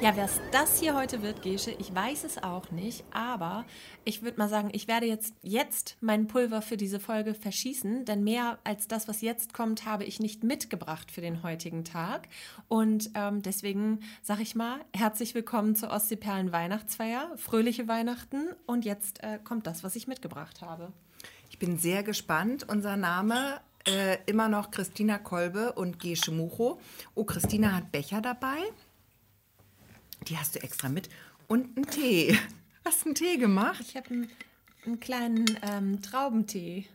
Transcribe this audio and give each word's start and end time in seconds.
Ja, 0.00 0.16
was 0.16 0.40
das 0.50 0.80
hier 0.80 0.94
heute 0.94 1.20
wird, 1.20 1.42
Gesche, 1.42 1.72
ich 1.72 1.94
weiß 1.94 2.24
es 2.24 2.42
auch 2.42 2.70
nicht, 2.70 3.04
aber 3.10 3.66
ich 4.04 4.22
würde 4.22 4.38
mal 4.38 4.48
sagen, 4.48 4.70
ich 4.72 4.88
werde 4.88 5.04
jetzt, 5.04 5.34
jetzt 5.42 5.98
mein 6.00 6.26
Pulver 6.26 6.62
für 6.62 6.78
diese 6.78 6.98
Folge 6.98 7.34
verschießen, 7.34 8.06
denn 8.06 8.24
mehr 8.24 8.58
als 8.64 8.88
das, 8.88 9.08
was 9.08 9.20
jetzt 9.20 9.52
kommt, 9.52 9.84
habe 9.84 10.04
ich 10.04 10.18
nicht 10.18 10.42
mitgebracht 10.42 11.10
für 11.10 11.20
den 11.20 11.42
heutigen 11.42 11.84
Tag. 11.84 12.28
Und 12.66 13.10
ähm, 13.12 13.42
deswegen 13.42 14.00
sage 14.22 14.40
ich 14.40 14.54
mal, 14.54 14.80
herzlich 14.96 15.34
willkommen 15.34 15.76
zur 15.76 15.90
Ostseeperlen 15.90 16.50
Weihnachtsfeier, 16.50 17.32
fröhliche 17.36 17.86
Weihnachten 17.86 18.48
und 18.64 18.86
jetzt 18.86 19.22
äh, 19.22 19.38
kommt 19.44 19.66
das, 19.66 19.84
was 19.84 19.96
ich 19.96 20.06
mitgebracht 20.06 20.62
habe. 20.62 20.94
Ich 21.50 21.58
bin 21.58 21.76
sehr 21.76 22.02
gespannt. 22.02 22.64
Unser 22.66 22.96
Name 22.96 23.60
äh, 23.86 24.16
immer 24.24 24.48
noch 24.48 24.70
Christina 24.70 25.18
Kolbe 25.18 25.74
und 25.74 26.00
Gesche 26.00 26.32
Mucho. 26.32 26.80
Oh, 27.14 27.24
Christina 27.24 27.72
hat 27.72 27.92
Becher 27.92 28.22
dabei. 28.22 28.56
Die 30.28 30.38
hast 30.38 30.54
du 30.54 30.62
extra 30.62 30.88
mit. 30.88 31.08
Und 31.48 31.76
einen 31.76 31.86
Tee. 31.86 32.38
Hast 32.84 33.02
du 33.02 33.06
einen 33.06 33.14
Tee 33.14 33.36
gemacht? 33.36 33.84
Ich 33.86 33.94
habe 33.94 34.08
einen, 34.08 34.30
einen, 34.86 35.00
kleinen 35.00 35.44
ähm, 35.62 36.00
Traubentee 36.00 36.86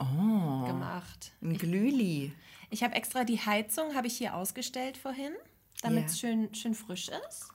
oh, 0.00 0.66
gemacht. 0.66 1.32
Ein 1.40 1.56
Glühli. 1.56 2.32
Ich, 2.70 2.72
ich 2.72 2.82
habe 2.82 2.96
extra 2.96 3.22
die 3.22 3.38
Heizung, 3.38 3.94
habe 3.94 4.08
ich 4.08 4.18
hier 4.18 4.34
ausgestellt 4.34 4.96
vorhin, 4.96 5.32
damit 5.80 6.06
es 6.06 6.22
yeah. 6.22 6.32
schön, 6.32 6.54
schön 6.54 6.74
frisch 6.74 7.08
ist. 7.28 7.50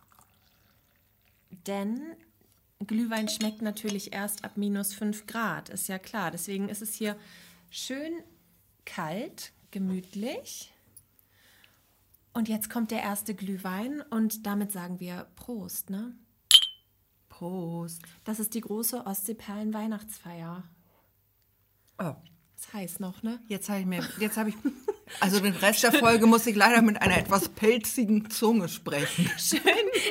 Denn 1.67 2.15
Glühwein 2.87 3.27
schmeckt 3.27 3.61
natürlich 3.61 4.13
erst 4.13 4.43
ab 4.43 4.55
minus 4.55 4.93
5 4.93 5.27
Grad, 5.27 5.69
ist 5.69 5.87
ja 5.87 5.99
klar. 5.99 6.31
Deswegen 6.31 6.69
ist 6.69 6.81
es 6.81 6.93
hier 6.95 7.17
schön 7.69 8.13
kalt, 8.85 9.51
gemütlich. 9.71 10.71
Und 12.33 12.47
jetzt 12.47 12.69
kommt 12.69 12.91
der 12.91 13.01
erste 13.01 13.35
Glühwein 13.35 14.01
und 14.09 14.45
damit 14.45 14.71
sagen 14.71 14.99
wir 14.99 15.27
Prost, 15.35 15.89
ne? 15.89 16.15
Prost. 17.27 18.01
Das 18.23 18.39
ist 18.39 18.53
die 18.53 18.61
große 18.61 19.05
Ostseeperlen-Weihnachtsfeier. 19.05 20.63
Oh. 21.99 22.15
Das 22.55 22.73
heißt 22.73 22.99
noch, 22.99 23.23
ne? 23.23 23.39
Jetzt 23.47 23.69
habe 23.69 23.79
ich 23.79 23.85
mir, 23.85 24.07
jetzt 24.19 24.37
habe 24.37 24.49
ich, 24.49 24.55
also 25.19 25.39
den 25.39 25.55
Rest 25.55 25.83
der 25.83 25.91
Folge 25.91 26.27
muss 26.27 26.45
ich 26.45 26.55
leider 26.55 26.81
mit 26.81 27.01
einer 27.01 27.17
etwas 27.17 27.49
pelzigen 27.49 28.29
Zunge 28.29 28.69
sprechen. 28.69 29.29
Schön 29.37 29.61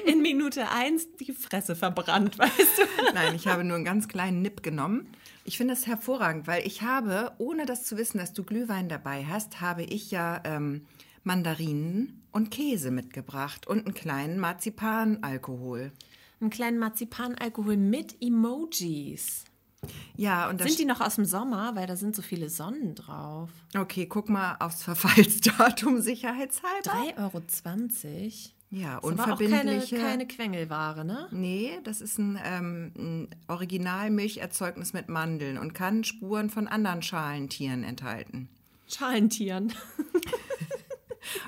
in 0.05 0.21
Minute 0.21 0.69
eins 0.69 1.07
die 1.21 1.33
Fresse 1.33 1.77
verbrannt, 1.77 2.39
weißt 2.39 2.59
du? 2.59 3.15
Nein, 3.15 3.35
ich 3.35 3.47
habe 3.47 3.65
nur 3.65 3.77
einen 3.77 3.85
ganz 3.85 4.09
kleinen 4.09 4.43
Nipp 4.43 4.63
genommen. 4.63 5.09
Ich 5.45 5.57
finde 5.57 5.75
das 5.75 5.87
hervorragend, 5.87 6.47
weil 6.47 6.67
ich 6.67 6.83
habe, 6.83 7.33
ohne 7.39 7.67
das 7.67 7.85
zu 7.85 7.97
wissen, 7.97 8.19
dass 8.19 8.33
du 8.33 8.45
Glühwein 8.45 8.89
dabei 8.89 9.25
hast, 9.25 9.61
habe 9.61 9.85
ich 9.85 10.11
ja 10.11 10.41
ähm, 10.45 10.87
Mandarinen 11.25 12.23
und 12.33 12.51
Käse 12.51 12.91
mitgebracht 12.91 13.67
und 13.67 13.87
einen 13.87 13.95
kleinen 13.95 14.39
Marzipanalkohol. 14.39 15.93
Einen 16.41 16.51
kleinen 16.51 16.79
Marzipanalkohol 16.79 17.77
mit 17.77 18.17
Emojis. 18.23 19.45
Ja, 20.17 20.51
und 20.51 20.61
sind 20.61 20.79
die 20.79 20.85
noch 20.85 21.01
aus 21.01 21.17
dem 21.17 21.25
Sommer, 21.25 21.75
weil 21.75 21.87
da 21.87 21.97
sind 21.97 22.15
so 22.15 22.23
viele 22.23 22.51
Sonnen 22.51 22.95
drauf. 22.95 23.51
Okay, 23.77 24.07
guck 24.07 24.29
mal 24.29 24.57
aufs 24.61 24.83
Verfallsdatum 24.83 26.01
sicherheitshalber. 26.03 26.91
3,20 26.91 27.17
Euro. 27.19 27.43
Ja, 28.73 28.97
das 28.97 29.05
unverbindliche. 29.05 29.57
Aber 29.67 29.85
auch 29.85 29.91
keine, 29.91 30.03
keine 30.03 30.27
Quengelware, 30.27 31.05
ne? 31.05 31.27
Nee, 31.33 31.73
das 31.83 32.01
ist 32.01 32.19
ein, 32.19 32.39
ähm, 32.45 32.93
ein 32.97 33.29
Originalmilcherzeugnis 33.49 34.93
mit 34.93 35.09
Mandeln 35.09 35.59
und 35.59 35.75
kann 35.75 36.05
Spuren 36.05 36.51
von 36.51 36.69
anderen 36.69 37.03
Schalentieren 37.03 37.83
enthalten. 37.83 38.49
Schalentieren. 38.87 39.73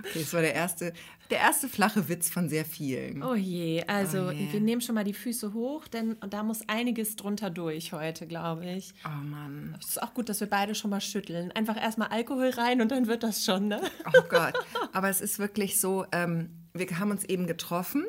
Okay, 0.00 0.20
das 0.20 0.32
war 0.32 0.40
der 0.42 0.54
erste, 0.54 0.92
der 1.30 1.38
erste 1.38 1.68
flache 1.68 2.08
Witz 2.08 2.30
von 2.30 2.48
sehr 2.48 2.64
vielen. 2.64 3.22
Oh 3.22 3.34
je, 3.34 3.83
also 3.86 4.28
oh 4.28 4.30
je. 4.30 4.52
wir 4.52 4.60
nehmen 4.60 4.80
schon 4.80 4.94
mal 4.94 5.05
die 5.05 5.14
Füße 5.14 5.52
hoch, 5.55 5.88
denn 5.88 6.16
da 6.28 6.42
muss 6.42 6.68
einiges 6.68 7.16
drunter 7.16 7.50
durch 7.50 7.92
heute, 7.92 8.27
glaube 8.27 8.66
ich. 8.66 8.92
Oh 9.05 9.24
Mann. 9.24 9.77
Es 9.80 9.90
ist 9.90 10.02
auch 10.02 10.14
gut, 10.14 10.28
dass 10.28 10.40
wir 10.40 10.48
beide 10.48 10.74
schon 10.74 10.90
mal 10.90 11.00
schütteln. 11.00 11.52
Einfach 11.52 11.80
erstmal 11.80 12.08
Alkohol 12.08 12.50
rein 12.50 12.80
und 12.80 12.90
dann 12.90 13.06
wird 13.06 13.22
das 13.22 13.44
schon, 13.44 13.68
ne? 13.68 13.80
Oh 14.06 14.22
Gott. 14.28 14.55
Aber 14.92 15.08
es 15.08 15.20
ist 15.20 15.38
wirklich 15.38 15.80
so, 15.80 16.05
ähm, 16.12 16.50
wir 16.74 16.86
haben 16.98 17.11
uns 17.11 17.24
eben 17.24 17.46
getroffen. 17.46 18.05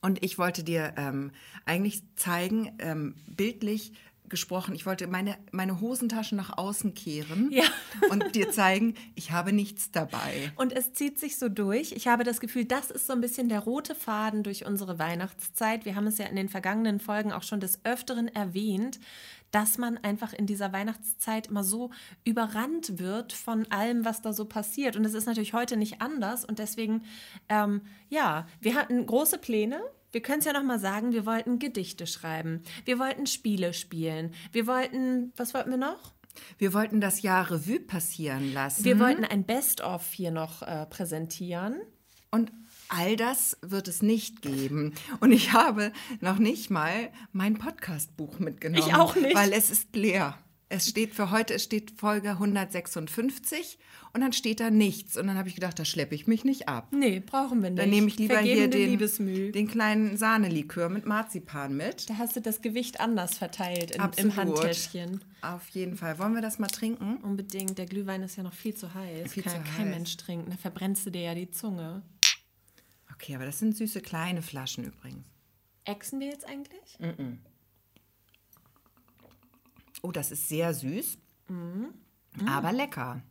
Und 0.00 0.22
ich 0.22 0.36
wollte 0.36 0.64
dir 0.64 0.92
ähm, 0.98 1.30
eigentlich 1.64 2.02
zeigen, 2.14 2.76
ähm, 2.78 3.14
bildlich, 3.26 3.94
gesprochen. 4.28 4.74
Ich 4.74 4.86
wollte 4.86 5.06
meine, 5.06 5.36
meine 5.52 5.80
Hosentaschen 5.80 6.36
nach 6.36 6.56
außen 6.56 6.94
kehren 6.94 7.50
ja. 7.50 7.64
und 8.10 8.34
dir 8.34 8.50
zeigen, 8.50 8.94
ich 9.14 9.32
habe 9.32 9.52
nichts 9.52 9.90
dabei. 9.90 10.52
Und 10.56 10.72
es 10.72 10.92
zieht 10.92 11.18
sich 11.18 11.38
so 11.38 11.48
durch. 11.48 11.92
Ich 11.92 12.08
habe 12.08 12.24
das 12.24 12.40
Gefühl, 12.40 12.64
das 12.64 12.90
ist 12.90 13.06
so 13.06 13.12
ein 13.12 13.20
bisschen 13.20 13.48
der 13.48 13.60
rote 13.60 13.94
Faden 13.94 14.42
durch 14.42 14.66
unsere 14.66 14.98
Weihnachtszeit. 14.98 15.84
Wir 15.84 15.94
haben 15.94 16.06
es 16.06 16.18
ja 16.18 16.26
in 16.26 16.36
den 16.36 16.48
vergangenen 16.48 17.00
Folgen 17.00 17.32
auch 17.32 17.42
schon 17.42 17.60
des 17.60 17.84
Öfteren 17.84 18.28
erwähnt, 18.28 18.98
dass 19.50 19.78
man 19.78 19.98
einfach 19.98 20.32
in 20.32 20.46
dieser 20.46 20.72
Weihnachtszeit 20.72 21.46
immer 21.46 21.62
so 21.62 21.90
überrannt 22.24 22.98
wird 22.98 23.32
von 23.32 23.70
allem, 23.70 24.04
was 24.04 24.20
da 24.20 24.32
so 24.32 24.46
passiert. 24.46 24.96
Und 24.96 25.04
es 25.04 25.14
ist 25.14 25.26
natürlich 25.26 25.54
heute 25.54 25.76
nicht 25.76 26.00
anders. 26.00 26.44
Und 26.44 26.58
deswegen, 26.58 27.04
ähm, 27.48 27.82
ja, 28.08 28.48
wir 28.60 28.74
hatten 28.74 29.06
große 29.06 29.38
Pläne 29.38 29.80
wir 30.14 30.22
können 30.22 30.38
es 30.38 30.44
ja 30.44 30.52
noch 30.52 30.62
mal 30.62 30.78
sagen, 30.78 31.12
wir 31.12 31.26
wollten 31.26 31.58
Gedichte 31.58 32.06
schreiben, 32.06 32.62
wir 32.84 32.98
wollten 32.98 33.26
Spiele 33.26 33.74
spielen, 33.74 34.32
wir 34.52 34.66
wollten, 34.66 35.32
was 35.36 35.52
wollten 35.52 35.70
wir 35.70 35.76
noch? 35.76 36.14
Wir 36.58 36.72
wollten 36.72 37.00
das 37.00 37.22
Jahr 37.22 37.50
Revue 37.50 37.80
passieren 37.80 38.52
lassen. 38.52 38.84
Wir 38.84 38.98
wollten 38.98 39.24
ein 39.24 39.44
Best-of 39.44 40.12
hier 40.12 40.30
noch 40.30 40.62
äh, 40.62 40.86
präsentieren. 40.86 41.80
Und 42.30 42.50
all 42.88 43.16
das 43.16 43.56
wird 43.62 43.86
es 43.86 44.02
nicht 44.02 44.42
geben. 44.42 44.94
Und 45.20 45.30
ich 45.30 45.52
habe 45.52 45.92
noch 46.20 46.38
nicht 46.38 46.70
mal 46.70 47.10
mein 47.32 47.54
Podcastbuch 47.54 48.40
mitgenommen. 48.40 48.84
Ich 48.84 48.94
auch 48.94 49.14
nicht. 49.14 49.36
Weil 49.36 49.52
es 49.52 49.70
ist 49.70 49.94
leer. 49.94 50.36
Es 50.74 50.88
steht 50.88 51.14
für 51.14 51.30
heute, 51.30 51.54
es 51.54 51.62
steht 51.62 51.92
Folge 51.92 52.30
156 52.30 53.78
und 54.12 54.22
dann 54.22 54.32
steht 54.32 54.58
da 54.58 54.70
nichts. 54.70 55.16
Und 55.16 55.28
dann 55.28 55.38
habe 55.38 55.48
ich 55.48 55.54
gedacht, 55.54 55.78
da 55.78 55.84
schleppe 55.84 56.16
ich 56.16 56.26
mich 56.26 56.44
nicht 56.44 56.68
ab. 56.68 56.88
Nee, 56.90 57.20
brauchen 57.20 57.62
wir 57.62 57.70
nicht. 57.70 57.80
Dann 57.80 57.90
nehme 57.90 58.08
ich 58.08 58.18
lieber 58.18 58.38
hier 58.40 58.68
den, 58.68 58.98
den 59.52 59.68
kleinen 59.68 60.16
Sahnelikör 60.16 60.88
mit 60.88 61.06
Marzipan 61.06 61.76
mit. 61.76 62.10
Da 62.10 62.18
hast 62.18 62.34
du 62.34 62.40
das 62.40 62.60
Gewicht 62.60 62.98
anders 62.98 63.38
verteilt 63.38 63.92
in, 63.92 64.02
im 64.16 64.34
Handtäschchen. 64.34 65.20
Auf 65.42 65.68
jeden 65.68 65.96
Fall. 65.96 66.18
Wollen 66.18 66.34
wir 66.34 66.42
das 66.42 66.58
mal 66.58 66.66
trinken? 66.66 67.18
Unbedingt. 67.18 67.78
Der 67.78 67.86
Glühwein 67.86 68.24
ist 68.24 68.34
ja 68.34 68.42
noch 68.42 68.54
viel 68.54 68.74
zu 68.74 68.92
heiß. 68.92 69.32
Viel 69.32 69.44
Kann 69.44 69.52
zu 69.52 69.58
kein 69.76 69.86
heiß. 69.86 69.94
Mensch 69.94 70.16
trinken. 70.16 70.50
Da 70.50 70.56
verbrennst 70.56 71.06
du 71.06 71.10
dir 71.10 71.22
ja 71.22 71.34
die 71.36 71.52
Zunge. 71.52 72.02
Okay, 73.12 73.36
aber 73.36 73.46
das 73.46 73.60
sind 73.60 73.76
süße 73.76 74.00
kleine 74.00 74.42
Flaschen 74.42 74.82
übrigens. 74.82 75.28
Ächzen 75.84 76.18
wir 76.18 76.28
jetzt 76.28 76.48
eigentlich? 76.48 76.98
Mm 76.98 77.04
-mm. 77.04 77.36
Oh, 80.04 80.12
das 80.12 80.30
ist 80.30 80.48
sehr 80.50 80.74
süß, 80.74 81.16
Mhm. 81.48 81.94
aber 82.46 82.72
lecker. 82.72 83.22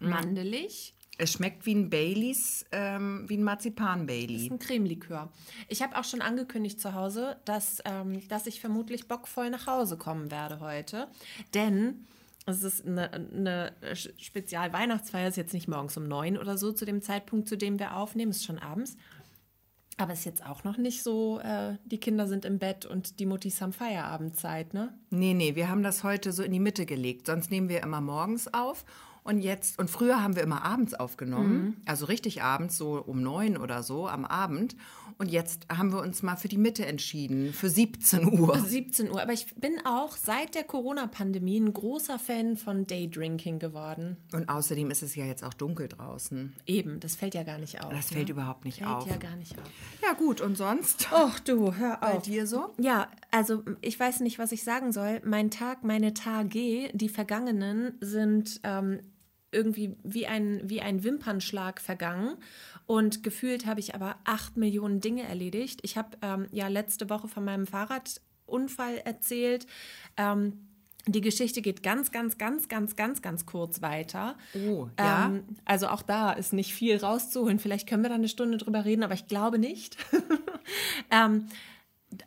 Mandelig. 0.00 0.94
Es 1.20 1.32
schmeckt 1.32 1.66
wie 1.66 1.74
ein 1.74 1.90
Baileys, 1.90 2.64
ähm, 2.70 3.24
wie 3.28 3.34
ein 3.36 3.40
Das 3.40 3.46
Marzipan-Bailey. 3.46 4.44
ist 4.46 4.52
ein 4.52 4.60
Cremelikör. 4.60 5.32
Ich 5.66 5.82
habe 5.82 5.98
auch 5.98 6.04
schon 6.04 6.20
angekündigt 6.22 6.80
zu 6.80 6.94
Hause, 6.94 7.36
dass, 7.44 7.82
ähm, 7.84 8.26
dass 8.28 8.46
ich 8.46 8.60
vermutlich 8.60 9.08
bockvoll 9.08 9.50
nach 9.50 9.66
Hause 9.66 9.96
kommen 9.96 10.30
werde 10.30 10.60
heute. 10.60 11.08
Denn 11.54 12.06
es 12.46 12.62
ist 12.62 12.86
eine, 12.86 13.10
eine 13.12 13.74
Spezial-Weihnachtsfeier, 14.18 15.26
ist 15.28 15.36
jetzt 15.36 15.52
nicht 15.52 15.66
morgens 15.66 15.96
um 15.96 16.06
neun 16.06 16.38
oder 16.38 16.56
so 16.56 16.70
zu 16.70 16.84
dem 16.84 17.02
Zeitpunkt, 17.02 17.48
zu 17.48 17.56
dem 17.58 17.80
wir 17.80 17.96
aufnehmen, 17.96 18.30
ist 18.30 18.44
schon 18.44 18.60
abends. 18.60 18.96
Aber 20.00 20.12
ist 20.12 20.24
jetzt 20.24 20.46
auch 20.46 20.62
noch 20.62 20.76
nicht 20.76 21.02
so, 21.02 21.40
äh, 21.40 21.74
die 21.84 21.98
Kinder 21.98 22.28
sind 22.28 22.44
im 22.44 22.60
Bett 22.60 22.86
und 22.86 23.18
die 23.18 23.26
Muttis 23.26 23.60
haben 23.60 23.72
Feierabendzeit, 23.72 24.72
ne? 24.72 24.94
Nee, 25.10 25.34
nee, 25.34 25.56
wir 25.56 25.68
haben 25.68 25.82
das 25.82 26.04
heute 26.04 26.30
so 26.32 26.44
in 26.44 26.52
die 26.52 26.60
Mitte 26.60 26.86
gelegt. 26.86 27.26
Sonst 27.26 27.50
nehmen 27.50 27.68
wir 27.68 27.82
immer 27.82 28.00
morgens 28.00 28.52
auf. 28.54 28.84
Und 29.28 29.40
jetzt, 29.40 29.78
und 29.78 29.90
früher 29.90 30.22
haben 30.22 30.36
wir 30.36 30.42
immer 30.42 30.64
abends 30.64 30.94
aufgenommen, 30.94 31.82
also 31.84 32.06
richtig 32.06 32.42
abends, 32.42 32.78
so 32.78 32.94
um 32.94 33.22
neun 33.22 33.58
oder 33.58 33.82
so 33.82 34.08
am 34.08 34.24
Abend. 34.24 34.74
Und 35.18 35.30
jetzt 35.30 35.66
haben 35.68 35.92
wir 35.92 36.00
uns 36.00 36.22
mal 36.22 36.36
für 36.36 36.48
die 36.48 36.56
Mitte 36.56 36.86
entschieden, 36.86 37.52
für 37.52 37.68
17 37.68 38.40
Uhr. 38.40 38.58
17 38.58 39.10
Uhr. 39.10 39.20
Aber 39.20 39.34
ich 39.34 39.54
bin 39.56 39.84
auch 39.84 40.16
seit 40.16 40.54
der 40.54 40.64
Corona-Pandemie 40.64 41.60
ein 41.60 41.74
großer 41.74 42.18
Fan 42.18 42.56
von 42.56 42.86
Daydrinking 42.86 43.58
geworden. 43.58 44.16
Und 44.32 44.48
außerdem 44.48 44.90
ist 44.90 45.02
es 45.02 45.14
ja 45.14 45.26
jetzt 45.26 45.44
auch 45.44 45.52
dunkel 45.52 45.88
draußen. 45.88 46.54
Eben, 46.64 46.98
das 46.98 47.14
fällt 47.14 47.34
ja 47.34 47.42
gar 47.42 47.58
nicht 47.58 47.84
auf. 47.84 47.90
Das 47.90 48.10
ne? 48.10 48.16
fällt 48.16 48.30
überhaupt 48.30 48.64
nicht 48.64 48.78
fällt 48.78 48.90
auf. 48.90 49.10
ja 49.10 49.16
gar 49.16 49.36
nicht 49.36 49.58
auf. 49.58 49.70
Ja, 50.02 50.14
gut, 50.14 50.40
und 50.40 50.56
sonst? 50.56 51.06
Och 51.12 51.38
du, 51.40 51.74
hör 51.74 51.98
Bei 52.00 52.14
auf. 52.14 52.22
dir 52.22 52.46
so? 52.46 52.72
Ja, 52.78 53.08
also 53.30 53.62
ich 53.82 54.00
weiß 54.00 54.20
nicht, 54.20 54.38
was 54.38 54.52
ich 54.52 54.64
sagen 54.64 54.90
soll. 54.90 55.20
Mein 55.22 55.50
Tag, 55.50 55.84
meine 55.84 56.14
Tage, 56.14 56.88
die 56.94 57.08
vergangenen 57.10 57.92
sind 58.00 58.60
ähm, 58.62 59.00
irgendwie 59.52 59.96
wie 60.02 60.26
ein, 60.26 60.60
wie 60.64 60.80
ein 60.80 61.04
Wimpernschlag 61.04 61.80
vergangen. 61.80 62.36
Und 62.86 63.22
gefühlt 63.22 63.66
habe 63.66 63.80
ich 63.80 63.94
aber 63.94 64.16
acht 64.24 64.56
Millionen 64.56 65.00
Dinge 65.00 65.22
erledigt. 65.22 65.80
Ich 65.82 65.96
habe 65.96 66.16
ähm, 66.22 66.46
ja 66.52 66.68
letzte 66.68 67.08
Woche 67.10 67.28
von 67.28 67.44
meinem 67.44 67.66
Fahrradunfall 67.66 68.98
erzählt. 69.04 69.66
Ähm, 70.16 70.64
Die 71.06 71.22
Geschichte 71.22 71.62
geht 71.62 71.82
ganz, 71.82 72.10
ganz, 72.12 72.36
ganz, 72.36 72.68
ganz, 72.68 72.94
ganz, 72.94 73.22
ganz 73.22 73.46
kurz 73.46 73.80
weiter. 73.80 74.36
Oh, 74.54 74.88
ja. 74.98 75.26
Ähm, 75.26 75.44
also 75.64 75.88
auch 75.88 76.02
da 76.02 76.32
ist 76.32 76.52
nicht 76.52 76.74
viel 76.74 76.98
rauszuholen. 76.98 77.58
Vielleicht 77.58 77.88
können 77.88 78.02
wir 78.02 78.10
da 78.10 78.16
eine 78.16 78.28
Stunde 78.28 78.58
drüber 78.58 78.84
reden, 78.84 79.02
aber 79.02 79.14
ich 79.14 79.26
glaube 79.26 79.58
nicht. 79.58 79.96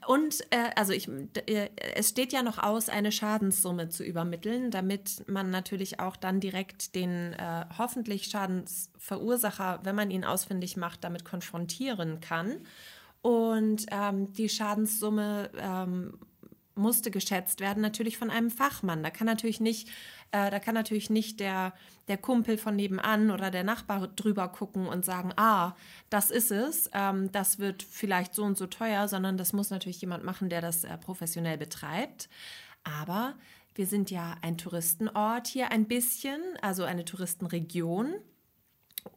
und 0.05 0.41
äh, 0.51 0.69
also 0.75 0.93
ich, 0.93 1.07
äh, 1.07 1.69
es 1.95 2.09
steht 2.09 2.33
ja 2.33 2.43
noch 2.43 2.59
aus, 2.59 2.87
eine 2.87 3.11
Schadenssumme 3.11 3.89
zu 3.89 4.03
übermitteln, 4.03 4.69
damit 4.69 5.27
man 5.27 5.49
natürlich 5.49 5.99
auch 5.99 6.15
dann 6.15 6.39
direkt 6.39 6.93
den 6.93 7.33
äh, 7.33 7.65
hoffentlich 7.77 8.25
Schadensverursacher, 8.25 9.79
wenn 9.83 9.95
man 9.95 10.11
ihn 10.11 10.23
ausfindig 10.23 10.77
macht, 10.77 11.03
damit 11.03 11.25
konfrontieren 11.25 12.19
kann. 12.19 12.57
Und 13.21 13.85
ähm, 13.91 14.33
die 14.33 14.49
Schadenssumme 14.49 15.49
ähm, 15.57 16.19
musste 16.75 17.12
geschätzt 17.12 17.59
werden, 17.59 17.81
natürlich 17.81 18.18
von 18.18 18.29
einem 18.29 18.50
Fachmann. 18.50 19.03
Da 19.03 19.09
kann 19.09 19.27
natürlich 19.27 19.59
nicht, 19.59 19.89
äh, 20.31 20.50
da 20.50 20.59
kann 20.59 20.73
natürlich 20.73 21.09
nicht 21.09 21.39
der, 21.39 21.73
der 22.07 22.18
Kumpel 22.18 22.57
von 22.57 22.75
nebenan 22.75 23.31
oder 23.31 23.51
der 23.51 23.63
Nachbar 23.63 24.07
drüber 24.07 24.47
gucken 24.50 24.88
und 24.88 25.06
sagen, 25.06 25.33
ah, 25.35 25.75
das 26.09 26.31
ist 26.31 26.51
es, 26.51 26.89
ähm, 26.94 27.31
das 27.31 27.59
wird 27.59 27.83
vielleicht 27.83 28.33
so 28.33 28.44
und 28.44 28.57
so 28.57 28.68
teuer, 28.68 29.07
sondern 29.07 29.38
das 29.38 29.53
muss 29.53 29.69
natürlich 29.69 30.01
jemand 30.01 30.23
machen, 30.23 30.50
der 30.50 30.62
das 30.62 30.83
äh, 30.83 30.97
professionell 30.97 31.57
betreibt. 31.57 32.29
Aber 32.83 33.35
wir 33.75 33.85
sind 33.85 34.12
ja 34.12 34.35
ein 34.41 34.57
Touristenort 34.57 35.47
hier 35.47 35.71
ein 35.71 35.85
bisschen, 35.85 36.41
also 36.62 36.83
eine 36.83 37.06
Touristenregion. 37.06 38.15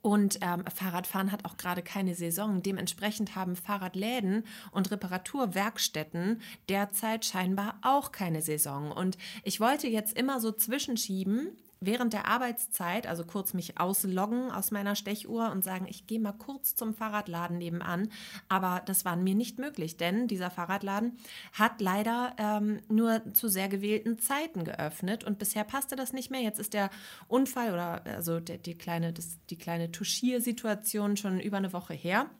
Und 0.03 0.39
ähm, 0.43 0.65
Fahrradfahren 0.75 1.33
hat 1.33 1.45
auch 1.45 1.57
gerade 1.57 1.83
keine 1.83 2.15
Saison. 2.15 2.63
Dementsprechend 2.63 3.37
haben 3.37 3.57
Fahrradläden 3.57 4.45
und 4.71 4.91
Reparaturwerkstätten 4.91 6.41
derzeit 6.69 7.25
scheinbar 7.25 7.79
auch 7.83 8.13
keine 8.13 8.43
Saison. 8.43 8.93
Und 8.93 9.19
ich 9.43 9.61
wollte 9.61 9.89
jetzt 9.89 10.17
immer 10.17 10.41
so 10.41 10.53
zwischenschieben, 10.53 11.57
während 11.87 12.13
der 12.13 12.27
Arbeitszeit, 12.27 13.07
also 13.07 13.25
kurz 13.25 13.55
mich 13.55 13.79
ausloggen 13.79 14.51
aus 14.51 14.71
meiner 14.71 14.95
Stechuhr 14.95 15.51
und 15.51 15.65
sagen, 15.65 15.87
ich 15.89 16.07
gehe 16.07 16.21
mal 16.21 16.33
kurz 16.33 16.75
zum 16.75 16.95
Fahrradladen 16.95 17.59
nebenan. 17.59 18.09
Aber 18.49 18.83
das 18.87 19.05
war 19.05 19.17
mir 19.17 19.35
nicht 19.35 19.59
möglich, 19.59 19.97
denn 19.97 20.29
dieser 20.29 20.51
Fahrradladen 20.51 21.19
hat 21.53 21.81
leider 21.81 22.35
ähm, 22.39 22.81
nur 22.89 23.23
zu 23.35 23.49
sehr 23.49 23.69
gewählten 23.69 24.19
Zeiten 24.19 24.65
geöffnet 24.65 25.25
und 25.25 25.39
bisher 25.39 25.65
passte 25.65 25.97
das 25.97 26.13
nicht 26.13 26.31
mehr. 26.31 26.41
Jetzt 26.41 26.59
ist 26.59 26.75
der 26.75 26.91
Unfall 27.29 27.73
oder 27.73 28.05
also 28.07 28.41
der, 28.41 28.59
die 28.59 28.77
kleine, 28.77 29.13
das, 29.13 29.39
die 29.51 29.59
kleine 29.59 29.91
Tuschiersituation 29.93 31.17
schon 31.17 31.41
über 31.41 31.57
eine 31.57 31.73
Woche 31.73 31.95
her. 31.95 32.31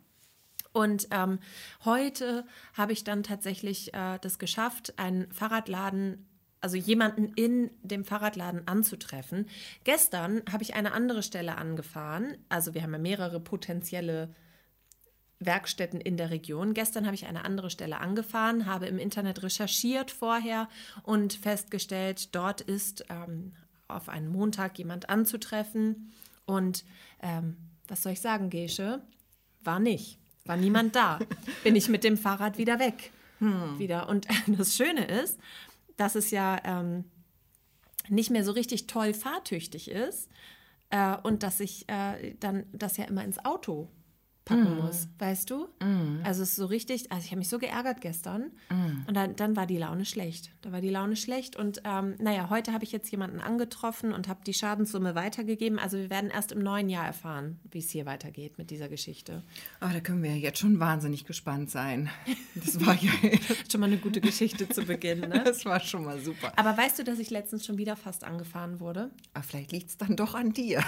Und 0.75 1.07
ähm, 1.13 1.39
heute 1.85 2.45
habe 2.77 2.93
ich 2.93 3.05
dann 3.05 3.23
tatsächlich 3.23 3.95
äh, 3.95 4.19
das 4.21 4.41
geschafft, 4.41 4.99
einen 4.99 5.31
Fahrradladen 5.33 6.27
also 6.65 6.79
jemanden 6.79 7.35
in 7.35 7.71
dem 7.83 8.07
Fahrradladen 8.07 8.67
anzutreffen. 8.67 9.51
Gestern 9.85 10.41
habe 10.51 10.63
ich 10.63 10.75
eine 10.75 10.93
andere 10.93 11.23
Stelle 11.23 11.59
angefahren. 11.59 12.39
Also 12.49 12.73
wir 12.73 12.83
haben 12.83 12.95
ja 12.95 12.99
mehrere 12.99 13.39
potenzielle 13.39 14.35
Werkstätten 15.41 16.01
in 16.01 16.17
der 16.17 16.31
Region. 16.31 16.73
Gestern 16.73 17.05
habe 17.05 17.15
ich 17.15 17.27
eine 17.27 17.45
andere 17.45 17.69
Stelle 17.69 18.01
angefahren, 18.01 18.65
habe 18.65 18.87
im 18.87 18.99
Internet 18.99 19.43
recherchiert 19.43 20.11
vorher 20.11 20.71
und 21.03 21.35
festgestellt, 21.35 22.35
dort 22.35 22.63
ist 22.63 23.05
ähm, 23.11 23.53
auf 23.87 24.09
einen 24.09 24.29
Montag 24.29 24.79
jemand 24.79 25.11
anzutreffen. 25.11 26.15
Und 26.47 26.87
ähm, 27.21 27.59
was 27.89 28.03
soll 28.03 28.13
ich 28.13 28.23
sagen, 28.23 28.49
Gesche? 28.49 29.03
War 29.63 29.81
nicht. 29.81 30.19
War 30.47 30.57
niemand 30.57 30.97
da. 30.97 31.19
Bin 31.63 31.77
ich 31.77 31.91
mit 31.91 32.05
dem 32.05 32.17
Fahrrad 32.17 32.57
wieder 32.57 32.79
weg. 32.79 33.11
Hm. 33.41 33.79
Wieder. 33.79 34.09
Und 34.09 34.29
das 34.47 34.75
Schöne 34.75 35.05
ist, 35.05 35.39
dass 35.97 36.15
es 36.15 36.31
ja 36.31 36.61
ähm, 36.65 37.05
nicht 38.09 38.31
mehr 38.31 38.45
so 38.45 38.53
richtig 38.53 38.87
toll 38.87 39.15
fahrtüchtig 39.15 39.91
ist 39.91 40.29
äh, 40.91 41.17
und 41.23 41.43
dass 41.43 41.61
ich 41.61 41.89
äh, 41.89 42.35
dann 42.41 42.67
das 42.73 42.97
ja 42.97 43.05
immer 43.05 43.25
ins 43.25 43.45
Auto 43.45 43.89
packen 44.45 44.77
mm. 44.77 44.85
muss, 44.85 45.09
weißt 45.19 45.51
du? 45.51 45.69
Mm. 45.81 46.21
Also 46.23 46.43
es 46.43 46.51
ist 46.51 46.57
so 46.57 46.67
richtig, 46.67 47.11
also 47.11 47.25
ich 47.25 47.31
habe 47.31 47.39
mich 47.39 47.49
so 47.49 47.59
geärgert 47.59 48.01
gestern 48.01 48.51
mm. 48.69 49.09
und 49.09 49.15
dann, 49.15 49.37
dann 49.37 49.57
war 49.57 49.67
die 49.67 49.79
Laune 49.79 50.05
schlecht. 50.05 50.51
Da 50.63 50.73
war 50.73 50.81
die 50.81 50.91
Laune 50.91 51.17
schlecht 51.17 51.57
und 51.57 51.81
ähm, 51.85 52.15
naja, 52.19 52.51
heute 52.51 52.73
habe 52.73 52.85
ich 52.85 52.93
jetzt 52.93 53.11
jemanden 53.11 53.41
angetroffen 53.41 54.13
und 54.13 54.29
habe 54.29 54.41
die 54.47 54.55
Schadenssumme 54.55 55.15
weitergegeben. 55.15 55.79
Also 55.79 55.97
wir 55.97 56.11
werden 56.11 56.31
erst 56.31 56.53
im 56.53 56.61
neuen 56.61 56.89
Jahr 56.89 57.07
erfahren, 57.07 57.59
wie 57.71 57.79
es 57.79 57.91
hier 57.91 58.07
weitergeht 58.07 58.59
mit 58.59 58.71
dieser 58.71 58.89
Geschichte. 58.89 59.43
Oh, 59.81 59.89
da 59.93 60.01
können 60.01 60.23
wir 60.23 60.31
ja 60.31 60.37
jetzt 60.37 60.59
schon 60.59 60.79
wahnsinnig 60.79 61.25
gespannt 61.25 61.71
sein. 61.71 62.11
Das 62.55 62.85
war 62.85 62.95
ja 62.95 63.11
schon 63.71 63.81
mal 63.81 63.87
eine 63.87 63.99
gute 63.99 64.21
Geschichte 64.21 64.69
zu 64.69 64.85
Beginn, 64.85 65.21
ne? 65.21 65.43
Das 65.45 65.65
war 65.65 65.81
schon 65.81 66.05
mal 66.05 66.21
super. 66.21 66.53
Aber 66.57 66.77
weißt 66.77 66.99
du, 66.99 67.05
dass 67.05 67.19
ich 67.19 67.31
letztens 67.31 67.65
schon 67.65 67.79
wieder 67.79 67.97
fast 67.97 68.25
angefahren 68.25 68.81
wurde? 68.81 69.11
Aber 69.33 69.41
ah, 69.41 69.43
vielleicht 69.43 69.73
liegt 69.73 69.91
es 69.91 69.97
dann 69.97 70.17
doch 70.17 70.35
an 70.35 70.53
dir. 70.53 70.85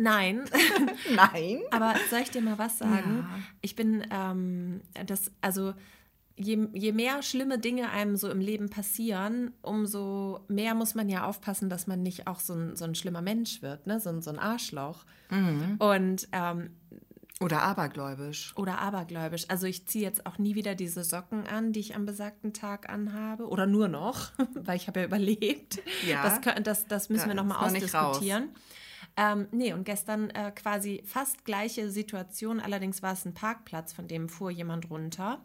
Nein. 0.00 0.44
Nein. 1.14 1.60
Aber 1.70 1.94
soll 2.10 2.20
ich 2.20 2.30
dir 2.30 2.42
mal 2.42 2.58
was 2.58 2.78
sagen? 2.78 3.18
Ja. 3.28 3.38
Ich 3.60 3.76
bin, 3.76 4.06
ähm, 4.10 4.80
das, 5.06 5.30
also 5.40 5.74
je, 6.36 6.68
je 6.72 6.92
mehr 6.92 7.22
schlimme 7.22 7.58
Dinge 7.58 7.90
einem 7.90 8.16
so 8.16 8.30
im 8.30 8.40
Leben 8.40 8.70
passieren, 8.70 9.52
umso 9.62 10.44
mehr 10.48 10.74
muss 10.74 10.94
man 10.94 11.08
ja 11.08 11.26
aufpassen, 11.26 11.68
dass 11.68 11.86
man 11.86 12.02
nicht 12.02 12.26
auch 12.26 12.40
so 12.40 12.54
ein, 12.54 12.76
so 12.76 12.84
ein 12.84 12.94
schlimmer 12.94 13.22
Mensch 13.22 13.62
wird, 13.62 13.86
ne? 13.86 14.00
so, 14.00 14.20
so 14.20 14.30
ein 14.30 14.38
Arschloch. 14.38 15.04
Mhm. 15.30 15.76
Und 15.78 16.28
ähm, 16.32 16.70
oder 17.42 17.62
abergläubisch. 17.62 18.52
Oder 18.56 18.80
abergläubisch. 18.80 19.46
Also 19.48 19.66
ich 19.66 19.86
ziehe 19.86 20.04
jetzt 20.04 20.26
auch 20.26 20.36
nie 20.36 20.54
wieder 20.54 20.74
diese 20.74 21.04
Socken 21.04 21.46
an, 21.46 21.72
die 21.72 21.80
ich 21.80 21.96
am 21.96 22.04
besagten 22.04 22.52
Tag 22.52 22.90
anhabe. 22.90 23.48
Oder 23.48 23.66
nur 23.66 23.88
noch, 23.88 24.32
weil 24.54 24.76
ich 24.76 24.88
habe 24.88 25.00
ja 25.00 25.06
überlebt. 25.06 25.80
Ja. 26.06 26.22
Das, 26.22 26.62
das, 26.62 26.86
das 26.86 27.08
müssen 27.08 27.22
ja, 27.22 27.28
wir 27.28 27.34
nochmal 27.42 27.64
ausdiskutieren. 27.66 28.50
Ähm, 29.20 29.48
nee, 29.52 29.74
und 29.74 29.84
gestern 29.84 30.30
äh, 30.30 30.50
quasi 30.50 31.02
fast 31.04 31.44
gleiche 31.44 31.90
Situation, 31.90 32.58
allerdings 32.58 33.02
war 33.02 33.12
es 33.12 33.26
ein 33.26 33.34
Parkplatz, 33.34 33.92
von 33.92 34.08
dem 34.08 34.30
fuhr 34.30 34.50
jemand 34.50 34.88
runter. 34.88 35.44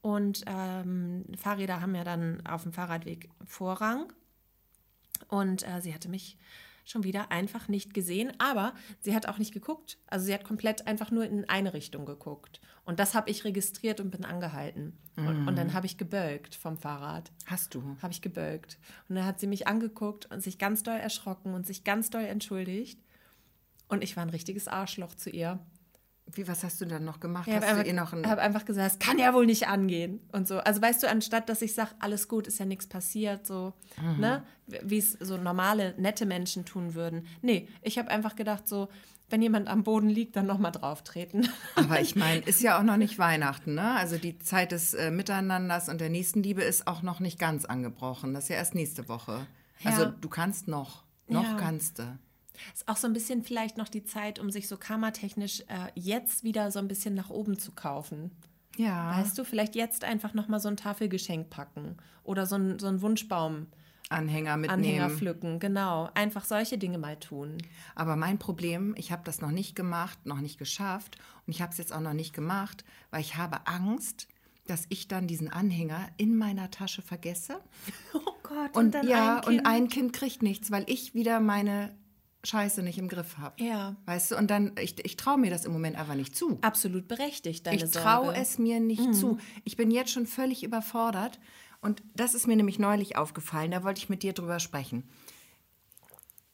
Und 0.00 0.42
ähm, 0.46 1.26
Fahrräder 1.36 1.82
haben 1.82 1.94
ja 1.94 2.02
dann 2.02 2.46
auf 2.46 2.62
dem 2.62 2.72
Fahrradweg 2.72 3.28
Vorrang. 3.44 4.10
Und 5.28 5.68
äh, 5.68 5.82
sie 5.82 5.92
hatte 5.92 6.08
mich 6.08 6.38
schon 6.86 7.04
wieder 7.04 7.30
einfach 7.30 7.68
nicht 7.68 7.92
gesehen, 7.92 8.32
aber 8.38 8.72
sie 9.00 9.14
hat 9.14 9.26
auch 9.26 9.36
nicht 9.36 9.52
geguckt. 9.52 9.98
Also 10.06 10.24
sie 10.24 10.32
hat 10.32 10.44
komplett 10.44 10.86
einfach 10.86 11.10
nur 11.10 11.26
in 11.26 11.46
eine 11.46 11.74
Richtung 11.74 12.06
geguckt. 12.06 12.62
Und 12.86 13.00
das 13.00 13.14
habe 13.14 13.30
ich 13.30 13.44
registriert 13.44 14.00
und 14.00 14.10
bin 14.10 14.24
angehalten. 14.24 14.98
Mm. 15.16 15.26
Und, 15.26 15.48
und, 15.48 15.56
dann 15.56 15.68
mhm. 15.68 15.74
habe 15.74 15.84
ich 15.84 15.98
gebölkt 15.98 16.54
vom 16.54 16.78
Fahrrad. 16.78 17.30
Hast 17.44 17.74
du? 17.74 17.98
Habe 18.00 18.14
ich 18.14 18.22
gebölkt. 18.22 18.78
Und 19.10 19.16
dann 19.16 19.26
hat 19.26 19.38
sie 19.40 19.46
mich 19.46 19.68
angeguckt 19.68 20.24
und 20.30 20.42
sich 20.42 20.56
ganz 20.56 20.82
doll 20.82 20.96
erschrocken 20.96 21.52
und 21.52 21.66
sich 21.66 21.84
ganz 21.84 22.08
doll 22.08 22.24
entschuldigt. 22.24 22.98
Und 23.90 24.02
ich 24.02 24.16
war 24.16 24.22
ein 24.24 24.30
richtiges 24.30 24.68
Arschloch 24.68 25.14
zu 25.14 25.30
ihr. 25.30 25.58
Wie, 26.32 26.46
was 26.46 26.62
hast 26.62 26.80
du 26.80 26.84
dann 26.84 27.04
noch 27.04 27.18
gemacht? 27.18 27.48
Ich 27.48 27.54
habe 27.54 27.66
einfach, 27.66 28.12
noch 28.12 28.28
hab 28.28 28.38
einfach 28.38 28.64
gesagt, 28.64 28.92
es 28.92 28.98
kann 29.00 29.18
ja 29.18 29.34
wohl 29.34 29.46
nicht 29.46 29.66
angehen 29.66 30.20
und 30.32 30.46
so. 30.46 30.58
Also 30.58 30.80
weißt 30.80 31.02
du, 31.02 31.08
anstatt 31.08 31.48
dass 31.48 31.60
ich 31.60 31.74
sage, 31.74 31.90
alles 31.98 32.28
gut, 32.28 32.46
ist 32.46 32.60
ja 32.60 32.66
nichts 32.66 32.86
passiert, 32.86 33.46
so, 33.46 33.72
mhm. 34.00 34.20
ne, 34.20 34.42
wie 34.82 34.98
es 34.98 35.12
so 35.12 35.36
normale, 35.36 35.94
nette 35.98 36.26
Menschen 36.26 36.64
tun 36.64 36.94
würden. 36.94 37.26
Nee, 37.42 37.68
ich 37.82 37.98
habe 37.98 38.10
einfach 38.10 38.36
gedacht, 38.36 38.68
so, 38.68 38.88
wenn 39.28 39.42
jemand 39.42 39.68
am 39.68 39.82
Boden 39.82 40.08
liegt, 40.08 40.36
dann 40.36 40.46
nochmal 40.46 40.72
drauf 40.72 41.02
treten. 41.02 41.48
Aber 41.74 42.00
ich 42.00 42.14
meine, 42.14 42.42
ist 42.42 42.60
ja 42.60 42.78
auch 42.78 42.84
noch 42.84 42.96
nicht 42.96 43.18
Weihnachten, 43.18 43.74
ne? 43.74 43.96
Also 43.96 44.16
die 44.16 44.38
Zeit 44.38 44.72
des 44.72 44.94
äh, 44.94 45.10
Miteinanders 45.10 45.88
und 45.88 46.00
der 46.00 46.10
Nächstenliebe 46.10 46.62
ist 46.62 46.86
auch 46.86 47.02
noch 47.02 47.18
nicht 47.20 47.38
ganz 47.38 47.64
angebrochen. 47.64 48.34
Das 48.34 48.44
ist 48.44 48.50
ja 48.50 48.56
erst 48.56 48.74
nächste 48.74 49.08
Woche. 49.08 49.46
Ja. 49.80 49.90
Also 49.90 50.06
du 50.06 50.28
kannst 50.28 50.68
noch, 50.68 51.04
noch 51.26 51.44
ja. 51.44 51.56
kannst 51.56 51.98
du. 51.98 52.18
Ist 52.74 52.88
auch 52.88 52.96
so 52.96 53.06
ein 53.06 53.12
bisschen 53.12 53.42
vielleicht 53.42 53.76
noch 53.76 53.88
die 53.88 54.04
Zeit, 54.04 54.38
um 54.38 54.50
sich 54.50 54.68
so 54.68 54.76
karmatechnisch 54.76 55.60
äh, 55.62 55.90
jetzt 55.94 56.44
wieder 56.44 56.70
so 56.70 56.78
ein 56.78 56.88
bisschen 56.88 57.14
nach 57.14 57.30
oben 57.30 57.58
zu 57.58 57.72
kaufen. 57.72 58.30
Ja. 58.76 59.16
Weißt 59.18 59.36
du, 59.36 59.44
vielleicht 59.44 59.74
jetzt 59.74 60.04
einfach 60.04 60.34
nochmal 60.34 60.60
so 60.60 60.68
ein 60.68 60.76
Tafelgeschenk 60.76 61.50
packen 61.50 61.96
oder 62.24 62.46
so 62.46 62.56
ein, 62.56 62.78
so 62.78 62.86
ein 62.86 63.02
Wunschbaum. 63.02 63.66
Anhänger 64.08 64.56
mitnehmen. 64.56 64.84
Anhänger 64.84 65.10
pflücken, 65.10 65.60
genau. 65.60 66.10
Einfach 66.14 66.44
solche 66.44 66.78
Dinge 66.78 66.98
mal 66.98 67.16
tun. 67.16 67.58
Aber 67.94 68.16
mein 68.16 68.38
Problem, 68.38 68.94
ich 68.96 69.12
habe 69.12 69.22
das 69.24 69.40
noch 69.40 69.52
nicht 69.52 69.76
gemacht, 69.76 70.26
noch 70.26 70.40
nicht 70.40 70.58
geschafft 70.58 71.16
und 71.46 71.52
ich 71.52 71.62
habe 71.62 71.70
es 71.72 71.78
jetzt 71.78 71.92
auch 71.92 72.00
noch 72.00 72.12
nicht 72.12 72.34
gemacht, 72.34 72.84
weil 73.10 73.20
ich 73.20 73.36
habe 73.36 73.66
Angst, 73.68 74.26
dass 74.66 74.86
ich 74.88 75.06
dann 75.06 75.26
diesen 75.26 75.48
Anhänger 75.50 76.08
in 76.16 76.36
meiner 76.36 76.70
Tasche 76.70 77.02
vergesse. 77.02 77.60
Oh 78.12 78.54
Gott, 78.54 78.74
und, 78.74 78.86
und 78.86 78.94
dann 78.94 79.06
ja, 79.06 79.36
ein 79.36 79.42
kind. 79.42 79.60
und 79.60 79.66
ein 79.66 79.88
Kind 79.88 80.12
kriegt 80.12 80.42
nichts, 80.42 80.72
weil 80.72 80.82
ich 80.88 81.14
wieder 81.14 81.38
meine 81.38 81.94
Scheiße 82.42 82.82
nicht 82.82 82.98
im 82.98 83.08
Griff 83.08 83.36
habe. 83.38 83.62
Ja. 83.62 83.96
Weißt 84.06 84.30
du, 84.30 84.36
und 84.36 84.50
dann, 84.50 84.72
ich, 84.80 85.04
ich 85.04 85.16
traue 85.16 85.38
mir 85.38 85.50
das 85.50 85.64
im 85.64 85.72
Moment 85.72 85.96
einfach 85.96 86.14
nicht 86.14 86.34
zu. 86.34 86.58
Absolut 86.62 87.06
berechtigt, 87.06 87.66
deine 87.66 87.76
Ich 87.76 87.90
traue 87.90 88.34
es 88.34 88.58
mir 88.58 88.80
nicht 88.80 89.08
mhm. 89.08 89.12
zu. 89.12 89.38
Ich 89.64 89.76
bin 89.76 89.90
jetzt 89.90 90.12
schon 90.12 90.26
völlig 90.26 90.62
überfordert. 90.62 91.38
Und 91.82 92.02
das 92.14 92.34
ist 92.34 92.46
mir 92.46 92.56
nämlich 92.56 92.78
neulich 92.78 93.16
aufgefallen, 93.16 93.70
da 93.70 93.84
wollte 93.84 94.00
ich 94.00 94.08
mit 94.08 94.22
dir 94.22 94.32
drüber 94.32 94.60
sprechen. 94.60 95.08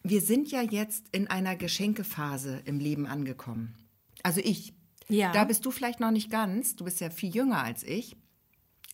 Wir 0.02 0.20
sind 0.20 0.50
ja 0.52 0.62
jetzt 0.62 1.06
in 1.10 1.26
einer 1.26 1.56
Geschenkephase 1.56 2.62
im 2.64 2.78
Leben 2.78 3.06
angekommen. 3.06 3.74
Also 4.22 4.40
ich. 4.42 4.74
Ja. 5.08 5.32
Da 5.32 5.44
bist 5.44 5.64
du 5.64 5.70
vielleicht 5.70 6.00
noch 6.00 6.10
nicht 6.10 6.30
ganz. 6.30 6.76
Du 6.76 6.84
bist 6.84 7.00
ja 7.00 7.10
viel 7.10 7.34
jünger 7.34 7.62
als 7.62 7.82
ich. 7.82 8.16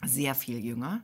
Sehr 0.04 0.34
viel 0.34 0.58
jünger. 0.64 1.02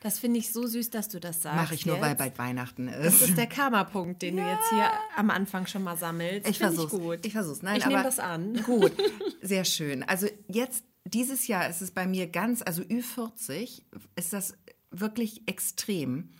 Das 0.00 0.18
finde 0.18 0.38
ich 0.38 0.52
so 0.52 0.66
süß, 0.66 0.90
dass 0.90 1.08
du 1.08 1.18
das 1.20 1.42
sagst. 1.42 1.56
Mache 1.56 1.74
ich 1.74 1.86
nur, 1.86 2.00
weil 2.00 2.10
jetzt. 2.10 2.18
bald 2.18 2.38
Weihnachten 2.38 2.86
Das 2.86 3.14
ist. 3.14 3.28
ist 3.30 3.38
der 3.38 3.46
Karma-Punkt, 3.46 4.22
den 4.22 4.36
du 4.36 4.42
jetzt 4.42 4.68
hier 4.70 4.88
am 5.16 5.30
Anfang 5.30 5.66
schon 5.66 5.82
mal 5.82 5.96
sammelst. 5.96 6.48
Ich 6.48 6.58
Find 6.58 6.74
versuch's. 6.74 6.92
gut. 6.92 7.24
Ich 7.24 7.32
versuch's. 7.32 7.62
Nein, 7.62 7.78
ich 7.78 7.86
nehme 7.86 8.02
das 8.02 8.18
an. 8.18 8.62
Gut, 8.62 8.92
sehr 9.42 9.64
schön. 9.64 10.02
Also 10.02 10.28
jetzt 10.48 10.84
dieses 11.04 11.46
Jahr 11.46 11.68
ist 11.68 11.80
es 11.80 11.90
bei 11.90 12.06
mir 12.06 12.26
ganz, 12.26 12.62
also 12.62 12.82
Ü40 12.82 13.82
ist 14.16 14.32
das 14.32 14.54
wirklich 14.90 15.42
extrem, 15.46 16.30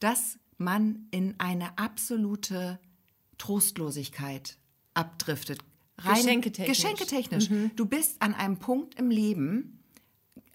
dass 0.00 0.38
man 0.58 1.06
in 1.10 1.34
eine 1.38 1.78
absolute 1.78 2.78
Trostlosigkeit 3.38 4.58
abdriftet. 4.94 5.60
Geschenketechnisch. 5.96 6.78
Geschenketechnisch. 6.78 7.48
Du 7.74 7.86
bist 7.86 8.20
an 8.20 8.34
einem 8.34 8.58
Punkt 8.58 8.98
im 8.98 9.10
Leben 9.10 9.75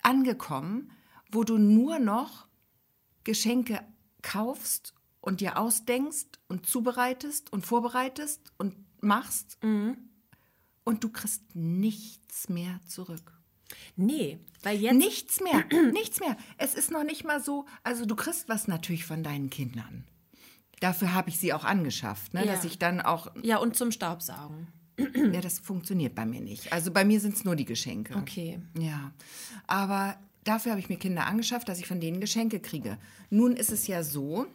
angekommen, 0.03 0.91
wo 1.31 1.43
du 1.43 1.57
nur 1.57 1.99
noch 1.99 2.47
Geschenke 3.23 3.79
kaufst 4.21 4.93
und 5.19 5.41
dir 5.41 5.57
ausdenkst 5.57 6.39
und 6.47 6.65
zubereitest 6.65 7.51
und 7.53 7.65
vorbereitest 7.65 8.51
und 8.57 8.75
machst 9.01 9.57
und 10.83 11.03
du 11.03 11.09
kriegst 11.09 11.55
nichts 11.55 12.49
mehr 12.49 12.79
zurück. 12.87 13.33
Nee, 13.95 14.39
weil 14.63 14.77
jetzt. 14.77 14.95
Nichts 14.95 15.39
mehr, 15.41 15.63
nichts 15.91 16.19
mehr. 16.19 16.35
Es 16.57 16.73
ist 16.73 16.91
noch 16.91 17.03
nicht 17.03 17.23
mal 17.23 17.41
so, 17.41 17.65
also 17.83 18.05
du 18.05 18.15
kriegst 18.15 18.49
was 18.49 18.67
natürlich 18.67 19.05
von 19.05 19.23
deinen 19.23 19.49
Kindern. 19.49 20.05
Dafür 20.79 21.13
habe 21.13 21.29
ich 21.29 21.39
sie 21.39 21.53
auch 21.53 21.63
angeschafft, 21.63 22.33
ne? 22.33 22.45
Ja. 22.45 22.51
dass 22.51 22.65
ich 22.65 22.79
dann 22.79 23.01
auch, 23.01 23.27
Ja, 23.43 23.57
und 23.57 23.75
zum 23.75 23.91
Staubsaugen. 23.91 24.67
Ja, 25.33 25.41
das 25.41 25.59
funktioniert 25.59 26.15
bei 26.15 26.25
mir 26.25 26.41
nicht. 26.41 26.71
Also 26.73 26.91
bei 26.91 27.05
mir 27.05 27.19
sind 27.19 27.35
es 27.35 27.43
nur 27.43 27.55
die 27.55 27.65
Geschenke. 27.65 28.15
Okay. 28.15 28.59
Ja, 28.79 29.11
aber 29.67 30.17
dafür 30.43 30.71
habe 30.71 30.79
ich 30.79 30.89
mir 30.89 30.97
Kinder 30.97 31.25
angeschafft, 31.25 31.69
dass 31.69 31.79
ich 31.79 31.87
von 31.87 31.99
denen 31.99 32.19
Geschenke 32.19 32.59
kriege. 32.59 32.97
Nun 33.29 33.55
ist 33.55 33.71
es 33.71 33.87
ja 33.87 34.03
so, 34.03 34.47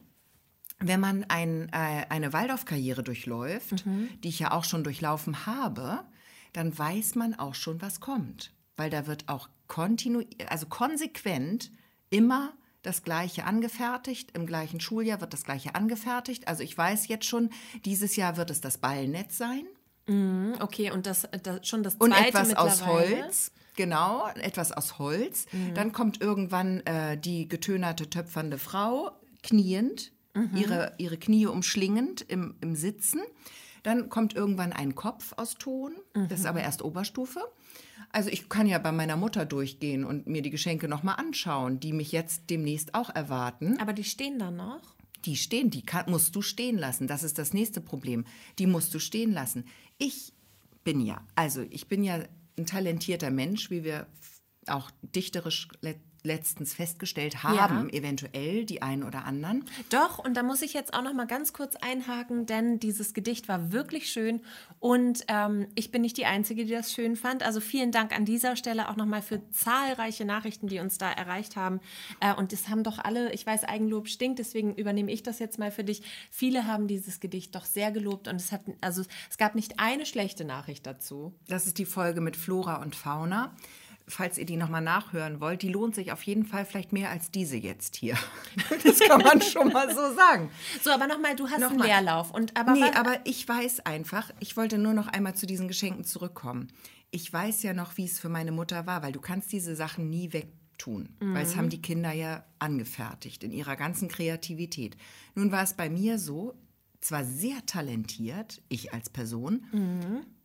wenn 0.79 1.01
man 1.01 1.25
ein, 1.25 1.69
äh, 1.73 2.07
eine 2.09 2.33
Waldorf-Karriere 2.33 3.03
durchläuft, 3.03 3.85
die 4.23 4.29
ich 4.29 4.39
ja 4.39 4.53
auch 4.53 4.65
schon 4.65 4.85
durchlaufen 4.85 5.47
habe, 5.47 6.05
dann 6.53 6.77
weiß 6.77 7.15
man 7.15 7.35
auch 7.35 7.55
schon, 7.55 7.81
was 7.81 8.01
kommt. 8.01 8.53
Weil 8.77 8.91
da 8.91 9.07
wird 9.07 9.29
auch 9.29 9.49
kontinu 9.69 10.23
also 10.49 10.67
konsequent 10.67 11.71
immer 12.11 12.53
das 12.83 13.03
Gleiche 13.03 13.45
angefertigt. 13.45 14.31
Im 14.37 14.47
gleichen 14.47 14.81
Schuljahr 14.81 15.21
wird 15.21 15.33
das 15.33 15.45
Gleiche 15.45 15.75
angefertigt. 15.75 16.47
Also 16.47 16.63
ich 16.63 16.77
weiß 16.77 17.09
jetzt 17.09 17.27
schon, 17.27 17.51
dieses 17.85 18.17
Jahr 18.17 18.37
wird 18.37 18.51
es 18.51 18.61
das 18.61 18.79
Ballnetz 18.79 19.37
sein. 19.37 19.67
Hm, 20.09 20.55
Okay, 20.61 20.91
und 20.91 21.07
das, 21.07 21.29
das 21.43 21.67
schon 21.67 21.83
das 21.83 21.95
Und 21.97 22.11
zweite 22.13 22.29
etwas 22.29 22.55
aus. 22.57 22.87
Holz. 22.87 23.53
Genau, 23.77 24.27
etwas 24.37 24.73
aus 24.73 24.99
Holz. 24.99 25.47
Mhm. 25.53 25.75
Dann 25.75 25.93
kommt 25.93 26.21
irgendwann 26.21 26.81
äh, 26.87 27.19
die 27.19 27.47
getönerte, 27.49 28.09
töpfernde 28.09 28.59
Frau, 28.59 29.11
kniend, 29.43 30.13
Mhm. 30.35 30.51
ihre, 30.57 30.93
ihre 30.99 31.17
Knie 31.17 31.47
umschlingend 31.47 32.21
im, 32.29 32.57
im 32.61 32.75
Sitzen. 32.77 33.21
Dann 33.83 34.11
kommt 34.11 34.35
irgendwann 34.35 34.73
ein 34.75 34.95
Kopf 34.95 35.33
aus 35.37 35.55
Ton. 35.55 35.93
Das 36.13 36.33
ist 36.33 36.41
Mhm. 36.41 36.47
aber 36.47 36.61
erst 36.61 36.83
Oberstufe. 36.83 37.41
Also 38.13 38.29
ich 38.31 38.49
kann 38.51 38.67
ja 38.67 38.79
bei 38.79 38.93
meiner 38.93 39.17
Mutter 39.17 39.47
durchgehen 39.47 40.05
und 40.05 40.27
mir 40.27 40.43
die 40.43 40.51
Geschenke 40.51 40.89
nochmal 40.89 41.17
anschauen, 41.17 41.81
die 41.81 41.93
mich 41.95 42.13
jetzt 42.13 42.51
demnächst 42.51 42.95
auch 42.95 43.09
erwarten. 43.15 43.79
Aber 43.81 43.93
die 43.95 44.05
stehen 44.05 44.39
dann 44.39 44.57
noch. 44.57 44.96
Die 45.27 45.37
stehen, 45.37 45.71
die 45.71 45.83
kann, 45.83 46.11
musst 46.11 46.35
du 46.37 46.43
stehen 46.43 46.79
lassen. 46.79 47.09
Das 47.09 47.23
ist 47.23 47.39
das 47.39 47.53
nächste 47.53 47.81
Problem. 47.81 48.25
Die 48.59 48.67
musst 48.67 48.95
du 48.95 48.99
stehen 48.99 49.33
lassen. 49.33 49.65
Ich 49.99 50.33
bin 50.85 51.01
ja, 51.01 51.27
also 51.35 51.63
ich 51.69 51.89
bin 51.89 52.05
ja 52.05 52.21
ein 52.57 52.67
talentierter 52.67 53.31
Mensch, 53.31 53.71
wie 53.71 53.85
wir 53.85 54.07
auch 54.69 54.91
dichterisch 55.03 55.69
letztens 56.27 56.75
festgestellt 56.75 57.43
haben, 57.43 57.89
eventuell 57.91 58.65
die 58.65 58.83
einen 58.83 59.05
oder 59.05 59.25
anderen. 59.25 59.65
Doch, 59.91 60.19
und 60.19 60.37
da 60.37 60.43
muss 60.43 60.61
ich 60.61 60.75
jetzt 60.75 60.93
auch 60.93 61.03
noch 61.03 61.15
mal 61.15 61.27
ganz 61.27 61.53
kurz 61.53 61.77
einhaken, 61.77 62.47
denn 62.47 62.79
dieses 62.79 63.15
Gedicht 63.15 63.49
war 63.49 63.73
wirklich 63.73 64.11
schön 64.11 64.43
und 64.81 65.25
ähm, 65.29 65.69
ich 65.75 65.91
bin 65.91 66.03
nicht 66.03 66.17
die 66.17 66.27
Einzige, 66.27 66.65
die 66.65 66.73
das 66.73 66.93
schön 66.93 67.17
fand. 67.17 67.43
Also 67.43 67.61
vielen 67.61 67.93
Dank 67.93 68.15
an 68.15 68.25
dieser 68.25 68.57
Stelle 68.57 68.89
auch 68.89 68.97
noch 68.97 69.07
mal 69.07 69.23
für 69.23 69.41
zahlreiche 69.51 70.25
Nachrichten, 70.25 70.67
die 70.67 70.81
uns 70.81 70.99
da 70.99 71.11
erreicht 71.11 71.57
haben. 71.57 71.81
Äh, 72.21 72.35
und 72.35 72.53
das 72.53 72.69
haben 72.69 72.83
doch 72.83 72.99
alle, 72.99 73.33
ich 73.33 73.47
weiß, 73.47 73.65
Eigenlob 73.65 74.09
stinkt, 74.09 74.39
deswegen 74.39 74.75
übernehme 74.75 75.13
ich 75.13 75.23
das 75.23 75.39
jetzt 75.39 75.59
mal 75.59 75.71
für 75.71 75.85
dich. 75.85 76.03
Viele 76.31 76.67
haben 76.67 76.89
dieses 76.89 77.21
Gedicht 77.21 77.55
doch 77.55 77.65
sehr 77.65 77.93
gelobt 77.93 78.29
und 78.29 78.37
es 78.37 78.53
hat, 78.53 78.63
also 78.81 79.03
es 79.31 79.39
gab 79.39 79.55
nicht 79.55 79.79
eine 79.79 80.07
schlechte 80.07 80.45
Nachricht 80.45 80.87
dazu. 80.87 81.33
Das 81.49 81.67
ist 81.67 81.79
die 81.79 81.87
Folge 81.87 82.21
mit 82.21 82.37
Flora 82.37 82.83
und 82.83 82.97
Fauna. 82.97 83.55
Falls 84.09 84.39
ihr 84.39 84.47
die 84.47 84.57
nochmal 84.57 84.83
nachhören 84.83 85.41
wollt, 85.41 85.63
die 85.63 85.69
lohnt 85.69 85.97
sich 85.97 86.13
auf 86.13 86.23
jeden 86.23 86.45
Fall 86.47 86.65
vielleicht 86.65 86.93
mehr 86.93 87.11
als 87.11 87.31
diese 87.33 87.57
jetzt 87.57 87.97
hier. 87.97 88.17
Das 88.85 89.01
kann 89.01 89.21
man 89.21 89.43
schon 89.43 89.73
mal 89.73 89.93
so 89.93 90.15
sagen. 90.15 90.51
So, 90.83 90.91
aber 90.91 91.09
noch 91.09 91.19
mal, 91.21 91.35
du 91.35 91.47
hast 91.49 91.55
einen 91.55 91.73
Nochmal. 91.73 91.89
Leerlauf 91.89 92.31
und 92.31 92.57
aber 92.57 92.73
nee, 92.73 92.85
aber 92.95 93.19
ich 93.25 93.49
weiß 93.49 93.81
einfach, 93.81 94.31
ich 94.39 94.57
wollte 94.57 94.79
nur 94.79 94.93
noch 94.95 95.09
einmal 95.09 95.35
zu 95.35 95.47
diesen 95.47 95.67
Geschenken 95.67 96.05
zurückkommen. 96.05 96.69
Ich 97.11 97.33
weiß 97.33 97.63
ja 97.65 97.73
noch, 97.75 97.97
wie 97.97 98.05
es 98.05 98.21
für 98.21 98.29
meine 98.29 98.53
Mutter 98.53 98.87
war, 98.87 99.03
weil 99.03 99.13
du 99.13 99.21
kannst 99.21 99.51
diese 99.53 99.75
Sachen 99.75 100.09
nie 100.09 100.33
wegtun, 100.33 101.09
weil 101.21 101.45
es 101.45 101.57
haben 101.57 101.69
die 101.69 101.83
Kinder 101.83 102.13
ja 102.13 102.45
angefertigt 102.61 103.43
in 103.43 103.51
ihrer 103.53 103.75
ganzen 103.77 104.09
Kreativität. 104.09 104.97
Nun 105.35 105.51
war 105.51 105.63
es 105.65 105.75
bei 105.75 105.89
mir 105.91 106.19
so, 106.19 106.55
zwar 107.01 107.25
sehr 107.25 107.65
talentiert, 107.67 108.63
ich 108.69 108.93
als 108.93 109.11
Person, 109.11 109.67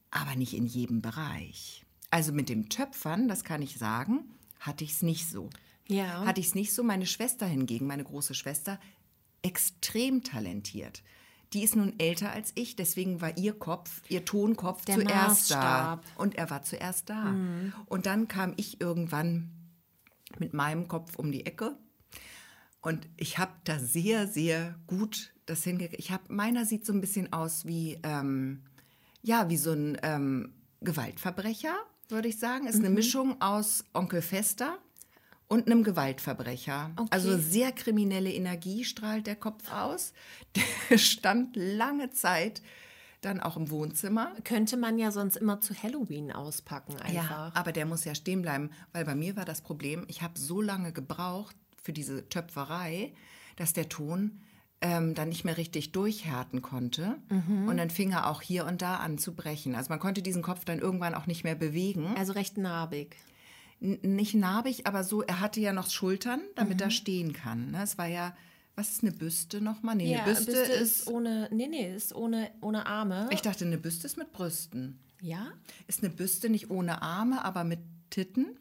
aber 0.10 0.36
nicht 0.36 0.54
in 0.56 0.66
jedem 0.66 1.02
Bereich. 1.02 1.81
Also 2.12 2.32
mit 2.34 2.50
dem 2.50 2.70
Töpfern, 2.70 3.28
das 3.28 3.44
kann 3.44 3.62
ich 3.62 3.78
sagen, 3.78 4.26
hatte 4.60 4.84
ich 4.84 4.92
es 4.92 5.02
nicht 5.02 5.30
so. 5.30 5.50
Ja. 5.88 6.26
Hatte 6.26 6.40
ich 6.40 6.48
es 6.48 6.56
nicht 6.56 6.74
so. 6.74 6.84
Meine 6.84 7.06
Schwester 7.06 7.46
hingegen, 7.46 7.88
meine 7.88 8.04
große 8.04 8.34
Schwester, 8.34 8.80
extrem 9.42 10.24
talentiert. 10.24 11.02
Die 11.54 11.64
ist 11.64 11.76
nun 11.76 12.00
älter 12.00 12.32
als 12.32 12.54
ich, 12.56 12.78
deswegen 12.78 13.20
war 13.20 13.38
ihr 13.38 13.58
Kopf, 13.58 14.02
ihr 14.08 14.24
Tonkopf 14.24 14.86
Der 14.86 14.96
zuerst 14.96 15.50
Maßstab. 15.52 16.02
da. 16.06 16.22
Und 16.22 16.36
er 16.36 16.50
war 16.50 16.64
zuerst 16.64 17.10
da. 17.10 17.36
Und 17.88 18.06
dann 18.06 18.28
kam 18.30 18.54
ich 18.56 18.80
irgendwann 18.80 19.50
mit 20.40 20.54
meinem 20.54 20.88
Kopf 20.88 21.18
um 21.18 21.32
die 21.32 21.46
Ecke. 21.46 21.78
Und 22.82 23.08
ich 23.18 23.38
habe 23.38 23.52
da 23.66 23.80
sehr, 23.80 24.28
sehr 24.28 24.76
gut 24.88 25.34
das 25.46 25.64
hingekriegt. 25.64 26.00
Ich 26.00 26.12
habe, 26.12 26.24
meiner 26.30 26.66
sieht 26.66 26.86
so 26.86 26.94
ein 26.94 27.02
bisschen 27.02 27.34
aus 27.34 27.66
wie, 27.66 28.00
ähm, 28.04 28.64
ja, 29.22 29.50
wie 29.50 29.58
so 29.58 29.74
ein 29.74 29.98
ähm, 30.04 30.54
Gewaltverbrecher, 30.80 31.76
würde 32.12 32.28
ich 32.28 32.38
sagen. 32.40 32.68
Ist 32.68 32.76
eine 32.80 32.90
Mischung 32.90 33.42
aus 33.42 33.84
Onkel 33.94 34.22
Fester 34.22 34.78
und 35.48 35.68
einem 35.68 35.84
Gewaltverbrecher. 35.84 36.92
Okay. 36.96 37.08
Also 37.12 37.38
sehr 37.38 37.72
kriminelle 37.72 38.32
Energie 38.32 38.84
strahlt 38.86 39.28
der 39.28 39.36
Kopf 39.36 39.72
aus. 39.72 40.14
Der 40.90 40.98
stand 40.98 41.56
lange 41.56 42.12
Zeit 42.12 42.62
dann 43.22 43.40
auch 43.40 43.56
im 43.56 43.70
Wohnzimmer. 43.70 44.32
könnte 44.44 44.78
man 44.78 44.98
ja 44.98 45.12
sonst 45.12 45.36
immer 45.38 45.62
zu 45.62 45.76
Halloween 45.76 46.32
auspacken 46.32 46.96
Ja, 47.14 47.22
einfach. 47.22 47.56
aber 47.56 47.72
der 47.72 47.86
muss 47.86 48.04
ja 48.04 48.16
stehen 48.16 48.42
bleiben, 48.42 48.72
weil 48.94 49.06
bei 49.06 49.14
mir 49.14 49.36
war 49.36 49.46
das 49.46 49.62
Problem, 49.62 50.06
ich 50.08 50.24
habe 50.24 50.40
so 50.40 50.60
lange 50.60 50.92
gebraucht 50.92 51.56
für 51.84 51.94
diese 51.94 52.28
Töpferei, 52.30 53.14
dass 53.58 53.74
der 53.74 53.90
Ton 53.90 54.42
ähm, 54.82 55.14
dann 55.14 55.30
nicht 55.30 55.46
mehr 55.46 55.58
richtig 55.58 55.92
durchhärten 55.92 56.62
konnte. 56.62 57.18
Und 57.30 57.78
dann 57.78 57.90
fing 57.92 58.12
er 58.12 58.28
auch 58.30 58.42
hier 58.42 58.66
und 58.66 58.82
da 58.82 58.98
an 58.98 59.18
zu 59.18 59.34
brechen. 59.36 59.76
Also 59.76 59.90
man 59.90 60.00
konnte 60.00 60.22
diesen 60.22 60.42
Kopf 60.42 60.66
dann 60.66 60.80
irgendwann 60.80 61.14
auch 61.14 61.28
nicht 61.28 61.44
mehr 61.44 61.56
bewegen. 61.56 62.14
Also 62.18 62.34
recht 62.34 62.58
narbig. 62.58 63.16
N 63.80 64.00
nicht 64.16 64.34
narbig, 64.36 64.88
aber 64.88 65.04
so, 65.04 65.22
er 65.22 65.40
hatte 65.40 65.60
ja 65.60 65.72
noch 65.74 65.90
Schultern, 65.90 66.42
damit 66.56 66.82
er 66.82 66.92
stehen 66.92 67.34
kann. 67.34 67.72
Ne? 67.72 67.82
Es 67.84 67.98
war 67.98 68.08
ja, 68.08 68.36
was 68.76 68.90
ist 68.92 69.04
eine 69.04 69.12
Büste 69.12 69.60
nochmal? 69.62 69.96
Nee, 69.96 70.14
Ja, 70.14 70.24
eine 70.24 70.34
Büste, 70.36 70.52
ist, 70.52 71.08
ohne, 71.08 71.48
nee, 71.52 71.68
nee, 71.68 71.94
ist 71.96 72.14
ohne, 72.16 72.52
ohne 72.62 72.86
Arme. 72.86 73.28
ich 73.32 73.42
dachte, 73.42 73.66
eine 73.66 73.78
Büste 73.78 74.06
ist 74.08 74.18
mit 74.18 74.32
Brüsten. 74.34 75.00
ja, 75.22 75.48
Ist 75.88 76.04
eine 76.04 76.12
Büste 76.14 76.50
nicht 76.50 76.70
ohne 76.72 77.02
Arme, 77.02 77.44
aber 77.46 77.64
mit 77.64 77.80
Titten? 78.10 78.58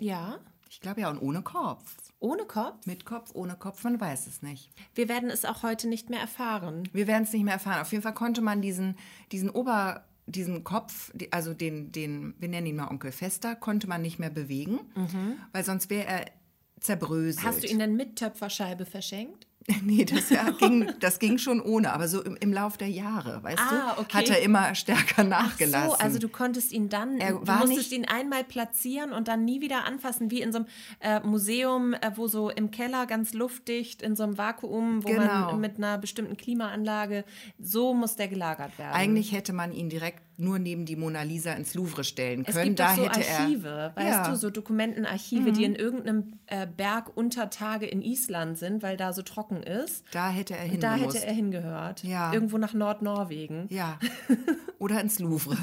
ja, 0.00 0.38
Ich 0.68 0.80
glaube 0.80 1.00
ja, 1.02 1.10
und 1.10 1.18
ohne 1.20 1.42
Kopf. 1.42 1.96
Ohne 2.18 2.44
Kopf. 2.44 2.86
Mit 2.86 3.04
Kopf, 3.04 3.30
ohne 3.34 3.56
Kopf, 3.56 3.84
man 3.84 4.00
weiß 4.00 4.26
es 4.26 4.42
nicht. 4.42 4.70
Wir 4.94 5.08
werden 5.08 5.30
es 5.30 5.44
auch 5.44 5.62
heute 5.62 5.88
nicht 5.88 6.10
mehr 6.10 6.20
erfahren. 6.20 6.88
Wir 6.92 7.06
werden 7.06 7.24
es 7.24 7.32
nicht 7.32 7.44
mehr 7.44 7.54
erfahren. 7.54 7.80
Auf 7.80 7.92
jeden 7.92 8.02
Fall 8.02 8.14
konnte 8.14 8.40
man 8.40 8.62
diesen, 8.62 8.96
diesen 9.32 9.50
Ober, 9.50 10.04
diesen 10.26 10.64
Kopf, 10.64 11.12
also 11.30 11.54
den, 11.54 11.92
den, 11.92 12.34
wir 12.38 12.48
nennen 12.48 12.66
ihn 12.66 12.76
mal 12.76 12.88
Onkel 12.88 13.12
Fester, 13.12 13.54
konnte 13.54 13.86
man 13.86 14.02
nicht 14.02 14.18
mehr 14.18 14.30
bewegen, 14.30 14.80
weil 15.52 15.64
sonst 15.64 15.90
wäre 15.90 16.06
er 16.06 16.26
zerbröselt. 16.80 17.44
Mhm. 17.44 17.48
Hast 17.48 17.62
du 17.62 17.68
ihn 17.68 17.78
dann 17.78 17.96
mit 17.96 18.16
Töpferscheibe 18.16 18.86
verschenkt? 18.86 19.46
nee, 19.82 20.04
das, 20.04 20.30
ja, 20.30 20.50
ging, 20.50 20.92
das 21.00 21.18
ging 21.18 21.38
schon 21.38 21.60
ohne, 21.60 21.92
aber 21.92 22.06
so 22.06 22.22
im, 22.22 22.36
im 22.40 22.52
Lauf 22.52 22.76
der 22.76 22.88
Jahre, 22.88 23.42
weißt 23.42 23.58
Ah, 23.58 23.94
du, 23.96 24.00
okay. 24.02 24.18
hat 24.18 24.28
er 24.30 24.40
immer 24.42 24.74
stärker 24.76 25.22
Ach 25.22 25.24
nachgelassen. 25.24 25.90
so, 25.90 25.96
also 25.96 26.18
du 26.20 26.28
konntest 26.28 26.72
ihn 26.72 26.88
dann, 26.88 27.18
Er 27.18 27.32
du 27.32 27.52
musstest 27.66 27.90
ihn 27.92 28.04
einmal 28.04 28.44
platzieren 28.44 29.12
und 29.12 29.26
dann 29.28 29.44
nie 29.44 29.60
wieder 29.60 29.84
anfassen, 29.84 30.30
wie 30.30 30.40
in 30.40 30.52
so 30.52 30.58
einem 30.58 30.66
äh, 31.00 31.20
Museum, 31.20 31.94
äh, 31.94 32.12
wo 32.14 32.28
so 32.28 32.48
im 32.50 32.70
Keller 32.70 33.06
ganz 33.06 33.34
luftdicht, 33.34 34.02
in 34.02 34.14
so 34.14 34.22
einem 34.22 34.38
Vakuum, 34.38 35.02
wo 35.02 35.08
Genau. 35.08 35.22
man 35.52 35.60
mit 35.60 35.78
einer 35.78 35.98
bestimmten 35.98 36.36
Klimaanlage, 36.36 37.24
so 37.58 37.92
muss 37.94 38.14
der 38.16 38.28
gelagert 38.28 38.78
werden. 38.78 38.94
Eigentlich 38.94 39.32
hätte 39.32 39.52
man 39.52 39.72
ihn 39.72 39.88
direkt 39.88 40.22
nur 40.38 40.58
neben 40.58 40.84
die 40.86 40.96
Mona 40.96 41.22
Lisa 41.22 41.52
ins 41.52 41.74
Louvre 41.74 42.04
stellen 42.04 42.44
können. 42.44 42.56
Es 42.58 42.64
gibt 42.64 42.78
da 42.78 42.94
so 42.94 43.02
hätte 43.04 43.20
Archive, 43.20 43.68
er, 43.68 43.96
weißt 43.96 44.08
ja. 44.08 44.28
Mhm. 44.28 44.32
du, 44.32 44.36
so 44.36 44.50
Dokumentenarchive, 44.50 45.52
die 45.52 45.64
in 45.64 45.74
irgendeinem 45.74 46.38
äh, 46.46 46.66
Berg 46.66 47.16
unter 47.16 47.50
Tage 47.50 47.86
in 47.86 48.02
Island 48.02 48.58
sind, 48.58 48.82
weil 48.82 48.96
da 48.96 49.12
so 49.12 49.22
trocken 49.22 49.62
ist. 49.62 50.04
Da 50.12 50.30
hätte 50.30 50.54
er 50.56 50.68
Da 50.76 50.94
hingemusst. 50.94 51.16
hätte 51.16 51.26
er 51.26 51.34
hingehört. 51.34 52.04
Ja. 52.04 52.32
Irgendwo 52.32 52.58
nach 52.58 52.74
Nordnorwegen. 52.74 53.66
Ja, 53.70 53.98
oder 54.78 55.00
ins 55.00 55.18
Louvre. 55.18 55.56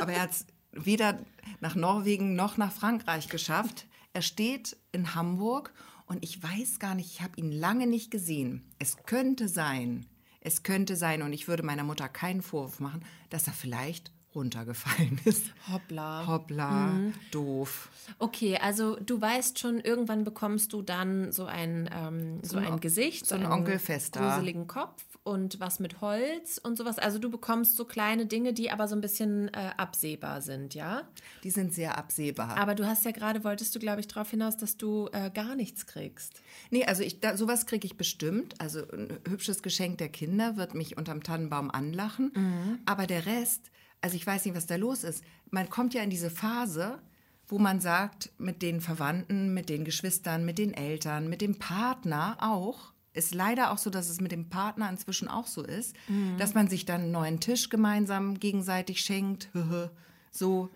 Aber 0.00 0.12
er 0.12 0.22
hat 0.22 0.30
es 0.30 0.46
weder 0.72 1.18
nach 1.60 1.74
Norwegen 1.74 2.34
noch 2.34 2.56
nach 2.56 2.72
Frankreich 2.72 3.28
geschafft. 3.28 3.86
Er 4.12 4.22
steht 4.22 4.76
in 4.92 5.14
Hamburg 5.14 5.72
und 6.06 6.22
ich 6.24 6.42
weiß 6.42 6.78
gar 6.78 6.94
nicht, 6.94 7.10
ich 7.12 7.22
habe 7.22 7.32
ihn 7.36 7.52
lange 7.52 7.86
nicht 7.86 8.10
gesehen. 8.10 8.64
Es 8.78 8.96
könnte 9.04 9.48
sein, 9.48 10.06
es 10.40 10.62
könnte 10.62 10.96
sein, 10.96 11.22
und 11.22 11.32
ich 11.32 11.48
würde 11.48 11.62
meiner 11.62 11.84
Mutter 11.84 12.08
keinen 12.08 12.42
Vorwurf 12.42 12.80
machen, 12.80 13.04
dass 13.28 13.46
er 13.46 13.52
vielleicht 13.52 14.10
runtergefallen 14.34 15.20
ist. 15.24 15.46
Hoppla. 15.70 16.26
Hoppla, 16.26 16.70
Mhm. 16.70 17.14
doof. 17.30 17.88
Okay, 18.18 18.58
also 18.60 18.96
du 18.96 19.20
weißt 19.20 19.58
schon, 19.58 19.80
irgendwann 19.80 20.24
bekommst 20.24 20.72
du 20.72 20.82
dann 20.82 21.32
so 21.32 21.44
ein, 21.46 21.88
ähm, 21.92 22.40
so 22.42 22.58
ein 22.58 22.80
Gesicht, 22.80 23.26
so 23.26 23.34
ein 23.34 23.42
einen 23.44 23.52
Onkel 23.52 23.78
Fester. 23.78 24.20
gruseligen 24.20 24.66
Kopf 24.66 25.02
und 25.22 25.60
was 25.60 25.80
mit 25.80 26.00
Holz 26.00 26.58
und 26.62 26.76
sowas. 26.78 26.98
Also 26.98 27.18
du 27.18 27.30
bekommst 27.30 27.76
so 27.76 27.84
kleine 27.84 28.26
Dinge, 28.26 28.52
die 28.54 28.70
aber 28.70 28.88
so 28.88 28.94
ein 28.96 29.00
bisschen 29.00 29.48
äh, 29.48 29.70
absehbar 29.76 30.40
sind, 30.40 30.74
ja? 30.74 31.02
Die 31.44 31.50
sind 31.50 31.74
sehr 31.74 31.98
absehbar. 31.98 32.56
Aber 32.56 32.74
du 32.74 32.86
hast 32.86 33.04
ja 33.04 33.10
gerade, 33.10 33.44
wolltest 33.44 33.74
du, 33.74 33.78
glaube 33.78 34.00
ich, 34.00 34.08
darauf 34.08 34.30
hinaus, 34.30 34.56
dass 34.56 34.76
du 34.76 35.08
äh, 35.12 35.30
gar 35.30 35.54
nichts 35.56 35.86
kriegst. 35.86 36.40
Nee, 36.70 36.84
also 36.86 37.02
ich, 37.02 37.20
da, 37.20 37.36
sowas 37.36 37.66
kriege 37.66 37.86
ich 37.86 37.96
bestimmt. 37.96 38.60
Also 38.60 38.80
ein 38.90 39.18
hübsches 39.28 39.62
Geschenk 39.62 39.98
der 39.98 40.08
Kinder 40.08 40.56
wird 40.56 40.74
mich 40.74 40.96
unterm 40.96 41.22
Tannenbaum 41.22 41.70
anlachen. 41.70 42.80
Aber 42.86 43.06
der 43.06 43.26
Rest, 43.26 43.70
also 44.00 44.16
ich 44.16 44.26
weiß 44.26 44.44
nicht, 44.44 44.56
was 44.56 44.66
da 44.66 44.76
los 44.76 45.04
ist. 45.04 45.22
Man 45.50 45.68
kommt 45.68 45.94
ja 45.94 46.02
in 46.02 46.10
diese 46.10 46.30
Phase, 46.30 47.00
wo 47.48 47.58
man 47.58 47.80
sagt, 47.80 48.30
mit 48.38 48.62
den 48.62 48.80
Verwandten, 48.80 49.52
mit 49.52 49.68
den 49.68 49.84
Geschwistern, 49.84 50.44
mit 50.44 50.58
den 50.58 50.72
Eltern, 50.72 51.28
mit 51.28 51.40
dem 51.40 51.58
Partner 51.58 52.36
auch. 52.40 52.92
Ist 53.12 53.34
leider 53.34 53.72
auch 53.72 53.78
so, 53.78 53.90
dass 53.90 54.08
es 54.08 54.20
mit 54.20 54.30
dem 54.30 54.48
Partner 54.48 54.88
inzwischen 54.88 55.26
auch 55.26 55.48
so 55.48 55.62
ist, 55.64 55.96
dass 56.38 56.54
man 56.54 56.68
sich 56.68 56.84
dann 56.84 57.00
einen 57.02 57.10
neuen 57.10 57.40
Tisch 57.40 57.68
gemeinsam 57.68 58.38
gegenseitig 58.38 59.00
schenkt. 59.00 59.50
So, 60.32 60.70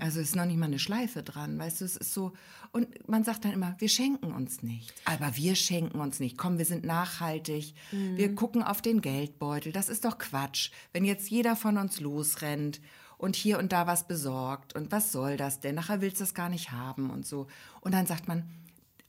also 0.00 0.18
ist 0.18 0.34
noch 0.34 0.44
nicht 0.44 0.56
mal 0.56 0.66
eine 0.66 0.80
Schleife 0.80 1.22
dran, 1.22 1.56
weißt 1.56 1.82
du, 1.82 1.84
es 1.84 1.96
ist 1.96 2.12
so. 2.12 2.32
Und 2.72 3.08
man 3.08 3.24
sagt 3.24 3.44
dann 3.44 3.52
immer, 3.52 3.74
wir 3.78 3.88
schenken 3.88 4.32
uns 4.32 4.62
nichts. 4.62 5.00
Aber 5.04 5.36
wir 5.36 5.54
schenken 5.54 6.00
uns 6.00 6.20
nicht. 6.20 6.36
Komm, 6.36 6.58
wir 6.58 6.64
sind 6.64 6.84
nachhaltig. 6.84 7.74
Wir 7.90 8.34
gucken 8.34 8.62
auf 8.62 8.82
den 8.82 9.00
Geldbeutel. 9.00 9.72
Das 9.72 9.88
ist 9.88 10.04
doch 10.04 10.18
Quatsch. 10.18 10.70
Wenn 10.92 11.04
jetzt 11.04 11.30
jeder 11.30 11.56
von 11.56 11.78
uns 11.78 12.00
losrennt 12.00 12.80
und 13.16 13.36
hier 13.36 13.58
und 13.58 13.72
da 13.72 13.86
was 13.86 14.06
besorgt 14.06 14.74
und 14.74 14.92
was 14.92 15.12
soll 15.12 15.36
das 15.36 15.60
denn? 15.60 15.74
Nachher 15.74 16.00
willst 16.00 16.20
du 16.20 16.24
das 16.24 16.34
gar 16.34 16.48
nicht 16.48 16.70
haben 16.70 17.10
und 17.10 17.26
so. 17.26 17.46
Und 17.80 17.92
dann 17.92 18.06
sagt 18.06 18.28
man, 18.28 18.48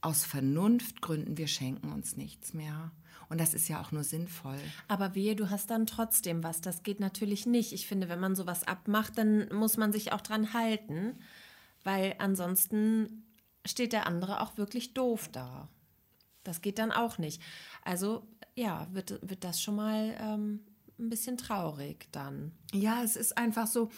aus 0.01 0.23
Vernunftgründen, 0.25 1.37
wir 1.37 1.47
schenken 1.47 1.91
uns 1.91 2.17
nichts 2.17 2.53
mehr. 2.53 2.91
Und 3.29 3.39
das 3.39 3.53
ist 3.53 3.67
ja 3.67 3.79
auch 3.79 3.91
nur 3.91 4.03
sinnvoll. 4.03 4.57
Aber 4.87 5.13
wehe, 5.13 5.35
du 5.35 5.51
hast 5.51 5.69
dann 5.69 5.85
trotzdem 5.85 6.43
was. 6.43 6.61
Das 6.61 6.81
geht 6.81 6.99
natürlich 6.99 7.45
nicht. 7.45 7.73
Ich 7.73 7.87
finde, 7.87 8.09
wenn 8.09 8.19
man 8.19 8.35
sowas 8.35 8.67
abmacht, 8.67 9.17
dann 9.17 9.47
muss 9.53 9.77
man 9.77 9.91
sich 9.91 10.11
auch 10.11 10.21
dran 10.21 10.53
halten, 10.53 11.15
weil 11.83 12.15
ansonsten 12.17 13.23
steht 13.65 13.93
der 13.93 14.07
andere 14.07 14.41
auch 14.41 14.57
wirklich 14.57 14.93
doof 14.93 15.29
da. 15.31 15.69
Das 16.43 16.61
geht 16.61 16.79
dann 16.79 16.91
auch 16.91 17.17
nicht. 17.17 17.41
Also 17.83 18.27
ja, 18.55 18.87
wird, 18.91 19.19
wird 19.27 19.43
das 19.43 19.61
schon 19.61 19.75
mal 19.75 20.15
ähm, 20.19 20.61
ein 20.97 21.09
bisschen 21.09 21.37
traurig 21.37 22.07
dann. 22.11 22.51
Ja, 22.73 23.03
es 23.03 23.15
ist 23.15 23.37
einfach 23.37 23.67
so. 23.67 23.89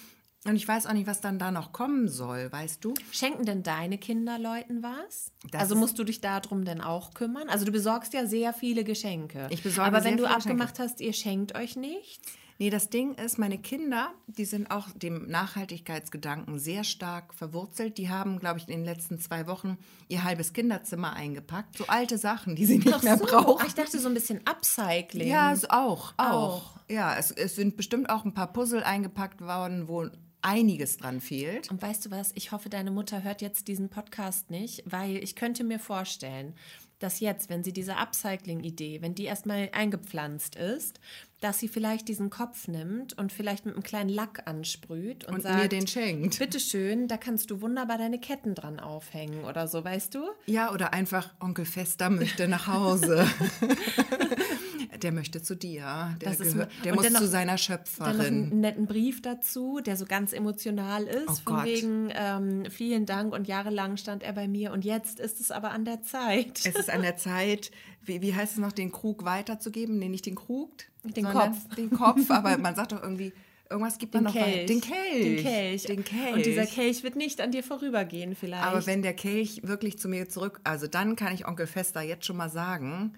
Und 0.44 0.56
ich 0.56 0.68
weiß 0.68 0.88
auch 0.88 0.94
nicht, 0.94 1.06
was 1.06 1.22
dann 1.22 1.38
da 1.38 1.52
noch 1.52 1.72
kommen 1.72 2.08
soll, 2.08 2.52
weißt 2.52 2.84
du? 2.84 2.96
Schenken 3.12 3.46
denn 3.46 3.62
deine 3.62 4.00
Kinder 4.00 4.40
Leuten 4.40 4.82
was? 4.82 5.32
Das 5.52 5.62
also 5.62 5.76
musst 5.76 6.00
du 6.00 6.04
dich 6.04 6.20
darum 6.20 6.66
denn 6.66 6.82
auch 6.82 7.14
kümmern? 7.14 7.48
Also 7.48 7.64
du 7.64 7.72
besorgst 7.72 8.14
ja 8.14 8.26
sehr 8.26 8.52
viele 8.52 8.84
Geschenke. 8.84 9.48
Ich 9.52 9.62
besorge 9.62 9.88
Aber 9.88 10.02
sehr 10.02 10.12
wenn 10.12 10.18
du 10.18 10.24
viele 10.24 10.36
Geschenke. 10.36 10.64
abgemacht 10.64 10.80
hast, 10.80 11.00
ihr 11.00 11.14
schenkt 11.14 11.56
euch 11.56 11.76
nichts? 11.76 12.34
Nee, 12.62 12.70
das 12.70 12.92
Ding 12.92 13.16
ist, 13.16 13.40
meine 13.40 13.58
Kinder, 13.58 14.14
die 14.28 14.46
sind 14.46 14.70
auch 14.70 14.92
dem 14.92 15.28
Nachhaltigkeitsgedanken 15.28 16.60
sehr 16.60 16.84
stark 16.84 17.34
verwurzelt. 17.34 17.98
Die 17.98 18.12
haben, 18.12 18.38
glaube 18.38 18.60
ich, 18.60 18.68
in 18.68 18.76
den 18.76 18.86
letzten 18.86 19.18
zwei 19.18 19.48
Wochen 19.48 19.80
ihr 20.10 20.24
halbes 20.24 20.54
Kinderzimmer 20.54 21.14
eingepackt. 21.14 21.76
So 21.76 21.88
alte 21.88 22.20
Sachen, 22.20 22.56
die 22.56 22.68
sie 22.68 22.78
nicht 22.78 23.02
mehr 23.02 23.18
so. 23.18 23.26
brauchen. 23.26 23.64
Ach, 23.64 23.68
ich 23.68 23.74
dachte 23.74 23.98
so 23.98 24.08
ein 24.08 24.14
bisschen 24.14 24.42
Upcycling. 24.46 25.28
Ja, 25.28 25.56
so 25.56 25.70
auch, 25.70 26.14
auch. 26.18 26.30
Auch. 26.30 26.80
Ja, 26.88 27.18
es, 27.18 27.32
es 27.32 27.56
sind 27.56 27.78
bestimmt 27.78 28.12
auch 28.12 28.26
ein 28.26 28.36
paar 28.36 28.54
Puzzle 28.54 28.84
eingepackt 28.84 29.42
worden, 29.42 29.88
wo 29.88 30.08
einiges 30.44 30.98
dran 30.98 31.20
fehlt. 31.20 31.72
Und 31.72 31.82
weißt 31.82 32.06
du 32.06 32.12
was? 32.12 32.32
Ich 32.36 32.52
hoffe, 32.52 32.70
deine 32.70 32.92
Mutter 32.92 33.24
hört 33.24 33.42
jetzt 33.42 33.70
diesen 33.70 33.90
Podcast 33.90 34.52
nicht, 34.52 34.84
weil 34.86 35.18
ich 35.18 35.36
könnte 35.36 35.64
mir 35.64 35.80
vorstellen, 35.80 36.54
dass 37.00 37.20
jetzt, 37.20 37.50
wenn 37.50 37.64
sie 37.64 37.74
diese 37.74 37.98
Upcycling-Idee, 37.98 39.02
wenn 39.02 39.16
die 39.16 39.24
erstmal 39.24 39.70
eingepflanzt 39.74 40.56
ist, 40.56 41.00
dass 41.42 41.60
sie 41.60 41.68
vielleicht 41.68 42.08
diesen 42.08 42.30
Kopf 42.30 42.68
nimmt 42.68 43.18
und 43.18 43.34
vielleicht 43.34 43.66
mit 43.66 43.74
einem 43.76 43.84
kleinen 43.84 44.10
Lack 44.10 44.44
ansprüht 44.48 45.26
und, 45.26 45.34
Und 45.36 45.42
sagt, 45.42 45.62
mir 45.62 45.68
den 45.68 45.88
schenkt. 45.88 46.40
Bitteschön, 46.40 47.08
da 47.08 47.18
kannst 47.18 47.52
du 47.52 47.62
wunderbar 47.62 47.98
deine 47.98 48.20
Ketten 48.20 48.56
dran 48.56 48.80
aufhängen 48.80 49.44
oder 49.46 49.68
so, 49.68 49.84
weißt 49.84 50.16
du? 50.16 50.20
Ja, 50.46 50.72
oder 50.72 50.94
einfach 50.94 51.34
Onkel 51.40 51.66
Fester 51.66 52.10
möchte 52.10 52.48
nach 52.48 52.68
Hause. 52.68 53.28
der 55.02 55.12
möchte 55.12 55.42
zu 55.42 55.56
dir. 55.56 56.16
Der, 56.22 56.30
Das 56.30 56.40
ist- 56.40 56.54
gehört, 56.54 56.72
der 56.86 56.96
muss 56.96 57.10
noch- 57.10 57.20
zu 57.22 57.28
seiner 57.28 57.46
Dann 57.48 57.56
noch 57.56 57.60
Schöpferin. 57.60 58.20
einen 58.22 58.60
netten 58.62 58.86
Brief 58.86 59.22
dazu, 59.22 59.80
der 59.84 59.98
so 59.98 60.06
ganz 60.06 60.34
emotional 60.34 61.06
ist. 61.06 61.28
Oh 61.28 61.34
von 61.46 61.56
Gott. 61.56 61.66
wegen 61.66 62.10
ähm, 62.14 62.66
vielen 62.70 63.06
Dank 63.06 63.34
und 63.34 63.48
jahrelang 63.48 63.98
stand 63.98 64.24
er 64.24 64.34
bei 64.34 64.48
mir 64.48 64.72
und 64.72 64.86
jetzt 64.86 65.20
ist 65.20 65.40
es 65.42 65.52
aber 65.52 65.72
an 65.72 65.86
der 65.86 66.04
Zeit. 66.04 66.60
Es 66.66 66.76
ist 66.76 66.90
an 66.90 67.02
der 67.02 67.18
Zeit, 67.18 67.72
wie, 68.04 68.22
wie 68.22 68.36
heißt 68.36 68.54
es 68.54 68.60
noch, 68.60 68.72
den 68.72 68.92
Krug 68.92 69.26
weiterzugeben? 69.26 69.98
Nee, 69.98 70.10
nicht 70.10 70.26
den 70.28 70.36
Krug. 70.36 70.70
Den 71.04 71.26
Kopf. 71.26 71.76
Den 71.76 71.90
Kopf, 71.90 72.30
aber 72.30 72.58
man 72.58 72.76
sagt 72.76 72.92
doch 72.92 73.02
irgendwie, 73.02 73.34
irgendwas 73.70 73.98
gibt 73.98 74.14
man 74.14 74.26
Den 74.26 74.34
noch 74.34 74.40
weiter. 74.40 74.52
Kelch. 74.52 74.68
Den 74.68 74.82
Kelch. 74.82 75.24
Den 75.24 75.38
Kelch. 75.44 75.84
Den 75.84 76.04
Kelch. 76.04 76.34
Und 76.34 76.46
dieser 76.46 76.66
Kelch 76.66 77.04
wird 77.04 77.16
nicht 77.16 77.42
an 77.42 77.52
dir 77.52 77.64
vorübergehen, 77.64 78.36
vielleicht. 78.36 78.64
Aber 78.64 78.86
wenn 78.86 79.02
der 79.02 79.14
Kelch 79.14 79.62
wirklich 79.64 79.98
zu 79.98 80.08
mir 80.10 80.30
zurück, 80.30 80.60
also 80.64 80.88
dann 80.88 81.16
kann 81.16 81.34
ich 81.34 81.48
Onkel 81.48 81.68
Fester 81.68 82.02
jetzt 82.02 82.26
schon 82.26 82.38
mal 82.38 82.50
sagen, 82.50 83.14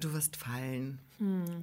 du 0.00 0.12
wirst 0.12 0.36
fallen. 0.36 0.98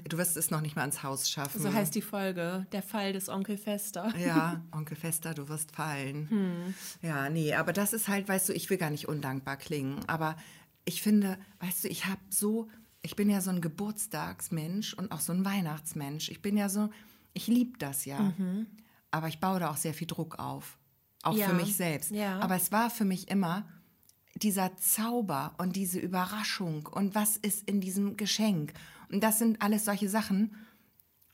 Du 0.07 0.17
wirst 0.17 0.37
es 0.37 0.49
noch 0.49 0.61
nicht 0.61 0.75
mal 0.75 0.85
ins 0.85 1.03
Haus 1.03 1.29
schaffen. 1.29 1.61
so 1.61 1.71
heißt 1.71 1.93
die 1.93 2.01
Folge, 2.01 2.65
der 2.71 2.81
Fall 2.81 3.13
des 3.13 3.29
Onkel 3.29 3.57
Fester. 3.57 4.11
Ja, 4.17 4.63
Onkel 4.71 4.95
Fester, 4.95 5.33
du 5.35 5.49
wirst 5.49 5.75
fallen. 5.75 6.29
Hm. 6.29 6.73
Ja, 7.01 7.29
nee, 7.29 7.53
aber 7.53 7.71
das 7.73 7.93
ist 7.93 8.07
halt, 8.07 8.27
weißt 8.27 8.49
du, 8.49 8.53
ich 8.53 8.69
will 8.69 8.77
gar 8.77 8.89
nicht 8.89 9.07
undankbar 9.07 9.57
klingen, 9.57 9.99
aber 10.07 10.35
ich 10.85 11.01
finde, 11.01 11.37
weißt 11.59 11.83
du, 11.83 11.89
ich 11.89 12.05
habe 12.05 12.21
so, 12.29 12.69
ich 13.01 13.15
bin 13.15 13.29
ja 13.29 13.41
so 13.41 13.49
ein 13.49 13.61
Geburtstagsmensch 13.61 14.93
und 14.93 15.11
auch 15.11 15.19
so 15.19 15.33
ein 15.33 15.43
Weihnachtsmensch. 15.45 16.29
Ich 16.29 16.41
bin 16.41 16.57
ja 16.57 16.69
so, 16.69 16.89
ich 17.33 17.47
liebe 17.47 17.77
das 17.79 18.05
ja, 18.05 18.33
aber 19.11 19.27
ich 19.27 19.39
baue 19.39 19.59
da 19.59 19.69
auch 19.71 19.77
sehr 19.77 19.93
viel 19.93 20.07
Druck 20.07 20.39
auf, 20.39 20.77
auch 21.23 21.33
Mhm. 21.33 21.39
Ja, 21.39 21.47
für 21.49 21.55
mich 21.55 21.75
selbst. 21.75 22.11
ja. 22.11 22.39
Aber 22.39 22.55
es 22.55 22.71
war 22.71 22.89
für 22.89 23.05
mich 23.05 23.29
immer 23.29 23.67
dieser 24.35 24.75
Zauber 24.77 25.53
und 25.57 25.75
diese 25.75 25.99
Überraschung 25.99 26.87
und 26.87 27.15
was 27.15 27.37
ist 27.37 27.67
in 27.69 27.81
diesem 27.81 28.17
Geschenk. 28.17 28.73
Und 29.11 29.21
das 29.23 29.39
sind 29.39 29.61
alles 29.61 29.85
solche 29.85 30.09
Sachen, 30.09 30.55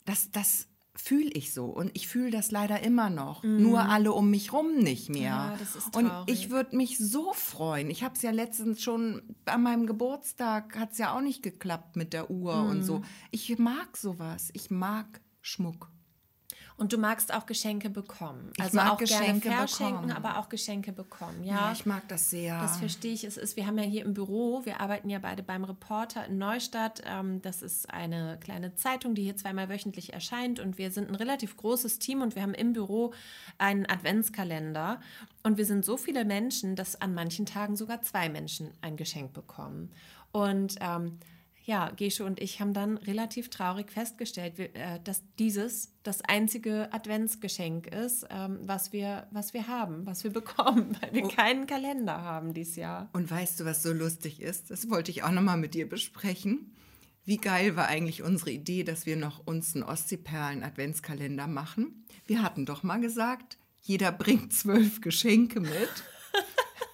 das, 0.06 0.32
das 0.32 0.68
fühle 0.98 1.30
ich 1.32 1.54
so. 1.54 1.66
Und 1.66 1.92
ich 1.94 2.08
fühle 2.08 2.32
das 2.32 2.52
leider 2.52 2.82
immer 2.82 3.10
noch. 3.10 3.44
Nur 3.44 3.82
alle 3.90 4.12
um 4.12 4.30
mich 4.30 4.52
rum 4.54 4.76
nicht 4.78 5.10
mehr. 5.10 5.58
Mhm. 5.60 5.68
Ja, 5.94 6.00
und 6.00 6.12
ich 6.30 6.50
würde 6.50 6.76
mich 6.76 6.98
so 6.98 7.34
freuen. 7.34 7.90
Ich 7.90 8.04
habe 8.04 8.16
es 8.16 8.22
ja 8.22 8.32
letztens 8.32 8.82
schon 8.82 9.22
an 9.46 9.64
meinem 9.64 9.86
Geburtstag, 9.86 10.78
hat 10.78 10.92
es 10.92 10.98
ja 10.98 11.16
auch 11.16 11.22
nicht 11.22 11.44
geklappt 11.44 11.96
mit 11.96 12.14
der 12.14 12.30
Uhr 12.30 12.56
und 12.64 12.80
Mhm. 12.80 12.84
so. 12.84 13.02
Ich 13.32 13.58
mag 13.58 13.96
sowas. 13.98 14.50
Ich 14.54 14.70
mag 14.72 15.22
Schmuck. 15.42 15.90
Und 16.80 16.94
du 16.94 17.00
magst 17.00 17.34
auch 17.34 17.48
Geschenke 17.48 17.90
bekommen. 17.90 18.52
Ich 18.56 18.64
Also 18.64 18.78
mag 18.78 18.92
auch 18.92 18.98
Geschenke 19.00 19.50
gerne 19.50 19.68
verschenken, 19.68 20.08
bekommen. 20.08 20.26
aber 20.26 20.38
auch 20.38 20.48
Geschenke 20.48 20.92
bekommen. 20.92 21.44
Ja, 21.44 21.56
Ja, 21.56 21.72
ich 21.72 21.88
mag 21.88 22.08
das 22.08 22.30
sehr. 22.30 22.62
Das 22.62 22.78
verstehe 22.78 23.14
ich. 23.14 23.24
Es 23.24 23.36
ist, 23.36 23.56
wir 23.56 23.66
haben 23.66 23.80
ja 23.80 23.84
hier 23.84 24.06
im 24.06 24.14
Büro, 24.14 24.64
wir 24.64 24.80
arbeiten 24.80 25.10
ja 25.10 25.18
beide 25.18 25.42
beim 25.42 25.64
Reporter 25.64 26.26
in 26.28 26.38
Neustadt. 26.38 27.02
Ähm, 27.06 27.42
das 27.42 27.64
ist 27.64 27.90
eine 27.92 28.38
kleine 28.42 28.76
Zeitung, 28.76 29.16
die 29.16 29.24
hier 29.24 29.36
zweimal 29.36 29.70
wöchentlich 29.70 30.14
erscheint. 30.14 30.60
Und 30.60 30.78
wir 30.78 30.92
sind 30.92 31.10
ein 31.10 31.16
relativ 31.16 31.58
großes 31.58 31.98
Team 31.98 32.22
und 32.22 32.36
wir 32.36 32.44
haben 32.44 32.54
im 32.54 32.74
Büro 32.74 33.12
einen 33.58 33.88
Adventskalender. 33.90 35.00
Und 35.42 35.58
wir 35.58 35.66
sind 35.66 35.84
so 35.84 35.98
viele 35.98 36.26
Menschen, 36.26 36.76
dass 36.76 37.02
an 37.02 37.16
manchen 37.16 37.48
Tagen 37.48 37.76
sogar 37.76 38.04
zwei 38.04 38.30
Menschen 38.30 38.70
ein 38.82 38.98
Geschenk 38.98 39.34
bekommen. 39.34 39.92
Und 40.32 40.76
ähm, 40.82 41.18
ja, 41.68 41.90
Gesche 41.90 42.24
und 42.24 42.42
ich 42.42 42.62
haben 42.62 42.74
dann 42.74 42.96
relativ 42.96 43.50
traurig 43.50 43.92
festgestellt, 43.92 44.58
äh, 44.58 45.02
dass 45.04 45.22
dieses 45.38 45.92
das 46.02 46.22
einzige 46.22 46.94
Adventsgeschenk 46.94 47.88
ist, 47.88 48.26
ähm, 48.30 48.60
was, 48.62 48.94
wir, 48.94 49.28
was 49.32 49.54
wir 49.54 49.68
haben, 49.68 50.06
was 50.06 50.24
wir 50.24 50.32
bekommen, 50.42 50.98
weil 51.02 51.14
wir 51.14 51.28
keinen 51.28 51.68
Kalender 51.68 52.22
haben 52.22 52.54
dieses 52.54 52.78
Jahr. 52.78 53.10
Und 53.12 53.30
weißt 53.30 53.60
du, 53.60 53.66
was 53.66 53.84
so 53.84 53.92
lustig 53.92 54.42
ist? 54.42 54.72
Das 54.72 54.90
wollte 54.90 55.12
ich 55.12 55.24
auch 55.24 55.32
noch 55.32 55.42
mal 55.42 55.58
mit 55.58 55.74
dir 55.74 55.90
besprechen. 55.90 56.74
wie 57.26 57.38
geil 57.38 57.76
war 57.76 57.88
eigentlich 57.90 58.24
unsere 58.24 58.52
Idee, 58.52 58.86
dass 58.86 59.06
wir 59.06 59.18
noch 59.18 59.46
uns 59.46 59.76
einen 59.76 59.84
Ostseeperlen-Adventskalender 59.84 61.48
machen? 61.48 62.06
Wir 62.26 62.44
hatten 62.44 62.66
doch 62.66 62.84
mal 62.84 63.02
gesagt, 63.02 63.58
jeder 63.82 64.14
bringt 64.14 64.54
zwölf 64.54 65.02
Geschenke 65.02 65.60
mit. 65.60 66.04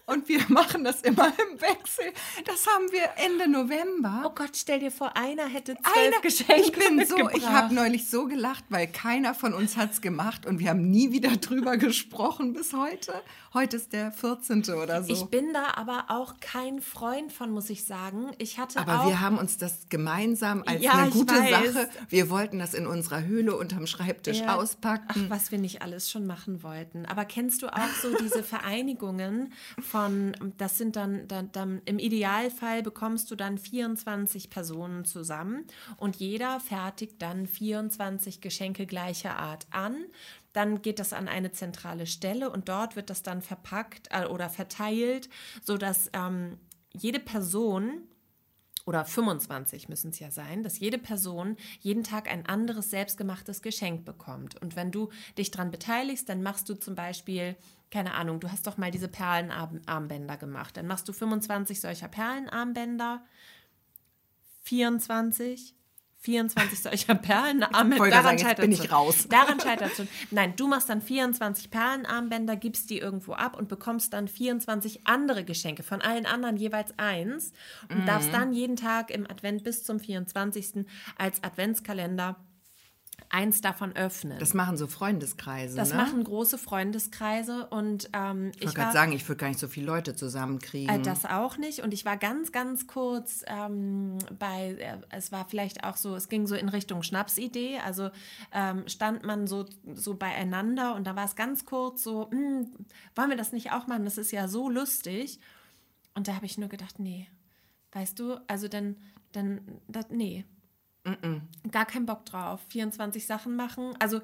Und 0.06 0.28
wir 0.28 0.42
machen 0.50 0.84
das 0.84 1.02
immer 1.02 1.28
im 1.28 1.62
Wechsel. 1.62 2.06
Das 2.46 2.68
haben 2.68 2.92
wir 2.92 3.04
Ende 3.24 3.48
November. 3.50 4.24
Oh 4.26 4.32
Gott, 4.36 4.52
stell 4.56 4.80
dir 4.80 4.92
vor, 4.92 5.16
einer 5.16 5.46
hätte 5.48 5.76
zwölf 5.76 5.98
Einer, 5.98 6.20
Geschenke 6.22 6.62
ich 6.62 6.72
bin 6.74 7.06
so, 7.06 7.30
ich 7.30 7.48
habe 7.48 7.74
neulich 7.74 8.10
so 8.10 8.26
gelacht, 8.26 8.66
weil 8.70 8.88
keiner 8.88 9.34
von 9.34 9.54
uns 9.54 9.78
hat's 9.78 10.02
gemacht 10.02 10.46
und 10.46 10.60
wir 10.60 10.70
haben 10.70 10.90
nie 10.90 11.12
wieder 11.12 11.30
drüber 11.38 11.78
gesprochen 11.78 12.54
bis 12.54 12.74
heute. 12.74 13.14
Heute 13.54 13.78
ist 13.78 13.94
der 13.94 14.12
14. 14.12 14.64
oder 14.74 15.04
so. 15.04 15.14
Ich 15.14 15.26
bin 15.26 15.54
da 15.54 15.76
aber 15.76 16.06
auch 16.08 16.34
kein 16.42 16.82
Freund 16.82 17.32
von, 17.32 17.52
muss 17.52 17.70
ich 17.70 17.86
sagen. 17.86 18.32
Ich 18.40 18.58
hatte 18.58 18.80
aber 18.80 19.02
auch 19.02 19.08
wir 19.08 19.20
haben 19.22 19.38
uns 19.38 19.58
das 19.58 19.88
gemeinsam 19.90 20.64
als 20.66 20.82
Ja, 20.82 20.94
eine 20.94 21.12
gute. 21.12 21.36
Sache. 21.36 21.88
Wir 22.10 22.30
wollten 22.32 22.58
das 22.60 22.74
in 22.74 22.88
unserer 22.88 23.24
Höhle 23.24 23.56
unterm 23.56 23.86
Schreibtisch 23.88 24.40
Ja. 24.40 24.56
auspacken. 24.56 25.06
Ach, 25.08 25.30
was 25.30 25.52
wir 25.52 25.60
nicht 25.60 25.82
alles 25.84 26.10
schon 26.12 26.26
machen 26.26 26.64
wollten. 26.64 27.06
Aber 27.06 27.26
kennst 27.26 27.62
du 27.62 27.68
auch 27.68 27.90
so 28.02 28.16
diese 28.18 28.42
Vereinigungen 28.44 29.54
von, 29.94 30.36
das 30.58 30.80
sind 30.80 30.96
dann, 30.96 31.28
dann, 31.28 31.52
dann, 31.52 31.84
im 31.86 32.00
Idealfall 32.00 32.82
bekommst 32.82 33.30
du 33.30 33.36
dann 33.36 33.60
24 33.60 34.50
Personen 34.50 35.06
zusammen 35.06 35.68
und 35.98 36.16
jeder 36.16 36.60
fertigt 36.60 37.22
dann 37.22 37.46
24 37.46 38.42
Geschenke 38.42 38.88
gleicher 38.88 39.38
Art 39.38 39.68
an. 39.70 40.06
Dann 40.52 40.82
geht 40.82 40.98
das 40.98 41.14
an 41.14 41.28
eine 41.28 41.52
zentrale 41.52 42.08
Stelle 42.08 42.50
und 42.50 42.70
dort 42.70 42.96
wird 42.96 43.12
das 43.12 43.22
dann 43.22 43.44
verpackt 43.44 44.08
äh, 44.10 44.26
oder 44.26 44.50
verteilt, 44.50 45.30
sodass 45.62 46.10
ähm, 46.14 46.58
jede 46.92 47.20
Person 47.20 48.02
oder 48.88 49.06
25 49.06 49.90
müssen 49.90 50.10
es 50.10 50.20
ja 50.20 50.32
sein, 50.32 50.64
dass 50.64 50.80
jede 50.80 50.98
Person 50.98 51.56
jeden 51.82 52.04
Tag 52.04 52.28
ein 52.32 52.48
anderes 52.48 52.90
selbstgemachtes 52.90 53.62
Geschenk 53.62 54.06
bekommt. 54.06 54.60
Und 54.60 54.76
wenn 54.76 54.92
du 54.92 55.10
dich 55.38 55.52
daran 55.52 55.70
beteiligst, 55.70 56.28
dann 56.28 56.42
machst 56.42 56.68
du 56.68 56.74
zum 56.74 56.96
Beispiel, 56.96 57.56
keine 57.94 58.16
Ahnung, 58.16 58.40
du 58.40 58.52
hast 58.52 58.66
doch 58.66 58.78
mal 58.78 58.90
diese 58.90 59.08
Perlenarmbänder 59.08 60.36
gemacht. 60.38 60.76
Dann 60.76 60.88
machst 60.88 61.08
du 61.08 61.14
25 61.14 61.80
solcher 61.80 62.08
Perlenarmbänder, 62.08 63.24
24. 64.64 65.76
24 66.22 66.80
solcher 66.80 67.16
Perlenarmbänder. 67.16 68.08
gerade 68.10 68.40
sagen, 68.40 68.56
bin 68.62 68.72
ich 68.72 68.92
raus. 68.94 69.28
Daran 69.30 69.60
scheitert 69.60 69.92
es 69.92 69.98
schon. 69.98 70.08
Nein, 70.32 70.54
du 70.56 70.68
machst 70.68 70.88
dann 70.90 71.02
24 71.02 71.70
Perlenarmbänder, 71.70 72.56
gibst 72.56 72.90
die 72.90 72.98
irgendwo 72.98 73.34
ab 73.34 73.58
und 73.58 73.68
bekommst 73.68 74.14
dann 74.14 74.30
24 74.30 75.06
andere 75.06 75.44
Geschenke, 75.44 75.84
von 75.84 76.02
allen 76.02 76.26
anderen 76.26 76.56
jeweils 76.56 76.98
eins 76.98 77.52
und 77.90 78.08
darfst 78.08 78.30
Mhm. 78.30 78.34
dann 78.34 78.54
jeden 78.54 78.76
Tag 78.78 79.12
im 79.12 79.30
Advent 79.30 79.66
bis 79.66 79.84
zum 79.84 80.00
24. 80.00 80.86
als 81.18 81.44
Adventskalender 81.44 82.38
eins 83.30 83.62
davon 83.62 83.96
öffnen. 83.96 84.38
Das 84.40 84.54
machen 84.54 84.78
so 84.78 84.88
Freundeskreise. 84.88 85.76
Das 85.76 85.92
ne? 85.92 85.98
machen 85.98 86.24
große 86.24 86.58
Freundeskreise 86.58 87.68
und 87.68 88.10
ähm, 88.14 88.52
ich 88.56 88.58
ich 88.58 88.66
wollte 88.66 88.80
gerade 88.80 88.94
sagen, 88.94 89.12
ich 89.12 89.28
würde 89.28 89.40
gar 89.40 89.48
nicht 89.48 89.60
so 89.60 89.68
viele 89.68 89.88
Leute 89.88 90.16
zusammenkriegen. 90.16 90.94
äh, 90.94 91.02
das 91.02 91.26
auch 91.26 91.58
nicht. 91.58 91.80
Und 91.82 91.94
ich 91.94 92.06
war 92.06 92.18
ganz, 92.18 92.52
ganz 92.52 92.88
kurz 92.88 93.44
ähm, 93.48 94.18
bei, 94.38 94.76
äh, 94.80 94.98
es 95.10 95.32
war 95.32 95.46
vielleicht 95.48 95.84
auch 95.84 95.98
so, 95.98 96.16
es 96.16 96.30
ging 96.30 96.48
so 96.48 96.56
in 96.56 96.70
Richtung 96.70 97.04
Schnapsidee. 97.04 97.80
Also 97.80 98.10
ähm, 98.52 98.88
stand 98.88 99.24
man 99.26 99.48
so, 99.48 99.66
so 99.96 100.14
beieinander 100.16 100.96
und 100.96 101.06
da 101.06 101.16
war 101.16 101.26
es 101.26 101.36
ganz 101.36 101.66
kurz 101.66 102.04
so, 102.04 102.30
"Hm, 102.30 102.70
wollen 103.16 103.30
wir 103.30 103.38
das 103.38 103.52
nicht 103.52 103.72
auch 103.72 103.88
machen? 103.88 104.06
Das 104.06 104.18
ist 104.18 104.32
ja 104.32 104.48
so 104.48 104.70
lustig. 104.70 105.40
Und 106.16 106.28
da 106.28 106.36
habe 106.36 106.46
ich 106.46 106.58
nur 106.58 106.70
gedacht, 106.70 107.00
nee, 107.00 107.28
weißt 107.94 108.20
du, 108.20 108.38
also 108.48 108.68
dann, 108.68 108.98
dann, 109.32 109.62
das, 109.88 110.06
nee. 110.10 110.46
Gar 111.72 111.86
keinen 111.86 112.06
Bock 112.06 112.26
drauf. 112.26 112.62
24 112.70 113.26
Sachen 113.26 113.56
machen. 113.56 113.94
Also 114.00 114.22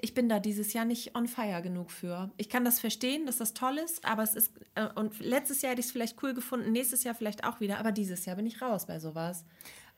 ich 0.00 0.14
bin 0.14 0.28
da 0.28 0.40
dieses 0.40 0.72
Jahr 0.72 0.84
nicht 0.84 1.14
on 1.14 1.28
fire 1.28 1.62
genug 1.62 1.90
für. 1.90 2.30
Ich 2.36 2.48
kann 2.48 2.64
das 2.64 2.80
verstehen, 2.80 3.26
dass 3.26 3.38
das 3.38 3.54
toll 3.54 3.78
ist, 3.78 4.04
aber 4.04 4.22
es 4.22 4.34
ist, 4.34 4.52
äh, 4.74 4.88
und 4.94 5.18
letztes 5.20 5.62
Jahr 5.62 5.72
hätte 5.72 5.80
ich 5.80 5.86
es 5.86 5.92
vielleicht 5.92 6.22
cool 6.22 6.34
gefunden, 6.34 6.72
nächstes 6.72 7.04
Jahr 7.04 7.14
vielleicht 7.14 7.44
auch 7.44 7.60
wieder, 7.60 7.78
aber 7.78 7.92
dieses 7.92 8.24
Jahr 8.24 8.36
bin 8.36 8.46
ich 8.46 8.62
raus 8.62 8.86
bei 8.86 8.98
sowas. 8.98 9.44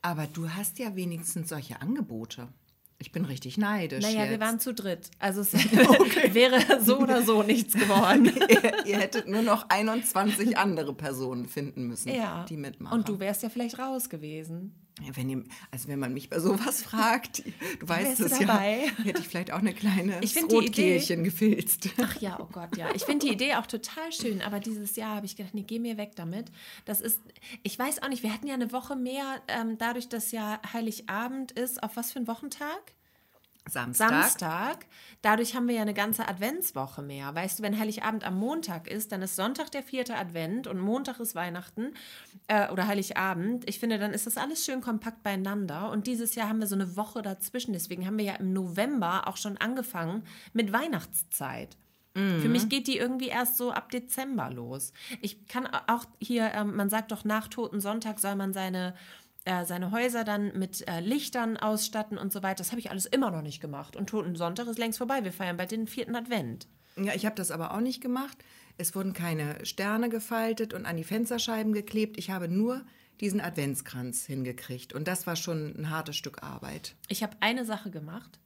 Aber 0.02 0.26
du 0.26 0.50
hast 0.50 0.78
ja 0.78 0.94
wenigstens 0.96 1.48
solche 1.48 1.80
Angebote. 1.80 2.48
Ich 2.98 3.12
bin 3.12 3.26
richtig 3.26 3.58
neidisch. 3.58 4.02
Naja, 4.02 4.22
jetzt. 4.22 4.30
wir 4.30 4.40
waren 4.40 4.58
zu 4.58 4.72
dritt. 4.72 5.10
Also 5.18 5.42
es 5.42 5.52
wäre 6.32 6.82
so 6.82 6.98
oder 6.98 7.22
so 7.22 7.42
nichts 7.42 7.74
geworden. 7.74 8.24
ihr, 8.48 8.86
ihr 8.86 8.98
hättet 8.98 9.28
nur 9.28 9.42
noch 9.42 9.68
21 9.68 10.56
andere 10.56 10.94
Personen 10.94 11.46
finden 11.46 11.86
müssen, 11.86 12.08
ja. 12.08 12.44
die 12.48 12.56
mitmachen. 12.56 12.96
Und 12.96 13.08
du 13.08 13.18
wärst 13.20 13.42
ja 13.42 13.50
vielleicht 13.50 13.78
raus 13.78 14.08
gewesen. 14.08 14.74
Wenn 15.12 15.28
ihr, 15.28 15.44
also 15.70 15.88
wenn 15.88 15.98
man 15.98 16.14
mich 16.14 16.30
bei 16.30 16.40
sowas 16.40 16.82
fragt, 16.82 17.42
du 17.80 17.86
weißt 17.86 18.18
es 18.20 18.38
ja, 18.38 18.58
hätte 18.58 19.20
ich 19.20 19.28
vielleicht 19.28 19.52
auch 19.52 19.58
eine 19.58 19.74
kleine 19.74 20.20
Ich 20.22 20.34
Rotkehlchen 20.42 21.22
gefilzt. 21.22 21.90
Ach 22.00 22.18
ja, 22.20 22.38
oh 22.40 22.48
Gott, 22.50 22.78
ja. 22.78 22.88
Ich 22.94 23.04
finde 23.04 23.26
die 23.26 23.32
Idee 23.32 23.56
auch 23.56 23.66
total 23.66 24.10
schön, 24.10 24.40
aber 24.40 24.58
dieses 24.58 24.96
Jahr 24.96 25.16
habe 25.16 25.26
ich 25.26 25.36
gedacht, 25.36 25.54
nee, 25.54 25.64
geh 25.66 25.78
mir 25.78 25.98
weg 25.98 26.12
damit. 26.16 26.50
Das 26.86 27.02
ist, 27.02 27.20
ich 27.62 27.78
weiß 27.78 28.02
auch 28.02 28.08
nicht, 28.08 28.22
wir 28.22 28.32
hatten 28.32 28.46
ja 28.46 28.54
eine 28.54 28.72
Woche 28.72 28.96
mehr, 28.96 29.42
ähm, 29.48 29.76
dadurch, 29.76 30.08
dass 30.08 30.32
ja 30.32 30.60
Heiligabend 30.72 31.52
ist, 31.52 31.82
auf 31.82 31.96
was 31.96 32.12
für 32.12 32.18
einen 32.18 32.28
Wochentag? 32.28 32.95
Samstag. 33.68 34.10
Samstag. 34.10 34.86
Dadurch 35.22 35.54
haben 35.54 35.68
wir 35.68 35.74
ja 35.74 35.82
eine 35.82 35.94
ganze 35.94 36.28
Adventswoche 36.28 37.02
mehr. 37.02 37.34
Weißt 37.34 37.58
du, 37.58 37.62
wenn 37.62 37.78
Heiligabend 37.78 38.24
am 38.24 38.38
Montag 38.38 38.88
ist, 38.88 39.12
dann 39.12 39.22
ist 39.22 39.36
Sonntag 39.36 39.70
der 39.72 39.82
vierte 39.82 40.16
Advent 40.16 40.66
und 40.66 40.78
Montag 40.78 41.18
ist 41.20 41.34
Weihnachten 41.34 41.94
äh, 42.48 42.70
oder 42.70 42.86
Heiligabend. 42.86 43.68
Ich 43.68 43.80
finde, 43.80 43.98
dann 43.98 44.12
ist 44.12 44.26
das 44.26 44.36
alles 44.36 44.64
schön 44.64 44.80
kompakt 44.80 45.22
beieinander. 45.22 45.90
Und 45.90 46.06
dieses 46.06 46.34
Jahr 46.34 46.48
haben 46.48 46.60
wir 46.60 46.66
so 46.66 46.76
eine 46.76 46.96
Woche 46.96 47.22
dazwischen. 47.22 47.72
Deswegen 47.72 48.06
haben 48.06 48.18
wir 48.18 48.24
ja 48.24 48.34
im 48.34 48.52
November 48.52 49.26
auch 49.26 49.36
schon 49.36 49.56
angefangen 49.56 50.24
mit 50.52 50.72
Weihnachtszeit. 50.72 51.76
Für 52.16 52.48
mich 52.48 52.70
geht 52.70 52.86
die 52.86 52.96
irgendwie 52.96 53.28
erst 53.28 53.58
so 53.58 53.72
ab 53.72 53.90
Dezember 53.90 54.48
los. 54.48 54.94
Ich 55.20 55.46
kann 55.48 55.66
auch 55.66 56.06
hier, 56.18 56.50
ähm, 56.54 56.74
man 56.74 56.88
sagt 56.88 57.12
doch, 57.12 57.26
nach 57.26 57.48
Toten 57.48 57.78
Sonntag 57.78 58.20
soll 58.20 58.36
man 58.36 58.54
seine 58.54 58.94
äh, 59.46 59.64
seine 59.64 59.92
Häuser 59.92 60.24
dann 60.24 60.58
mit 60.58 60.86
äh, 60.88 61.00
Lichtern 61.00 61.56
ausstatten 61.56 62.18
und 62.18 62.32
so 62.32 62.42
weiter. 62.42 62.56
Das 62.56 62.72
habe 62.72 62.80
ich 62.80 62.90
alles 62.90 63.06
immer 63.06 63.30
noch 63.30 63.42
nicht 63.42 63.60
gemacht. 63.60 63.96
Und 63.96 64.08
Toten 64.08 64.36
Sonntag 64.36 64.66
ist 64.66 64.78
längst 64.78 64.98
vorbei. 64.98 65.24
Wir 65.24 65.32
feiern 65.32 65.56
bald 65.56 65.70
den 65.70 65.86
vierten 65.86 66.16
Advent. 66.16 66.66
Ja, 66.96 67.14
ich 67.14 67.24
habe 67.26 67.36
das 67.36 67.50
aber 67.50 67.72
auch 67.72 67.80
nicht 67.80 68.00
gemacht. 68.00 68.36
Es 68.76 68.94
wurden 68.94 69.12
keine 69.12 69.64
Sterne 69.64 70.08
gefaltet 70.08 70.74
und 70.74 70.84
an 70.84 70.96
die 70.96 71.04
Fensterscheiben 71.04 71.72
geklebt. 71.72 72.18
Ich 72.18 72.30
habe 72.30 72.48
nur 72.48 72.84
diesen 73.20 73.40
Adventskranz 73.40 74.26
hingekriegt. 74.26 74.92
Und 74.92 75.08
das 75.08 75.26
war 75.26 75.36
schon 75.36 75.74
ein 75.78 75.90
hartes 75.90 76.16
Stück 76.16 76.42
Arbeit. 76.42 76.96
Ich 77.08 77.22
habe 77.22 77.36
eine 77.40 77.64
Sache 77.64 77.90
gemacht. 77.90 78.40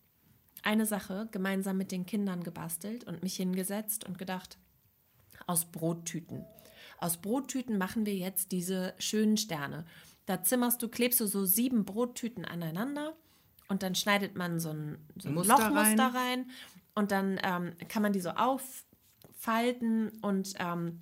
Eine 0.62 0.84
Sache 0.84 1.28
gemeinsam 1.32 1.78
mit 1.78 1.90
den 1.90 2.04
Kindern 2.04 2.44
gebastelt 2.44 3.04
und 3.04 3.22
mich 3.22 3.36
hingesetzt 3.36 4.04
und 4.04 4.18
gedacht, 4.18 4.58
aus 5.46 5.64
Brottüten. 5.64 6.44
Aus 6.98 7.16
Brottüten 7.16 7.78
machen 7.78 8.04
wir 8.04 8.14
jetzt 8.14 8.52
diese 8.52 8.92
schönen 8.98 9.38
Sterne. 9.38 9.86
Da 10.30 10.44
zimmerst 10.44 10.80
du, 10.80 10.88
klebst 10.88 11.18
du 11.18 11.26
so 11.26 11.44
sieben 11.44 11.84
Brottüten 11.84 12.44
aneinander 12.44 13.16
und 13.66 13.82
dann 13.82 13.96
schneidet 13.96 14.36
man 14.36 14.60
so 14.60 14.70
ein, 14.70 14.96
so 15.20 15.28
ein 15.28 15.34
Muster 15.34 15.54
Lochmuster 15.54 16.04
rein. 16.04 16.14
rein. 16.14 16.50
und 16.94 17.10
dann 17.10 17.40
ähm, 17.42 17.72
kann 17.88 18.00
man 18.00 18.12
die 18.12 18.20
so 18.20 18.30
auffalten 18.30 20.10
und 20.22 20.54
ähm, 20.60 21.00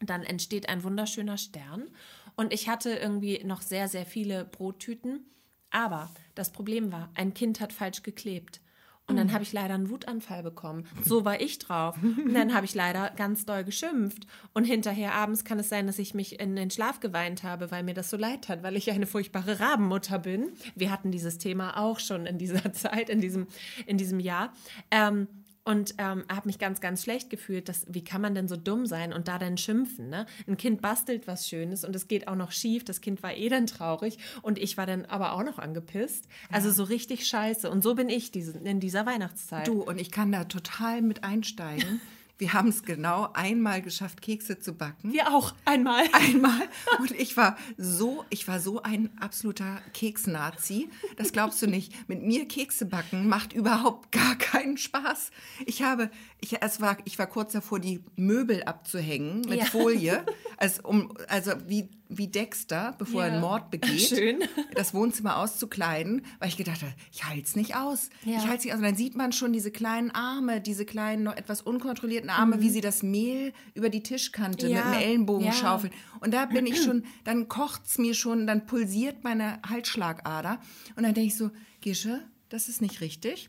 dann 0.00 0.22
entsteht 0.22 0.70
ein 0.70 0.82
wunderschöner 0.82 1.36
Stern. 1.36 1.90
Und 2.36 2.54
ich 2.54 2.70
hatte 2.70 2.92
irgendwie 2.92 3.44
noch 3.44 3.60
sehr, 3.60 3.86
sehr 3.86 4.06
viele 4.06 4.46
Brottüten. 4.46 5.26
Aber 5.68 6.10
das 6.34 6.50
Problem 6.50 6.90
war, 6.90 7.10
ein 7.16 7.34
Kind 7.34 7.60
hat 7.60 7.74
falsch 7.74 8.02
geklebt. 8.02 8.62
Und 9.10 9.16
dann 9.16 9.32
habe 9.32 9.42
ich 9.42 9.52
leider 9.52 9.74
einen 9.74 9.90
Wutanfall 9.90 10.42
bekommen. 10.42 10.84
So 11.02 11.24
war 11.24 11.40
ich 11.40 11.58
drauf. 11.58 11.96
Und 12.02 12.34
dann 12.34 12.54
habe 12.54 12.64
ich 12.64 12.74
leider 12.74 13.10
ganz 13.16 13.44
doll 13.44 13.64
geschimpft. 13.64 14.26
Und 14.54 14.64
hinterher 14.64 15.14
abends 15.14 15.44
kann 15.44 15.58
es 15.58 15.68
sein, 15.68 15.86
dass 15.86 15.98
ich 15.98 16.14
mich 16.14 16.40
in 16.40 16.56
den 16.56 16.70
Schlaf 16.70 17.00
geweint 17.00 17.42
habe, 17.42 17.70
weil 17.70 17.82
mir 17.82 17.94
das 17.94 18.10
so 18.10 18.16
leid 18.16 18.48
hat, 18.48 18.62
weil 18.62 18.76
ich 18.76 18.90
eine 18.90 19.06
furchtbare 19.06 19.60
Rabenmutter 19.60 20.18
bin. 20.18 20.52
Wir 20.74 20.90
hatten 20.90 21.10
dieses 21.10 21.38
Thema 21.38 21.76
auch 21.76 21.98
schon 21.98 22.26
in 22.26 22.38
dieser 22.38 22.72
Zeit, 22.72 23.08
in 23.08 23.20
diesem, 23.20 23.46
in 23.86 23.98
diesem 23.98 24.20
Jahr. 24.20 24.52
Ähm, 24.90 25.28
und 25.70 25.94
ähm, 25.98 26.24
habe 26.28 26.48
mich 26.48 26.58
ganz, 26.58 26.80
ganz 26.80 27.04
schlecht 27.04 27.30
gefühlt. 27.30 27.68
Dass, 27.68 27.86
wie 27.88 28.02
kann 28.02 28.20
man 28.20 28.34
denn 28.34 28.48
so 28.48 28.56
dumm 28.56 28.86
sein 28.86 29.12
und 29.12 29.28
da 29.28 29.38
dann 29.38 29.56
schimpfen? 29.56 30.08
Ne? 30.08 30.26
Ein 30.48 30.56
Kind 30.56 30.82
bastelt 30.82 31.28
was 31.28 31.48
Schönes 31.48 31.84
und 31.84 31.94
es 31.94 32.08
geht 32.08 32.26
auch 32.26 32.34
noch 32.34 32.50
schief. 32.50 32.84
Das 32.84 33.00
Kind 33.00 33.22
war 33.22 33.34
eh 33.36 33.48
dann 33.48 33.68
traurig 33.68 34.18
und 34.42 34.58
ich 34.58 34.76
war 34.76 34.86
dann 34.86 35.04
aber 35.04 35.32
auch 35.32 35.44
noch 35.44 35.60
angepisst. 35.60 36.26
Also 36.50 36.72
so 36.72 36.82
richtig 36.82 37.24
scheiße. 37.26 37.70
Und 37.70 37.82
so 37.82 37.94
bin 37.94 38.08
ich 38.08 38.32
diese, 38.32 38.58
in 38.58 38.80
dieser 38.80 39.06
Weihnachtszeit. 39.06 39.68
Du, 39.68 39.82
und 39.82 40.00
ich 40.00 40.10
kann 40.10 40.32
da 40.32 40.44
total 40.44 41.02
mit 41.02 41.22
einsteigen. 41.22 42.00
Wir 42.40 42.54
haben 42.54 42.68
es 42.70 42.84
genau 42.84 43.28
einmal 43.34 43.82
geschafft, 43.82 44.22
Kekse 44.22 44.58
zu 44.58 44.72
backen. 44.72 45.12
Wir 45.12 45.28
auch 45.28 45.52
einmal. 45.66 46.04
Einmal. 46.12 46.68
Und 46.98 47.10
ich 47.12 47.36
war 47.36 47.58
so, 47.76 48.24
ich 48.30 48.48
war 48.48 48.60
so 48.60 48.82
ein 48.82 49.10
absoluter 49.20 49.82
Keksnazi. 49.92 50.88
Das 51.16 51.32
glaubst 51.32 51.60
du 51.60 51.66
nicht. 51.66 52.08
Mit 52.08 52.22
mir 52.22 52.48
Kekse 52.48 52.86
backen 52.86 53.28
macht 53.28 53.52
überhaupt 53.52 54.10
gar 54.10 54.36
keinen 54.36 54.78
Spaß. 54.78 55.32
Ich 55.66 55.82
habe, 55.82 56.10
ich, 56.40 56.62
es 56.62 56.80
war, 56.80 56.96
ich 57.04 57.18
war 57.18 57.26
kurz 57.26 57.52
davor, 57.52 57.78
die 57.78 58.02
Möbel 58.16 58.62
abzuhängen 58.62 59.42
mit 59.42 59.58
Ja. 59.58 59.64
Folie. 59.66 60.24
Also, 60.56 60.82
um, 60.82 61.14
also 61.28 61.52
wie, 61.68 61.88
wie 62.12 62.26
Dexter, 62.28 62.94
bevor 62.98 63.22
er 63.22 63.28
Ja. 63.28 63.32
einen 63.34 63.40
Mord 63.42 63.70
begeht, 63.70 64.00
Schön. 64.00 64.40
das 64.74 64.92
Wohnzimmer 64.94 65.38
auszukleiden, 65.38 66.22
weil 66.40 66.48
ich 66.48 66.56
gedacht 66.56 66.82
habe, 66.82 66.92
ich 67.12 67.24
halte 67.24 67.44
es 67.44 67.54
nicht 67.56 67.76
aus. 67.76 68.10
Ja. 68.24 68.38
Ich 68.38 68.46
halte 68.48 68.64
nicht 68.64 68.72
aus. 68.72 68.78
Und 68.78 68.84
dann 68.84 68.96
sieht 68.96 69.16
man 69.16 69.32
schon 69.32 69.52
diese 69.52 69.70
kleinen 69.70 70.10
Arme, 70.10 70.60
diese 70.60 70.84
kleinen, 70.84 71.22
noch 71.22 71.36
etwas 71.36 71.62
unkontrollierten 71.62 72.28
Arme, 72.30 72.60
wie 72.60 72.68
sie 72.70 72.80
das 72.80 73.02
Mehl 73.02 73.52
über 73.74 73.88
die 73.90 74.02
Tischkante 74.02 74.66
Mhm. 74.66 74.72
Ja. 74.72 74.84
mit 74.86 74.94
dem 74.94 75.02
Ellenbogen 75.02 75.52
schaufeln. 75.52 75.92
Und 76.20 76.34
da 76.34 76.46
bin 76.46 76.66
ich 76.66 76.82
schon, 76.84 77.04
dann 77.24 77.48
kocht 77.48 77.82
es 77.86 77.98
mir 77.98 78.14
schon, 78.14 78.46
dann 78.46 78.66
pulsiert 78.66 79.22
meine 79.24 79.60
Halsschlagader. 79.68 80.60
Und 80.96 81.04
dann 81.04 81.14
denke 81.14 81.28
ich 81.28 81.36
so, 81.36 81.50
Gische, 81.80 82.20
das 82.48 82.68
ist 82.68 82.82
nicht 82.82 83.00
richtig. 83.00 83.48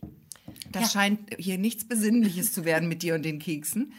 Das 0.71 0.91
scheint 0.93 1.19
hier 1.37 1.57
nichts 1.57 1.85
Besinnliches 1.85 2.53
zu 2.53 2.65
werden 2.65 2.87
mit 2.89 3.03
dir 3.03 3.15
und 3.15 3.23
den 3.23 3.39
Keksen. 3.39 3.93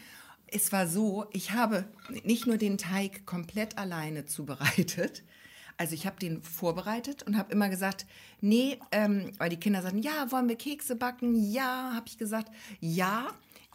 Es 0.53 0.71
war 0.71 0.87
so, 0.87 1.25
ich 1.31 1.51
habe 1.51 1.85
nicht 2.23 2.45
nur 2.45 2.57
den 2.57 2.77
Teig 2.77 3.25
komplett 3.25 3.77
alleine 3.77 4.25
zubereitet, 4.25 5.23
also 5.77 5.95
ich 5.95 6.05
habe 6.05 6.19
den 6.19 6.43
vorbereitet 6.43 7.23
und 7.23 7.37
habe 7.37 7.51
immer 7.51 7.69
gesagt, 7.69 8.05
nee, 8.41 8.79
ähm, 8.91 9.31
weil 9.39 9.49
die 9.49 9.59
Kinder 9.59 9.81
sagten, 9.81 10.03
ja, 10.03 10.31
wollen 10.31 10.47
wir 10.47 10.55
Kekse 10.55 10.95
backen? 10.95 11.33
Ja, 11.51 11.93
habe 11.95 12.05
ich 12.07 12.17
gesagt, 12.19 12.51
ja, 12.79 13.27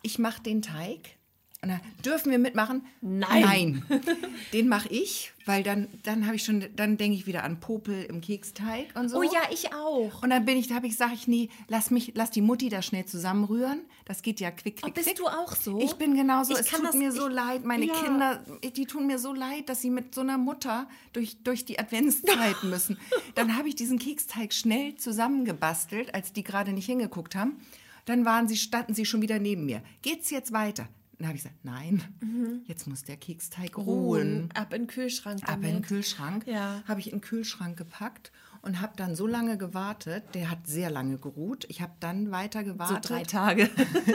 ich 0.03 0.19
mache 0.19 0.43
den 0.43 0.63
Teig. 0.63 1.18
Und 1.61 1.71
dann 1.71 1.81
dürfen 2.05 2.31
wir 2.31 2.39
mitmachen? 2.39 2.87
Nein. 3.01 3.83
Nein. 3.89 4.01
Den 4.53 4.69
mache 4.69 4.89
ich, 4.91 5.33
weil 5.45 5.65
dann, 5.65 5.89
dann 6.05 6.25
habe 6.27 6.37
ich 6.37 6.45
schon, 6.45 6.65
dann 6.77 6.97
denke 6.99 7.17
ich 7.17 7.27
wieder 7.27 7.43
an 7.43 7.59
Popel 7.59 8.05
im 8.05 8.21
Keksteig 8.21 8.87
und 8.95 9.09
so. 9.09 9.19
Oh 9.19 9.23
ja, 9.25 9.41
ich 9.53 9.73
auch. 9.75 10.23
Und 10.23 10.31
dann 10.31 10.45
bin 10.45 10.57
ich, 10.57 10.69
da 10.69 10.77
habe 10.77 10.87
ich, 10.87 10.97
sage 10.97 11.15
ich, 11.15 11.27
nee, 11.27 11.49
lass 11.67 11.91
mich, 11.91 12.13
lass 12.15 12.31
die 12.31 12.43
Mutti 12.43 12.69
da 12.69 12.81
schnell 12.81 13.07
zusammenrühren. 13.07 13.81
Das 14.05 14.23
geht 14.23 14.39
ja 14.39 14.53
quick, 14.53 14.77
quick, 14.77 14.85
Oh, 14.87 14.91
bist 14.95 15.07
quick. 15.09 15.17
du 15.19 15.27
auch 15.27 15.57
so? 15.57 15.81
Ich 15.81 15.95
bin 15.95 16.15
genauso. 16.15 16.53
Ich 16.53 16.61
es 16.61 16.67
tut 16.69 16.85
das- 16.85 16.95
mir 16.95 17.11
so 17.11 17.27
ich- 17.27 17.35
leid. 17.35 17.65
Meine 17.65 17.87
Ja. 17.87 17.95
Kinder, 18.05 18.45
die 18.63 18.87
tun 18.87 19.09
mir 19.09 19.19
so 19.19 19.35
leid, 19.35 19.69
dass 19.69 19.83
sie 19.83 19.91
mit 19.91 20.15
so 20.15 20.21
einer 20.21 20.39
Mutter 20.39 20.89
durch, 21.13 21.43
durch 21.43 21.65
die 21.65 21.81
Adventszeit 21.81 22.63
müssen. 22.63 22.99
Dann 23.35 23.57
habe 23.57 23.69
ich 23.69 23.75
diesen 23.75 23.99
Keksteig 23.99 24.55
schnell 24.55 24.95
zusammengebastelt, 24.95 26.15
als 26.15 26.33
die 26.33 26.45
gerade 26.45 26.73
nicht 26.73 26.87
hingeguckt 26.87 27.35
haben. 27.35 27.57
Dann 28.05 28.25
waren 28.25 28.47
sie, 28.47 28.57
standen 28.57 28.95
sie 28.95 29.05
schon 29.05 29.23
wieder 29.23 29.41
neben 29.41 29.67
mir. 29.67 29.83
Geht's 30.03 30.31
jetzt 30.31 30.53
weiter? 30.53 30.89
Dann 31.19 31.27
habe 31.29 31.37
ich 31.37 31.43
gesagt, 31.43 31.65
nein, 31.65 32.03
Mhm. 32.21 32.63
jetzt 32.67 32.87
muss 32.87 33.03
der 33.03 33.17
Keksteig 33.17 33.77
ruhen. 33.77 34.51
Ab 34.55 34.73
in 34.73 34.83
den 34.83 34.87
Kühlschrank 34.87 35.43
Ab 35.43 35.57
in 35.57 35.63
den 35.63 35.73
damit. 35.73 35.87
Kühlschrank. 35.89 36.47
Ja. 36.47 36.83
Habe 36.87 37.01
ich 37.01 37.09
in 37.09 37.17
den 37.17 37.21
Kühlschrank 37.23 37.77
gepackt 37.77 38.31
und 38.63 38.81
habe 38.81 38.93
dann 38.97 39.17
so 39.17 39.27
lange 39.27 39.59
gewartet. 39.59 40.23
Der 40.35 40.49
hat 40.49 40.67
sehr 40.69 40.91
lange 40.91 41.19
geruht. 41.19 41.65
Ich 41.69 41.81
habe 41.81 41.93
dann 41.99 42.31
weiter 42.31 42.61
So 42.61 42.67
gewartet. 42.73 43.11
drei 43.11 43.23
Tage. 43.25 43.69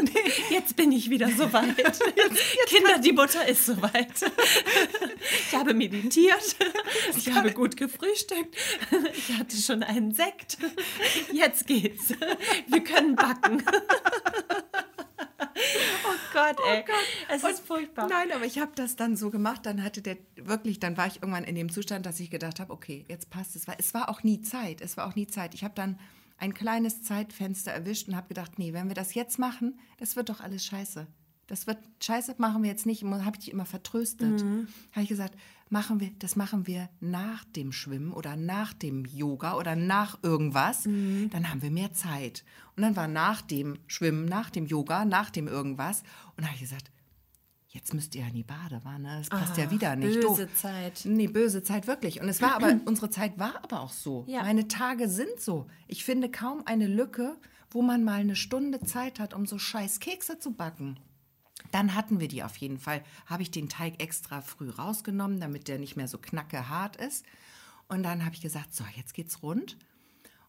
Jetzt 0.49 0.77
bin 0.77 0.93
ich 0.93 1.09
wieder 1.09 1.29
soweit. 1.29 1.99
Kinder, 2.67 2.99
die 3.03 3.11
Butter 3.11 3.45
ist 3.49 3.65
soweit. 3.65 4.13
Ich 5.49 5.55
habe 5.55 5.73
meditiert. 5.73 6.55
Ich 7.17 7.31
habe 7.33 7.51
gut 7.51 7.75
gefrühstückt. 7.75 8.55
Ich 9.13 9.37
hatte 9.37 9.57
schon 9.57 9.83
einen 9.83 10.13
Sekt. 10.13 10.57
Jetzt 11.33 11.67
geht's. 11.67 12.13
Wir 12.69 12.81
können 12.83 13.15
backen. 13.17 13.61
Oh 16.33 16.39
Gott, 16.39 16.57
ey. 16.67 16.83
Es 17.29 17.43
ist 17.43 17.65
furchtbar. 17.65 18.07
Nein, 18.07 18.31
aber 18.31 18.45
ich 18.45 18.59
habe 18.59 18.71
das 18.75 18.95
dann 18.95 19.15
so 19.15 19.29
gemacht. 19.29 19.65
Dann 19.65 19.83
hatte 19.83 20.01
der 20.01 20.17
wirklich, 20.35 20.79
dann 20.79 20.97
war 20.97 21.07
ich 21.07 21.17
irgendwann 21.17 21.43
in 21.43 21.55
dem 21.55 21.71
Zustand, 21.71 22.05
dass 22.05 22.19
ich 22.19 22.29
gedacht 22.29 22.59
habe, 22.59 22.73
okay, 22.73 23.05
jetzt 23.07 23.29
passt 23.29 23.55
es. 23.55 23.65
Es 23.77 23.93
war 23.93 24.09
auch 24.09 24.23
nie 24.23 24.41
Zeit. 24.41 24.81
Es 24.81 24.97
war 24.97 25.07
auch 25.07 25.15
nie 25.15 25.27
Zeit. 25.27 25.53
Ich 25.53 25.63
habe 25.63 25.73
dann 25.75 25.99
ein 26.37 26.53
kleines 26.53 27.03
Zeitfenster 27.03 27.71
erwischt 27.71 28.07
und 28.07 28.15
habe 28.15 28.27
gedacht, 28.27 28.57
nee, 28.57 28.73
wenn 28.73 28.87
wir 28.87 28.95
das 28.95 29.13
jetzt 29.13 29.39
machen, 29.39 29.79
das 29.97 30.15
wird 30.15 30.29
doch 30.29 30.41
alles 30.41 30.65
scheiße. 30.65 31.07
Das 31.47 31.67
wird 31.67 31.77
scheiße, 32.01 32.35
machen 32.37 32.63
wir 32.63 32.69
jetzt 32.69 32.85
nicht. 32.85 33.03
Habe 33.03 33.37
ich 33.37 33.45
die 33.45 33.51
immer 33.51 33.65
vertröstet. 33.65 34.43
Habe 34.91 35.03
ich 35.03 35.09
gesagt, 35.09 35.35
machen 35.73 35.99
wir, 35.99 36.11
das 36.19 36.37
machen 36.37 36.65
wir 36.67 36.87
nach 37.01 37.43
dem 37.43 37.73
Schwimmen 37.73 38.13
oder 38.13 38.37
nach 38.37 38.71
dem 38.71 39.03
Yoga 39.03 39.57
oder 39.57 39.75
nach 39.75 40.19
irgendwas. 40.23 40.83
Dann 40.83 41.49
haben 41.49 41.61
wir 41.61 41.71
mehr 41.71 41.91
Zeit. 41.91 42.45
Und 42.77 42.83
dann 42.83 42.95
war 42.95 43.09
nach 43.09 43.41
dem 43.41 43.77
Schwimmen, 43.87 44.23
nach 44.23 44.49
dem 44.49 44.65
Yoga, 44.65 45.03
nach 45.03 45.29
dem 45.29 45.49
irgendwas. 45.49 46.03
Und 46.37 46.45
habe 46.45 46.55
ich 46.55 46.61
gesagt, 46.61 46.91
jetzt 47.67 47.93
müsst 47.93 48.15
ihr 48.15 48.21
ja 48.21 48.27
in 48.27 48.35
die 48.35 48.43
Badewanne. 48.43 49.17
Das 49.17 49.29
passt 49.29 49.57
ja 49.57 49.65
Ach, 49.67 49.71
wieder 49.71 49.95
nicht. 49.95 50.21
böse 50.21 50.45
Doof. 50.45 50.55
Zeit. 50.55 51.01
Nee, 51.05 51.27
böse 51.27 51.63
Zeit 51.63 51.87
wirklich. 51.87 52.21
Und 52.21 52.29
es 52.29 52.41
war 52.41 52.55
aber, 52.55 52.79
unsere 52.85 53.09
Zeit 53.09 53.37
war 53.37 53.63
aber 53.63 53.81
auch 53.81 53.91
so. 53.91 54.23
Ja. 54.27 54.43
Meine 54.43 54.67
Tage 54.67 55.09
sind 55.09 55.39
so. 55.39 55.67
Ich 55.87 56.05
finde 56.05 56.29
kaum 56.29 56.61
eine 56.65 56.87
Lücke, 56.87 57.35
wo 57.71 57.81
man 57.81 58.03
mal 58.03 58.19
eine 58.21 58.35
Stunde 58.35 58.79
Zeit 58.81 59.19
hat, 59.19 59.33
um 59.33 59.45
so 59.45 59.57
scheiß 59.57 59.99
Kekse 59.99 60.37
zu 60.37 60.53
backen. 60.53 60.99
Dann 61.71 61.95
hatten 61.95 62.19
wir 62.19 62.27
die 62.27 62.43
auf 62.43 62.57
jeden 62.57 62.79
Fall. 62.79 63.03
Habe 63.25 63.43
ich 63.43 63.51
den 63.51 63.69
Teig 63.69 64.01
extra 64.01 64.41
früh 64.41 64.69
rausgenommen, 64.69 65.39
damit 65.39 65.67
der 65.67 65.79
nicht 65.79 65.95
mehr 65.95 66.07
so 66.07 66.17
knacke 66.17 66.69
hart 66.69 66.95
ist. 66.97 67.25
Und 67.87 68.03
dann 68.03 68.25
habe 68.25 68.35
ich 68.35 68.41
gesagt, 68.41 68.73
so, 68.73 68.83
jetzt 68.95 69.13
geht's 69.13 69.43
rund. 69.43 69.77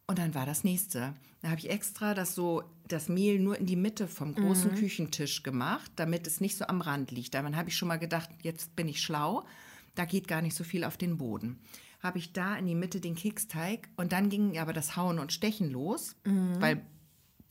Und 0.07 0.19
dann 0.19 0.35
war 0.35 0.45
das 0.45 0.65
nächste. 0.65 1.15
Da 1.41 1.49
habe 1.49 1.61
ich 1.61 1.71
extra 1.71 2.15
das 2.15 2.35
so 2.35 2.63
das 2.89 3.09
Mehl 3.09 3.39
nur 3.39 3.59
in 3.59 3.67
die 3.67 3.77
Mitte 3.77 4.07
vom 4.07 4.35
großen 4.35 4.75
Küchentisch 4.75 5.43
gemacht, 5.43 5.91
damit 5.97 6.27
es 6.27 6.41
nicht 6.41 6.57
so 6.57 6.67
am 6.67 6.83
Rand 6.83 7.11
liegt. 7.11 7.33
Dann 7.33 7.57
habe 7.57 7.71
ich 7.71 7.77
schon 7.77 7.89
mal 7.89 7.99
gedacht, 7.99 8.29
jetzt 8.43 8.77
bin 8.77 8.89
ich 8.89 9.01
schlau. 9.01 9.47
Da 9.95 10.05
geht 10.05 10.29
gar 10.29 10.43
nicht 10.43 10.55
so 10.57 10.65
viel 10.65 10.85
auf 10.85 10.99
den 10.99 11.17
Boden. 11.17 11.59
Habe 12.01 12.19
ich 12.19 12.35
da 12.35 12.57
in 12.57 12.67
die 12.67 12.75
Mitte 12.75 13.01
den 13.01 13.15
Keksteig 13.15 13.89
und 13.97 14.13
dann 14.13 14.29
ging 14.29 14.59
aber 14.59 14.75
das 14.75 14.95
Hauen 14.97 15.19
und 15.19 15.33
Stechen 15.33 15.71
los, 15.71 16.17
weil 16.61 16.85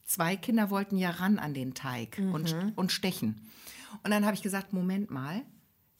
zwei 0.05 0.35
Kinder 0.35 0.69
wollten 0.69 0.97
ja 0.97 1.09
ran 1.11 1.39
an 1.39 1.53
den 1.53 1.73
Teig 1.73 2.19
und, 2.19 2.55
und 2.75 2.91
stechen. 2.91 3.49
Und 4.03 4.11
dann 4.11 4.25
habe 4.25 4.35
ich 4.35 4.41
gesagt, 4.41 4.73
Moment 4.73 5.09
mal, 5.11 5.43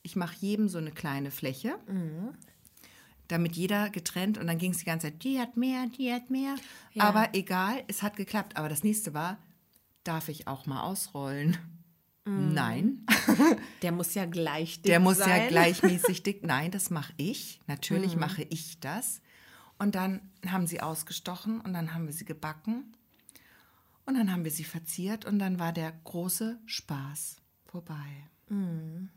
ich 0.02 0.16
mache 0.16 0.36
jedem 0.40 0.68
so 0.68 0.78
eine 0.78 0.92
kleine 0.92 1.32
Fläche, 1.32 1.76
damit 3.28 3.56
jeder 3.56 3.90
getrennt 3.90 4.38
und 4.38 4.48
dann 4.48 4.58
ging 4.58 4.72
es 4.72 4.80
die 4.80 4.86
ganze 4.86 5.08
Zeit, 5.08 5.24
die 5.24 5.40
hat 5.40 5.58
mehr, 5.58 5.88
die 5.98 6.12
hat 6.12 6.30
mehr. 6.30 6.56
Ja. 6.94 7.04
Aber 7.04 7.30
egal, 7.34 7.84
es 7.88 8.04
hat 8.04 8.18
geklappt. 8.18 8.58
Aber 8.58 8.70
das 8.70 8.84
nächste 8.84 9.14
war, 9.14 9.38
darf 10.04 10.28
ich 10.30 10.48
auch 10.48 10.66
mal 10.66 10.82
ausrollen? 10.82 11.58
Nein. 12.26 13.06
Der 13.82 13.92
muss 13.92 14.14
ja 14.14 14.26
gleich 14.26 14.76
dick 14.76 14.86
Der 14.86 15.00
muss 15.02 15.18
sein. 15.18 15.42
ja 15.42 15.48
gleichmäßig 15.48 16.24
dick. 16.24 16.44
Nein, 16.46 16.72
das 16.72 16.90
mache 16.90 17.14
ich. 17.18 17.60
Mhm. 17.60 17.64
Natürlich 17.68 18.16
mache 18.16 18.44
ich 18.44 18.80
das. 18.80 19.22
Und 19.78 19.96
dann 19.96 20.22
haben 20.48 20.66
sie 20.66 20.80
ausgestochen 20.80 21.60
und 21.60 21.74
dann 21.74 21.94
haben 21.94 22.06
wir 22.06 22.14
sie 22.14 22.26
gebacken. 22.26 22.94
Und 24.06 24.16
dann 24.16 24.32
haben 24.32 24.44
wir 24.44 24.52
sie 24.52 24.64
verziert 24.64 25.26
und 25.26 25.40
dann 25.40 25.60
war 25.60 25.72
der 25.72 25.92
große 25.92 26.60
Spaß 26.66 27.38
vorbei. 27.66 28.30
Mhm. 28.50 29.10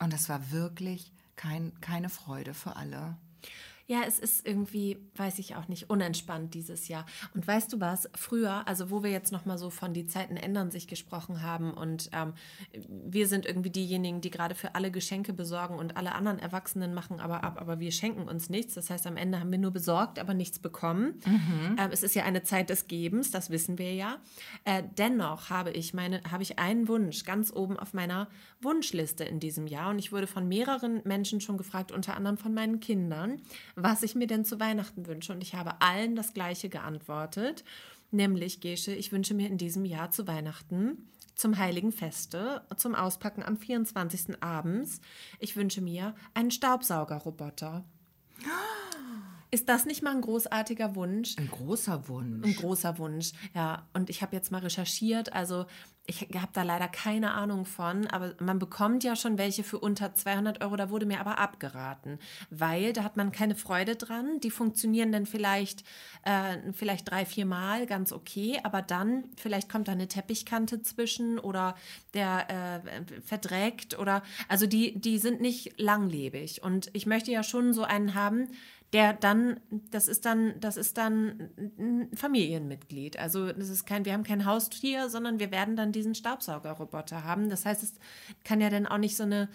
Und 0.00 0.12
das 0.12 0.28
war 0.28 0.50
wirklich 0.50 1.12
kein, 1.36 1.78
keine 1.80 2.08
Freude 2.08 2.54
für 2.54 2.76
alle. 2.76 3.16
Ja, 3.92 4.04
es 4.06 4.18
ist 4.18 4.46
irgendwie, 4.48 4.96
weiß 5.16 5.38
ich 5.38 5.54
auch 5.54 5.68
nicht, 5.68 5.90
unentspannt 5.90 6.54
dieses 6.54 6.88
Jahr. 6.88 7.04
Und 7.34 7.46
weißt 7.46 7.74
du 7.74 7.78
was, 7.78 8.08
früher, 8.14 8.66
also 8.66 8.90
wo 8.90 9.02
wir 9.02 9.10
jetzt 9.10 9.32
nochmal 9.32 9.58
so 9.58 9.68
von 9.68 9.92
die 9.92 10.06
Zeiten 10.06 10.38
ändern 10.38 10.70
sich 10.70 10.88
gesprochen 10.88 11.42
haben 11.42 11.74
und 11.74 12.08
ähm, 12.14 12.32
wir 12.88 13.26
sind 13.28 13.44
irgendwie 13.44 13.68
diejenigen, 13.68 14.22
die 14.22 14.30
gerade 14.30 14.54
für 14.54 14.76
alle 14.76 14.90
Geschenke 14.90 15.34
besorgen 15.34 15.74
und 15.74 15.98
alle 15.98 16.14
anderen 16.14 16.38
Erwachsenen 16.38 16.94
machen 16.94 17.20
aber 17.20 17.44
ab, 17.44 17.60
aber 17.60 17.80
wir 17.80 17.92
schenken 17.92 18.28
uns 18.28 18.48
nichts. 18.48 18.72
Das 18.72 18.88
heißt, 18.88 19.06
am 19.06 19.18
Ende 19.18 19.38
haben 19.40 19.50
wir 19.50 19.58
nur 19.58 19.72
besorgt, 19.72 20.18
aber 20.18 20.32
nichts 20.32 20.58
bekommen. 20.58 21.20
Ähm, 21.78 21.90
es 21.92 22.02
ist 22.02 22.14
ja 22.14 22.24
eine 22.24 22.42
Zeit 22.42 22.70
des 22.70 22.88
Gebens, 22.88 23.30
das 23.30 23.50
wissen 23.50 23.76
wir 23.76 23.92
ja. 23.92 24.16
Äh, 24.64 24.84
dennoch 24.96 25.50
habe 25.50 25.70
ich 25.70 25.92
meine, 25.92 26.22
habe 26.30 26.42
ich 26.42 26.58
einen 26.58 26.88
Wunsch 26.88 27.24
ganz 27.24 27.52
oben 27.52 27.78
auf 27.78 27.92
meiner 27.92 28.28
Wunschliste 28.62 29.24
in 29.24 29.38
diesem 29.38 29.66
Jahr 29.66 29.90
und 29.90 29.98
ich 29.98 30.12
wurde 30.12 30.26
von 30.26 30.48
mehreren 30.48 31.02
Menschen 31.04 31.42
schon 31.42 31.58
gefragt, 31.58 31.92
unter 31.92 32.16
anderem 32.16 32.38
von 32.38 32.54
meinen 32.54 32.80
Kindern, 32.80 33.42
was 33.82 34.02
ich 34.02 34.14
mir 34.14 34.26
denn 34.26 34.44
zu 34.44 34.60
Weihnachten 34.60 35.06
wünsche. 35.06 35.32
Und 35.32 35.42
ich 35.42 35.54
habe 35.54 35.80
allen 35.80 36.16
das 36.16 36.34
Gleiche 36.34 36.68
geantwortet, 36.68 37.64
nämlich, 38.10 38.60
Gesche, 38.60 38.92
ich 38.94 39.12
wünsche 39.12 39.34
mir 39.34 39.48
in 39.48 39.58
diesem 39.58 39.84
Jahr 39.84 40.10
zu 40.10 40.26
Weihnachten, 40.26 41.08
zum 41.34 41.56
Heiligen 41.58 41.92
Feste, 41.92 42.62
zum 42.76 42.94
Auspacken 42.94 43.42
am 43.42 43.56
24. 43.56 44.42
abends, 44.42 45.00
ich 45.38 45.56
wünsche 45.56 45.80
mir 45.80 46.14
einen 46.34 46.50
Staubsaugerroboter. 46.50 47.84
Ist 49.54 49.68
das 49.68 49.84
nicht 49.84 50.02
mal 50.02 50.14
ein 50.14 50.22
großartiger 50.22 50.96
Wunsch? 50.96 51.36
Ein 51.36 51.50
großer 51.50 52.08
Wunsch. 52.08 52.42
Ein 52.42 52.56
großer 52.56 52.96
Wunsch, 52.96 53.32
ja. 53.54 53.86
Und 53.92 54.08
ich 54.08 54.22
habe 54.22 54.34
jetzt 54.34 54.50
mal 54.50 54.62
recherchiert, 54.62 55.34
also 55.34 55.66
ich 56.06 56.22
habe 56.22 56.52
da 56.54 56.62
leider 56.62 56.88
keine 56.88 57.32
Ahnung 57.32 57.66
von, 57.66 58.06
aber 58.06 58.34
man 58.40 58.58
bekommt 58.58 59.04
ja 59.04 59.14
schon 59.14 59.36
welche 59.36 59.62
für 59.62 59.78
unter 59.78 60.14
200 60.14 60.64
Euro, 60.64 60.76
da 60.76 60.88
wurde 60.88 61.04
mir 61.04 61.20
aber 61.20 61.38
abgeraten, 61.38 62.18
weil 62.48 62.94
da 62.94 63.04
hat 63.04 63.18
man 63.18 63.30
keine 63.30 63.54
Freude 63.54 63.94
dran. 63.94 64.40
Die 64.40 64.50
funktionieren 64.50 65.12
dann 65.12 65.26
vielleicht, 65.26 65.84
äh, 66.24 66.72
vielleicht 66.72 67.10
drei, 67.10 67.26
vier 67.26 67.44
Mal 67.44 67.84
ganz 67.84 68.10
okay, 68.10 68.58
aber 68.64 68.80
dann 68.80 69.24
vielleicht 69.36 69.68
kommt 69.68 69.86
da 69.86 69.92
eine 69.92 70.08
Teppichkante 70.08 70.80
zwischen 70.80 71.38
oder 71.38 71.76
der 72.14 72.82
äh, 72.82 73.20
verdreckt 73.20 73.98
oder, 73.98 74.22
also 74.48 74.66
die, 74.66 74.98
die 74.98 75.18
sind 75.18 75.42
nicht 75.42 75.78
langlebig. 75.78 76.62
Und 76.62 76.88
ich 76.94 77.04
möchte 77.04 77.30
ja 77.30 77.42
schon 77.42 77.74
so 77.74 77.84
einen 77.84 78.14
haben, 78.14 78.48
der 78.92 79.14
dann, 79.14 79.60
das 79.90 80.06
ist 80.06 80.26
dann, 80.26 80.60
das 80.60 80.76
ist 80.76 80.98
dann 80.98 81.50
ein 81.78 82.10
Familienmitglied. 82.14 83.18
Also 83.18 83.52
das 83.52 83.68
ist 83.70 83.86
kein, 83.86 84.04
wir 84.04 84.12
haben 84.12 84.22
kein 84.22 84.44
Haustier, 84.44 85.08
sondern 85.08 85.38
wir 85.38 85.50
werden 85.50 85.76
dann 85.76 85.92
diesen 85.92 86.14
Staubsaugerroboter 86.14 87.24
haben. 87.24 87.48
Das 87.48 87.64
heißt, 87.64 87.82
es 87.82 87.94
kann 88.44 88.60
ja 88.60 88.68
dann 88.68 88.86
auch 88.86 88.98
nicht 88.98 89.16
so 89.16 89.22
eine, 89.22 89.48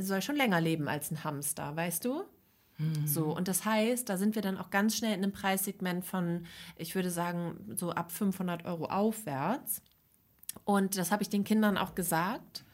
soll 0.00 0.22
schon 0.22 0.36
länger 0.36 0.60
leben 0.60 0.88
als 0.88 1.10
ein 1.10 1.22
Hamster, 1.22 1.76
weißt 1.76 2.04
du? 2.04 2.24
So, 3.04 3.26
und 3.26 3.46
das 3.46 3.64
heißt, 3.64 4.08
da 4.08 4.16
sind 4.16 4.34
wir 4.34 4.42
dann 4.42 4.58
auch 4.58 4.70
ganz 4.70 4.96
schnell 4.96 5.14
in 5.14 5.22
einem 5.22 5.32
Preissegment 5.32 6.04
von, 6.04 6.46
ich 6.76 6.96
würde 6.96 7.10
sagen, 7.10 7.56
so 7.76 7.92
ab 7.92 8.10
500 8.10 8.64
Euro 8.64 8.86
aufwärts. 8.86 9.80
Und 10.64 10.98
das 10.98 11.12
habe 11.12 11.22
ich 11.22 11.28
den 11.28 11.44
Kindern 11.44 11.78
auch 11.78 11.94
gesagt. 11.94 12.64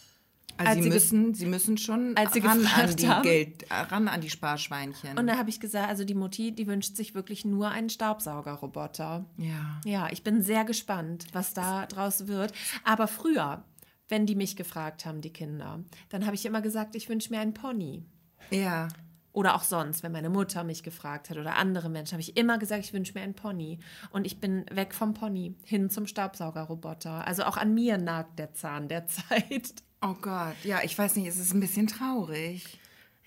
Also 0.60 0.72
Als 0.72 0.82
sie 0.82 0.90
müssen, 0.90 1.34
sie 1.34 1.46
müssen 1.46 1.78
schon 1.78 2.14
als 2.18 2.34
sie 2.34 2.40
ran 2.40 2.66
an 2.66 2.94
die 2.94 3.08
haben. 3.08 3.22
Geld, 3.22 3.64
ran 3.70 4.08
an 4.08 4.20
die 4.20 4.28
Sparschweinchen. 4.28 5.16
Und 5.18 5.26
da 5.26 5.38
habe 5.38 5.48
ich 5.48 5.58
gesagt, 5.58 5.88
also 5.88 6.04
die 6.04 6.14
Mutti, 6.14 6.52
die 6.52 6.66
wünscht 6.66 6.96
sich 6.96 7.14
wirklich 7.14 7.46
nur 7.46 7.70
einen 7.70 7.88
Staubsaugerroboter. 7.88 9.24
ja. 9.38 9.80
Ja, 9.86 10.08
ich 10.10 10.22
bin 10.22 10.42
sehr 10.42 10.64
gespannt, 10.64 11.26
was 11.32 11.54
da 11.54 11.86
draus 11.86 12.26
wird. 12.26 12.52
Aber 12.84 13.08
früher, 13.08 13.64
wenn 14.08 14.26
die 14.26 14.34
mich 14.34 14.54
gefragt 14.56 15.06
haben, 15.06 15.22
die 15.22 15.32
Kinder, 15.32 15.80
dann 16.10 16.26
habe 16.26 16.34
ich 16.34 16.44
immer 16.44 16.60
gesagt, 16.60 16.94
ich 16.94 17.08
wünsche 17.08 17.32
mir 17.32 17.40
einen 17.40 17.54
Pony. 17.54 18.04
Ja. 18.50 18.88
Oder 19.32 19.54
auch 19.54 19.62
sonst, 19.62 20.02
wenn 20.02 20.12
meine 20.12 20.28
Mutter 20.28 20.64
mich 20.64 20.82
gefragt 20.82 21.30
hat 21.30 21.36
oder 21.38 21.56
andere 21.56 21.88
Menschen, 21.88 22.12
habe 22.14 22.20
ich 22.20 22.36
immer 22.36 22.58
gesagt, 22.58 22.84
ich 22.84 22.92
wünsche 22.92 23.14
mir 23.14 23.22
einen 23.22 23.34
Pony. 23.34 23.78
Und 24.10 24.26
ich 24.26 24.40
bin 24.40 24.66
weg 24.72 24.92
vom 24.92 25.14
Pony 25.14 25.54
hin 25.64 25.88
zum 25.88 26.06
Staubsaugerroboter. 26.06 27.26
Also 27.26 27.44
auch 27.44 27.56
an 27.56 27.72
mir 27.72 27.96
nagt 27.96 28.38
der 28.38 28.52
Zahn 28.52 28.88
der 28.88 29.06
Zeit. 29.06 29.72
Oh 30.02 30.14
Gott, 30.20 30.56
ja, 30.64 30.80
ich 30.82 30.96
weiß 30.96 31.16
nicht, 31.16 31.26
es 31.26 31.38
ist 31.38 31.52
ein 31.52 31.60
bisschen 31.60 31.86
traurig. 31.86 32.78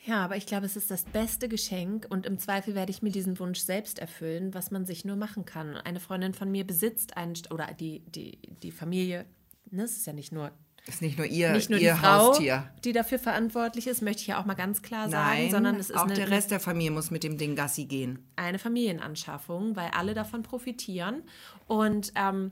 Ja, 0.05 0.25
aber 0.25 0.35
ich 0.35 0.45
glaube, 0.47 0.65
es 0.65 0.75
ist 0.75 0.91
das 0.91 1.03
beste 1.05 1.47
Geschenk 1.47 2.07
und 2.09 2.25
im 2.25 2.37
Zweifel 2.37 2.75
werde 2.75 2.91
ich 2.91 3.01
mir 3.01 3.11
diesen 3.11 3.39
Wunsch 3.39 3.59
selbst 3.59 3.99
erfüllen, 3.99 4.53
was 4.53 4.69
man 4.69 4.85
sich 4.85 5.05
nur 5.05 5.15
machen 5.15 5.45
kann. 5.45 5.77
Eine 5.77 5.99
Freundin 6.01 6.33
von 6.33 6.51
mir 6.51 6.65
besitzt 6.67 7.15
einen, 7.15 7.35
St- 7.35 7.53
oder 7.53 7.67
die, 7.79 8.01
die, 8.01 8.37
die 8.63 8.71
Familie, 8.71 9.25
ne, 9.71 9.83
es 9.83 9.95
ist 9.95 10.05
ja 10.07 10.11
nicht 10.11 10.33
nur, 10.33 10.51
Ist 10.87 11.01
nicht 11.01 11.17
nur 11.17 11.25
ihr, 11.27 11.53
nicht 11.53 11.69
nur 11.69 11.79
ihr 11.79 11.93
die 11.93 11.99
Frau, 11.99 12.29
Haustier. 12.31 12.69
die 12.83 12.91
dafür 12.91 13.17
verantwortlich 13.17 13.87
ist, 13.87 14.01
möchte 14.01 14.21
ich 14.23 14.27
ja 14.27 14.41
auch 14.41 14.45
mal 14.45 14.55
ganz 14.55 14.81
klar 14.81 15.09
sagen, 15.09 15.41
Nein, 15.43 15.51
sondern 15.51 15.75
es 15.77 15.89
ist 15.89 15.95
auch 15.95 16.03
eine, 16.03 16.15
der 16.15 16.29
Rest 16.29 16.51
der 16.51 16.59
Familie 16.59 16.91
muss 16.91 17.09
mit 17.09 17.23
dem 17.23 17.37
Ding 17.37 17.55
Gassi 17.55 17.85
gehen. 17.85 18.27
eine 18.35 18.59
Familienanschaffung, 18.59 19.77
weil 19.77 19.91
alle 19.91 20.13
davon 20.13 20.43
profitieren. 20.43 21.23
Und 21.67 22.11
ähm, 22.15 22.51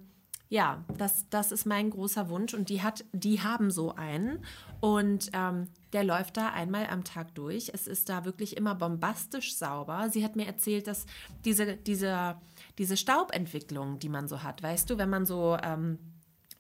ja, 0.52 0.84
das, 0.98 1.30
das 1.30 1.54
ist 1.54 1.66
mein 1.66 1.92
großer 1.92 2.30
Wunsch. 2.30 2.54
Und 2.54 2.68
die, 2.68 2.82
hat, 2.82 3.06
die 3.14 3.40
haben 3.40 3.72
so 3.72 3.96
einen. 3.96 4.44
Und 4.82 5.30
ähm, 5.32 5.70
der 5.94 6.04
läuft 6.04 6.36
da 6.36 6.50
einmal 6.50 6.88
am 6.88 7.06
Tag 7.06 7.34
durch. 7.36 7.72
Es 7.74 7.88
ist 7.88 8.10
da 8.10 8.26
wirklich 8.26 8.58
immer 8.58 8.76
bombastisch 8.76 9.56
sauber. 9.56 10.10
Sie 10.10 10.26
hat 10.26 10.36
mir 10.36 10.46
erzählt, 10.46 10.88
dass 10.88 11.06
diese, 11.46 11.78
diese, 11.78 12.36
diese 12.78 12.98
Staubentwicklung, 12.98 14.00
die 14.00 14.10
man 14.10 14.28
so 14.28 14.44
hat, 14.44 14.62
weißt 14.62 14.90
du, 14.90 14.98
wenn 14.98 15.10
man 15.10 15.26
so 15.26 15.58
ähm, 15.64 15.98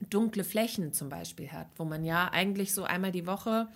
dunkle 0.09 0.45
Flächen 0.45 0.93
zum 0.93 1.09
Beispiel 1.09 1.51
hat, 1.51 1.67
wo 1.75 1.83
man 1.83 2.05
ja 2.05 2.29
eigentlich 2.31 2.73
so 2.73 2.85
einmal 2.85 3.11
die 3.11 3.27
Woche, 3.27 3.67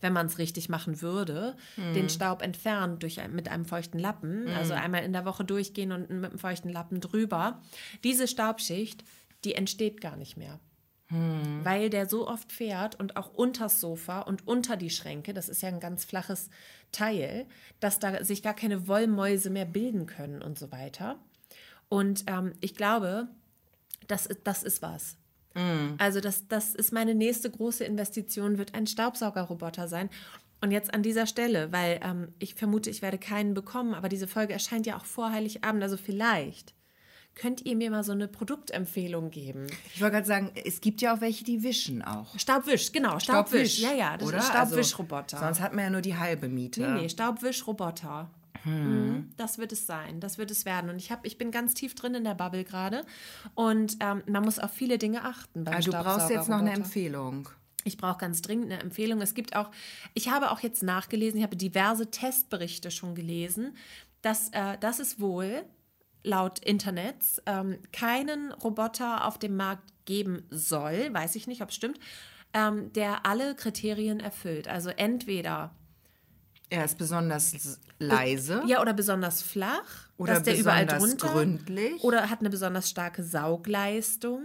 wenn 0.00 0.14
man 0.14 0.26
es 0.26 0.38
richtig 0.38 0.70
machen 0.70 1.02
würde, 1.02 1.56
den 1.76 2.08
Staub 2.08 2.40
entfernt 2.40 3.02
durch, 3.02 3.20
mit 3.30 3.48
einem 3.48 3.66
feuchten 3.66 3.98
Lappen, 3.98 4.48
also 4.48 4.72
einmal 4.72 5.02
in 5.02 5.12
der 5.12 5.26
Woche 5.26 5.44
durchgehen 5.44 5.92
und 5.92 6.08
mit 6.08 6.30
einem 6.30 6.38
feuchten 6.38 6.70
Lappen 6.70 7.00
drüber. 7.00 7.60
Diese 8.04 8.28
Staubschicht, 8.28 9.04
die 9.44 9.54
entsteht 9.54 10.00
gar 10.00 10.16
nicht 10.16 10.36
mehr. 10.36 10.60
Weil 11.64 11.88
der 11.88 12.06
so 12.06 12.28
oft 12.28 12.52
fährt 12.52 13.00
und 13.00 13.16
auch 13.16 13.32
unters 13.32 13.80
Sofa 13.80 14.20
und 14.20 14.46
unter 14.46 14.76
die 14.76 14.90
Schränke, 14.90 15.32
das 15.32 15.48
ist 15.48 15.62
ja 15.62 15.70
ein 15.70 15.80
ganz 15.80 16.04
flaches 16.04 16.50
Teil, 16.92 17.46
dass 17.80 17.98
da 17.98 18.22
sich 18.24 18.42
gar 18.42 18.52
keine 18.54 18.88
Wollmäuse 18.88 19.48
mehr 19.48 19.64
bilden 19.64 20.04
können 20.04 20.42
und 20.42 20.58
so 20.58 20.70
weiter. 20.70 21.18
Und 21.88 22.24
ähm, 22.26 22.52
ich 22.60 22.74
glaube, 22.74 23.28
das, 24.06 24.26
ist- 24.26 24.40
das 24.44 24.62
ist 24.62 24.82
was. 24.82 25.16
Also 25.98 26.20
das, 26.20 26.46
das 26.46 26.74
ist 26.74 26.92
meine 26.92 27.14
nächste 27.14 27.50
große 27.50 27.84
Investition, 27.84 28.58
wird 28.58 28.74
ein 28.74 28.86
Staubsaugerroboter 28.86 29.88
sein. 29.88 30.10
Und 30.60 30.72
jetzt 30.72 30.92
an 30.92 31.02
dieser 31.02 31.26
Stelle, 31.26 31.72
weil 31.72 32.00
ähm, 32.02 32.34
ich 32.38 32.54
vermute, 32.54 32.90
ich 32.90 33.00
werde 33.00 33.16
keinen 33.18 33.54
bekommen, 33.54 33.94
aber 33.94 34.10
diese 34.10 34.26
Folge 34.28 34.52
erscheint 34.52 34.86
ja 34.86 34.98
auch 34.98 35.06
vor 35.06 35.32
Heiligabend, 35.32 35.82
also 35.82 35.96
vielleicht 35.96 36.74
könnt 37.38 37.64
ihr 37.64 37.76
mir 37.76 37.90
mal 37.90 38.04
so 38.04 38.12
eine 38.12 38.28
Produktempfehlung 38.28 39.30
geben. 39.30 39.66
Ich 39.94 40.00
wollte 40.00 40.16
gerade 40.16 40.26
sagen, 40.26 40.50
es 40.64 40.80
gibt 40.80 41.00
ja 41.00 41.14
auch 41.14 41.20
welche, 41.20 41.44
die 41.44 41.62
wischen 41.62 42.02
auch. 42.02 42.38
Staubwisch, 42.38 42.92
genau, 42.92 43.18
Staubwisch. 43.18 43.78
Ja, 43.78 43.92
ja, 43.92 44.16
das 44.16 44.28
oder? 44.28 44.38
ist 44.38 44.48
Staubwischroboter. 44.48 45.36
Also, 45.36 45.46
sonst 45.46 45.60
hat 45.60 45.72
man 45.72 45.84
ja 45.84 45.90
nur 45.90 46.00
die 46.00 46.16
halbe 46.16 46.48
Miete. 46.48 46.80
Nee, 46.80 47.02
nee, 47.02 47.08
Staubwischroboter. 47.08 48.30
Mhm, 48.64 49.30
Das 49.36 49.58
wird 49.58 49.72
es 49.72 49.86
sein, 49.86 50.20
das 50.20 50.36
wird 50.36 50.50
es 50.50 50.64
werden. 50.64 50.90
Und 50.90 50.96
ich, 50.96 51.10
hab, 51.12 51.24
ich 51.24 51.38
bin 51.38 51.50
ganz 51.50 51.74
tief 51.74 51.94
drin 51.94 52.14
in 52.14 52.24
der 52.24 52.34
Bubble 52.34 52.64
gerade. 52.64 53.04
Und 53.54 53.96
ähm, 54.00 54.22
man 54.26 54.42
muss 54.42 54.58
auf 54.58 54.72
viele 54.72 54.98
Dinge 54.98 55.24
achten 55.24 55.64
beim 55.64 55.74
Also 55.74 55.92
du 55.92 55.98
brauchst 55.98 56.30
jetzt 56.30 56.48
noch 56.48 56.58
eine. 56.58 56.72
Empfehlung. 56.72 57.48
Ich 57.84 57.96
brauche 57.96 58.18
ganz 58.18 58.42
dringend 58.42 58.72
eine 58.72 58.82
Empfehlung. 58.82 59.20
Es 59.22 59.34
gibt 59.34 59.56
auch, 59.56 59.70
ich 60.12 60.28
habe 60.28 60.50
auch 60.50 60.60
jetzt 60.60 60.82
nachgelesen, 60.82 61.38
ich 61.38 61.44
habe 61.44 61.56
diverse 61.56 62.10
Testberichte 62.10 62.90
schon 62.90 63.14
gelesen, 63.14 63.76
dass, 64.22 64.50
äh, 64.50 64.76
dass 64.78 64.98
es 64.98 65.20
wohl 65.20 65.64
laut 66.22 66.58
Internets 66.58 67.40
ähm, 67.46 67.78
keinen 67.92 68.52
Roboter 68.52 69.24
auf 69.26 69.38
dem 69.38 69.56
Markt 69.56 69.92
geben 70.04 70.42
soll, 70.50 71.12
weiß 71.12 71.36
ich 71.36 71.46
nicht, 71.46 71.62
ob 71.62 71.68
es 71.70 71.74
stimmt, 71.74 71.98
ähm, 72.54 72.92
der 72.94 73.26
alle 73.26 73.54
Kriterien 73.54 74.20
erfüllt. 74.20 74.68
Also 74.68 74.90
entweder 74.90 75.74
Er 76.70 76.84
ist 76.84 76.98
besonders 76.98 77.78
leise. 77.98 78.62
ja 78.66 78.80
oder 78.80 78.92
besonders 78.94 79.42
flach, 79.42 80.08
Oder 80.16 80.34
dass 80.34 80.42
der 80.44 80.58
überall 80.58 80.86
besonders 80.86 81.16
drunter 81.16 81.32
gründlich. 81.34 82.02
oder 82.02 82.30
hat 82.30 82.40
eine 82.40 82.50
besonders 82.50 82.88
starke 82.90 83.22
Saugleistung. 83.22 84.42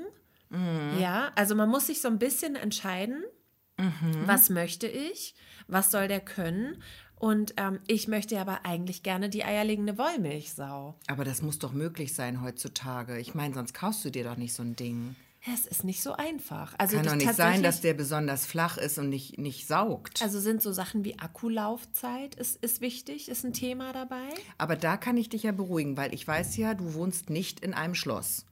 Mhm. 0.49 0.97
Ja, 0.99 1.31
also 1.35 1.55
man 1.55 1.69
muss 1.69 1.87
sich 1.87 2.01
so 2.01 2.07
ein 2.07 2.19
bisschen 2.19 2.55
entscheiden, 2.55 3.23
Mhm. 3.77 4.27
was 4.27 4.49
möchte 4.51 4.85
ich, 4.87 5.33
was 5.67 5.89
soll 5.89 6.07
der 6.07 6.19
können. 6.19 6.81
Und 7.23 7.53
ähm, 7.55 7.79
ich 7.87 8.09
möchte 8.09 8.37
aber 8.37 8.65
eigentlich 8.65 9.01
gerne 9.01 9.29
die 9.29 9.45
eierlegende 9.45 9.97
Wollmilchsau. 9.97 10.93
Aber 11.07 11.23
das 11.23 11.41
muss 11.41 11.57
doch 11.57 11.71
möglich 11.71 12.13
sein 12.13 12.41
heutzutage. 12.41 13.17
Ich 13.17 13.33
meine, 13.33 13.53
sonst 13.53 13.73
kaufst 13.73 14.03
du 14.03 14.09
dir 14.09 14.25
doch 14.25 14.35
nicht 14.35 14.51
so 14.51 14.61
ein 14.61 14.75
Ding. 14.75 15.15
Es 15.53 15.65
ist 15.65 15.85
nicht 15.85 16.03
so 16.03 16.11
einfach. 16.17 16.75
Also 16.77 16.97
Kann 16.97 17.05
doch 17.05 17.15
nicht 17.15 17.33
sein, 17.33 17.63
dass 17.63 17.79
der 17.79 17.93
besonders 17.93 18.45
flach 18.45 18.77
ist 18.77 18.97
und 18.97 19.07
nicht, 19.07 19.37
nicht 19.37 19.67
saugt. 19.67 20.21
Also 20.21 20.41
sind 20.41 20.61
so 20.61 20.73
Sachen 20.73 21.05
wie 21.05 21.17
Akkulaufzeit 21.17 22.35
ist, 22.35 22.61
ist 22.61 22.81
wichtig, 22.81 23.29
ist 23.29 23.45
ein 23.45 23.53
Thema 23.53 23.93
dabei. 23.93 24.27
Aber 24.57 24.75
da 24.75 24.97
kann 24.97 25.15
ich 25.15 25.29
dich 25.29 25.43
ja 25.43 25.53
beruhigen, 25.53 25.95
weil 25.95 26.13
ich 26.13 26.27
weiß 26.27 26.57
ja, 26.57 26.73
du 26.73 26.93
wohnst 26.93 27.29
nicht 27.29 27.61
in 27.61 27.73
einem 27.73 27.95
Schloss. 27.95 28.43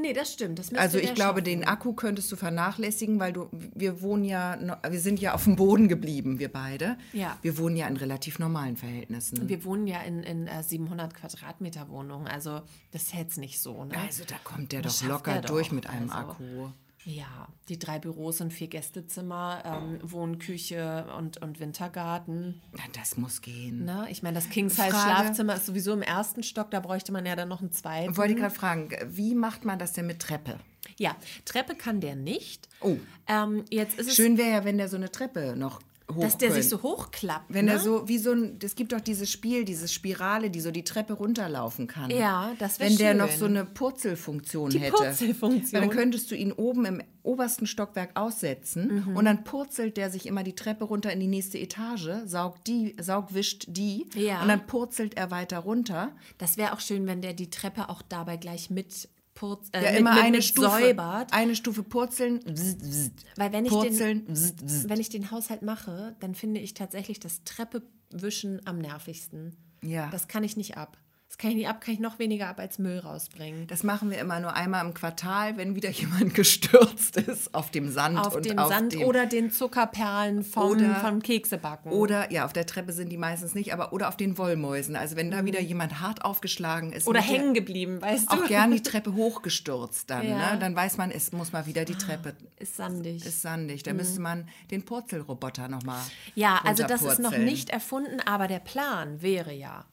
Nee, 0.00 0.12
das 0.12 0.32
stimmt. 0.32 0.58
Das 0.58 0.72
Also 0.74 0.98
ich 0.98 1.14
glaube, 1.14 1.40
schaffen. 1.40 1.44
den 1.44 1.64
Akku 1.64 1.92
könntest 1.92 2.30
du 2.30 2.36
vernachlässigen, 2.36 3.18
weil 3.18 3.32
du, 3.32 3.48
wir 3.52 4.00
wohnen 4.00 4.24
ja, 4.24 4.56
wir 4.88 5.00
sind 5.00 5.20
ja 5.20 5.34
auf 5.34 5.44
dem 5.44 5.56
Boden 5.56 5.88
geblieben, 5.88 6.38
wir 6.38 6.52
beide. 6.52 6.96
Ja. 7.12 7.36
Wir 7.42 7.58
wohnen 7.58 7.76
ja 7.76 7.88
in 7.88 7.96
relativ 7.96 8.38
normalen 8.38 8.76
Verhältnissen. 8.76 9.48
Wir 9.48 9.64
wohnen 9.64 9.86
ja 9.86 10.00
in, 10.02 10.22
in 10.22 10.46
äh, 10.46 10.62
700 10.62 11.14
Quadratmeter 11.14 11.88
Wohnung, 11.88 12.26
also 12.28 12.62
das 12.92 13.04
ist 13.04 13.14
jetzt 13.14 13.38
nicht 13.38 13.60
so. 13.60 13.84
Ne? 13.84 13.98
Also 13.98 14.24
da 14.24 14.36
kommt 14.44 14.72
der 14.72 14.82
Das 14.82 15.00
doch 15.00 15.08
locker 15.08 15.32
er 15.32 15.40
doch, 15.40 15.50
durch 15.50 15.72
mit 15.72 15.88
einem 15.88 16.10
also. 16.10 16.30
Akku. 16.32 16.68
Ja, 17.08 17.48
die 17.70 17.78
drei 17.78 17.98
Büros 17.98 18.42
und 18.42 18.52
vier 18.52 18.66
Gästezimmer, 18.66 19.62
ähm, 19.64 19.98
Wohnküche 20.02 21.06
und, 21.16 21.40
und 21.40 21.58
Wintergarten. 21.58 22.60
Na, 22.72 22.82
das 22.92 23.16
muss 23.16 23.40
gehen. 23.40 23.86
Ne? 23.86 24.06
Ich 24.10 24.22
meine, 24.22 24.34
das 24.34 24.50
King-Size-Schlafzimmer 24.50 25.54
ist 25.54 25.64
sowieso 25.64 25.94
im 25.94 26.02
ersten 26.02 26.42
Stock, 26.42 26.70
da 26.70 26.80
bräuchte 26.80 27.10
man 27.10 27.24
ja 27.24 27.34
dann 27.34 27.48
noch 27.48 27.62
einen 27.62 27.72
zweiten. 27.72 28.14
Wollte 28.18 28.34
ich 28.34 28.38
gerade 28.38 28.54
fragen, 28.54 28.90
wie 29.06 29.34
macht 29.34 29.64
man 29.64 29.78
das 29.78 29.94
denn 29.94 30.06
mit 30.06 30.20
Treppe? 30.20 30.58
Ja, 30.98 31.16
Treppe 31.46 31.76
kann 31.76 32.02
der 32.02 32.14
nicht. 32.14 32.68
Oh. 32.82 32.98
Ähm, 33.26 33.64
jetzt 33.70 33.98
ist 33.98 34.08
es, 34.08 34.14
Schön 34.14 34.36
wäre 34.36 34.50
ja, 34.50 34.64
wenn 34.66 34.76
der 34.76 34.90
so 34.90 34.96
eine 34.96 35.10
Treppe 35.10 35.56
noch 35.56 35.80
hoch 36.14 36.22
dass 36.22 36.38
der 36.38 36.52
sich 36.52 36.68
so 36.68 36.82
hochklappt. 36.82 37.46
Wenn 37.52 37.66
ne? 37.66 37.72
er 37.72 37.78
so, 37.78 38.08
wie 38.08 38.18
so 38.18 38.32
ein, 38.32 38.58
es 38.62 38.74
gibt 38.74 38.92
doch 38.92 39.00
dieses 39.00 39.30
Spiel, 39.30 39.64
diese 39.64 39.88
Spirale, 39.88 40.50
die 40.50 40.60
so 40.60 40.70
die 40.70 40.84
Treppe 40.84 41.12
runterlaufen 41.14 41.86
kann. 41.86 42.10
Ja, 42.10 42.52
das 42.58 42.80
wär 42.80 42.88
Wenn 42.88 42.96
der 42.96 43.08
schön. 43.10 43.16
noch 43.18 43.30
so 43.30 43.44
eine 43.44 43.64
Purzelfunktion 43.64 44.70
Die 44.70 44.78
hätte. 44.78 44.92
Purzelfunktion. 44.92 45.80
Dann 45.80 45.90
könntest 45.90 46.30
du 46.30 46.34
ihn 46.34 46.52
oben 46.52 46.84
im 46.86 47.02
obersten 47.22 47.66
Stockwerk 47.66 48.10
aussetzen 48.18 49.04
Mhm. 49.08 49.16
und 49.16 49.24
dann 49.26 49.44
purzelt 49.44 49.96
der 49.98 50.10
sich 50.10 50.26
immer 50.26 50.42
die 50.44 50.54
Treppe 50.54 50.84
runter 50.84 51.12
in 51.12 51.20
die 51.20 51.26
nächste 51.26 51.58
Etage, 51.58 52.08
saugt 52.24 52.66
die, 52.66 52.96
saugt, 53.00 53.34
wischt 53.34 53.66
die 53.68 54.06
Ja. 54.14 54.40
und 54.40 54.48
dann 54.48 54.66
purzelt 54.66 55.14
er 55.16 55.30
weiter 55.30 55.58
runter. 55.58 56.12
Das 56.38 56.56
wäre 56.56 56.72
auch 56.72 56.80
schön, 56.80 57.06
wenn 57.06 57.20
der 57.20 57.34
die 57.34 57.50
Treppe 57.50 57.90
auch 57.90 58.00
dabei 58.00 58.38
gleich 58.38 58.70
mit 58.70 59.08
purz, 59.38 59.68
äh, 59.72 59.84
Ja, 59.84 59.90
mit, 59.92 60.00
immer 60.00 60.14
mit, 60.14 60.22
eine 60.24 60.36
mit 60.38 60.44
Stufe, 60.44 60.68
säubert. 60.68 61.32
eine 61.32 61.54
Stufe 61.54 61.82
purzeln, 61.84 62.40
bzzt, 62.40 62.80
bzzt, 62.80 63.12
Weil 63.36 63.52
wenn 63.52 63.64
ich 63.64 63.70
purzeln, 63.70 64.24
den, 64.26 64.34
bzzt. 64.34 64.88
wenn 64.88 65.00
ich 65.00 65.08
den 65.10 65.30
Haushalt 65.30 65.62
mache, 65.62 66.16
dann 66.20 66.34
finde 66.34 66.60
ich 66.60 66.74
tatsächlich 66.74 67.20
das 67.20 67.44
Treppewischen 67.44 68.60
am 68.66 68.78
nervigsten. 68.78 69.56
Ja. 69.82 70.10
Das 70.10 70.26
kann 70.26 70.42
ich 70.42 70.56
nicht 70.56 70.76
ab. 70.76 70.98
Das 71.28 71.36
kann 71.36 71.50
ich 71.50 71.56
nicht 71.58 71.68
ab, 71.68 71.82
kann 71.82 71.92
ich 71.92 72.00
noch 72.00 72.18
weniger 72.18 72.48
ab 72.48 72.58
als 72.58 72.78
Müll 72.78 72.98
rausbringen. 72.98 73.66
Das 73.66 73.82
machen 73.82 74.10
wir 74.10 74.18
immer 74.18 74.40
nur 74.40 74.54
einmal 74.54 74.82
im 74.84 74.94
Quartal, 74.94 75.58
wenn 75.58 75.74
wieder 75.76 75.90
jemand 75.90 76.32
gestürzt 76.34 77.18
ist 77.18 77.54
auf 77.54 77.70
dem 77.70 77.90
Sand. 77.92 78.18
Auf 78.18 78.34
und 78.34 78.46
dem 78.46 78.58
auf 78.58 78.68
Sand 78.70 78.94
dem, 78.94 79.02
oder 79.02 79.26
den 79.26 79.50
Zuckerperlen 79.50 80.42
vom, 80.42 80.70
Oder- 80.70 80.94
vom 80.96 81.20
Keksebacken. 81.20 81.92
Oder, 81.92 82.32
ja, 82.32 82.46
auf 82.46 82.54
der 82.54 82.64
Treppe 82.64 82.92
sind 82.94 83.10
die 83.10 83.18
meistens 83.18 83.54
nicht, 83.54 83.74
aber 83.74 83.92
oder 83.92 84.08
auf 84.08 84.16
den 84.16 84.38
Wollmäusen. 84.38 84.96
Also 84.96 85.16
wenn 85.16 85.30
da 85.30 85.44
wieder 85.44 85.60
jemand 85.60 86.00
hart 86.00 86.24
aufgeschlagen 86.24 86.92
ist. 86.92 87.04
Mhm. 87.04 87.10
Oder 87.10 87.20
hängen 87.20 87.52
geblieben, 87.52 88.00
weißt 88.00 88.32
du? 88.32 88.36
Auch 88.36 88.46
gern 88.46 88.70
die 88.70 88.82
Treppe 88.82 89.14
hochgestürzt 89.14 90.08
dann. 90.08 90.26
Ja. 90.26 90.54
Ne? 90.54 90.58
Dann 90.58 90.74
weiß 90.74 90.96
man, 90.96 91.10
es 91.10 91.32
muss 91.32 91.52
mal 91.52 91.66
wieder 91.66 91.84
die 91.84 91.96
Treppe. 91.96 92.34
Ist 92.58 92.76
sandig. 92.76 93.24
Ist 93.26 93.42
sandig. 93.42 93.82
Da 93.82 93.92
müsste 93.92 94.20
man 94.22 94.48
den 94.70 94.82
Purzelroboter 94.82 95.68
nochmal. 95.68 96.00
Ja, 96.34 96.60
also 96.64 96.84
das 96.84 97.02
ist 97.02 97.18
noch 97.18 97.36
nicht 97.36 97.68
erfunden, 97.68 98.20
aber 98.24 98.48
der 98.48 98.60
Plan 98.60 99.20
wäre 99.20 99.52
ja, 99.52 99.84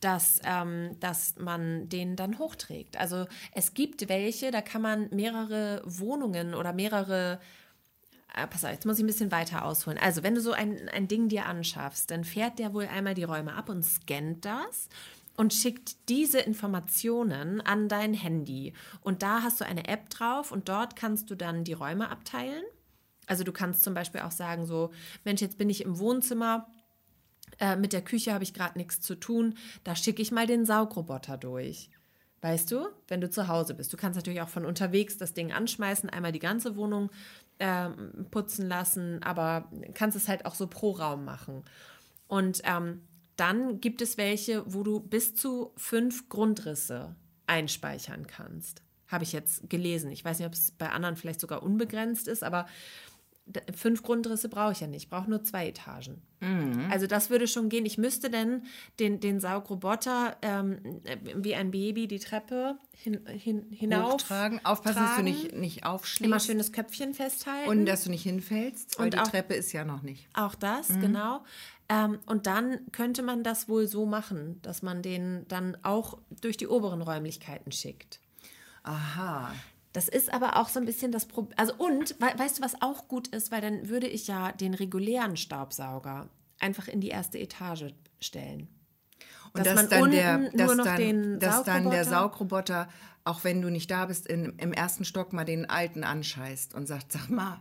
dass, 0.00 0.40
ähm, 0.44 0.96
dass 1.00 1.36
man 1.38 1.88
den 1.88 2.16
dann 2.16 2.38
hochträgt. 2.38 2.98
Also 2.98 3.26
es 3.52 3.74
gibt 3.74 4.08
welche, 4.08 4.50
da 4.50 4.60
kann 4.60 4.82
man 4.82 5.08
mehrere 5.10 5.82
Wohnungen 5.84 6.54
oder 6.54 6.72
mehrere. 6.72 7.40
Ah, 8.32 8.46
pass 8.46 8.64
auf, 8.64 8.70
jetzt 8.70 8.86
muss 8.86 8.98
ich 8.98 9.04
ein 9.04 9.08
bisschen 9.08 9.32
weiter 9.32 9.64
ausholen. 9.64 9.98
Also, 9.98 10.22
wenn 10.22 10.34
du 10.34 10.40
so 10.42 10.52
ein, 10.52 10.88
ein 10.90 11.08
Ding 11.08 11.28
dir 11.28 11.46
anschaffst, 11.46 12.10
dann 12.10 12.24
fährt 12.24 12.58
der 12.58 12.74
wohl 12.74 12.86
einmal 12.86 13.14
die 13.14 13.24
Räume 13.24 13.54
ab 13.54 13.70
und 13.70 13.82
scannt 13.82 14.44
das 14.44 14.88
und 15.38 15.54
schickt 15.54 16.08
diese 16.08 16.40
Informationen 16.40 17.60
an 17.60 17.88
dein 17.88 18.12
Handy. 18.12 18.74
Und 19.00 19.22
da 19.22 19.42
hast 19.42 19.60
du 19.60 19.64
eine 19.64 19.88
App 19.88 20.10
drauf 20.10 20.52
und 20.52 20.68
dort 20.68 20.94
kannst 20.94 21.30
du 21.30 21.36
dann 21.36 21.64
die 21.64 21.72
Räume 21.72 22.10
abteilen. 22.10 22.62
Also 23.26 23.44
du 23.44 23.52
kannst 23.52 23.84
zum 23.84 23.94
Beispiel 23.94 24.22
auch 24.22 24.30
sagen, 24.30 24.66
so, 24.66 24.90
Mensch, 25.24 25.40
jetzt 25.40 25.56
bin 25.56 25.70
ich 25.70 25.84
im 25.84 25.98
Wohnzimmer, 25.98 26.66
äh, 27.60 27.76
mit 27.76 27.92
der 27.92 28.02
Küche 28.02 28.32
habe 28.32 28.44
ich 28.44 28.54
gerade 28.54 28.78
nichts 28.78 29.00
zu 29.00 29.14
tun, 29.14 29.54
da 29.84 29.96
schicke 29.96 30.22
ich 30.22 30.30
mal 30.30 30.46
den 30.46 30.64
Saugroboter 30.64 31.36
durch. 31.36 31.90
Weißt 32.40 32.70
du, 32.70 32.86
wenn 33.08 33.20
du 33.20 33.28
zu 33.28 33.48
Hause 33.48 33.74
bist. 33.74 33.92
Du 33.92 33.96
kannst 33.96 34.16
natürlich 34.16 34.40
auch 34.40 34.48
von 34.48 34.64
unterwegs 34.64 35.18
das 35.18 35.34
Ding 35.34 35.52
anschmeißen, 35.52 36.08
einmal 36.08 36.30
die 36.30 36.38
ganze 36.38 36.76
Wohnung 36.76 37.10
ähm, 37.58 38.26
putzen 38.30 38.68
lassen, 38.68 39.22
aber 39.24 39.68
kannst 39.94 40.16
es 40.16 40.28
halt 40.28 40.46
auch 40.46 40.54
so 40.54 40.68
pro 40.68 40.92
Raum 40.92 41.24
machen. 41.24 41.64
Und 42.28 42.60
ähm, 42.64 43.02
dann 43.36 43.80
gibt 43.80 44.02
es 44.02 44.18
welche, 44.18 44.62
wo 44.72 44.84
du 44.84 45.00
bis 45.00 45.34
zu 45.34 45.72
fünf 45.76 46.28
Grundrisse 46.28 47.16
einspeichern 47.46 48.26
kannst. 48.26 48.82
Habe 49.08 49.24
ich 49.24 49.32
jetzt 49.32 49.68
gelesen. 49.70 50.10
Ich 50.12 50.24
weiß 50.24 50.38
nicht, 50.38 50.46
ob 50.46 50.52
es 50.52 50.70
bei 50.72 50.90
anderen 50.90 51.16
vielleicht 51.16 51.40
sogar 51.40 51.62
unbegrenzt 51.62 52.28
ist, 52.28 52.44
aber 52.44 52.66
fünf 53.74 54.02
Grundrisse 54.02 54.48
brauche 54.48 54.72
ich 54.72 54.80
ja 54.80 54.86
nicht. 54.86 55.04
Ich 55.04 55.08
brauche 55.10 55.28
nur 55.30 55.42
zwei 55.44 55.68
Etagen. 55.68 56.22
Also 56.90 57.08
das 57.08 57.30
würde 57.30 57.48
schon 57.48 57.68
gehen. 57.68 57.84
Ich 57.84 57.98
müsste 57.98 58.30
denn 58.30 58.62
den, 59.00 59.18
den 59.18 59.40
Saugroboter 59.40 60.36
ähm, 60.42 60.78
äh, 61.04 61.16
wie 61.34 61.56
ein 61.56 61.72
Baby 61.72 62.06
die 62.06 62.20
Treppe 62.20 62.78
hin, 62.92 63.26
hin, 63.26 63.66
hinauf 63.72 64.12
Hochtragen. 64.12 64.64
Aufpassen, 64.64 64.96
dass 65.00 65.08
du 65.08 65.14
tragen. 65.16 65.24
nicht, 65.24 65.52
nicht 65.56 65.84
aufschließt. 65.84 66.26
Immer 66.26 66.38
schön 66.38 66.58
das 66.58 66.70
Köpfchen 66.72 67.12
festhalten. 67.14 67.68
Und 67.68 67.86
dass 67.86 68.04
du 68.04 68.10
nicht 68.10 68.22
hinfällst, 68.22 68.98
weil 68.98 69.06
Und 69.06 69.14
die 69.14 69.18
auch- 69.18 69.26
Treppe 69.26 69.54
ist 69.54 69.72
ja 69.72 69.84
noch 69.84 70.02
nicht. 70.02 70.28
Auch 70.34 70.54
das, 70.54 70.90
Mhm. 70.90 71.00
genau. 71.00 71.44
Ähm, 71.88 72.18
und 72.26 72.46
dann 72.46 72.78
könnte 72.92 73.22
man 73.22 73.42
das 73.42 73.68
wohl 73.68 73.88
so 73.88 74.06
machen, 74.06 74.60
dass 74.62 74.82
man 74.82 75.02
den 75.02 75.44
dann 75.48 75.76
auch 75.82 76.18
durch 76.40 76.56
die 76.56 76.68
oberen 76.68 77.02
Räumlichkeiten 77.02 77.72
schickt. 77.72 78.20
Aha. 78.84 79.52
Das 79.98 80.06
ist 80.08 80.32
aber 80.32 80.56
auch 80.58 80.68
so 80.68 80.78
ein 80.78 80.86
bisschen 80.86 81.10
das 81.10 81.26
Problem. 81.26 81.58
Also 81.58 81.74
und, 81.76 82.14
we 82.20 82.38
weißt 82.38 82.58
du, 82.58 82.62
was 82.62 82.80
auch 82.80 83.08
gut 83.08 83.26
ist, 83.26 83.50
weil 83.50 83.60
dann 83.60 83.88
würde 83.88 84.06
ich 84.06 84.28
ja 84.28 84.52
den 84.52 84.74
regulären 84.74 85.36
Staubsauger 85.36 86.28
einfach 86.60 86.86
in 86.86 87.00
die 87.00 87.08
erste 87.08 87.36
Etage 87.40 87.86
stellen. 88.20 88.68
Und 89.52 89.66
Dass 89.66 89.74
dass, 89.74 89.74
man 89.74 89.90
dann 89.90 90.10
der, 90.12 90.50
dass, 90.50 90.76
dann, 90.76 90.96
den 90.96 91.40
dass 91.40 91.64
dann 91.64 91.90
der 91.90 92.06
Saugroboter- 92.06 92.86
auch 93.24 93.42
wenn 93.42 93.60
du 93.60 93.70
nicht 93.70 93.90
da 93.90 94.06
bist, 94.06 94.28
in, 94.28 94.54
im 94.58 94.72
ersten 94.72 95.04
Stock 95.04 95.32
mal 95.32 95.44
den 95.44 95.68
alten 95.68 96.04
anscheißt 96.04 96.74
und 96.74 96.86
sagt, 96.86 97.10
sag 97.10 97.28
mal, 97.28 97.60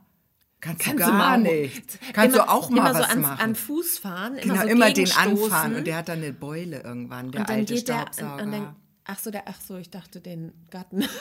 kannst, 0.61 0.83
Kannst 0.83 0.99
du 0.99 1.07
gar 1.07 1.39
nicht. 1.39 1.99
Kannst 2.13 2.35
immer, 2.35 2.45
du 2.45 2.51
auch 2.51 2.69
mal 2.69 2.77
immer 2.77 2.93
so 2.93 2.99
was 2.99 3.09
an, 3.09 3.21
machen. 3.21 3.41
an 3.41 3.55
Fuß 3.55 3.97
fahren, 3.97 4.35
immer 4.35 4.53
genau, 4.53 4.61
so 4.61 4.67
immer 4.67 4.93
den 4.93 5.11
anfahren 5.11 5.75
und 5.75 5.87
der 5.87 5.97
hat 5.97 6.07
dann 6.07 6.19
eine 6.19 6.33
Beule 6.33 6.83
irgendwann, 6.83 7.31
der 7.31 7.41
und 7.41 7.49
dann 7.49 7.55
alte 7.61 7.73
geht 7.73 7.87
der 7.87 7.95
Staubsauger. 7.95 8.43
und 8.43 8.51
dann, 8.51 8.75
ach 9.05 9.17
so, 9.17 9.31
der, 9.31 9.45
ach 9.47 9.59
so, 9.59 9.77
ich 9.77 9.89
dachte 9.89 10.21
den 10.21 10.53
Gatten. 10.69 11.03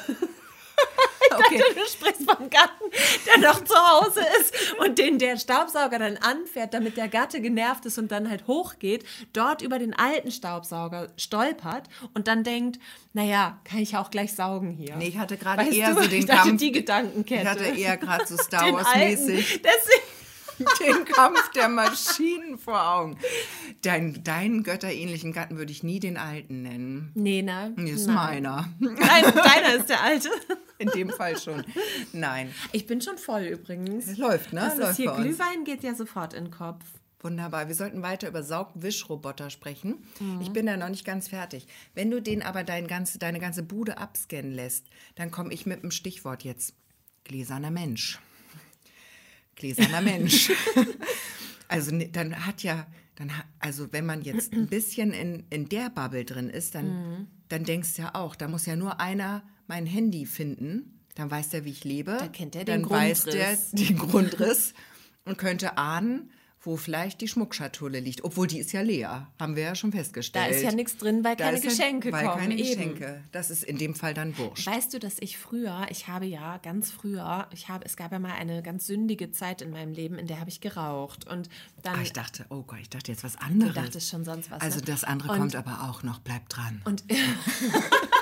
okay. 1.46 1.62
Du 1.74 1.86
sprichst 1.86 2.30
vom 2.30 2.50
Gatten, 2.50 2.90
der 3.26 3.38
noch 3.38 3.62
zu 3.64 3.74
Hause 3.74 4.20
ist 4.40 4.74
und 4.78 4.98
den 4.98 5.18
der 5.18 5.36
Staubsauger 5.36 5.98
dann 5.98 6.16
anfährt, 6.18 6.74
damit 6.74 6.96
der 6.96 7.08
Gatte 7.08 7.40
genervt 7.40 7.86
ist 7.86 7.98
und 7.98 8.10
dann 8.10 8.28
halt 8.28 8.46
hochgeht, 8.46 9.04
dort 9.32 9.62
über 9.62 9.78
den 9.78 9.94
alten 9.94 10.30
Staubsauger 10.30 11.08
stolpert 11.16 11.84
und 12.14 12.28
dann 12.28 12.44
denkt, 12.44 12.78
naja, 13.12 13.58
kann 13.64 13.80
ich 13.80 13.96
auch 13.96 14.10
gleich 14.10 14.34
saugen 14.34 14.70
hier. 14.70 14.96
Nee, 14.96 15.08
ich 15.08 15.18
hatte 15.18 15.36
gerade 15.36 15.64
eher 15.68 15.94
du, 15.94 16.02
so 16.02 16.08
den 16.08 16.20
ich 16.20 16.26
dachte, 16.26 16.48
Kampf. 16.48 16.60
die 16.60 16.72
Gedankenkette. 16.72 17.42
Ich 17.42 17.48
hatte 17.48 17.64
eher 17.64 17.96
gerade 17.96 18.26
so 18.26 18.36
Star 18.36 18.64
den 18.64 18.74
Wars 18.74 18.86
alten. 18.86 19.26
mäßig 19.26 19.62
Deswegen, 19.62 20.15
den 20.80 21.04
Kampf 21.04 21.50
der 21.52 21.68
Maschinen 21.68 22.58
vor 22.58 22.80
Augen. 22.94 23.18
Dein, 23.82 24.22
deinen 24.24 24.62
götterähnlichen 24.62 25.32
Gatten 25.32 25.56
würde 25.58 25.72
ich 25.72 25.82
nie 25.82 26.00
den 26.00 26.16
alten 26.16 26.62
nennen. 26.62 27.12
nee, 27.14 27.42
ne? 27.42 27.72
Nee, 27.76 27.90
ist 27.90 28.06
Nein. 28.06 28.14
meiner. 28.16 28.68
Nein, 28.78 28.96
deiner 29.34 29.74
ist 29.74 29.88
der 29.88 30.02
alte. 30.02 30.28
In 30.78 30.88
dem 30.90 31.10
Fall 31.10 31.38
schon. 31.38 31.64
Nein. 32.12 32.52
Ich 32.72 32.86
bin 32.86 33.00
schon 33.00 33.18
voll 33.18 33.42
übrigens. 33.42 34.06
Es 34.06 34.18
läuft, 34.18 34.52
ne? 34.52 34.60
Das 34.60 34.76
läuft 34.78 34.90
ist 34.92 34.96
hier. 34.96 35.12
Glühwein 35.12 35.64
geht 35.64 35.82
ja 35.82 35.94
sofort 35.94 36.34
in 36.34 36.44
den 36.44 36.50
Kopf. 36.50 36.84
Wunderbar. 37.20 37.66
Wir 37.68 37.74
sollten 37.74 38.02
weiter 38.02 38.28
über 38.28 38.42
Saugwischroboter 38.42 39.50
sprechen. 39.50 40.04
Mhm. 40.20 40.40
Ich 40.42 40.50
bin 40.50 40.66
da 40.66 40.76
noch 40.76 40.90
nicht 40.90 41.04
ganz 41.04 41.28
fertig. 41.28 41.66
Wenn 41.94 42.10
du 42.10 42.20
den 42.20 42.42
aber 42.42 42.62
dein 42.62 42.86
ganze, 42.86 43.18
deine 43.18 43.40
ganze 43.40 43.62
Bude 43.62 43.98
abscannen 43.98 44.52
lässt, 44.52 44.86
dann 45.14 45.30
komme 45.30 45.52
ich 45.52 45.66
mit 45.66 45.82
dem 45.82 45.90
Stichwort 45.90 46.44
jetzt. 46.44 46.74
Gläserner 47.24 47.70
Mensch. 47.70 48.20
Gläserner 49.56 50.00
Mensch. 50.02 50.52
also 51.68 51.94
ne, 51.94 52.08
dann 52.08 52.46
hat 52.46 52.62
ja, 52.62 52.86
dann 53.16 53.32
also 53.58 53.92
wenn 53.92 54.06
man 54.06 54.22
jetzt 54.22 54.52
ein 54.52 54.66
bisschen 54.68 55.12
in, 55.12 55.44
in 55.50 55.68
der 55.68 55.90
Bubble 55.90 56.24
drin 56.24 56.48
ist, 56.50 56.74
dann, 56.74 56.86
Mhm. 56.88 57.26
dann 57.48 57.64
denkst 57.64 57.94
du 57.96 58.02
ja 58.02 58.14
auch, 58.14 58.36
da 58.36 58.48
muss 58.48 58.66
ja 58.66 58.76
nur 58.76 59.00
einer 59.00 59.42
mein 59.66 59.86
Handy 59.86 60.26
finden, 60.26 61.00
dann 61.14 61.30
weiß 61.30 61.48
der, 61.50 61.64
wie 61.64 61.70
ich 61.70 61.82
lebe. 61.84 62.16
Da 62.20 62.28
kennt 62.28 62.54
er 62.54 62.64
den 62.64 62.82
dann 62.82 62.90
weiß 62.90 63.24
der 63.24 63.56
Grundriss. 63.56 63.70
den 63.72 63.98
Grundriss 63.98 64.74
und 65.24 65.38
könnte 65.38 65.78
ahnen, 65.78 66.30
wo 66.66 66.76
vielleicht 66.76 67.20
die 67.20 67.28
Schmuckschatulle 67.28 68.00
liegt. 68.00 68.24
Obwohl 68.24 68.46
die 68.46 68.58
ist 68.58 68.72
ja 68.72 68.80
leer, 68.82 69.28
haben 69.40 69.56
wir 69.56 69.62
ja 69.62 69.74
schon 69.74 69.90
Da 69.92 69.98
festgestellt. 69.98 70.50
ist 70.54 70.62
ja 70.62 70.72
nichts 70.72 70.96
drin, 70.96 71.22
weil 71.24 71.36
Da 71.36 71.44
keine 71.44 71.58
ja- 71.58 71.62
Geschenke 71.62 72.12
weil 72.12 72.26
kommen. 72.26 72.38
keine 72.40 72.54
Eben. 72.56 72.66
Geschenke. 72.94 73.22
Das 73.32 73.50
ist 73.50 73.62
in 73.64 73.78
dem 73.78 73.94
Fall 73.94 74.12
dann 74.14 74.36
wurscht. 74.36 74.66
Weißt 74.66 74.92
du, 74.92 74.98
dass 74.98 75.16
ich 75.20 75.38
früher, 75.38 75.86
ich 75.90 76.08
habe 76.08 76.26
ja 76.26 76.58
ganz 76.58 76.90
früher, 76.90 77.46
ich 77.52 77.68
habe, 77.68 77.84
es 77.86 77.96
gab 77.96 78.12
ja 78.12 78.18
mal 78.18 78.32
eine 78.32 78.62
ganz 78.62 78.86
sündige 78.86 79.30
Zeit 79.30 79.62
in 79.62 79.70
meinem 79.70 79.92
Leben, 79.92 80.18
in 80.18 80.26
der 80.26 80.40
habe 80.40 80.50
ich 80.50 80.60
geraucht 80.60 81.26
und 81.26 81.48
dann 81.82 81.94
Ah, 81.98 82.02
ich 82.02 82.12
dachte, 82.12 82.44
oh 82.50 82.62
Gott, 82.62 82.80
ich 82.80 82.90
dachte 82.90 83.12
jetzt 83.12 83.22
was 83.24 83.34
du 83.34 83.42
anderes. 83.42 83.74
dachtest 83.74 84.08
schon 84.10 84.24
sonst 84.24 84.50
was. 84.50 84.60
also 84.60 84.78
ne? 84.80 84.84
das 84.86 85.04
andere 85.04 85.30
Und- 85.32 85.38
kommt 85.38 85.54
aber 85.56 85.88
auch 85.88 86.02
noch, 86.02 86.18
bleibt 86.18 86.56
dran. 86.56 86.82
Und, 86.84 87.04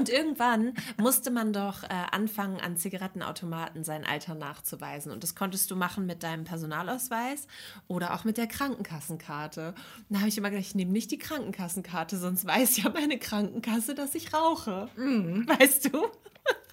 und 0.00 0.08
irgendwann 0.08 0.72
musste 0.96 1.30
man 1.30 1.52
doch 1.52 1.82
äh, 1.82 1.88
anfangen, 2.10 2.58
an 2.58 2.78
Zigarettenautomaten 2.78 3.84
sein 3.84 4.06
Alter 4.06 4.34
nachzuweisen. 4.34 5.12
Und 5.12 5.22
das 5.22 5.34
konntest 5.34 5.70
du 5.70 5.76
machen 5.76 6.06
mit 6.06 6.22
deinem 6.22 6.44
Personalausweis 6.44 7.46
oder 7.86 8.14
auch 8.14 8.24
mit 8.24 8.38
der 8.38 8.46
Krankenkassenkarte. 8.46 9.74
Und 9.98 10.06
da 10.08 10.20
habe 10.20 10.28
ich 10.30 10.38
immer 10.38 10.48
gedacht, 10.48 10.66
ich 10.66 10.74
nehme 10.74 10.90
nicht 10.90 11.10
die 11.10 11.18
Krankenkassenkarte, 11.18 12.16
sonst 12.16 12.46
weiß 12.46 12.78
ja 12.78 12.88
meine 12.88 13.18
Krankenkasse, 13.18 13.94
dass 13.94 14.14
ich 14.14 14.32
rauche. 14.32 14.88
Mhm. 14.96 15.46
Weißt 15.46 15.92
du? 15.92 16.06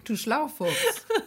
du 0.05 0.15
Schlaufuchs. 0.15 0.71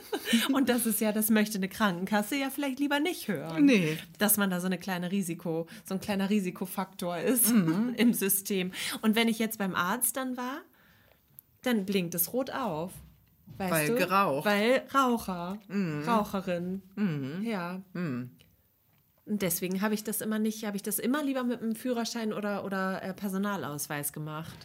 Und 0.55 0.71
das 0.71 0.87
ist 0.87 1.03
ja, 1.03 1.13
das 1.13 1.29
möchte 1.29 1.59
eine 1.59 1.69
Krankenkasse 1.69 2.37
ja 2.37 2.49
vielleicht 2.49 2.79
lieber 2.79 2.99
nicht 2.99 3.29
hören. 3.29 3.67
Nee. 3.67 3.99
Dass 4.17 4.39
man 4.39 4.49
da 4.49 4.59
so 4.59 4.67
eine 4.67 4.79
kleine 4.79 5.11
Risiko, 5.13 5.67
so 5.85 5.95
ein 5.95 6.01
kleiner 6.01 6.31
Risikofaktor 6.31 7.19
ist 7.19 7.53
Mhm. 7.53 7.95
im 7.99 8.15
System. 8.15 8.73
Und 9.03 9.17
wenn 9.17 9.29
ich 9.29 9.39
jetzt 9.39 9.59
beim 9.59 9.75
Arzt 9.75 10.17
dann 10.17 10.39
war, 10.39 10.63
dann 11.63 11.85
blinkt 11.87 12.15
es 12.15 12.33
rot 12.33 12.51
auf. 12.51 12.93
Weißt 13.59 13.73
Weil 13.73 13.87
du? 13.89 13.95
geraucht. 13.97 14.45
Mhm. 14.47 14.51
Weil 14.51 14.83
Raucher, 14.95 15.59
Raucherin. 16.07 16.83
Ja. 17.43 17.83
Und 19.31 19.43
deswegen 19.43 19.81
habe 19.81 19.95
ich 19.95 20.03
das 20.03 20.21
immer 20.21 20.39
nicht, 20.39 20.65
habe 20.65 20.77
ich 20.77 20.83
das 20.83 20.99
immer 20.99 21.23
lieber 21.23 21.45
mit 21.45 21.63
einem 21.63 21.75
Führerschein 21.75 22.33
oder, 22.33 22.65
oder 22.65 23.03
äh, 23.03 23.15
Personalausweis 23.15 24.13
gemacht. 24.13 24.57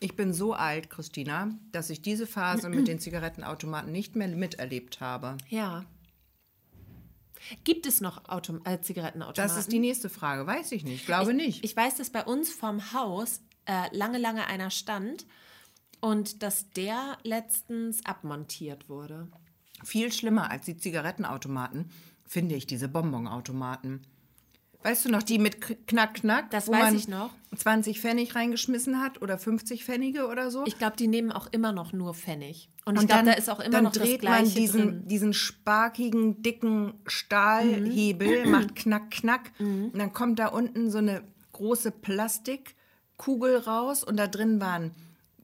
Ich 0.00 0.16
bin 0.16 0.32
so 0.32 0.52
alt, 0.52 0.90
Christina, 0.90 1.50
dass 1.72 1.90
ich 1.90 2.02
diese 2.02 2.26
Phase 2.26 2.68
mit 2.68 2.88
den 2.88 2.98
Zigarettenautomaten 2.98 3.90
nicht 3.90 4.16
mehr 4.16 4.28
miterlebt 4.28 5.00
habe. 5.00 5.36
Ja. 5.48 5.84
Gibt 7.64 7.86
es 7.86 8.00
noch 8.00 8.28
Autom 8.28 8.60
äh, 8.64 8.80
Zigarettenautomaten? 8.80 9.42
Das 9.42 9.56
ist 9.58 9.72
die 9.72 9.78
nächste 9.78 10.08
Frage. 10.08 10.46
Weiß 10.46 10.72
ich 10.72 10.84
nicht. 10.84 11.06
Glaube 11.06 11.32
ich, 11.32 11.36
nicht. 11.36 11.64
Ich 11.64 11.76
weiß, 11.76 11.96
dass 11.96 12.10
bei 12.10 12.24
uns 12.24 12.52
vorm 12.52 12.92
Haus 12.92 13.40
äh, 13.66 13.94
lange, 13.94 14.18
lange 14.18 14.46
einer 14.46 14.70
stand 14.70 15.26
und 16.04 16.42
dass 16.42 16.68
der 16.70 17.16
letztens 17.22 18.04
abmontiert 18.04 18.90
wurde. 18.90 19.26
Viel 19.84 20.12
schlimmer 20.12 20.50
als 20.50 20.66
die 20.66 20.76
Zigarettenautomaten 20.76 21.90
finde 22.26 22.56
ich 22.56 22.66
diese 22.66 22.88
Bonbonautomaten. 22.88 24.02
Weißt 24.82 25.06
du 25.06 25.08
noch, 25.08 25.22
die 25.22 25.38
mit 25.38 25.86
Knack, 25.88 26.16
Knack? 26.16 26.50
Das 26.50 26.68
wo 26.68 26.72
weiß 26.72 26.82
man 26.82 26.96
ich 26.96 27.08
noch. 27.08 27.30
20 27.56 28.02
Pfennig 28.02 28.34
reingeschmissen 28.34 29.00
hat 29.00 29.22
oder 29.22 29.38
50 29.38 29.82
Pfennige 29.82 30.28
oder 30.28 30.50
so. 30.50 30.66
Ich 30.66 30.76
glaube, 30.76 30.96
die 30.98 31.08
nehmen 31.08 31.32
auch 31.32 31.46
immer 31.52 31.72
noch 31.72 31.94
nur 31.94 32.12
Pfennig. 32.12 32.68
Und, 32.84 32.96
ich 32.96 33.00
Und 33.00 33.06
glaube, 33.06 33.24
da 33.24 33.32
ist 33.32 33.48
auch 33.48 33.60
immer 33.60 33.70
dann 33.70 33.84
noch 33.84 33.92
das 33.92 34.02
dreht 34.02 34.20
Gleiche 34.20 34.44
man 34.44 34.54
diesen, 34.54 34.80
drin. 34.82 35.08
diesen 35.08 35.32
sparkigen, 35.32 36.42
dicken 36.42 36.92
Stahlhebel, 37.06 38.46
macht 38.46 38.76
knack, 38.76 39.10
knack. 39.10 39.58
Mhm. 39.58 39.86
Und 39.86 39.98
dann 39.98 40.12
kommt 40.12 40.38
da 40.38 40.48
unten 40.48 40.90
so 40.90 40.98
eine 40.98 41.22
große 41.52 41.92
Plastikkugel 41.92 43.56
raus 43.56 44.04
und 44.04 44.18
da 44.18 44.26
drin 44.26 44.60
waren 44.60 44.90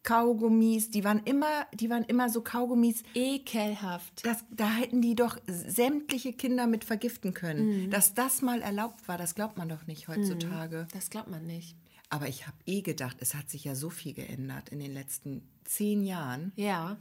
Kaugummis, 0.02 0.90
die 0.90 1.04
waren 1.04 1.22
immer, 1.24 1.66
die 1.74 1.90
waren 1.90 2.04
immer 2.04 2.30
so 2.30 2.42
Kaugummis. 2.42 3.02
Ekelhaft. 3.14 4.24
Das, 4.24 4.44
da 4.50 4.70
hätten 4.70 5.02
die 5.02 5.14
doch 5.14 5.38
sämtliche 5.46 6.32
Kinder 6.32 6.66
mit 6.66 6.84
vergiften 6.84 7.34
können. 7.34 7.84
Mhm. 7.84 7.90
Dass 7.90 8.14
das 8.14 8.42
mal 8.42 8.62
erlaubt 8.62 9.06
war, 9.08 9.18
das 9.18 9.34
glaubt 9.34 9.58
man 9.58 9.68
doch 9.68 9.86
nicht 9.86 10.08
heutzutage. 10.08 10.88
Das 10.92 11.10
glaubt 11.10 11.30
man 11.30 11.46
nicht. 11.46 11.76
Aber 12.08 12.28
ich 12.28 12.46
habe 12.46 12.56
eh 12.66 12.82
gedacht, 12.82 13.18
es 13.20 13.34
hat 13.34 13.50
sich 13.50 13.64
ja 13.64 13.74
so 13.74 13.88
viel 13.88 14.14
geändert 14.14 14.70
in 14.70 14.80
den 14.80 14.92
letzten 14.92 15.42
zehn 15.64 16.02
Jahren. 16.02 16.52
Ja. 16.56 16.96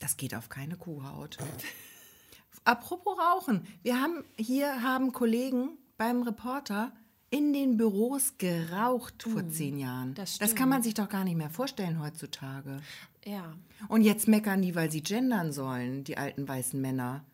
Das 0.00 0.16
geht 0.16 0.34
auf 0.34 0.48
keine 0.48 0.76
Kuhhaut. 0.76 1.38
Apropos 2.64 3.16
Rauchen. 3.18 3.66
Wir 3.82 4.00
haben 4.00 4.24
hier 4.36 4.82
haben 4.82 5.12
Kollegen 5.12 5.78
beim 5.96 6.22
Reporter 6.22 6.92
in 7.30 7.52
den 7.52 7.76
Büros 7.76 8.34
geraucht 8.38 9.22
vor 9.22 9.48
zehn 9.48 9.78
Jahren. 9.78 10.14
Das 10.14 10.38
das 10.38 10.54
kann 10.54 10.68
man 10.68 10.82
sich 10.82 10.94
doch 10.94 11.08
gar 11.08 11.24
nicht 11.24 11.36
mehr 11.36 11.50
vorstellen 11.50 12.00
heutzutage. 12.00 12.78
Ja. 13.24 13.54
Und 13.88 14.02
jetzt 14.02 14.26
meckern 14.28 14.62
die, 14.62 14.74
weil 14.74 14.90
sie 14.90 15.02
gendern 15.02 15.52
sollen, 15.52 16.04
die 16.04 16.16
alten 16.18 16.46
weißen 16.48 16.80
Männer. 16.80 17.24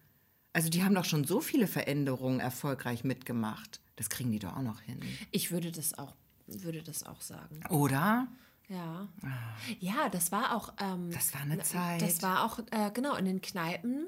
Also 0.53 0.69
die 0.69 0.83
haben 0.85 0.95
doch 0.95 1.05
schon 1.05 1.25
so 1.25 1.41
viele 1.41 1.67
Veränderungen 1.67 2.41
erfolgreich 2.41 3.05
mitgemacht. 3.05 3.81
Das 3.97 4.11
kriegen 4.11 4.31
die 4.31 4.39
doch 4.39 4.57
auch 4.57 4.63
noch 4.63 4.81
hin. 4.81 5.01
Ich 5.31 5.51
würde 5.51 5.73
das 5.73 5.97
auch, 5.99 6.15
würde 6.47 6.83
das 6.83 7.05
auch 7.05 7.21
sagen. 7.21 7.61
Oder? 7.71 8.29
Ja. 8.69 9.09
Ja, 9.81 10.09
das 10.11 10.33
war 10.33 10.57
auch. 10.57 10.73
Ähm, 10.81 11.11
Das 11.11 11.33
war 11.35 11.43
eine 11.43 11.59
Zeit. 11.63 12.03
Das 12.03 12.23
war 12.23 12.45
auch, 12.45 12.59
äh, 12.71 12.91
genau, 12.93 13.15
in 13.17 13.25
den 13.25 13.41
Kneipen 13.41 14.07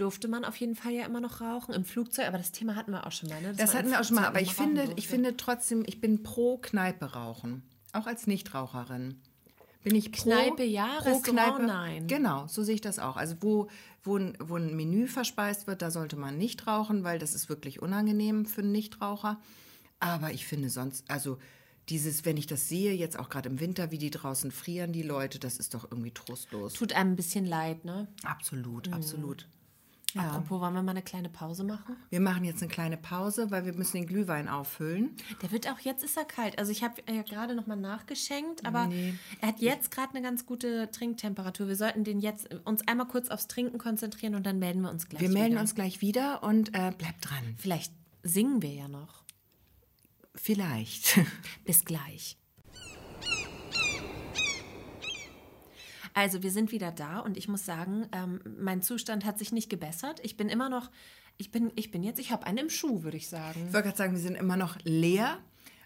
durfte 0.00 0.28
man 0.28 0.44
auf 0.44 0.56
jeden 0.56 0.74
Fall 0.76 0.92
ja 0.92 1.04
immer 1.04 1.20
noch 1.20 1.40
rauchen. 1.40 1.74
Im 1.74 1.84
Flugzeug, 1.84 2.26
aber 2.26 2.38
das 2.38 2.52
Thema 2.52 2.76
hatten 2.76 2.92
wir 2.92 3.06
auch 3.06 3.12
schon 3.12 3.28
mal. 3.28 3.40
Ne? 3.40 3.54
Das 3.54 3.68
man 3.68 3.78
hatten 3.78 3.90
wir 3.90 4.00
auch 4.00 4.04
schon 4.04 4.16
mal, 4.16 4.26
aber 4.26 4.40
ich 4.40 4.54
finde, 4.54 4.82
durfte. 4.82 4.98
ich 4.98 5.08
finde 5.08 5.36
trotzdem, 5.36 5.84
ich 5.86 6.00
bin 6.00 6.22
pro 6.22 6.58
Kneipe 6.58 7.12
rauchen. 7.12 7.62
Auch 7.92 8.06
als 8.06 8.26
Nichtraucherin. 8.26 9.20
Bin 9.82 9.94
ich 9.94 10.12
pro 10.12 10.24
Kneipe 10.24 10.62
ja, 10.64 10.98
Restaurant 10.98 11.66
nein. 11.66 12.06
Genau, 12.06 12.46
so 12.46 12.62
sehe 12.62 12.74
ich 12.74 12.80
das 12.80 12.98
auch. 12.98 13.16
Also 13.16 13.36
wo, 13.40 13.68
wo, 14.02 14.16
ein, 14.16 14.36
wo 14.38 14.56
ein 14.56 14.76
Menü 14.76 15.06
verspeist 15.06 15.66
wird, 15.66 15.82
da 15.82 15.90
sollte 15.90 16.16
man 16.16 16.36
nicht 16.36 16.66
rauchen, 16.66 17.02
weil 17.02 17.18
das 17.18 17.34
ist 17.34 17.48
wirklich 17.48 17.80
unangenehm 17.80 18.44
für 18.46 18.60
einen 18.60 18.72
Nichtraucher. 18.72 19.40
Aber 19.98 20.32
ich 20.32 20.46
finde 20.46 20.70
sonst, 20.70 21.10
also 21.10 21.38
dieses, 21.88 22.24
wenn 22.24 22.36
ich 22.36 22.46
das 22.46 22.68
sehe, 22.68 22.92
jetzt 22.92 23.18
auch 23.18 23.28
gerade 23.28 23.48
im 23.48 23.58
Winter, 23.58 23.90
wie 23.90 23.98
die 23.98 24.10
draußen 24.10 24.50
frieren, 24.50 24.92
die 24.92 25.02
Leute, 25.02 25.38
das 25.38 25.56
ist 25.56 25.74
doch 25.74 25.90
irgendwie 25.90 26.12
trostlos. 26.12 26.74
Tut 26.74 26.92
einem 26.92 27.12
ein 27.12 27.16
bisschen 27.16 27.44
leid, 27.46 27.84
ne? 27.84 28.06
Absolut, 28.22 28.86
Mhm. 28.88 28.94
absolut. 28.94 29.48
Apropos, 30.16 30.60
wollen 30.60 30.74
wir 30.74 30.82
mal 30.82 30.90
eine 30.90 31.02
kleine 31.02 31.28
Pause 31.28 31.64
machen? 31.64 31.96
Wir 32.08 32.20
machen 32.20 32.44
jetzt 32.44 32.62
eine 32.62 32.70
kleine 32.70 32.96
Pause, 32.96 33.50
weil 33.50 33.64
wir 33.64 33.72
müssen 33.74 33.98
den 33.98 34.06
Glühwein 34.06 34.48
auffüllen. 34.48 35.16
Der 35.42 35.52
wird 35.52 35.68
auch 35.70 35.78
jetzt 35.80 36.02
ist 36.02 36.16
er 36.16 36.24
kalt. 36.24 36.58
Also 36.58 36.72
ich 36.72 36.82
habe 36.82 37.02
ja 37.08 37.22
gerade 37.22 37.54
noch 37.54 37.66
mal 37.66 37.76
nachgeschenkt, 37.76 38.66
aber 38.66 38.88
er 39.40 39.48
hat 39.48 39.60
jetzt 39.60 39.90
gerade 39.90 40.10
eine 40.10 40.22
ganz 40.22 40.46
gute 40.46 40.90
Trinktemperatur. 40.90 41.68
Wir 41.68 41.76
sollten 41.76 42.04
den 42.04 42.20
jetzt 42.20 42.48
uns 42.64 42.86
einmal 42.88 43.06
kurz 43.06 43.28
aufs 43.28 43.46
Trinken 43.46 43.78
konzentrieren 43.78 44.34
und 44.34 44.44
dann 44.44 44.58
melden 44.58 44.82
wir 44.82 44.90
uns 44.90 45.08
gleich 45.08 45.20
Wir 45.20 45.28
melden 45.30 45.52
wieder. 45.52 45.60
uns 45.60 45.74
gleich 45.74 46.00
wieder 46.00 46.42
und 46.42 46.70
äh, 46.70 46.92
bleibt 46.96 47.28
dran. 47.28 47.54
Vielleicht 47.56 47.92
singen 48.22 48.62
wir 48.62 48.72
ja 48.72 48.88
noch. 48.88 49.22
Vielleicht. 50.34 51.20
Bis 51.64 51.84
gleich. 51.84 52.36
Also 56.14 56.42
wir 56.42 56.50
sind 56.50 56.72
wieder 56.72 56.90
da 56.92 57.20
und 57.20 57.36
ich 57.36 57.48
muss 57.48 57.64
sagen, 57.64 58.06
ähm, 58.12 58.40
mein 58.58 58.82
Zustand 58.82 59.24
hat 59.24 59.38
sich 59.38 59.52
nicht 59.52 59.70
gebessert. 59.70 60.20
Ich 60.22 60.36
bin 60.36 60.48
immer 60.48 60.68
noch, 60.68 60.90
ich 61.36 61.50
bin, 61.50 61.72
ich 61.76 61.90
bin 61.90 62.02
jetzt, 62.02 62.18
ich 62.18 62.32
habe 62.32 62.46
einen 62.46 62.58
im 62.58 62.70
Schuh, 62.70 63.02
würde 63.02 63.16
ich 63.16 63.28
sagen. 63.28 63.64
Ich 63.68 63.72
wollte 63.72 63.88
gerade 63.88 63.96
sagen, 63.98 64.12
wir 64.12 64.20
sind 64.20 64.34
immer 64.34 64.56
noch 64.56 64.76
leer, 64.84 65.38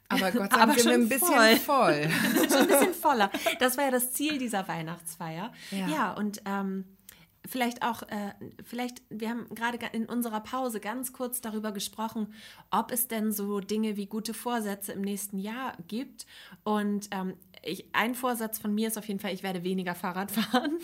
aber 0.08 0.30
Gott 0.32 0.52
sei 0.52 0.58
Dank 0.66 0.78
sind 0.78 0.84
wir 0.86 0.92
schon 0.92 1.02
ein 1.02 1.08
bisschen 1.08 1.60
voll. 1.60 2.08
schon 2.48 2.58
ein 2.62 2.66
bisschen 2.66 2.94
voller. 2.94 3.30
Das 3.60 3.76
war 3.76 3.84
ja 3.84 3.90
das 3.90 4.12
Ziel 4.12 4.38
dieser 4.38 4.66
Weihnachtsfeier. 4.68 5.52
Ja, 5.70 5.88
Ja. 5.88 6.12
und 6.14 6.42
ähm, 6.46 6.84
vielleicht 7.46 7.82
auch, 7.82 8.02
äh, 8.04 8.32
vielleicht, 8.64 9.02
wir 9.10 9.28
haben 9.28 9.46
gerade 9.54 9.78
in 9.92 10.06
unserer 10.06 10.40
Pause 10.40 10.80
ganz 10.80 11.12
kurz 11.12 11.42
darüber 11.42 11.72
gesprochen, 11.72 12.32
ob 12.70 12.90
es 12.90 13.06
denn 13.06 13.32
so 13.32 13.60
Dinge 13.60 13.96
wie 13.96 14.06
gute 14.06 14.32
Vorsätze 14.32 14.92
im 14.92 15.02
nächsten 15.02 15.38
Jahr 15.38 15.74
gibt. 15.86 16.24
Und 16.64 17.08
ähm, 17.10 17.34
ich, 17.64 17.86
ein 17.92 18.14
Vorsatz 18.14 18.58
von 18.58 18.74
mir 18.74 18.88
ist 18.88 18.98
auf 18.98 19.06
jeden 19.06 19.20
Fall, 19.20 19.32
ich 19.32 19.42
werde 19.42 19.64
weniger 19.64 19.94
Fahrrad 19.94 20.30
fahren. 20.30 20.78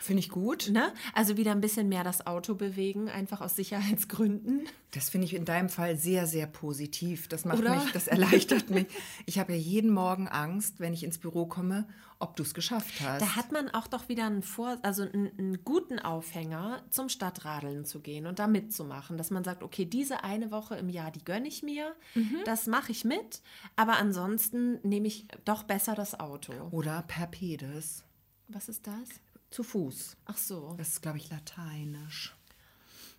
Finde 0.00 0.20
ich 0.20 0.28
gut. 0.28 0.70
ne? 0.70 0.92
Also 1.12 1.36
wieder 1.36 1.52
ein 1.52 1.60
bisschen 1.60 1.88
mehr 1.88 2.04
das 2.04 2.26
Auto 2.26 2.54
bewegen, 2.54 3.08
einfach 3.08 3.40
aus 3.40 3.56
Sicherheitsgründen. 3.56 4.62
Das 4.90 5.10
finde 5.10 5.26
ich 5.26 5.34
in 5.34 5.44
deinem 5.44 5.68
Fall 5.68 5.96
sehr, 5.96 6.26
sehr 6.26 6.46
positiv. 6.46 7.26
Das 7.26 7.44
macht 7.44 7.58
Oder? 7.58 7.74
mich, 7.74 7.92
das 7.92 8.06
erleichtert 8.06 8.70
mich. 8.70 8.86
Ich 9.26 9.38
habe 9.38 9.52
ja 9.52 9.58
jeden 9.58 9.90
Morgen 9.90 10.28
Angst, 10.28 10.78
wenn 10.78 10.94
ich 10.94 11.02
ins 11.02 11.18
Büro 11.18 11.46
komme, 11.46 11.88
ob 12.20 12.36
du 12.36 12.44
es 12.44 12.54
geschafft 12.54 13.00
hast. 13.00 13.20
Da 13.20 13.34
hat 13.34 13.50
man 13.50 13.68
auch 13.70 13.88
doch 13.88 14.08
wieder 14.08 14.26
einen, 14.26 14.42
Vor 14.42 14.78
also 14.82 15.02
einen, 15.02 15.30
einen 15.36 15.64
guten 15.64 15.98
Aufhänger, 15.98 16.84
zum 16.90 17.08
Stadtradeln 17.08 17.84
zu 17.84 18.00
gehen 18.00 18.26
und 18.26 18.38
da 18.38 18.46
mitzumachen. 18.46 19.16
Dass 19.16 19.30
man 19.30 19.42
sagt, 19.42 19.64
okay, 19.64 19.84
diese 19.84 20.22
eine 20.22 20.50
Woche 20.52 20.76
im 20.76 20.88
Jahr, 20.88 21.10
die 21.10 21.24
gönne 21.24 21.48
ich 21.48 21.62
mir, 21.62 21.94
das 22.44 22.66
mache 22.66 22.92
ich 22.92 23.04
mit, 23.04 23.42
aber 23.76 23.98
ansonsten 23.98 24.78
nehme 24.82 25.08
ich 25.08 25.26
doch 25.44 25.64
besser 25.64 25.94
das 25.94 26.18
Auto. 26.20 26.52
Oder 26.70 27.02
per 27.02 27.26
Pedes. 27.26 28.04
Was 28.48 28.68
ist 28.68 28.86
das? 28.86 29.08
Zu 29.54 29.62
Fuß. 29.62 30.16
Ach 30.26 30.36
so, 30.36 30.74
Das 30.78 30.88
ist, 30.88 31.02
glaube 31.02 31.18
ich, 31.18 31.30
lateinisch. 31.30 32.34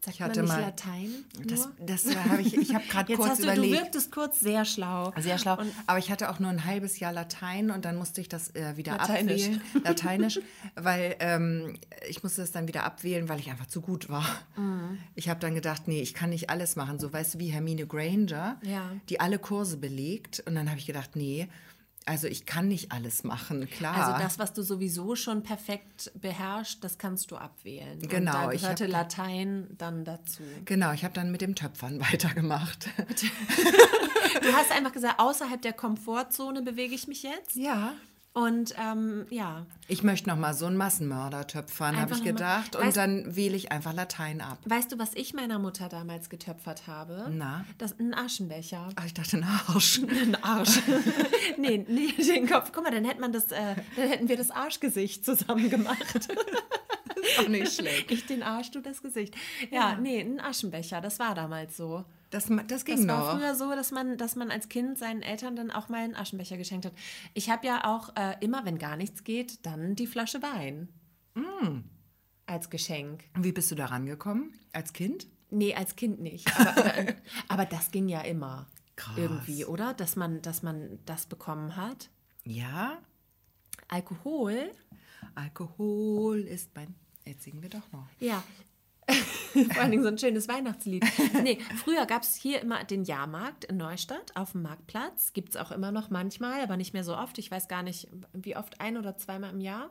sagt 0.01 0.15
ich 0.17 0.21
hatte 0.21 0.43
man 0.43 0.45
nicht 0.49 0.55
mal- 0.57 0.61
Latein? 0.65 1.09
Das, 1.45 1.59
nur? 1.61 1.73
das 1.87 2.15
habe 2.15 2.41
ich, 2.41 2.57
ich 2.57 2.75
habe 2.75 2.83
gerade 2.89 3.15
kurz 3.15 3.29
hast 3.29 3.39
du, 3.39 3.43
du 3.45 3.53
überlegt. 3.53 3.73
wirktest 3.73 4.11
kurz 4.11 4.39
sehr 4.41 4.65
schlau. 4.65 5.13
Sehr 5.17 5.37
schlau. 5.37 5.57
Aber 5.87 5.97
ich 5.97 6.11
hatte 6.11 6.29
auch 6.29 6.39
nur 6.39 6.49
ein 6.49 6.65
halbes 6.65 6.99
Jahr 6.99 7.13
Latein 7.13 7.71
und 7.71 7.85
dann 7.85 7.95
musste 7.95 8.19
ich 8.19 8.27
das 8.27 8.53
äh, 8.53 8.75
wieder 8.75 8.97
Lateinisch. 8.97 9.45
abwählen. 9.45 9.61
Lateinisch, 9.85 10.39
weil 10.75 11.15
ähm, 11.21 11.77
ich 12.09 12.21
musste 12.21 12.41
das 12.41 12.51
dann 12.51 12.67
wieder 12.67 12.83
abwählen, 12.83 13.29
weil 13.29 13.39
ich 13.39 13.49
einfach 13.49 13.67
zu 13.67 13.79
gut 13.81 14.09
war. 14.09 14.25
Mhm. 14.57 14.99
Ich 15.15 15.29
habe 15.29 15.39
dann 15.39 15.55
gedacht, 15.55 15.87
nee, 15.87 16.01
ich 16.01 16.13
kann 16.13 16.31
nicht 16.31 16.49
alles 16.49 16.75
machen. 16.75 16.99
So 16.99 17.13
weißt 17.13 17.35
du, 17.35 17.39
wie 17.39 17.47
Hermine 17.47 17.87
Granger, 17.87 18.59
Ja. 18.61 18.91
die 19.07 19.21
alle 19.21 19.39
Kurse 19.39 19.77
belegt. 19.77 20.43
Und 20.45 20.55
dann 20.55 20.69
habe 20.69 20.79
ich 20.79 20.85
gedacht, 20.85 21.15
nee, 21.15 21.47
also 22.05 22.27
ich 22.27 22.45
kann 22.45 22.67
nicht 22.67 22.91
alles 22.91 23.23
machen, 23.23 23.67
klar. 23.69 23.95
Also 23.95 24.23
das, 24.23 24.37
was 24.39 24.53
du 24.53 24.61
sowieso 24.61 25.15
schon 25.15 25.41
perfekt 25.43 26.11
beherrschst, 26.15 26.83
das 26.83 26.97
kannst 26.97 27.31
du 27.31 27.35
abwählen. 27.37 27.99
Und 27.99 28.09
Genau, 28.09 28.31
da 28.31 28.51
ich 28.51 28.61
gehörte 28.61 28.83
hab- 28.85 28.91
Latein 28.91 29.67
dann 29.77 30.05
dazu. 30.05 30.43
Genau, 30.65 30.91
ich 30.93 31.03
habe 31.03 31.13
dann 31.15 31.31
mit 31.31 31.41
dem 31.41 31.55
Töpfern 31.55 31.99
weitergemacht. 32.11 32.87
Du 34.41 34.51
hast 34.51 34.69
einfach 34.71 34.91
gesagt, 34.91 35.19
außerhalb 35.19 35.61
der 35.61 35.71
Komfortzone 35.73 36.61
bewege 36.61 36.93
ich 36.93 37.07
mich 37.07 37.23
jetzt. 37.23 37.55
ja. 37.55 37.93
Und 38.37 38.75
ähm, 38.77 39.25
ja, 39.29 39.65
Ich 39.87 40.03
möchte 40.03 40.27
noch 40.27 40.35
mal 40.35 40.53
so 40.53 40.65
einen 40.65 40.75
Massenmörder 40.75 41.47
töpfern, 41.47 41.95
habe 41.99 42.13
ich 42.15 42.21
gedacht. 42.21 42.75
Und 42.75 42.83
Weißt- 42.83 42.93
dann 42.95 43.33
wähle 43.37 43.55
ich 43.55 43.71
einfach 43.71 43.93
Latein 43.93 44.41
ab. 44.41 44.57
weißt 44.65 44.91
du, 44.91 44.99
was 44.99 45.13
ich 45.13 45.33
meiner 45.33 45.57
Mutter 45.57 45.87
damals 45.87 46.27
getöpfert 46.29 46.85
habe? 46.85 47.27
Na? 47.31 47.63
Das 47.77 47.97
ein 47.97 48.13
Aschenbecher. 48.13 48.89
Ach, 48.97 49.05
ich 49.05 49.13
dachte, 49.13 49.37
ein 49.37 49.45
Arsch. 49.69 50.01
Ein 50.09 50.35
Arsch. 50.43 50.81
nee, 51.57 51.85
nee, 51.87 52.11
den 52.11 52.45
Kopf. 52.47 52.71
Guck 52.73 52.83
mal, 52.83 52.91
dann 52.91 53.05
hätte 53.05 53.21
man 53.21 53.31
das, 53.31 53.53
äh, 53.53 53.75
dann 53.95 54.09
hätten 54.09 54.27
wir 54.27 54.35
das 54.35 54.51
Arschgesicht 54.51 55.23
zusammen 55.23 55.69
gemacht. 55.69 56.27
Auch 57.39 57.47
nicht 57.47 57.71
schlecht. 57.73 58.11
ich 58.11 58.25
den 58.25 58.43
Arsch, 58.43 58.71
du 58.71 58.81
das 58.81 59.01
Gesicht. 59.01 59.33
Ja, 59.71 59.95
nee, 59.95 60.19
ein 60.19 60.41
Aschenbecher. 60.41 60.99
Das 60.99 61.19
war 61.19 61.35
damals 61.35 61.77
so. 61.77 62.03
Das, 62.31 62.49
das 62.67 62.85
ging 62.85 62.97
Das 62.97 63.07
war 63.07 63.33
noch. 63.33 63.39
früher 63.39 63.55
so, 63.55 63.71
dass 63.71 63.91
man, 63.91 64.17
dass 64.17 64.35
man 64.35 64.51
als 64.51 64.67
Kind 64.67 64.97
seinen 64.97 65.21
Eltern 65.21 65.55
dann 65.55 65.71
auch 65.71 65.89
mal 65.89 66.03
einen 66.03 66.15
Aschenbecher 66.15 66.57
geschenkt 66.57 66.85
hat. 66.85 66.93
Ich 67.33 67.49
habe 67.49 67.65
ja 67.67 67.85
auch 67.85 68.15
äh, 68.15 68.35
immer, 68.41 68.65
wenn 68.65 68.77
gar 68.77 68.97
nichts 68.97 69.23
geht, 69.23 69.65
dann 69.65 69.95
die 69.95 70.07
Flasche 70.07 70.41
Wein. 70.41 70.89
Mm. 71.35 71.81
Als 72.47 72.69
Geschenk. 72.69 73.23
Wie 73.35 73.51
bist 73.51 73.71
du 73.71 73.75
da 73.75 73.85
rangekommen? 73.87 74.53
Als 74.73 74.93
Kind? 74.93 75.27
Nee, 75.49 75.73
als 75.75 75.95
Kind 75.95 76.19
nicht. 76.19 76.47
Aber, 76.59 76.77
aber, 76.77 77.13
aber 77.47 77.65
das 77.65 77.91
ging 77.91 78.07
ja 78.07 78.21
immer. 78.21 78.67
Krass. 78.95 79.17
Irgendwie, 79.17 79.65
oder? 79.65 79.93
Dass 79.93 80.15
man, 80.15 80.41
dass 80.41 80.61
man 80.63 80.99
das 81.05 81.25
bekommen 81.25 81.75
hat. 81.75 82.09
Ja. 82.43 82.97
Alkohol, 83.87 84.71
Alkohol 85.35 86.39
ist 86.39 86.69
mein. 86.75 86.95
Jetzt 87.25 87.43
singen 87.43 87.61
wir 87.61 87.69
doch 87.69 87.91
noch. 87.91 88.07
ja. 88.19 88.43
Vor 89.73 89.81
allen 89.81 89.91
Dingen 89.91 90.03
so 90.03 90.09
ein 90.09 90.17
schönes 90.17 90.47
Weihnachtslied. 90.47 91.05
Nee, 91.43 91.59
früher 91.83 92.05
gab 92.05 92.23
es 92.23 92.35
hier 92.35 92.61
immer 92.61 92.83
den 92.83 93.03
Jahrmarkt 93.03 93.65
in 93.65 93.77
Neustadt 93.77 94.35
auf 94.35 94.53
dem 94.53 94.63
Marktplatz. 94.63 95.33
Gibt 95.33 95.49
es 95.49 95.57
auch 95.57 95.71
immer 95.71 95.91
noch 95.91 96.09
manchmal, 96.09 96.61
aber 96.61 96.75
nicht 96.77 96.93
mehr 96.93 97.03
so 97.03 97.15
oft. 97.15 97.37
Ich 97.37 97.51
weiß 97.51 97.67
gar 97.67 97.83
nicht, 97.83 98.07
wie 98.33 98.55
oft, 98.55 98.81
ein 98.81 98.97
oder 98.97 99.17
zweimal 99.17 99.51
im 99.51 99.61
Jahr. 99.61 99.89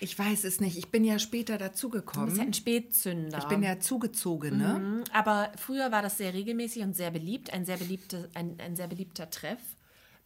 Ich 0.00 0.18
weiß 0.18 0.44
es 0.44 0.60
nicht. 0.60 0.76
Ich 0.76 0.90
bin 0.90 1.04
ja 1.04 1.18
später 1.20 1.52
Du 1.54 1.58
bist 1.58 1.62
ja 1.62 1.68
dazugekommen. 1.68 2.40
ein 2.40 2.52
Spätzünder. 2.52 3.38
Ich 3.38 3.44
bin 3.44 3.62
ja 3.62 3.78
zugezogene. 3.78 4.78
Mhm, 4.80 5.04
Aber 5.12 5.52
früher 5.56 5.92
war 5.92 6.02
das 6.02 6.18
sehr 6.18 6.34
regelmäßig 6.34 6.82
und 6.82 6.96
sehr 6.96 7.12
beliebt. 7.12 7.52
Ein 7.52 7.64
sehr, 7.64 7.76
beliebte, 7.76 8.28
ein, 8.34 8.56
ein 8.58 8.74
sehr 8.74 8.88
beliebter 8.88 9.30
Treff 9.30 9.60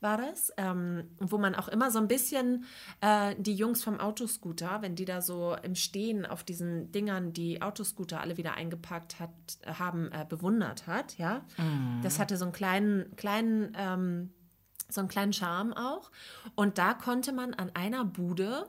war 0.00 0.18
das, 0.18 0.52
ähm, 0.56 1.10
wo 1.18 1.38
man 1.38 1.54
auch 1.54 1.68
immer 1.68 1.90
so 1.90 1.98
ein 1.98 2.08
bisschen 2.08 2.64
äh, 3.00 3.34
die 3.38 3.54
Jungs 3.54 3.82
vom 3.82 3.98
Autoscooter, 3.98 4.82
wenn 4.82 4.94
die 4.94 5.04
da 5.04 5.20
so 5.20 5.56
im 5.62 5.74
Stehen 5.74 6.26
auf 6.26 6.44
diesen 6.44 6.92
Dingern 6.92 7.32
die 7.32 7.62
Autoscooter 7.62 8.20
alle 8.20 8.36
wieder 8.36 8.54
eingepackt 8.54 9.18
hat, 9.20 9.30
haben, 9.66 10.10
äh, 10.12 10.26
bewundert 10.28 10.86
hat, 10.86 11.16
ja. 11.18 11.44
Das 12.02 12.18
hatte 12.18 12.36
so 12.36 12.44
einen 12.44 12.52
kleinen, 12.52 13.16
kleinen, 13.16 13.72
ähm, 13.76 14.32
so 14.88 15.00
einen 15.00 15.08
kleinen 15.08 15.32
Charme 15.32 15.72
auch. 15.72 16.10
Und 16.54 16.78
da 16.78 16.94
konnte 16.94 17.32
man 17.32 17.54
an 17.54 17.70
einer 17.74 18.04
Bude 18.04 18.66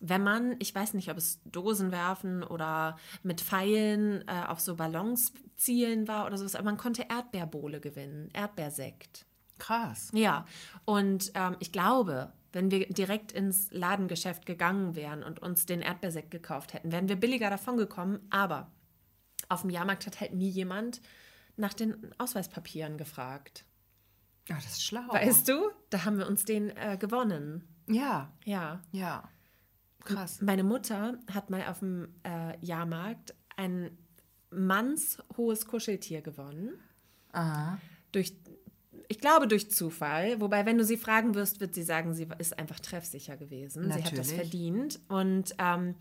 wenn 0.00 0.22
man, 0.22 0.56
ich 0.58 0.74
weiß 0.74 0.94
nicht, 0.94 1.10
ob 1.10 1.16
es 1.16 1.40
Dosen 1.44 1.90
werfen 1.90 2.42
oder 2.44 2.96
mit 3.22 3.40
Pfeilen 3.40 4.22
äh, 4.28 4.46
auf 4.46 4.60
so 4.60 4.76
Ballons 4.76 5.32
zielen 5.56 6.06
war 6.06 6.26
oder 6.26 6.38
sowas, 6.38 6.54
aber 6.54 6.66
man 6.66 6.76
konnte 6.76 7.06
Erdbeerbohle 7.08 7.80
gewinnen, 7.80 8.30
Erdbeersekt. 8.32 9.26
Krass. 9.58 10.10
Ja, 10.12 10.46
und 10.84 11.32
ähm, 11.34 11.56
ich 11.58 11.72
glaube, 11.72 12.32
wenn 12.52 12.70
wir 12.70 12.88
direkt 12.88 13.32
ins 13.32 13.70
Ladengeschäft 13.70 14.46
gegangen 14.46 14.94
wären 14.94 15.22
und 15.22 15.40
uns 15.40 15.66
den 15.66 15.80
Erdbeersekt 15.82 16.30
gekauft 16.30 16.72
hätten, 16.74 16.92
wären 16.92 17.08
wir 17.08 17.16
billiger 17.16 17.50
davon 17.50 17.76
gekommen, 17.76 18.20
aber 18.30 18.70
auf 19.48 19.62
dem 19.62 19.70
Jahrmarkt 19.70 20.06
hat 20.06 20.20
halt 20.20 20.34
nie 20.34 20.48
jemand 20.48 21.00
nach 21.56 21.74
den 21.74 22.12
Ausweispapieren 22.18 22.96
gefragt. 22.98 23.64
Ja, 24.48 24.54
das 24.56 24.66
ist 24.66 24.84
schlau. 24.84 25.08
Weißt 25.08 25.48
du? 25.48 25.70
Da 25.90 26.04
haben 26.04 26.18
wir 26.18 26.26
uns 26.26 26.44
den 26.44 26.70
äh, 26.70 26.96
gewonnen. 26.98 27.64
Ja, 27.86 28.32
Ja. 28.44 28.80
ja. 28.92 29.28
Krass. 30.04 30.40
Meine 30.40 30.62
Mutter 30.64 31.18
hat 31.32 31.50
mal 31.50 31.66
auf 31.66 31.80
dem 31.80 32.08
äh, 32.22 32.56
Jahrmarkt 32.64 33.34
ein 33.56 33.90
mannshohes 34.50 35.66
Kuscheltier 35.66 36.22
gewonnen. 36.22 36.78
Aha. 37.32 37.78
Durch, 38.12 38.32
ich 39.08 39.18
glaube 39.20 39.48
durch 39.48 39.70
Zufall. 39.70 40.40
Wobei, 40.40 40.66
wenn 40.66 40.78
du 40.78 40.84
sie 40.84 40.98
fragen 40.98 41.34
wirst, 41.34 41.60
wird 41.60 41.74
sie 41.74 41.82
sagen, 41.82 42.14
sie 42.14 42.28
ist 42.38 42.58
einfach 42.58 42.78
treffsicher 42.78 43.36
gewesen. 43.36 43.84
Sie 43.84 43.92
hat 43.92 44.12
das 44.12 44.28
Natürlich. 44.28 44.34
verdient. 44.34 45.00
Und 45.08 45.54
ähm, 45.58 45.94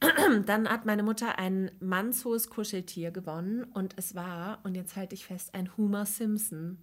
dann 0.46 0.68
hat 0.68 0.86
meine 0.86 1.02
Mutter 1.02 1.38
ein 1.38 1.72
mannshohes 1.80 2.48
Kuscheltier 2.48 3.10
gewonnen. 3.10 3.64
Und 3.64 3.94
es 3.96 4.14
war, 4.14 4.60
und 4.62 4.76
jetzt 4.76 4.94
halte 4.94 5.14
ich 5.14 5.26
fest, 5.26 5.54
ein 5.54 5.76
Homer 5.76 6.06
Simpson. 6.06 6.78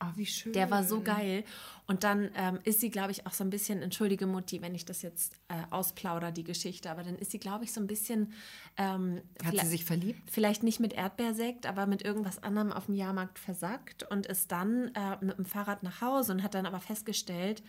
Oh, 0.00 0.12
wie 0.14 0.26
schön. 0.26 0.52
Der 0.52 0.70
war 0.70 0.84
so 0.84 1.00
geil. 1.00 1.44
Und 1.86 2.04
dann 2.04 2.30
ähm, 2.36 2.60
ist 2.62 2.80
sie, 2.80 2.90
glaube 2.90 3.10
ich, 3.10 3.26
auch 3.26 3.32
so 3.32 3.42
ein 3.42 3.50
bisschen, 3.50 3.82
entschuldige 3.82 4.26
Mutti, 4.26 4.62
wenn 4.62 4.74
ich 4.74 4.84
das 4.84 5.02
jetzt 5.02 5.34
äh, 5.48 5.54
ausplauder, 5.70 6.30
die 6.30 6.44
Geschichte, 6.44 6.90
aber 6.90 7.02
dann 7.02 7.16
ist 7.16 7.32
sie, 7.32 7.40
glaube 7.40 7.64
ich, 7.64 7.72
so 7.72 7.80
ein 7.80 7.88
bisschen. 7.88 8.32
Ähm, 8.76 9.22
Hat 9.42 9.58
sie 9.58 9.66
sich 9.66 9.84
verliebt? 9.84 10.30
Vielleicht 10.30 10.62
nicht 10.62 10.78
mit 10.78 10.92
Erdbeersekt, 10.92 11.66
aber 11.66 11.86
mit 11.86 12.02
irgendwas 12.02 12.42
anderem 12.42 12.72
auf 12.72 12.86
dem 12.86 12.94
Jahrmarkt 12.94 13.38
versackt 13.40 14.04
und 14.10 14.26
ist 14.26 14.52
dann 14.52 14.92
äh, 14.94 15.16
mit 15.24 15.36
dem 15.36 15.46
Fahrrad 15.46 15.82
nach 15.82 16.00
Hause 16.00 16.32
und 16.32 16.42
hat 16.44 16.54
dann 16.54 16.66
aber 16.66 16.80
festgestellt, 16.80 17.62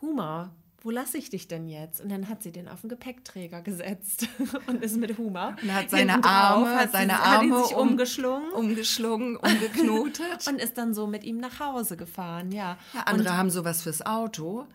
Humor, 0.00 0.52
wo 0.82 0.90
lasse 0.90 1.18
ich 1.18 1.28
dich 1.30 1.48
denn 1.48 1.66
jetzt? 1.68 2.00
Und 2.00 2.08
dann 2.10 2.28
hat 2.28 2.42
sie 2.42 2.52
den 2.52 2.68
auf 2.68 2.82
den 2.82 2.88
Gepäckträger 2.90 3.62
gesetzt 3.62 4.28
und 4.66 4.82
ist 4.82 4.96
mit 4.96 5.18
Humor. 5.18 5.56
Und 5.62 5.74
hat 5.74 5.90
seine 5.90 6.22
Arme, 6.24 6.74
hat 6.76 6.86
sie- 6.90 6.98
seine 6.98 7.18
hat 7.18 7.42
ihn 7.42 7.52
Arme 7.52 7.64
sich 7.66 7.76
um- 7.76 7.88
umgeschlungen 7.88 8.50
Umgeschlungen, 8.52 9.36
umgeknotet. 9.36 10.46
und 10.48 10.60
ist 10.60 10.78
dann 10.78 10.94
so 10.94 11.06
mit 11.06 11.24
ihm 11.24 11.38
nach 11.38 11.58
Hause 11.60 11.96
gefahren, 11.96 12.52
ja. 12.52 12.76
Ja, 12.94 13.00
andere 13.06 13.36
haben 13.36 13.50
sowas 13.50 13.82
fürs 13.82 14.04
Auto. 14.06 14.66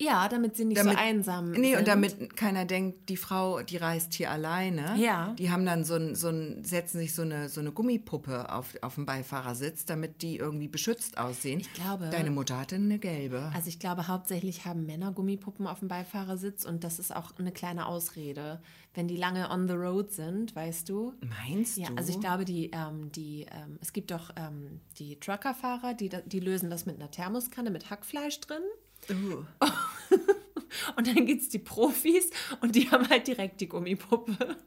Ja, 0.00 0.28
damit 0.28 0.56
sie 0.56 0.64
nicht 0.64 0.78
Damit, 0.78 0.94
so 0.94 0.98
einsam 0.98 1.52
Nee, 1.52 1.70
sind. 1.70 1.78
und 1.78 1.88
damit 1.88 2.36
keiner 2.36 2.64
denkt, 2.64 3.08
die 3.08 3.16
Frau, 3.16 3.62
die 3.62 3.76
reist 3.76 4.12
hier 4.14 4.30
alleine. 4.30 4.96
Ja. 4.98 5.34
Die 5.38 5.50
haben 5.50 5.64
dann 5.64 5.84
so 5.84 5.94
ein, 5.94 6.14
so 6.16 6.28
ein 6.28 6.64
setzen 6.64 6.98
sich 6.98 7.14
so 7.14 7.22
eine, 7.22 7.48
so 7.48 7.60
eine 7.60 7.70
Gummipuppe 7.70 8.52
auf, 8.52 8.74
auf 8.82 8.96
den 8.96 9.06
Beifahrersitz, 9.06 9.84
damit 9.84 10.22
die 10.22 10.36
irgendwie 10.36 10.66
beschützt 10.68 11.16
aussehen. 11.18 11.60
Ich 11.60 11.72
glaube- 11.74 12.10
Deine 12.10 12.30
Mutter 12.32 12.58
hatte 12.58 12.74
eine 12.74 12.98
gelbe. 12.98 13.52
Also 13.54 13.68
ich 13.68 13.78
glaube, 13.78 14.08
hauptsächlich 14.08 14.64
haben 14.64 14.84
Männer 14.84 15.12
Gummipuppen 15.12 15.66
auf 15.68 15.78
dem 15.78 15.88
Beifahrersitz 15.88 16.64
und 16.64 16.82
das 16.82 16.98
ist 16.98 17.14
auch 17.14 17.30
eine 17.38 17.52
kleine 17.52 17.86
Ausrede. 17.86 18.60
Wenn 18.94 19.06
die 19.08 19.16
lange 19.16 19.50
on 19.50 19.68
the 19.68 19.74
road 19.74 20.10
sind, 20.12 20.54
weißt 20.56 20.88
du? 20.88 21.12
Meinst 21.20 21.78
Ja, 21.78 21.88
du? 21.88 21.96
also 21.96 22.12
ich 22.12 22.20
glaube, 22.20 22.44
die, 22.44 22.70
ähm, 22.72 23.10
die, 23.12 23.42
ähm, 23.50 23.78
es 23.80 23.92
gibt 23.92 24.10
doch 24.10 24.30
ähm, 24.36 24.80
die 24.98 25.18
Truckerfahrer, 25.20 25.94
die, 25.94 26.10
die 26.26 26.40
lösen 26.40 26.68
das 26.70 26.84
mit 26.86 26.96
einer 26.96 27.10
Thermoskanne 27.10 27.70
mit 27.70 27.90
Hackfleisch 27.90 28.40
drin. 28.40 28.62
Uh. 29.10 29.44
Und 30.96 31.06
dann 31.06 31.24
gibt 31.26 31.42
es 31.42 31.48
die 31.50 31.60
Profis 31.60 32.30
und 32.60 32.74
die 32.74 32.90
haben 32.90 33.08
halt 33.08 33.28
direkt 33.28 33.60
die 33.60 33.68
Gummipuppe. 33.68 34.56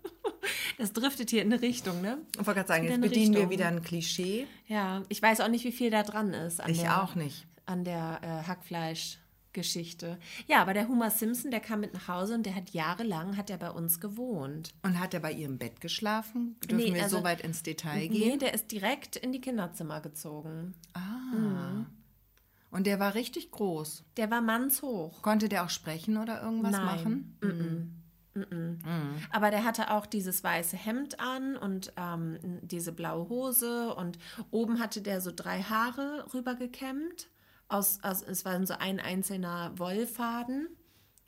Das 0.77 0.93
driftet 0.93 1.29
hier 1.31 1.41
in 1.41 1.51
eine 1.51 1.61
Richtung, 1.61 2.01
ne? 2.01 2.19
Ich 2.39 2.45
wollte 2.45 2.59
gerade 2.59 2.67
sagen, 2.67 2.83
jetzt 2.85 3.01
bedienen 3.01 3.33
wir 3.33 3.39
Richtung. 3.41 3.49
wieder 3.51 3.67
ein 3.67 3.81
Klischee. 3.81 4.47
Ja, 4.67 5.03
ich 5.09 5.21
weiß 5.21 5.41
auch 5.41 5.49
nicht, 5.49 5.65
wie 5.65 5.71
viel 5.73 5.89
da 5.89 6.03
dran 6.03 6.33
ist. 6.33 6.61
An 6.61 6.71
Ich 6.71 6.81
der, 6.81 7.03
auch 7.03 7.15
nicht. 7.15 7.45
An 7.65 7.83
der 7.83 8.19
äh, 8.21 8.47
Hackfleischgeschichte. 8.47 10.17
Ja, 10.47 10.61
aber 10.61 10.73
der 10.73 10.87
Homer 10.87 11.09
Simpson, 11.11 11.51
der 11.51 11.59
kam 11.59 11.81
mit 11.81 11.93
nach 11.93 12.07
Hause 12.07 12.35
und 12.35 12.45
der 12.45 12.55
hat 12.55 12.69
jahrelang, 12.69 13.35
hat 13.35 13.49
er 13.49 13.57
bei 13.57 13.71
uns 13.71 13.99
gewohnt. 13.99 14.69
Und 14.83 14.99
hat 14.99 15.13
er 15.13 15.19
bei 15.19 15.31
ihrem 15.33 15.57
Bett 15.57 15.81
geschlafen? 15.81 16.55
Dürfen 16.63 16.77
Nee, 16.85 16.93
wir 16.93 17.03
also- 17.03 17.17
so 17.17 17.23
weit 17.23 17.41
ins 17.41 17.63
Detail 17.63 17.97
Nee, 17.97 18.07
gehen? 18.09 18.39
der 18.39 18.53
ist 18.53 18.71
direkt 18.71 19.17
in 19.17 19.33
die 19.33 19.41
Kinderzimmer 19.41 19.99
gezogen. 19.99 20.75
Und 22.69 22.85
der 22.85 22.99
war 22.99 23.13
richtig 23.15 23.51
groß. 23.51 24.03
Der 24.17 24.29
war 24.29 24.41
mannshoch. 24.41 25.21
Konnte 25.21 25.49
der 25.49 25.63
auch 25.63 25.69
sprechen 25.69 26.17
oder 26.17 26.41
irgendwas 26.41 26.73
Nein. 26.73 26.85
machen? 26.85 28.03
Aber 29.31 29.51
der 29.51 29.63
hatte 29.63 29.91
auch 29.91 30.05
dieses 30.05 30.43
weiße 30.43 30.77
Hemd 30.77 31.19
an 31.19 31.55
und 31.57 31.93
ähm, 31.97 32.37
diese 32.61 32.91
blaue 32.91 33.29
Hose 33.29 33.93
und 33.95 34.19
oben 34.51 34.79
hatte 34.79 35.01
der 35.01 35.21
so 35.21 35.31
drei 35.35 35.61
Haare 35.63 36.27
rübergekämmt. 36.33 37.29
Aus, 37.69 37.99
aus, 38.03 38.21
es 38.21 38.45
war 38.45 38.65
so 38.65 38.75
ein 38.75 38.99
einzelner 38.99 39.77
Wollfaden 39.77 40.69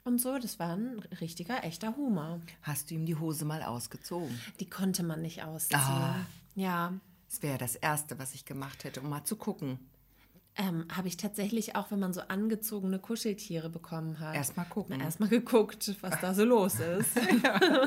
und 0.04 0.22
so. 0.22 0.38
Das 0.38 0.60
war 0.60 0.76
ein 0.76 1.00
richtiger, 1.20 1.64
echter 1.64 1.96
Humor. 1.98 2.42
Hast 2.62 2.92
du 2.92 2.96
ihm 2.96 3.06
die 3.06 3.16
Hose 3.16 3.44
mal 3.46 3.64
ausgezogen? 3.64 4.40
Die 4.60 4.70
konnte 4.70 5.04
man 5.04 5.22
nicht 5.22 5.44
ausziehen. 5.44 5.82
Ah. 5.82 6.16
Ja, 6.56 6.94
Das 7.30 7.42
wäre 7.42 7.58
das 7.58 7.76
Erste, 7.76 8.20
was 8.20 8.34
ich 8.34 8.46
gemacht 8.46 8.84
hätte, 8.84 9.02
um 9.02 9.10
mal 9.10 9.24
zu 9.24 9.36
gucken. 9.36 9.80
Ähm, 10.60 10.86
habe 10.96 11.08
ich 11.08 11.16
tatsächlich 11.16 11.76
auch, 11.78 11.90
wenn 11.90 12.00
man 12.00 12.14
so 12.14 12.22
angezogene 12.22 13.00
Kuscheltiere 13.00 13.70
bekommen 13.70 14.20
hat. 14.20 14.36
Erst 14.36 14.58
mal 14.58 14.66
gucken. 14.66 14.98
Na, 15.00 15.06
Erst 15.06 15.22
mal 15.22 15.30
geguckt, 15.30 15.96
was 16.02 16.20
da 16.20 16.34
so 16.34 16.44
los 16.44 16.76
ist. 16.80 17.12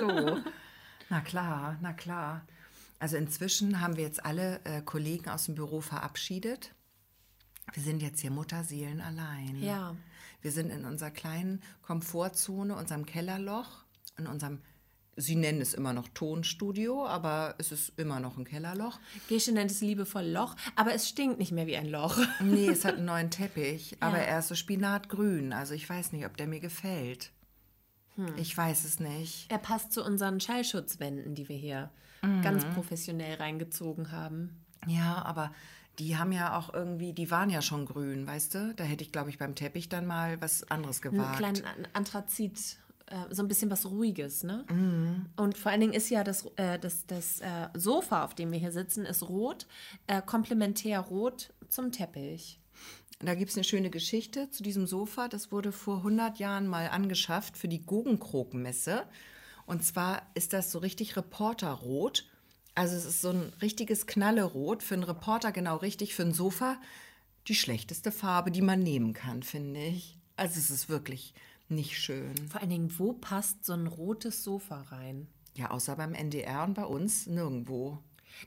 So. 0.00 0.38
Na 1.10 1.20
klar, 1.20 1.76
na 1.82 1.92
klar. 1.92 2.46
Also 2.98 3.16
inzwischen 3.18 3.80
haben 3.80 3.96
wir 3.96 4.04
jetzt 4.04 4.24
alle 4.24 4.60
äh, 4.64 4.80
Kollegen 4.80 5.28
aus 5.28 5.44
dem 5.44 5.54
Büro 5.54 5.80
verabschiedet. 5.82 6.74
Wir 7.74 7.82
sind 7.82 8.00
jetzt 8.00 8.20
hier 8.20 8.30
Mutterseelen 8.30 9.00
allein. 9.02 9.60
Ja. 9.62 9.94
Wir 10.40 10.50
sind 10.50 10.70
in 10.70 10.86
unserer 10.86 11.10
kleinen 11.10 11.62
Komfortzone, 11.82 12.74
unserem 12.74 13.04
Kellerloch, 13.04 13.84
in 14.16 14.26
unserem, 14.26 14.60
Sie 15.16 15.36
nennen 15.36 15.60
es 15.60 15.74
immer 15.74 15.92
noch 15.92 16.08
Tonstudio, 16.08 17.06
aber 17.06 17.54
es 17.58 17.70
ist 17.70 17.92
immer 17.98 18.18
noch 18.18 18.38
ein 18.38 18.44
Kellerloch. 18.44 18.98
Gesche 19.28 19.52
nennt 19.52 19.70
es 19.70 19.82
liebevoll 19.82 20.24
Loch, 20.26 20.56
aber 20.74 20.94
es 20.94 21.06
stinkt 21.08 21.38
nicht 21.38 21.52
mehr 21.52 21.66
wie 21.66 21.76
ein 21.76 21.86
Loch. 21.90 22.16
Nee, 22.40 22.68
es 22.68 22.84
hat 22.86 22.96
einen 22.96 23.04
neuen 23.04 23.30
Teppich, 23.30 23.96
aber 24.00 24.16
Ja. 24.18 24.24
er 24.24 24.38
ist 24.38 24.48
so 24.48 24.54
spinatgrün. 24.54 25.52
Also 25.52 25.74
ich 25.74 25.88
weiß 25.88 26.12
nicht, 26.12 26.24
ob 26.24 26.36
der 26.38 26.46
mir 26.46 26.60
gefällt. 26.60 27.30
Hm. 28.16 28.34
Ich 28.36 28.56
weiß 28.56 28.84
es 28.84 29.00
nicht. 29.00 29.50
Er 29.50 29.58
passt 29.58 29.92
zu 29.92 30.02
unseren 30.04 30.40
Schallschutzwänden, 30.40 31.34
die 31.34 31.48
wir 31.48 31.56
hier 31.56 31.90
Mhm. 32.22 32.40
ganz 32.42 32.64
professionell 32.66 33.34
reingezogen 33.36 34.12
haben. 34.12 34.64
Ja, 34.86 35.22
aber 35.24 35.52
die 35.98 36.16
haben 36.16 36.30
ja 36.32 36.56
auch 36.56 36.72
irgendwie, 36.72 37.12
die 37.12 37.30
waren 37.32 37.50
ja 37.50 37.60
schon 37.62 37.84
grün, 37.84 38.26
weißt 38.26 38.54
du? 38.54 38.74
Da 38.76 38.84
hätte 38.84 39.02
ich, 39.04 39.10
glaube 39.12 39.28
ich, 39.28 39.38
beim 39.38 39.54
Teppich 39.56 39.88
dann 39.88 40.06
mal 40.06 40.40
was 40.40 40.62
anderes 40.70 41.02
Einen 41.02 41.14
gewagt. 41.16 41.36
kleinen 41.38 41.64
An- 41.64 41.88
Anthrazit, 41.94 42.78
äh, 43.12 43.34
so 43.34 43.42
ein 43.42 43.48
bisschen 43.48 43.70
was 43.70 43.84
Ruhiges, 43.86 44.42
ne? 44.42 44.64
Mhm. 44.70 45.26
Und 45.36 45.58
vor 45.58 45.70
allen 45.70 45.80
Dingen 45.80 45.92
ist 45.92 46.08
ja 46.08 46.24
das, 46.24 46.46
äh, 46.56 46.78
das, 46.78 47.06
das 47.06 47.40
äh, 47.40 47.68
Sofa, 47.74 48.24
auf 48.24 48.34
dem 48.34 48.50
wir 48.52 48.58
hier 48.58 48.72
sitzen, 48.72 49.04
ist 49.04 49.28
rot, 49.28 49.66
äh, 50.06 50.22
komplementär 50.22 51.00
rot 51.00 51.52
zum 51.68 51.92
Teppich. 51.92 52.58
Da 53.20 53.34
gibt 53.34 53.50
es 53.50 53.56
eine 53.56 53.64
schöne 53.64 53.90
Geschichte 53.90 54.50
zu 54.50 54.62
diesem 54.62 54.86
Sofa. 54.86 55.28
Das 55.28 55.52
wurde 55.52 55.72
vor 55.72 55.98
100 55.98 56.38
Jahren 56.38 56.66
mal 56.66 56.88
angeschafft 56.88 57.56
für 57.56 57.68
die 57.68 57.82
Guggenkrogmesse. 57.82 59.04
Und 59.66 59.84
zwar 59.84 60.22
ist 60.34 60.52
das 60.52 60.72
so 60.72 60.80
richtig 60.80 61.16
Reporterrot. 61.16 62.28
Also 62.74 62.96
es 62.96 63.04
ist 63.04 63.20
so 63.20 63.30
ein 63.30 63.52
richtiges 63.60 64.06
Knallerot. 64.06 64.82
Für 64.82 64.94
einen 64.94 65.04
Reporter 65.04 65.52
genau 65.52 65.76
richtig, 65.76 66.14
für 66.14 66.22
ein 66.22 66.32
Sofa 66.32 66.80
die 67.48 67.54
schlechteste 67.54 68.10
Farbe, 68.10 68.50
die 68.50 68.62
man 68.62 68.80
nehmen 68.80 69.12
kann, 69.12 69.42
finde 69.42 69.80
ich. 69.80 70.16
Also 70.36 70.58
es 70.58 70.70
ist 70.70 70.88
wirklich 70.88 71.34
nicht 71.72 71.98
schön. 71.98 72.34
Vor 72.48 72.60
allen 72.60 72.70
Dingen, 72.70 72.98
wo 72.98 73.12
passt 73.12 73.64
so 73.64 73.72
ein 73.72 73.86
rotes 73.86 74.44
Sofa 74.44 74.82
rein? 74.82 75.28
Ja, 75.54 75.70
außer 75.70 75.96
beim 75.96 76.14
NDR 76.14 76.64
und 76.64 76.74
bei 76.74 76.84
uns 76.84 77.26
nirgendwo. 77.26 77.98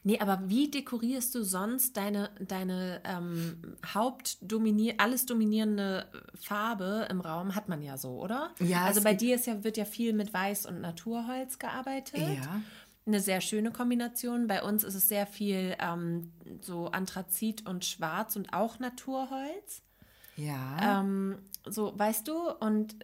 Nee, 0.04 0.20
aber 0.20 0.42
wie 0.48 0.70
dekorierst 0.70 1.34
du 1.36 1.44
sonst 1.44 1.96
deine, 1.98 2.32
deine 2.40 3.02
ähm, 3.06 3.76
Hauptdominier 3.86 4.96
alles 4.98 5.26
dominierende 5.26 6.08
Farbe 6.34 7.08
im 7.10 7.22
Raum? 7.22 7.56
Hat 7.56 7.70
man 7.70 7.82
ja 7.82 7.98
so, 7.98 8.20
oder? 8.22 8.52
Ja, 8.60 8.86
Also 8.86 9.02
bei 9.02 9.14
dir 9.14 9.36
ist 9.36 9.48
ja, 9.48 9.64
wird 9.64 9.78
ja 9.78 9.86
viel 9.86 10.14
mit 10.14 10.34
Weiß 10.34 10.66
und 10.66 10.82
Naturholz 10.82 11.60
gearbeitet. 11.60 12.20
Ja. 12.20 12.62
Eine 13.06 13.20
sehr 13.20 13.40
schöne 13.42 13.72
Kombination. 13.72 14.48
Bei 14.48 14.64
uns 14.64 14.84
ist 14.84 14.96
es 14.96 15.08
sehr 15.08 15.28
viel 15.28 15.76
ähm, 15.80 16.32
so 16.62 16.88
Anthrazit 16.88 17.68
und 17.68 17.86
Schwarz 17.86 18.36
und 18.36 18.54
auch 18.54 18.80
Naturholz. 18.80 19.84
Ja. 20.36 21.00
Ähm, 21.02 21.38
so, 21.68 21.98
weißt 21.98 22.28
du, 22.28 22.52
und 22.60 22.96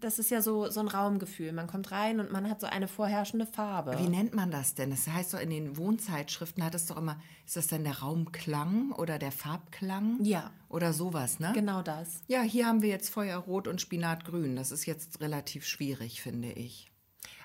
das 0.00 0.18
ist 0.18 0.30
ja 0.30 0.40
so, 0.40 0.70
so 0.70 0.80
ein 0.80 0.88
Raumgefühl. 0.88 1.52
Man 1.52 1.66
kommt 1.66 1.90
rein 1.90 2.20
und 2.20 2.32
man 2.32 2.48
hat 2.48 2.60
so 2.60 2.66
eine 2.66 2.88
vorherrschende 2.88 3.46
Farbe. 3.46 3.98
Wie 3.98 4.08
nennt 4.08 4.34
man 4.34 4.50
das 4.50 4.74
denn? 4.74 4.90
Das 4.90 5.06
heißt 5.06 5.34
doch 5.34 5.40
in 5.40 5.50
den 5.50 5.76
Wohnzeitschriften 5.76 6.64
hat 6.64 6.74
es 6.74 6.86
doch 6.86 6.96
immer, 6.96 7.20
ist 7.44 7.56
das 7.56 7.66
denn 7.66 7.84
der 7.84 7.98
Raumklang 7.98 8.92
oder 8.92 9.18
der 9.18 9.32
Farbklang? 9.32 10.18
Ja. 10.22 10.50
Oder 10.68 10.92
sowas, 10.92 11.38
ne? 11.38 11.52
Genau 11.54 11.82
das. 11.82 12.22
Ja, 12.28 12.42
hier 12.42 12.66
haben 12.66 12.82
wir 12.82 12.88
jetzt 12.88 13.10
Feuerrot 13.10 13.68
und 13.68 13.80
Spinatgrün. 13.80 14.56
Das 14.56 14.70
ist 14.70 14.86
jetzt 14.86 15.20
relativ 15.20 15.66
schwierig, 15.66 16.22
finde 16.22 16.52
ich. 16.52 16.90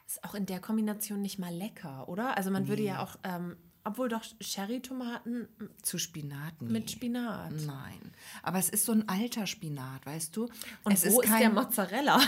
Ist 0.08 0.24
auch 0.24 0.36
in 0.36 0.46
der 0.46 0.60
Kombination 0.60 1.22
nicht 1.22 1.40
mal 1.40 1.54
lecker, 1.54 2.08
oder? 2.08 2.38
Also 2.38 2.52
man 2.52 2.68
würde 2.68 2.84
ja 2.84 3.02
auch, 3.02 3.18
ähm, 3.24 3.58
obwohl 3.84 4.10
doch 4.10 4.24
Sherry-Tomaten 4.40 5.48
Zu 5.82 5.98
Spinaten. 5.98 6.72
mit 6.72 6.90
Spinat. 6.92 7.52
Nein. 7.66 8.00
Aber 8.42 8.58
es 8.60 8.70
ist 8.70 8.86
so 8.86 8.92
ein 8.94 9.08
alter 9.10 9.46
Spinat, 9.48 10.06
weißt 10.06 10.36
du? 10.36 10.50
Und 10.84 10.94
es 10.94 11.06
wo 11.12 11.22
ist, 11.22 11.30
der 11.30 11.40
kein- 11.40 11.54
Mozzarella? 11.54 12.20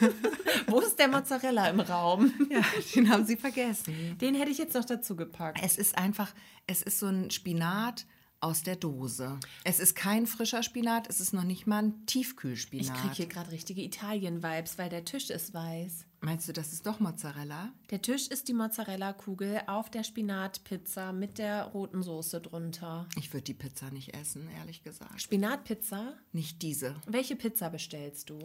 wo 0.66 0.80
ist 0.80 0.98
der 0.98 1.08
Mozzarella 1.08 1.68
im 1.68 1.80
Raum? 1.80 2.32
Ja, 2.50 2.62
den 2.94 3.08
haben 3.10 3.24
sie 3.24 3.36
vergessen. 3.36 4.16
Den 4.20 4.34
hätte 4.34 4.50
ich 4.50 4.58
jetzt 4.58 4.74
noch 4.74 4.84
dazu 4.84 5.16
gepackt. 5.16 5.58
Es 5.62 5.76
ist 5.78 5.96
einfach, 5.96 6.32
es 6.66 6.82
ist 6.82 6.98
so 6.98 7.06
ein 7.06 7.30
Spinat 7.30 8.06
aus 8.40 8.62
der 8.62 8.76
Dose. 8.76 9.38
Es 9.64 9.80
ist 9.80 9.94
kein 9.96 10.26
frischer 10.26 10.62
Spinat, 10.62 11.08
es 11.08 11.18
ist 11.20 11.32
noch 11.32 11.44
nicht 11.44 11.66
mal 11.66 11.82
ein 11.84 11.94
Ich 12.00 12.06
Tiefkühlspinat. 12.12 12.94
kriege 12.94 13.14
hier 13.14 13.26
gerade 13.26 13.50
richtige 13.52 13.82
Italien-Vibes, 13.82 14.76
weil 14.76 14.90
der 14.90 15.04
Tisch 15.04 15.30
ist 15.30 15.54
weiß. 15.54 16.04
Meinst 16.24 16.48
du, 16.48 16.54
das 16.54 16.72
ist 16.72 16.86
doch 16.86 17.00
Mozzarella? 17.00 17.70
Der 17.90 18.00
Tisch 18.00 18.28
ist 18.28 18.48
die 18.48 18.54
Mozzarella-Kugel 18.54 19.60
auf 19.66 19.90
der 19.90 20.04
Spinatpizza 20.04 21.12
mit 21.12 21.36
der 21.36 21.64
roten 21.64 22.02
Soße 22.02 22.40
drunter. 22.40 23.06
Ich 23.18 23.30
würde 23.34 23.44
die 23.44 23.52
Pizza 23.52 23.90
nicht 23.90 24.14
essen, 24.14 24.48
ehrlich 24.58 24.82
gesagt. 24.82 25.20
Spinatpizza? 25.20 26.14
Nicht 26.32 26.62
diese. 26.62 26.96
Welche 27.06 27.36
Pizza 27.36 27.68
bestellst 27.68 28.30
du? 28.30 28.38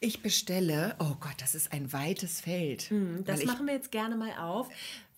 Ich 0.00 0.22
bestelle, 0.22 0.96
oh 1.00 1.14
Gott, 1.20 1.34
das 1.38 1.54
ist 1.54 1.70
ein 1.72 1.92
weites 1.92 2.40
Feld. 2.40 2.84
Hm, 2.90 3.24
Das 3.26 3.44
machen 3.44 3.66
wir 3.66 3.74
jetzt 3.74 3.92
gerne 3.92 4.16
mal 4.16 4.32
auf, 4.38 4.68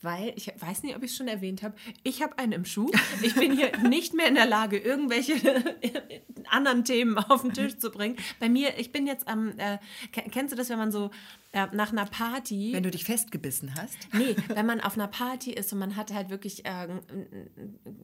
weil 0.05 0.33
ich 0.37 0.49
weiß 0.59 0.83
nicht, 0.85 0.95
ob 0.95 1.03
ich 1.03 1.11
es 1.11 1.17
schon 1.17 1.29
erwähnt 1.29 1.63
habe. 1.63 1.75
Ich 2.03 2.23
habe 2.23 2.39
einen 2.39 2.53
im 2.53 2.65
Schuh. 2.65 2.91
Ich 3.23 3.35
bin 3.35 3.57
hier 3.57 3.73
nicht 3.89 4.15
mehr 4.15 4.29
in 4.29 4.35
der 4.37 4.47
Lage, 4.47 4.79
irgendwelche 4.79 5.35
anderen 6.51 6.85
Themen 6.85 7.19
auf 7.19 7.43
den 7.43 7.53
Tisch 7.53 7.79
zu 7.79 7.91
bringen. 7.91 8.17
Bei 8.39 8.49
mir, 8.49 8.79
ich 8.79 8.93
bin 8.93 9.07
jetzt 9.07 9.27
am, 9.27 9.59
äh, 9.59 9.79
ke- 10.13 10.29
kennst 10.31 10.53
du 10.53 10.57
das, 10.57 10.69
wenn 10.69 10.79
man 10.79 10.93
so 10.93 11.11
äh, 11.53 11.67
nach 11.73 11.91
einer 11.93 12.07
Party 12.07 12.73
wenn 12.73 12.83
du 12.83 12.91
dich 12.91 13.05
festgebissen 13.05 13.75
hast. 13.77 13.97
Nee, 14.13 14.37
wenn 14.49 14.67
man 14.67 14.81
auf 14.81 14.95
einer 14.95 15.09
Party 15.09 15.53
ist 15.53 15.73
und 15.73 15.79
man 15.79 15.97
hat 15.97 16.13
halt 16.13 16.29
wirklich, 16.29 16.65
äh, 16.67 16.89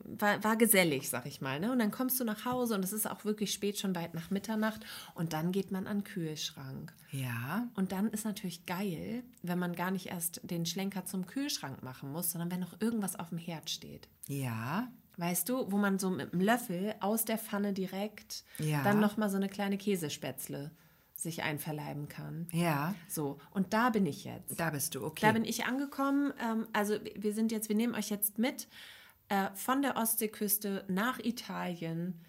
war, 0.04 0.42
war 0.44 0.56
gesellig, 0.56 1.08
sag 1.08 1.26
ich 1.26 1.40
mal. 1.40 1.60
Ne? 1.60 1.72
Und 1.72 1.78
dann 1.78 1.90
kommst 1.90 2.18
du 2.20 2.24
nach 2.24 2.44
Hause 2.44 2.74
und 2.74 2.84
es 2.84 2.92
ist 2.92 3.08
auch 3.08 3.24
wirklich 3.24 3.52
spät, 3.52 3.78
schon 3.78 3.94
weit 3.94 4.14
nach 4.14 4.30
Mitternacht. 4.30 4.84
Und 5.14 5.32
dann 5.32 5.52
geht 5.52 5.70
man 5.70 5.86
an 5.86 5.98
den 5.98 6.04
Kühlschrank. 6.04 6.92
Ja. 7.10 7.68
Und 7.74 7.92
dann 7.92 8.08
ist 8.10 8.24
natürlich 8.24 8.66
geil, 8.66 9.24
wenn 9.42 9.58
man 9.58 9.74
gar 9.74 9.90
nicht 9.90 10.06
erst 10.06 10.40
den 10.44 10.64
Schlenker 10.64 11.04
zum 11.06 11.26
Kühlschrank 11.26 11.82
machen 11.90 12.12
muss, 12.12 12.30
sondern 12.30 12.52
wenn 12.52 12.60
noch 12.60 12.80
irgendwas 12.80 13.18
auf 13.18 13.30
dem 13.30 13.38
Herd 13.38 13.68
steht. 13.68 14.06
Ja. 14.28 14.86
Weißt 15.16 15.48
du, 15.48 15.70
wo 15.72 15.76
man 15.76 15.98
so 15.98 16.08
mit 16.08 16.32
einem 16.32 16.40
Löffel 16.40 16.94
aus 17.00 17.24
der 17.24 17.36
Pfanne 17.36 17.72
direkt 17.72 18.44
Ja. 18.58 18.84
dann 18.84 19.00
noch 19.00 19.16
mal 19.16 19.28
so 19.28 19.36
eine 19.36 19.48
kleine 19.48 19.76
Käsespätzle 19.76 20.70
sich 21.16 21.42
einverleiben 21.42 22.08
kann. 22.08 22.46
Ja. 22.52 22.94
So, 23.08 23.38
und 23.50 23.72
da 23.74 23.90
bin 23.90 24.06
ich 24.06 24.24
jetzt. 24.24 24.58
Da 24.60 24.70
bist 24.70 24.94
du, 24.94 25.04
okay. 25.04 25.26
Da 25.26 25.32
bin 25.32 25.44
ich 25.44 25.64
angekommen. 25.66 26.32
Ähm, 26.40 26.68
also 26.72 26.94
wir 27.16 27.34
sind 27.34 27.50
jetzt, 27.50 27.68
wir 27.68 27.76
nehmen 27.76 27.96
euch 27.96 28.08
jetzt 28.08 28.38
mit 28.38 28.68
äh, 29.28 29.48
von 29.54 29.82
der 29.82 29.96
Ostseeküste 29.96 30.84
nach 30.86 31.18
Italien 31.18 32.20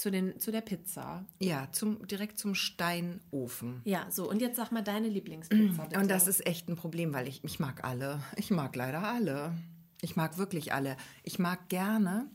zu, 0.00 0.10
den, 0.10 0.38
zu 0.40 0.50
der 0.50 0.62
Pizza. 0.62 1.26
ja, 1.38 1.68
zum, 1.72 2.06
direkt 2.06 2.38
zum 2.38 2.54
Steinofen. 2.54 3.82
Ja, 3.84 4.10
so 4.10 4.28
und 4.28 4.40
jetzt 4.40 4.56
sag 4.56 4.72
mal 4.72 4.82
deine 4.82 5.08
Lieblingspizza. 5.08 5.84
Bitte. 5.84 6.00
Und 6.00 6.10
das 6.10 6.26
ist 6.26 6.46
echt 6.46 6.68
ein 6.68 6.76
Problem, 6.76 7.12
weil 7.12 7.28
ich, 7.28 7.44
ich 7.44 7.60
mag 7.60 7.84
alle. 7.84 8.20
Ich 8.36 8.50
mag 8.50 8.74
leider 8.74 9.02
alle. 9.02 9.56
Ich 10.00 10.16
mag 10.16 10.38
wirklich 10.38 10.72
alle. 10.72 10.96
Ich 11.22 11.38
mag 11.38 11.68
gerne 11.68 12.30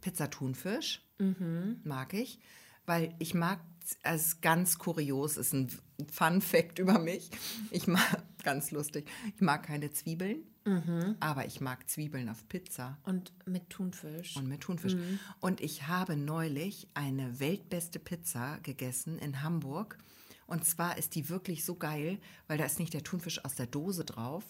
Pizza 0.00 0.30
Thunfisch. 0.30 1.02
Mag 1.84 2.14
ich. 2.14 2.38
Weil 2.86 3.14
ich 3.18 3.34
mag, 3.34 3.60
es 4.02 4.26
ist 4.26 4.42
ganz 4.42 4.78
kurios, 4.78 5.36
ist 5.36 5.52
ein 5.52 5.68
Fun 6.10 6.40
Fact 6.40 6.78
über 6.78 6.98
mich. 6.98 7.30
Ich 7.70 7.86
mag, 7.86 8.22
ganz 8.42 8.70
lustig, 8.70 9.08
ich 9.34 9.40
mag 9.40 9.64
keine 9.64 9.92
Zwiebeln, 9.92 10.44
aber 11.20 11.46
ich 11.46 11.60
mag 11.60 11.88
Zwiebeln 11.90 12.28
auf 12.28 12.48
Pizza. 12.48 12.98
und 13.04 13.32
mit 13.46 13.68
Thunfisch. 13.70 14.36
Und 14.36 14.46
mit 14.48 14.60
Thunfisch. 14.60 14.94
Und 15.40 15.60
ich 15.60 15.86
habe 15.88 16.16
neulich 16.16 16.86
eine 16.94 17.40
weltbeste 17.40 17.98
Pizza 17.98 18.58
gegessen 18.62 19.18
in 19.18 19.42
Hamburg. 19.42 19.98
Und 20.46 20.64
zwar 20.64 20.98
ist 20.98 21.14
die 21.14 21.28
wirklich 21.28 21.64
so 21.64 21.74
geil, 21.76 22.18
weil 22.46 22.58
da 22.58 22.64
ist 22.64 22.78
nicht 22.78 22.92
der 22.94 23.02
Thunfisch 23.02 23.44
aus 23.44 23.54
der 23.54 23.66
Dose 23.66 24.04
drauf, 24.04 24.44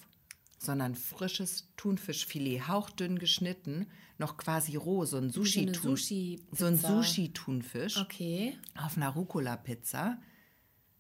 sondern 0.58 0.94
frisches 0.94 1.68
Thunfischfilet, 1.76 2.68
hauchdünn 2.68 3.18
geschnitten, 3.18 3.86
noch 4.18 4.36
quasi 4.36 4.76
roh, 4.76 5.04
so 5.04 5.16
ein 5.16 5.30
so 5.30 5.40
eine 5.40 5.48
Sushi-Thun- 5.48 5.96
Sushi-Pizza. 5.96 6.56
so 6.56 6.66
ein 6.66 6.78
Sushi-Thunfisch 6.78 7.96
Okay, 7.98 8.56
auf 8.76 8.96
einer 8.96 9.08
Rucola-Pizza. 9.08 10.18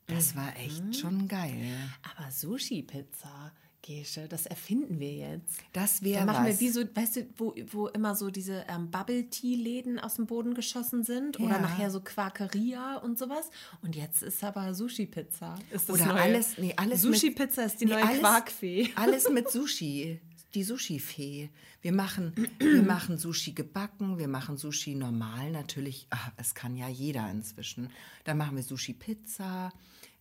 Das 0.06 0.34
war 0.34 0.50
Mhm. 0.50 0.56
echt 0.56 0.96
schon 0.96 1.28
geil. 1.28 1.76
aber 2.16 2.30
Sushi-Pizza, 2.30 3.52
Gesche, 3.82 4.28
das 4.28 4.46
erfinden 4.46 5.00
wir 5.00 5.12
jetzt. 5.12 5.58
Das 5.72 5.98
Da 6.00 6.04
wäre 6.06 6.24
machen 6.24 6.46
was. 6.46 6.60
wir 6.60 6.66
wie 6.66 6.68
so, 6.70 6.82
weißt 6.94 7.16
du, 7.16 7.26
wo, 7.36 7.54
wo 7.72 7.88
immer 7.88 8.14
so 8.14 8.30
diese 8.30 8.64
ähm, 8.68 8.90
Bubble-Tea-Läden 8.92 9.98
aus 9.98 10.14
dem 10.14 10.26
Boden 10.26 10.54
geschossen 10.54 11.02
sind 11.02 11.40
oder 11.40 11.56
Ja. 11.56 11.60
nachher 11.60 11.90
so 11.90 12.00
Quakeria 12.00 12.98
und 12.98 13.18
sowas. 13.18 13.50
Und 13.82 13.96
jetzt 13.96 14.22
ist 14.22 14.42
aber 14.44 14.72
Sushi-Pizza. 14.74 15.56
Ist 15.70 15.88
das 15.88 15.96
Oder 15.96 16.06
neue. 16.12 16.22
alles, 16.22 16.58
nee, 16.58 16.72
alles 16.76 17.02
mit- 17.04 17.14
Sushi-Pizza 17.14 17.64
ist 17.64 17.80
die 17.80 17.86
Nee, 17.86 17.92
neue 17.94 18.04
alles- 18.06 18.20
Quarkfee. 18.20 18.88
Alles 18.96 19.28
mit 19.30 19.50
Sushi. 19.50 20.20
Die 20.54 20.62
Sushi-Fee. 20.64 21.48
Wir 21.80 21.92
machen, 21.92 22.34
wir 22.60 22.82
machen 22.82 23.18
Sushi 23.18 23.52
gebacken, 23.52 24.18
wir 24.18 24.28
machen 24.28 24.58
Sushi 24.58 24.94
normal 24.94 25.50
natürlich. 25.50 26.06
Ach, 26.10 26.30
es 26.36 26.54
kann 26.54 26.76
ja 26.76 26.88
jeder 26.88 27.28
inzwischen. 27.30 27.90
Dann 28.24 28.36
machen 28.38 28.54
wir 28.56 28.62
Sushi-Pizza, 28.62 29.72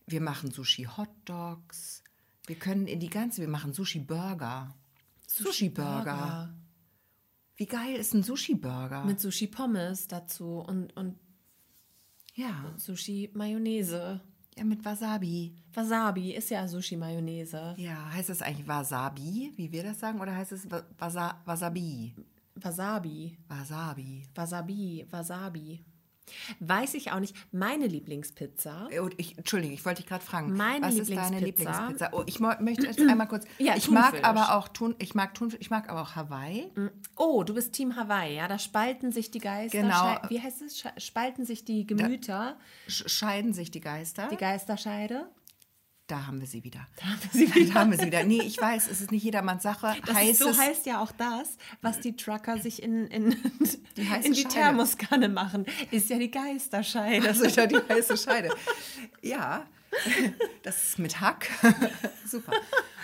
wir 0.06 0.20
machen 0.20 0.50
Sushi-Hotdogs. 0.50 2.01
Wir 2.46 2.56
können 2.56 2.86
in 2.86 3.00
die 3.00 3.08
ganze, 3.10 3.40
wir 3.40 3.48
machen 3.48 3.72
Sushi-Burger. 3.72 4.74
Sushi-Burger. 5.26 6.54
Wie 7.56 7.66
geil 7.66 7.96
ist 7.96 8.14
ein 8.14 8.22
Sushi-Burger? 8.22 9.04
Mit 9.04 9.20
Sushi-Pommes 9.20 10.08
dazu 10.08 10.58
und, 10.58 10.96
und 10.96 11.16
Ja, 12.34 12.74
Sushi-Mayonnaise. 12.78 14.20
ja, 14.56 14.64
mit 14.64 14.84
Wasabi. 14.84 15.54
Wasabi 15.72 16.32
ist 16.34 16.50
ja 16.50 16.66
Sushi-Mayonnaise. 16.66 17.74
Ja, 17.78 18.10
heißt 18.12 18.30
das 18.30 18.42
eigentlich 18.42 18.66
Wasabi, 18.66 19.52
wie 19.56 19.70
wir 19.70 19.82
das 19.84 20.00
sagen, 20.00 20.20
oder 20.20 20.34
heißt 20.34 20.52
es 20.52 20.70
Wa- 20.70 20.84
Wasa 20.98 21.40
Wasabi? 21.44 22.14
Wasabi. 22.56 23.38
Wasabi. 23.48 24.26
Wasabi. 24.34 25.06
Wasabi. 25.10 25.84
Weiß 26.60 26.94
ich 26.94 27.10
auch 27.12 27.20
nicht. 27.20 27.34
Meine 27.52 27.86
Lieblingspizza. 27.86 28.88
Oh, 29.00 29.08
ich, 29.16 29.36
Entschuldigung, 29.36 29.74
ich 29.74 29.84
wollte 29.84 30.02
dich 30.02 30.08
gerade 30.08 30.24
fragen. 30.24 30.56
Meine 30.56 30.86
was 30.86 30.94
ist 30.94 31.10
deine 31.10 31.40
Lieblingspizza? 31.40 31.88
Lieblingspizza? 31.88 32.10
Oh, 32.12 32.22
ich 32.26 32.40
möchte 32.40 32.86
jetzt 32.86 33.00
einmal 33.10 33.28
kurz. 33.28 33.44
Ja, 33.58 33.76
ich 33.76 33.90
mag 33.90 34.10
Thunfisch. 34.12 34.24
aber 34.24 34.54
auch 34.56 34.68
Thun, 34.68 34.94
ich 34.98 35.14
mag 35.14 35.34
Thunfisch, 35.34 35.60
ich 35.60 35.70
mag 35.70 35.88
aber 35.90 36.02
auch 36.02 36.14
Hawaii. 36.16 36.70
Oh, 37.16 37.42
du 37.44 37.54
bist 37.54 37.72
Team 37.72 37.96
Hawaii, 37.96 38.36
ja? 38.36 38.48
Da 38.48 38.58
spalten 38.58 39.10
sich 39.12 39.30
die 39.30 39.40
Geister. 39.40 39.80
Genau. 39.82 40.16
Wie 40.28 40.40
heißt 40.40 40.62
es? 40.62 40.82
Spalten 40.98 41.44
sich 41.44 41.64
die 41.64 41.86
Gemüter. 41.86 42.56
Sch- 42.88 43.08
Scheiden 43.08 43.52
sich 43.52 43.70
die 43.70 43.80
Geister. 43.80 44.28
Die 44.28 44.36
Geisterscheide. 44.36 45.28
Da 46.06 46.26
haben 46.26 46.40
wir 46.40 46.46
sie 46.46 46.64
wieder. 46.64 46.86
Da 46.96 47.04
haben 47.06 47.20
wir 47.22 47.30
sie 47.32 47.54
wieder. 47.54 47.74
da 47.74 47.80
haben 47.80 47.90
wir 47.90 47.98
sie 47.98 48.06
wieder. 48.06 48.24
Nee, 48.24 48.42
ich 48.42 48.60
weiß, 48.60 48.88
es 48.90 49.00
ist 49.00 49.12
nicht 49.12 49.22
jedermanns 49.22 49.62
Sache. 49.62 49.96
Das 50.04 50.14
heißt 50.14 50.38
so 50.40 50.56
heißt 50.56 50.86
ja 50.86 51.00
auch 51.02 51.12
das, 51.12 51.56
was 51.80 52.00
die 52.00 52.16
Trucker 52.16 52.58
sich 52.58 52.82
in, 52.82 53.06
in, 53.08 53.30
Die 53.96 54.02
in 54.24 54.32
die. 54.32 54.44
Thermoskanne 54.44 55.28
machen. 55.28 55.66
Ist 55.90 56.10
ja 56.10 56.18
die 56.18 56.30
Geisterscheide. 56.30 57.26
Das 57.26 57.40
ist 57.40 57.56
ja 57.56 57.66
die 57.66 57.76
heiße 57.88 58.16
Scheide. 58.16 58.50
Ja, 59.22 59.66
das 60.62 60.82
ist 60.90 60.98
mit 60.98 61.20
Hack. 61.20 61.48
Super. 62.26 62.52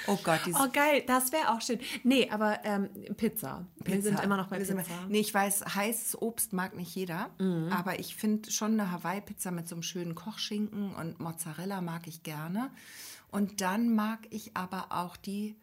Oh 0.06 0.16
Gott, 0.22 0.40
dieses 0.46 0.60
Oh, 0.60 0.68
geil, 0.72 1.02
das 1.06 1.32
wäre 1.32 1.50
auch 1.52 1.60
schön. 1.60 1.78
Nee, 2.02 2.30
aber 2.30 2.60
ähm, 2.64 2.88
Pizza. 3.16 3.66
Wir 3.84 4.00
sind 4.00 4.12
Pizza. 4.14 4.24
immer 4.24 4.36
noch 4.36 4.48
bei 4.48 4.58
Pizza. 4.58 4.74
Nee, 5.08 5.20
ich 5.20 5.32
weiß, 5.34 5.74
heißes 5.74 6.22
Obst 6.22 6.52
mag 6.52 6.74
nicht 6.76 6.94
jeder, 6.94 7.30
Mhm. 7.38 7.70
aber 7.72 7.98
ich 7.98 8.14
finde 8.16 8.50
schon 8.50 8.72
eine 8.80 8.90
Hawaii-Pizza 8.90 9.50
mit 9.50 9.68
so 9.68 9.74
einem 9.74 9.82
schönen 9.82 10.14
Kochschinken 10.14 10.94
und 10.94 11.20
Mozzarella 11.20 11.80
mag 11.82 12.06
ich 12.06 12.22
gerne. 12.22 12.70
Und 13.30 13.60
dann 13.60 13.94
mag 13.94 14.20
ich 14.30 14.56
aber 14.56 14.86
auch 14.90 15.16
die 15.18 15.56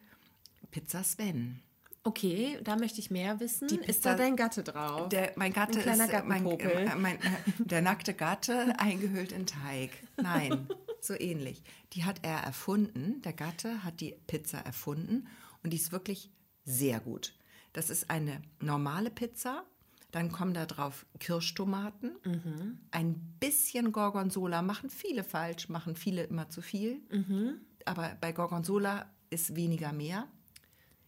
Pizza 0.70 1.02
Sven. 1.02 1.60
Okay, 2.04 2.60
da 2.62 2.76
möchte 2.76 3.00
ich 3.00 3.10
mehr 3.10 3.40
wissen. 3.40 3.66
Die 3.66 3.78
ist 3.80 4.06
da 4.06 4.10
Pizza- 4.12 4.14
dein 4.14 4.36
Gatte 4.36 4.62
drauf? 4.62 5.08
Der, 5.08 5.32
mein 5.34 5.52
Gatte 5.52 5.80
ist 5.80 5.86
äh, 5.98 6.22
mein, 6.24 6.46
äh, 6.46 6.94
mein, 6.94 7.16
äh, 7.16 7.20
der 7.58 7.82
nackte 7.82 8.14
Gatte 8.14 8.74
eingehüllt 8.78 9.32
in 9.32 9.44
Teig. 9.46 9.90
Nein, 10.16 10.68
so 11.06 11.14
ähnlich. 11.18 11.62
Die 11.92 12.04
hat 12.04 12.20
er 12.22 12.38
erfunden. 12.38 13.20
Der 13.22 13.32
Gatte 13.32 13.84
hat 13.84 14.00
die 14.00 14.14
Pizza 14.26 14.58
erfunden 14.58 15.28
und 15.62 15.72
die 15.72 15.76
ist 15.76 15.92
wirklich 15.92 16.30
sehr 16.64 17.00
gut. 17.00 17.34
Das 17.72 17.90
ist 17.90 18.10
eine 18.10 18.42
normale 18.60 19.10
Pizza. 19.10 19.64
Dann 20.12 20.32
kommen 20.32 20.54
da 20.54 20.64
drauf 20.66 21.04
Kirschtomaten, 21.18 22.12
Mhm. 22.24 22.78
ein 22.90 23.36
bisschen 23.40 23.92
Gorgonzola. 23.92 24.62
Machen 24.62 24.88
viele 24.88 25.24
falsch, 25.24 25.68
machen 25.68 25.94
viele 25.96 26.22
immer 26.24 26.48
zu 26.48 26.62
viel. 26.62 27.02
Mhm. 27.10 27.60
Aber 27.84 28.16
bei 28.20 28.32
Gorgonzola 28.32 29.10
ist 29.30 29.54
weniger 29.56 29.92
mehr. 29.92 30.26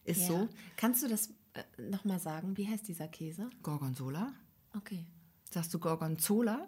Ist 0.03 0.21
Ja. 0.21 0.27
so. 0.27 0.49
Kannst 0.77 1.01
du 1.03 1.07
das 1.07 1.29
äh, 1.53 1.81
nochmal 1.81 2.19
sagen? 2.19 2.55
Wie 2.57 2.67
heißt 2.67 2.87
dieser 2.87 3.07
Käse? 3.07 3.49
Gorgonzola? 3.63 4.33
Okay. 4.75 5.05
Sagst 5.51 5.73
du 5.73 5.79
Gorgonzola? 5.79 6.67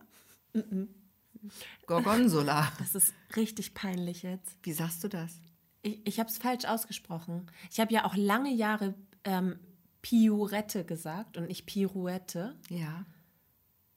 Gorgonzola. 1.88 2.72
Das 2.80 2.96
ist 2.96 3.14
richtig 3.36 3.74
peinlich 3.74 4.24
jetzt. 4.24 4.58
Wie 4.64 4.74
sagst 4.74 5.04
du 5.04 5.08
das? 5.08 5.40
Ich, 5.82 6.00
ich 6.06 6.20
habe 6.20 6.30
es 6.30 6.38
falsch 6.38 6.66
ausgesprochen. 6.66 7.48
Ich 7.72 7.80
habe 7.80 7.94
ja 7.94 8.06
auch 8.06 8.16
lange 8.16 8.54
Jahre 8.54 8.94
ähm, 9.24 9.60
Pirouette 10.02 10.86
gesagt 10.86 11.38
und 11.38 11.48
nicht 11.48 11.66
Pirouette. 11.66 12.56
Ja. 12.70 13.06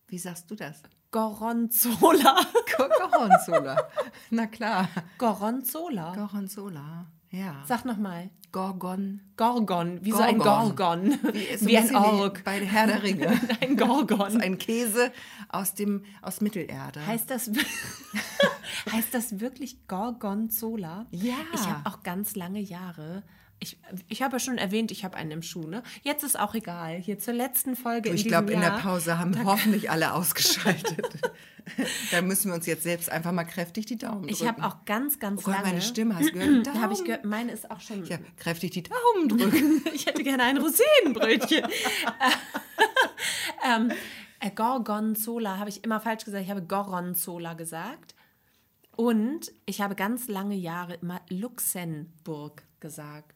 Wie 0.07 0.19
sagst 0.19 0.51
du 0.51 0.55
das? 0.55 0.83
Goronzola. 1.11 2.37
Go- 2.77 2.89
Gorgonzola. 2.99 3.77
Na 4.31 4.47
klar. 4.47 4.89
Goronzola. 5.19 6.15
Gorgonzola. 6.15 7.07
Ja. 7.31 7.63
Sag 7.67 7.85
nochmal. 7.85 8.31
Gorgon. 8.55 9.21
Gorgon, 9.37 9.99
wie 10.03 10.13
so 10.13 10.19
ein 10.19 10.39
Gorgon. 10.39 11.19
Wie, 11.33 11.41
ist 11.41 11.63
so 11.63 11.67
Wie 11.67 11.77
ein 11.77 11.83
bisschen 11.83 11.97
Ork. 11.97 12.45
Bei 12.45 12.65
Herr 12.65 12.87
der 12.87 13.03
Ringe. 13.03 13.33
Ein 13.61 13.77
Gorgon. 13.77 14.41
ein 14.41 14.59
Käse 14.59 15.11
aus, 15.49 15.75
dem, 15.75 16.05
aus 16.23 16.41
Mittelerde. 16.41 17.05
Heißt 17.05 17.29
das, 17.33 17.51
heißt 18.93 19.13
das 19.13 19.41
wirklich 19.41 19.89
Gorgonzola? 19.89 21.07
Ja. 21.11 21.35
Ich 21.53 21.67
habe 21.67 21.81
auch 21.91 22.05
ganz 22.05 22.37
lange 22.37 22.61
Jahre. 22.61 23.25
Ich, 23.65 23.79
ich 24.09 24.21
habe 24.21 24.35
ja 24.35 24.39
schon 24.39 24.59
erwähnt, 24.59 24.91
ich 24.91 25.05
habe 25.05 25.17
einen 25.17 25.31
im 25.31 25.43
Schuh. 25.43 25.67
Ne? 25.67 25.83
Jetzt 26.03 26.23
ist 26.23 26.39
auch 26.39 26.55
egal. 26.55 26.97
Hier 26.97 27.19
zur 27.19 27.33
letzten 27.33 27.77
Folge 27.77 28.11
ich 28.11 28.27
glaube, 28.27 28.53
in 28.53 28.61
der. 28.61 28.73
Pause 28.73 29.19
haben 29.19 29.43
hoffentlich 29.47 29.91
alle 29.91 30.13
ausgeschaltet. 30.13 31.19
da 32.11 32.21
müssen 32.21 32.51
wir 32.51 32.57
uns 32.57 32.67
jetzt 32.67 32.83
selbst 32.83 33.09
einfach 33.09 33.33
mal 33.33 33.45
kräftig 33.45 33.87
die 33.87 33.97
Daumen 33.97 34.25
drücken. 34.25 34.35
Ich 34.35 34.47
habe 34.47 34.63
auch 34.65 34.85
ganz, 34.85 35.19
ganz 35.19 35.41
Oh 35.41 35.45
Gott, 35.45 35.55
lange. 35.55 35.69
meine 35.69 35.81
Stimme, 35.81 36.15
hast 36.17 36.29
du 36.29 36.33
gehört? 36.33 36.67
Da 36.75 36.75
habe 36.75 36.93
ich 36.93 37.05
gehört, 37.05 37.25
meine 37.25 37.53
ist 37.53 37.71
auch 37.71 37.81
schon. 37.81 38.05
Ja, 38.05 38.19
kräftig 38.37 38.73
die 38.73 38.83
Daumen 38.83 39.29
drücken. 39.31 39.83
Ich 39.95 40.05
hätte 40.05 40.23
gerne 40.23 40.43
ein 40.43 40.59
Rosinenbrötchen. 40.59 41.65
ähm, 43.67 43.93
äh, 44.41 44.51
Gorgonzola 44.51 45.59
habe 45.59 45.71
ich 45.71 45.83
immer 45.85 46.01
falsch 46.01 46.27
gesagt. 46.27 46.45
Ich 46.45 46.51
habe 46.51 46.63
Goronzola 46.63 47.55
gesagt. 47.55 48.15
Und 48.97 49.51
ich 49.67 49.81
habe 49.81 49.95
ganz 49.95 50.29
lange 50.29 50.55
Jahre 50.55 50.95
immer 50.95 51.21
Luxemburg 51.29 52.63
gesagt. 52.79 53.34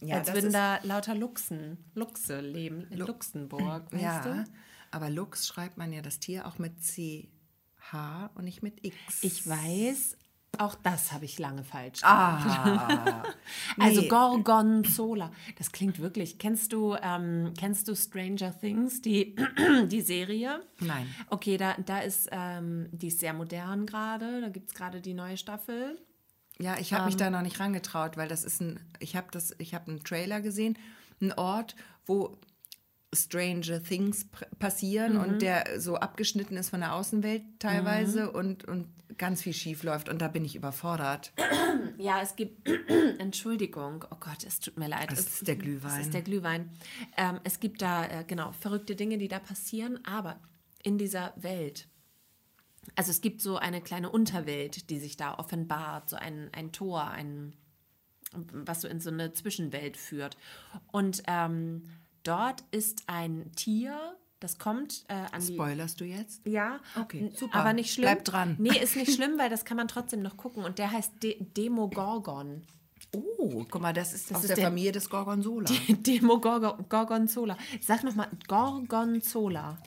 Ja, 0.00 0.16
Als 0.16 0.32
würden 0.32 0.52
da 0.52 0.78
lauter 0.82 1.14
Luchsen, 1.14 1.76
Luchse 1.94 2.40
leben. 2.40 2.86
in 2.90 2.98
Luxemburg, 2.98 3.84
weißt 3.92 4.02
ja, 4.02 4.20
du? 4.22 4.44
aber 4.90 5.10
Lux 5.10 5.46
schreibt 5.46 5.76
man 5.76 5.92
ja 5.92 6.00
das 6.02 6.18
Tier 6.18 6.46
auch 6.46 6.58
mit 6.58 6.80
CH 6.82 8.30
und 8.34 8.44
nicht 8.44 8.62
mit 8.62 8.84
X. 8.84 9.22
Ich 9.22 9.46
weiß, 9.46 10.16
auch 10.58 10.74
das 10.74 11.12
habe 11.12 11.24
ich 11.26 11.38
lange 11.38 11.62
falsch 11.64 12.00
Ah, 12.02 13.22
Also 13.78 14.00
nee. 14.00 14.08
Gorgonzola, 14.08 15.30
das 15.58 15.70
klingt 15.72 15.98
wirklich. 16.00 16.38
Kennst 16.38 16.72
du, 16.72 16.96
ähm, 17.00 17.52
kennst 17.58 17.86
du 17.88 17.94
Stranger 17.94 18.58
Things, 18.58 19.00
die, 19.02 19.36
die 19.86 20.00
Serie? 20.00 20.60
Nein. 20.80 21.06
Okay, 21.28 21.56
da, 21.56 21.74
da 21.84 22.00
ist, 22.00 22.28
ähm, 22.32 22.88
die 22.92 23.08
ist 23.08 23.20
sehr 23.20 23.32
modern 23.34 23.86
gerade. 23.86 24.40
Da 24.40 24.48
gibt 24.48 24.70
es 24.70 24.74
gerade 24.74 25.00
die 25.00 25.14
neue 25.14 25.36
Staffel. 25.36 25.98
Ja, 26.60 26.78
ich 26.78 26.92
habe 26.92 27.06
mich 27.06 27.16
da 27.16 27.30
noch 27.30 27.42
nicht 27.42 27.58
rangetraut, 27.60 28.16
weil 28.16 28.28
das 28.28 28.44
ist 28.44 28.60
ein, 28.60 28.78
ich 28.98 29.16
habe 29.16 29.28
das, 29.30 29.54
ich 29.58 29.74
habe 29.74 29.90
einen 29.90 30.04
Trailer 30.04 30.40
gesehen, 30.40 30.78
ein 31.20 31.32
Ort, 31.32 31.74
wo 32.06 32.38
Stranger 33.12 33.82
Things 33.82 34.26
passieren 34.60 35.16
und 35.16 35.42
der 35.42 35.80
so 35.80 35.96
abgeschnitten 35.96 36.56
ist 36.56 36.70
von 36.70 36.80
der 36.80 36.94
Außenwelt 36.94 37.42
teilweise 37.58 38.30
und, 38.30 38.64
und 38.66 38.86
ganz 39.18 39.42
viel 39.42 39.52
schief 39.52 39.82
läuft 39.82 40.08
und 40.08 40.20
da 40.22 40.28
bin 40.28 40.44
ich 40.44 40.54
überfordert. 40.54 41.32
Ja, 41.98 42.22
es 42.22 42.34
gibt, 42.34 42.66
Entschuldigung, 43.18 44.04
oh 44.10 44.16
Gott, 44.20 44.44
es 44.46 44.58
tut 44.60 44.78
mir 44.78 44.88
leid. 44.88 45.10
Das 45.12 45.18
Es- 45.20 45.26
ist 45.34 45.48
der 45.48 45.56
Glühwein. 45.56 45.90
Das 45.98 46.06
ist 46.06 46.14
der 46.14 46.22
Glühwein. 46.22 46.70
Ähm, 47.16 47.40
es 47.44 47.60
gibt 47.60 47.82
da, 47.82 48.06
äh, 48.06 48.24
genau, 48.26 48.52
verrückte 48.52 48.96
Dinge, 48.96 49.18
die 49.18 49.28
da 49.28 49.38
passieren, 49.38 49.98
aber 50.04 50.40
in 50.82 50.96
dieser 50.96 51.34
Welt, 51.36 51.88
also 52.96 53.10
es 53.10 53.20
gibt 53.20 53.40
so 53.40 53.56
eine 53.56 53.80
kleine 53.80 54.10
Unterwelt, 54.10 54.90
die 54.90 54.98
sich 54.98 55.16
da 55.16 55.34
offenbart, 55.38 56.10
so 56.10 56.16
ein, 56.16 56.50
ein 56.52 56.72
Tor, 56.72 57.04
ein, 57.08 57.54
was 58.32 58.82
so 58.82 58.88
in 58.88 59.00
so 59.00 59.10
eine 59.10 59.32
Zwischenwelt 59.32 59.96
führt. 59.96 60.36
Und 60.92 61.22
ähm, 61.26 61.84
dort 62.22 62.62
ist 62.70 63.02
ein 63.06 63.50
Tier, 63.56 64.16
das 64.40 64.58
kommt 64.58 65.04
äh, 65.08 65.14
an 65.14 65.44
die... 65.46 65.54
Spoilerst 65.54 66.00
du 66.00 66.04
jetzt? 66.04 66.40
Ja, 66.46 66.80
Okay, 66.98 67.30
super. 67.36 67.58
Aber 67.58 67.72
nicht 67.72 67.92
schlimm. 67.92 68.04
Bleib 68.06 68.24
dran. 68.24 68.56
Nee, 68.58 68.78
ist 68.82 68.96
nicht 68.96 69.12
schlimm, 69.14 69.38
weil 69.38 69.50
das 69.50 69.64
kann 69.64 69.76
man 69.76 69.88
trotzdem 69.88 70.22
noch 70.22 70.36
gucken. 70.36 70.64
Und 70.64 70.78
der 70.78 70.90
heißt 70.92 71.22
De 71.22 71.36
Demogorgon. 71.42 72.62
Oh, 73.12 73.64
guck 73.68 73.82
mal, 73.82 73.92
das 73.92 74.12
ist 74.12 74.32
aus 74.32 74.42
ist 74.42 74.50
der, 74.50 74.56
der- 74.56 74.66
Familie 74.66 74.92
des 74.92 75.10
Gorgonzola. 75.10 75.68
Demogorgonzola. 75.88 77.56
Sag 77.80 78.04
nochmal, 78.04 78.28
Gorgonzola. 78.46 79.78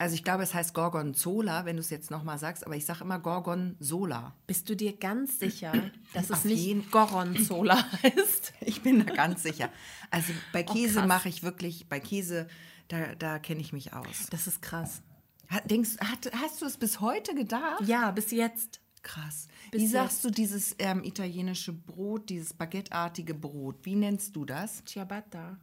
Also 0.00 0.14
ich 0.14 0.24
glaube, 0.24 0.42
es 0.42 0.54
heißt 0.54 0.72
Gorgonzola, 0.72 1.66
wenn 1.66 1.76
du 1.76 1.80
es 1.80 1.90
jetzt 1.90 2.10
nochmal 2.10 2.38
sagst, 2.38 2.64
aber 2.64 2.74
ich 2.74 2.86
sage 2.86 3.04
immer 3.04 3.18
Gorgonzola. 3.18 4.34
Bist 4.46 4.66
du 4.70 4.74
dir 4.74 4.96
ganz 4.96 5.38
sicher, 5.38 5.72
dass 6.14 6.30
es 6.30 6.44
nicht 6.46 6.58
jeden- 6.58 6.90
Goronzola 6.90 7.76
heißt? 8.02 8.54
Ich 8.62 8.80
bin 8.80 9.04
da 9.04 9.12
ganz 9.12 9.42
sicher. 9.42 9.68
Also 10.10 10.32
bei 10.54 10.62
Käse 10.62 11.02
Oh, 11.02 11.06
mache 11.06 11.28
ich 11.28 11.42
wirklich, 11.42 11.86
bei 11.88 12.00
Käse, 12.00 12.48
da, 12.88 13.14
da 13.14 13.38
kenne 13.38 13.60
ich 13.60 13.74
mich 13.74 13.92
aus. 13.92 14.26
Das 14.30 14.46
ist 14.46 14.62
krass. 14.62 15.02
Hat, 15.48 15.70
denkst, 15.70 15.98
hat, 16.00 16.30
hast 16.40 16.62
du 16.62 16.64
es 16.66 16.78
bis 16.78 17.00
heute 17.02 17.34
gedacht? 17.34 17.82
Ja, 17.86 18.10
bis 18.10 18.30
jetzt. 18.30 18.80
Krass. 19.02 19.48
Bis 19.70 19.82
Wie 19.82 19.86
sagst 19.86 20.24
du 20.24 20.30
dieses 20.30 20.76
ähm, 20.78 21.04
italienische 21.04 21.74
Brot, 21.74 22.30
dieses 22.30 22.54
baguetteartige 22.54 23.34
Brot? 23.34 23.76
Wie 23.82 23.96
nennst 23.96 24.34
du 24.34 24.46
das? 24.46 24.82
Ciabatta. 24.86 25.58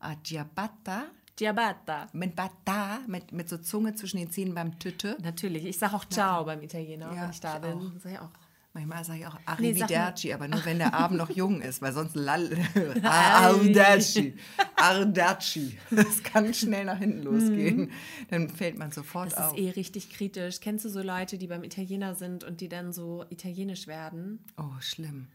Ah, 0.00 0.16
Ciabatta? 0.24 1.06
Ciabatta. 1.38 2.08
Mit 2.12 2.34
Bata, 2.34 3.00
mit, 3.06 3.32
mit 3.32 3.48
so 3.48 3.58
Zunge 3.58 3.94
zwischen 3.94 4.16
den 4.18 4.30
Zähnen 4.30 4.54
beim 4.54 4.78
Tütte. 4.78 5.16
Natürlich. 5.22 5.64
Ich 5.64 5.78
sage 5.78 5.94
auch 5.94 6.04
Ciao 6.06 6.44
beim 6.44 6.62
Italiener, 6.62 7.12
Ja, 7.14 7.22
wenn 7.22 7.30
ich 7.30 7.40
da 7.40 7.56
ich 7.56 7.62
bin. 7.62 7.92
Sag 8.02 8.12
ich 8.12 8.18
auch. 8.18 8.30
Manchmal 8.74 9.02
sage 9.04 9.20
ich 9.20 9.26
auch 9.26 9.34
Nee. 9.34 9.40
Arrivederci, 9.46 10.32
aber 10.34 10.46
nur 10.46 10.64
wenn 10.64 10.78
der 10.78 10.92
Abend 10.94 11.18
noch 11.18 11.30
jung 11.30 11.62
ist, 11.62 11.80
weil 11.80 11.92
sonst 11.92 12.14
lall. 12.14 12.50
Arrivederci. 13.02 14.34
Arrivederci. 14.76 15.78
Das 15.90 16.22
kann 16.22 16.52
schnell 16.52 16.84
nach 16.84 16.98
hinten 16.98 17.22
losgehen. 17.22 17.90
Dann 18.30 18.48
fällt 18.48 18.78
man 18.78 18.90
sofort 18.92 19.26
Mhm. 19.28 19.30
Das 19.30 19.40
auf. 19.50 19.56
ist 19.56 19.64
eh 19.64 19.70
richtig 19.70 20.10
kritisch. 20.10 20.60
Kennst 20.60 20.84
du 20.84 20.88
so 20.90 21.02
Leute, 21.02 21.38
die 21.38 21.46
beim 21.46 21.64
Italiener 21.64 22.14
sind 22.14 22.44
und 22.44 22.60
die 22.60 22.68
dann 22.68 22.92
so 22.92 23.24
italienisch 23.30 23.86
werden? 23.86 24.44
oh, 24.58 24.64
schlimm. 24.80 25.28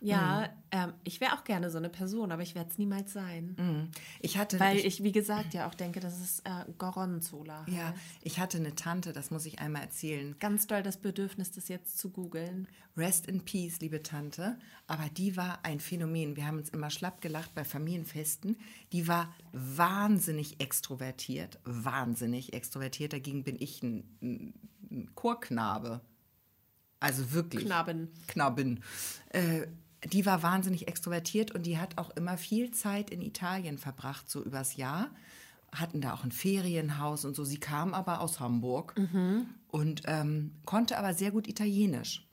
Ja, 0.00 0.48
ähm, 0.70 0.92
ich 1.04 1.20
wäre 1.20 1.34
auch 1.34 1.44
gerne 1.44 1.70
so 1.70 1.78
eine 1.78 1.88
Person, 1.88 2.32
aber 2.32 2.42
ich 2.42 2.54
werde 2.54 2.70
es 2.70 2.78
niemals 2.78 3.12
sein. 3.12 3.90
Ich 4.20 4.38
hatte, 4.38 4.58
Weil 4.60 4.78
ich, 4.78 4.84
ich, 4.84 5.02
wie 5.02 5.12
gesagt, 5.12 5.54
ja 5.54 5.68
auch 5.68 5.74
denke, 5.74 6.00
dass 6.00 6.18
es 6.20 6.40
äh, 6.40 6.64
Goronzola 6.78 7.66
ja, 7.68 7.88
heißt. 7.88 7.98
ich 8.22 8.40
hatte 8.40 8.58
eine 8.58 8.74
Tante, 8.74 9.12
das 9.12 9.30
muss 9.30 9.46
ich 9.46 9.58
einmal 9.58 9.82
erzählen. 9.82 10.36
Ganz 10.38 10.66
doll 10.66 10.82
das 10.82 10.96
Bedürfnis, 10.96 11.50
das 11.50 11.68
jetzt 11.68 11.98
zu 11.98 12.10
googeln. 12.10 12.68
Rest 12.96 13.26
in 13.26 13.44
Peace, 13.44 13.80
liebe 13.80 14.02
Tante. 14.02 14.58
Aber 14.86 15.08
die 15.10 15.36
war 15.36 15.58
ein 15.64 15.80
Phänomen. 15.80 16.36
Wir 16.36 16.46
haben 16.46 16.58
uns 16.58 16.70
immer 16.70 16.90
schlapp 16.90 17.20
gelacht 17.20 17.54
bei 17.54 17.64
Familienfesten. 17.64 18.56
Die 18.92 19.06
war 19.06 19.34
wahnsinnig 19.52 20.60
extrovertiert. 20.60 21.58
Wahnsinnig 21.64 22.54
extrovertiert. 22.54 23.12
Dagegen 23.12 23.44
bin 23.44 23.56
ich 23.60 23.82
ein 23.82 24.54
ein 24.90 25.14
Chorknabe. 25.14 26.00
Also 27.00 27.32
wirklich. 27.32 27.64
Knaben. 27.64 28.08
Knabben. 28.26 28.82
Äh, 29.30 29.66
die 30.04 30.26
war 30.26 30.42
wahnsinnig 30.42 30.88
extrovertiert 30.88 31.50
und 31.52 31.64
die 31.64 31.78
hat 31.78 31.98
auch 31.98 32.10
immer 32.10 32.38
viel 32.38 32.70
Zeit 32.70 33.10
in 33.10 33.20
Italien 33.22 33.78
verbracht, 33.78 34.30
so 34.30 34.42
übers 34.42 34.76
Jahr. 34.76 35.10
Hatten 35.72 36.00
da 36.00 36.14
auch 36.14 36.24
ein 36.24 36.32
Ferienhaus 36.32 37.24
und 37.24 37.34
so. 37.34 37.44
Sie 37.44 37.58
kam 37.58 37.92
aber 37.92 38.20
aus 38.20 38.40
Hamburg 38.40 38.94
und 39.68 40.02
ähm, 40.06 40.52
konnte 40.64 40.96
aber 40.96 41.12
sehr 41.12 41.32
gut 41.32 41.48
Italienisch. 41.48 42.26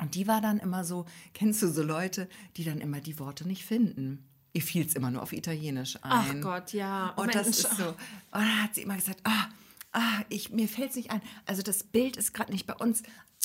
Und 0.00 0.14
die 0.14 0.26
war 0.26 0.40
dann 0.40 0.58
immer 0.58 0.84
so, 0.84 1.04
kennst 1.34 1.60
du 1.62 1.68
so 1.68 1.82
Leute, 1.82 2.28
die 2.56 2.64
dann 2.64 2.80
immer 2.80 3.00
die 3.00 3.18
Worte 3.18 3.46
nicht 3.46 3.64
finden? 3.64 4.26
Ihr 4.54 4.62
fiel 4.62 4.86
es 4.86 4.94
immer 4.94 5.10
nur 5.10 5.22
auf 5.22 5.32
Italienisch 5.32 5.98
Ach 6.02 6.30
ein. 6.30 6.40
Gott, 6.40 6.72
ja. 6.72 7.14
Oh 7.16 7.22
Und 7.22 7.34
das 7.34 7.44
Mensch. 7.44 7.58
ist 7.58 7.76
so. 7.76 7.88
Und 7.88 7.96
dann 8.32 8.62
hat 8.62 8.74
sie 8.74 8.82
immer 8.82 8.96
gesagt, 8.96 9.20
ah, 9.24 9.48
ah 9.92 10.22
ich, 10.28 10.50
mir 10.50 10.68
fällt 10.68 10.90
es 10.90 10.96
nicht 10.96 11.10
ein. 11.10 11.22
Also 11.46 11.62
das 11.62 11.84
Bild 11.84 12.16
ist 12.16 12.32
gerade 12.32 12.52
nicht 12.52 12.66
bei 12.66 12.74
uns. 12.74 13.02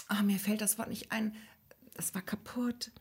Ah, 0.08 0.24
mir 0.24 0.39
fällt 0.39 0.62
das 0.62 0.78
Wort 0.78 0.89
nicht 0.89 1.12
ein. 1.12 1.36
Das 1.95 2.14
war 2.16 2.22
kaputt. 2.22 2.91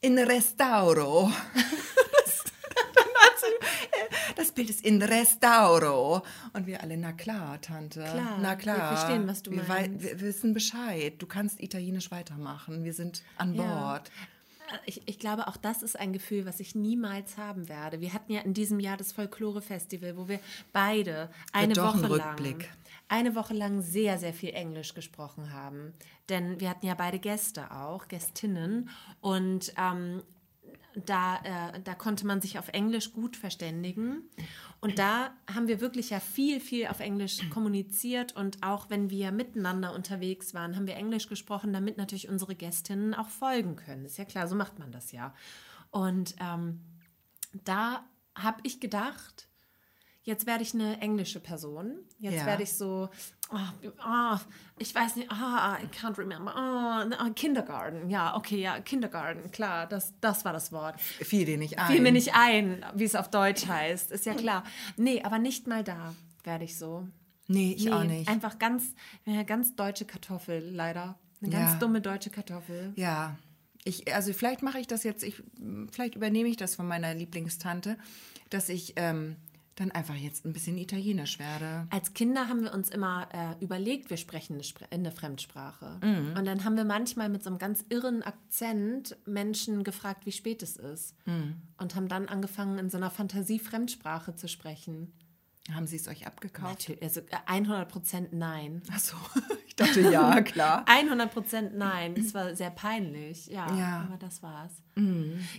In 0.00 0.18
restauro. 0.18 1.30
das, 1.54 2.42
sie 3.40 4.34
Das 4.36 4.52
Bild 4.52 4.70
ist 4.70 4.84
in 4.84 5.02
Restauro. 5.02 6.22
Und 6.52 6.66
wir 6.66 6.82
alle, 6.82 6.96
na 6.96 7.12
klar, 7.12 7.60
Tante. 7.60 8.00
Klar, 8.00 8.38
na 8.40 8.54
klar. 8.54 8.76
wir 8.76 8.96
verstehen, 8.96 9.26
was 9.26 9.42
du 9.42 9.50
wir, 9.50 9.64
meinst. 9.64 10.02
Wir 10.02 10.20
wissen 10.20 10.54
Bescheid. 10.54 11.14
Du 11.18 11.26
kannst 11.26 11.60
italienisch 11.60 12.10
weitermachen. 12.10 12.84
Wir 12.84 12.94
sind 12.94 13.22
an 13.36 13.54
Ja. 13.54 13.90
Bord. 13.90 14.10
Ich, 14.84 15.02
ich 15.06 15.18
glaube, 15.18 15.48
auch 15.48 15.56
das 15.56 15.82
ist 15.82 15.98
ein 15.98 16.12
Gefühl, 16.12 16.44
was 16.44 16.60
ich 16.60 16.74
niemals 16.74 17.38
haben 17.38 17.68
werde. 17.68 18.00
Wir 18.00 18.12
hatten 18.12 18.32
ja 18.32 18.42
in 18.42 18.52
diesem 18.54 18.80
Jahr 18.80 18.98
das 18.98 19.12
Folklore-Festival, 19.12 20.16
wo 20.16 20.28
wir 20.28 20.40
beide 20.72 21.30
eine 21.52 21.74
Woche 21.76 22.06
lang. 22.06 22.64
Eine 23.08 23.34
Woche 23.34 23.54
lang 23.54 23.80
sehr, 23.80 24.18
sehr 24.18 24.34
viel 24.34 24.50
Englisch 24.50 24.94
gesprochen 24.94 25.52
haben. 25.52 25.94
Denn 26.28 26.60
wir 26.60 26.68
hatten 26.68 26.86
ja 26.86 26.94
beide 26.94 27.18
Gäste 27.18 27.70
auch, 27.70 28.08
Gästinnen. 28.08 28.90
Und 29.20 29.72
ähm, 29.76 30.22
da, 31.06 31.36
äh, 31.36 31.80
da 31.82 31.94
konnte 31.94 32.26
man 32.26 32.40
sich 32.40 32.58
auf 32.58 32.68
Englisch 32.68 33.12
gut 33.12 33.36
verständigen. 33.36 34.22
Und 34.80 34.98
da 34.98 35.30
haben 35.52 35.68
wir 35.68 35.80
wirklich 35.80 36.10
ja 36.10 36.20
viel, 36.20 36.60
viel 36.60 36.86
auf 36.86 37.00
Englisch 37.00 37.48
kommuniziert. 37.50 38.36
Und 38.36 38.62
auch 38.62 38.90
wenn 38.90 39.10
wir 39.10 39.32
miteinander 39.32 39.94
unterwegs 39.94 40.54
waren, 40.54 40.76
haben 40.76 40.86
wir 40.86 40.96
Englisch 40.96 41.28
gesprochen, 41.28 41.72
damit 41.72 41.96
natürlich 41.96 42.28
unsere 42.28 42.54
Gästinnen 42.54 43.14
auch 43.14 43.28
folgen 43.28 43.76
können. 43.76 44.04
Ist 44.04 44.18
ja 44.18 44.24
klar, 44.24 44.46
so 44.48 44.54
macht 44.54 44.78
man 44.78 44.92
das 44.92 45.12
ja. 45.12 45.34
Und 45.90 46.34
ähm, 46.40 46.80
da 47.64 48.04
habe 48.34 48.60
ich 48.62 48.80
gedacht, 48.80 49.48
jetzt 50.28 50.46
werde 50.46 50.62
ich 50.62 50.74
eine 50.74 51.00
englische 51.00 51.40
Person. 51.40 51.96
Jetzt 52.20 52.34
Ja. 52.36 52.46
werde 52.46 52.62
ich 52.62 52.72
so, 52.74 53.08
oh, 53.50 53.56
oh, 54.06 54.36
ich 54.78 54.94
weiß 54.94 55.16
nicht, 55.16 55.30
ah, 55.32 55.78
I 55.82 55.86
can't 55.86 56.18
remember. 56.18 56.52
Oh, 56.54 57.30
Kindergarten, 57.34 58.10
ja, 58.10 58.36
okay, 58.36 58.60
ja, 58.60 58.78
Kindergarten, 58.80 59.50
klar, 59.50 59.86
das, 59.86 60.12
das 60.20 60.44
war 60.44 60.52
das 60.52 60.70
Wort. 60.70 61.00
Fiel 61.00 61.46
dir 61.46 61.56
nicht 61.56 61.78
ein. 61.78 61.86
Fiel 61.90 62.02
mir 62.02 62.12
nicht 62.12 62.34
ein, 62.34 62.84
wie 62.94 63.04
es 63.04 63.14
auf 63.14 63.30
Deutsch 63.30 63.66
heißt, 63.66 64.12
ist 64.12 64.26
ja 64.26 64.34
klar. 64.34 64.64
Nee, 64.96 65.22
aber 65.22 65.38
nicht 65.38 65.66
mal 65.66 65.82
da 65.82 66.14
werde 66.44 66.64
ich 66.64 66.76
so. 66.76 67.08
Nee, 67.46 67.72
ich 67.72 67.86
nee, 67.86 67.92
auch 67.92 68.04
nicht. 68.04 68.28
Einfach 68.28 68.58
ganz, 68.58 68.94
eine 69.24 69.44
ganz 69.46 69.74
deutsche 69.74 70.04
Kartoffel, 70.04 70.68
leider. 70.70 71.18
Eine 71.40 71.50
ganz 71.50 71.72
Ja. 71.72 71.78
dumme 71.78 72.02
deutsche 72.02 72.28
Kartoffel. 72.28 72.92
Ja, 72.96 73.38
ich, 73.84 74.12
also 74.14 74.34
vielleicht 74.34 74.62
mache 74.62 74.78
ich 74.78 74.86
das 74.86 75.04
jetzt, 75.04 75.22
ich, 75.22 75.42
vielleicht 75.90 76.16
übernehme 76.16 76.50
ich 76.50 76.58
das 76.58 76.74
von 76.74 76.86
meiner 76.86 77.14
Lieblingstante, 77.14 77.96
dass 78.50 78.68
ich 78.68 78.92
ähm, 78.96 79.36
dann 79.80 79.90
einfach 79.90 80.14
jetzt 80.14 80.44
ein 80.44 80.52
bisschen 80.52 80.76
italienisch 80.78 81.38
werde. 81.38 81.86
Als 81.90 82.14
Kinder 82.14 82.48
haben 82.48 82.62
wir 82.62 82.72
uns 82.72 82.90
immer 82.90 83.28
äh, 83.32 83.62
überlegt, 83.64 84.10
wir 84.10 84.16
sprechen 84.16 84.54
eine, 84.54 84.64
Spre 84.64 84.86
eine 84.90 85.12
Fremdsprache. 85.12 86.00
Mhm. 86.02 86.34
Und 86.36 86.44
dann 86.44 86.64
haben 86.64 86.76
wir 86.76 86.84
manchmal 86.84 87.28
mit 87.28 87.42
so 87.42 87.50
einem 87.50 87.58
ganz 87.58 87.84
irren 87.88 88.22
Akzent 88.22 89.16
Menschen 89.26 89.84
gefragt, 89.84 90.26
wie 90.26 90.32
spät 90.32 90.62
es 90.62 90.76
ist. 90.76 91.14
Mhm. 91.26 91.62
Und 91.78 91.94
haben 91.94 92.08
dann 92.08 92.28
angefangen, 92.28 92.78
in 92.78 92.90
so 92.90 92.96
einer 92.96 93.10
Fantasie-Fremdsprache 93.10 94.34
zu 94.34 94.48
sprechen. 94.48 95.12
Haben 95.74 95.86
Sie 95.86 95.96
es 95.96 96.08
euch 96.08 96.26
abgekauft? 96.26 96.72
Natürlich, 96.88 97.02
also 97.02 97.20
äh, 97.20 97.36
100 97.46 97.88
Prozent 97.88 98.32
nein. 98.32 98.82
Ach 98.92 98.98
so, 98.98 99.16
ich 99.66 99.76
dachte 99.76 100.00
ja, 100.00 100.40
klar. 100.42 100.84
100 100.86 101.30
Prozent 101.32 101.76
nein. 101.76 102.14
Das 102.14 102.32
war 102.34 102.54
sehr 102.56 102.70
peinlich. 102.70 103.46
Ja, 103.48 103.66
Ja. 103.76 104.06
aber 104.08 104.16
das 104.18 104.42
war's. 104.42 104.72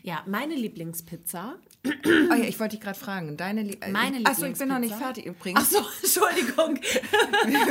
Ja, 0.03 0.21
meine 0.25 0.55
Lieblingspizza. 0.55 1.55
Oh 1.85 2.33
ja, 2.33 2.35
ich 2.43 2.59
wollte 2.59 2.75
dich 2.75 2.83
gerade 2.83 2.99
fragen, 2.99 3.37
deine 3.37 3.63
Lie 3.63 3.77
Meine 3.91 4.25
Achso, 4.25 4.45
ich 4.45 4.57
bin 4.57 4.67
noch 4.67 4.79
nicht 4.79 4.89
Lieblingspizza? 4.91 4.97
fertig 5.05 5.25
übrigens. 5.25 5.59
Ach 5.61 5.65
so, 6.03 6.21
Entschuldigung. 6.27 6.75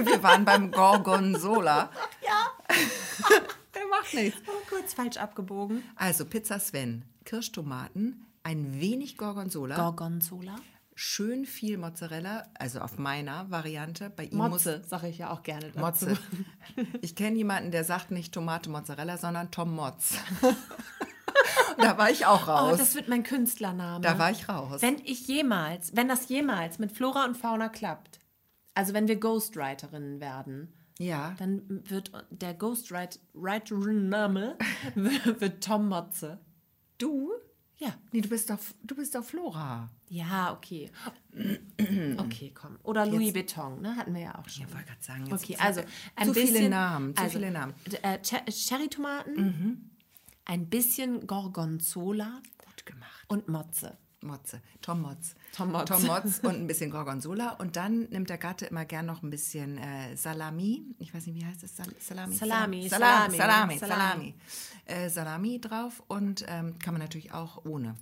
Wir 0.07 0.23
waren 0.23 0.45
beim 0.47 0.71
Gorgonzola. 0.71 1.91
Ja. 2.25 2.77
Der 3.75 3.87
macht 3.91 4.15
nichts. 4.15 4.41
Oh, 4.47 4.53
kurz 4.71 4.95
falsch 4.95 5.17
abgebogen. 5.19 5.83
Also 5.97 6.25
Pizza 6.25 6.59
Sven, 6.59 7.05
Kirschtomaten, 7.27 8.25
ein 8.45 8.81
wenig 8.81 9.19
Gorgonzola, 9.19 9.77
Gorgonzola. 9.77 10.57
Schön 11.01 11.45
viel 11.47 11.79
Mozzarella, 11.79 12.43
also 12.59 12.81
auf 12.81 12.99
meiner 12.99 13.49
Variante. 13.53 14.11
Bei 14.11 14.25
ihm 14.25 14.37
Motze, 14.39 14.83
sage 14.85 15.07
ich 15.09 15.19
ja 15.19 15.31
auch 15.31 15.45
gerne 15.45 15.67
dazu. 15.71 15.79
Motze. 15.79 16.19
Ich 17.03 17.15
kenne 17.15 17.37
jemanden, 17.37 17.71
der 17.71 17.85
sagt 17.85 18.11
nicht 18.11 18.35
Tomate 18.35 18.69
Mozzarella, 18.69 19.17
sondern 19.17 19.53
Tom 19.53 19.77
Motz. 19.77 20.17
da 21.79 21.97
war 21.99 22.11
ich 22.11 22.27
auch 22.27 22.49
Oh, 22.49 22.51
raus. 22.51 22.79
das 22.79 22.97
wird 22.97 23.07
mein 23.09 23.23
Künstlername. 23.23 24.01
da 24.01 24.19
war 24.19 24.33
ich 24.33 24.49
raus. 24.49 24.83
Wenn 24.83 24.99
ich 25.05 25.29
jemals, 25.29 25.95
wenn 25.95 26.09
das 26.09 26.29
jemals 26.29 26.81
mit 26.81 26.91
Flora 26.91 27.27
und 27.27 27.37
Fauna 27.37 27.69
klappt, 27.69 28.19
also 28.75 28.93
wenn 28.93 29.07
wir 29.07 29.21
Ghostwriterinnen 29.21 30.21
werden, 30.21 30.73
ja. 30.99 31.37
dann 31.39 31.63
wird 31.89 32.11
der 32.31 32.55
Ghostwriterin-Name 32.55 34.57
wird 34.97 35.63
Tom 35.65 35.89
Motze. 35.89 36.41
Du? 36.99 37.31
Ja. 37.81 37.95
Nee, 38.13 38.21
du 38.21 38.29
bist 38.29 38.51
doch, 38.51 38.59
du 38.83 38.95
bist 38.97 39.15
doch 39.15 39.25
Flora. 39.25 39.89
Ja, 40.09 40.53
okay. 40.53 40.91
Okay, 42.19 42.53
komm. 42.55 42.77
Oder 42.83 43.07
Louis 43.07 43.33
Vuitton, 43.35 43.81
ne? 43.81 43.95
Hatten 43.97 44.13
wir 44.15 44.23
ja 44.23 44.39
auch 44.39 44.49
schon. 44.49 44.67
Ich 44.67 44.73
wollte 44.75 44.87
gerade 44.89 45.03
sagen, 45.03 45.27
jetzt 45.27 45.45
Okay, 45.45 45.57
also 45.61 45.83
ein 46.17 46.27
zu 46.27 46.35
bisschen, 46.35 46.57
viele 46.57 46.69
Namen, 46.71 47.15
zu 47.17 47.23
also, 47.23 47.39
viele 47.39 47.51
Namen. 47.53 47.75
Äh, 48.03 48.19
Cher- 48.25 48.45
Cherrytomaten, 48.51 49.35
Mhm. 49.37 49.91
ein 50.45 50.69
bisschen 50.69 51.27
Gorgonzola 51.27 52.43
Gut 52.65 52.85
gemacht. 52.87 53.25
und 53.29 53.49
Motze. 53.49 53.97
Motze. 54.21 54.61
Tom 54.83 55.03
Motz. 55.03 55.35
Tom 55.53 55.73
Motz. 55.73 55.89
Tom 55.89 56.05
Motz 56.05 56.39
und 56.43 56.57
ein 56.57 56.67
bisschen 56.67 56.91
Gorgonzola. 56.91 57.53
Und 57.53 57.77
dann 57.77 58.09
nimmt 58.11 58.31
der 58.31 58.39
Gatte 58.39 58.67
immer 58.67 58.85
gern 58.85 59.07
noch 59.07 59.23
ein 59.23 59.31
bisschen 59.31 59.79
äh, 59.79 60.17
Salami. 60.17 60.85
Ich 60.99 61.15
weiß 61.15 61.27
nicht, 61.27 61.37
wie 61.37 61.47
heißt 61.47 61.63
es? 61.63 61.77
Sal 61.77 61.87
Salami? 61.99 62.35
Salami, 62.35 62.89
Salami. 62.89 62.89
Salami, 62.89 63.37
Salami. 63.37 63.79
Salami. 63.79 63.79
Salami. 63.79 64.35
Äh, 64.87 65.11
Salami 65.11 65.61
drauf 65.61 66.03
und 66.09 66.45
ähm, 66.49 66.79
kann 66.79 66.95
man 66.95 67.01
natürlich 67.01 67.33
auch 67.33 67.65
ohne. 67.65 67.95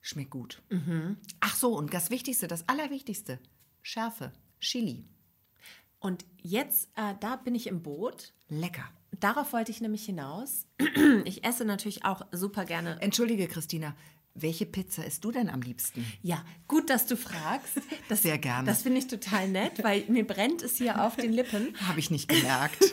Schmeckt 0.00 0.30
gut. 0.30 0.62
Mhm. 0.68 1.16
Ach 1.40 1.56
so, 1.56 1.76
und 1.76 1.94
das 1.94 2.10
Wichtigste, 2.10 2.46
das 2.46 2.68
Allerwichtigste. 2.68 3.38
Schärfe. 3.80 4.32
Chili. 4.60 5.04
Und 5.98 6.26
jetzt, 6.42 6.90
äh, 6.96 7.14
da 7.20 7.36
bin 7.36 7.54
ich 7.54 7.66
im 7.66 7.82
Boot. 7.82 8.34
Lecker. 8.48 8.84
Darauf 9.20 9.54
wollte 9.54 9.70
ich 9.70 9.80
nämlich 9.80 10.04
hinaus. 10.04 10.66
Ich 11.24 11.44
esse 11.44 11.64
natürlich 11.64 12.04
auch 12.04 12.26
super 12.32 12.64
gerne. 12.64 13.00
Entschuldige, 13.00 13.46
Christina. 13.46 13.94
Welche 14.34 14.66
Pizza 14.66 15.04
isst 15.04 15.24
du 15.24 15.30
denn 15.30 15.48
am 15.48 15.62
liebsten? 15.62 16.04
Ja, 16.20 16.44
gut, 16.66 16.90
dass 16.90 17.06
du 17.06 17.16
fragst. 17.16 17.80
Das, 18.08 18.22
Sehr 18.22 18.38
gerne. 18.38 18.66
Das 18.66 18.82
finde 18.82 18.98
ich 18.98 19.06
total 19.06 19.48
nett, 19.48 19.84
weil 19.84 20.04
mir 20.08 20.26
brennt 20.26 20.62
es 20.62 20.76
hier 20.76 21.04
auf 21.04 21.14
den 21.14 21.32
Lippen. 21.32 21.74
Habe 21.86 22.00
ich 22.00 22.10
nicht 22.10 22.28
gemerkt. 22.28 22.82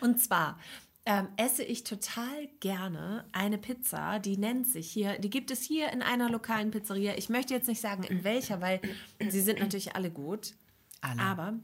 Und 0.00 0.18
zwar 0.18 0.58
ähm, 1.04 1.28
esse 1.36 1.64
ich 1.64 1.84
total 1.84 2.48
gerne 2.60 3.26
eine 3.32 3.58
Pizza, 3.58 4.20
die 4.20 4.38
nennt 4.38 4.68
sich 4.68 4.90
hier, 4.90 5.18
die 5.18 5.30
gibt 5.30 5.50
es 5.50 5.62
hier 5.62 5.92
in 5.92 6.00
einer 6.00 6.30
lokalen 6.30 6.70
Pizzeria. 6.70 7.14
Ich 7.16 7.28
möchte 7.28 7.52
jetzt 7.52 7.68
nicht 7.68 7.80
sagen, 7.80 8.04
in 8.04 8.24
welcher, 8.24 8.60
weil 8.60 8.80
sie 9.28 9.40
sind 9.40 9.58
natürlich 9.58 9.96
alle 9.96 10.10
gut. 10.10 10.54
Alle. 11.00 11.20
Aber 11.20 11.54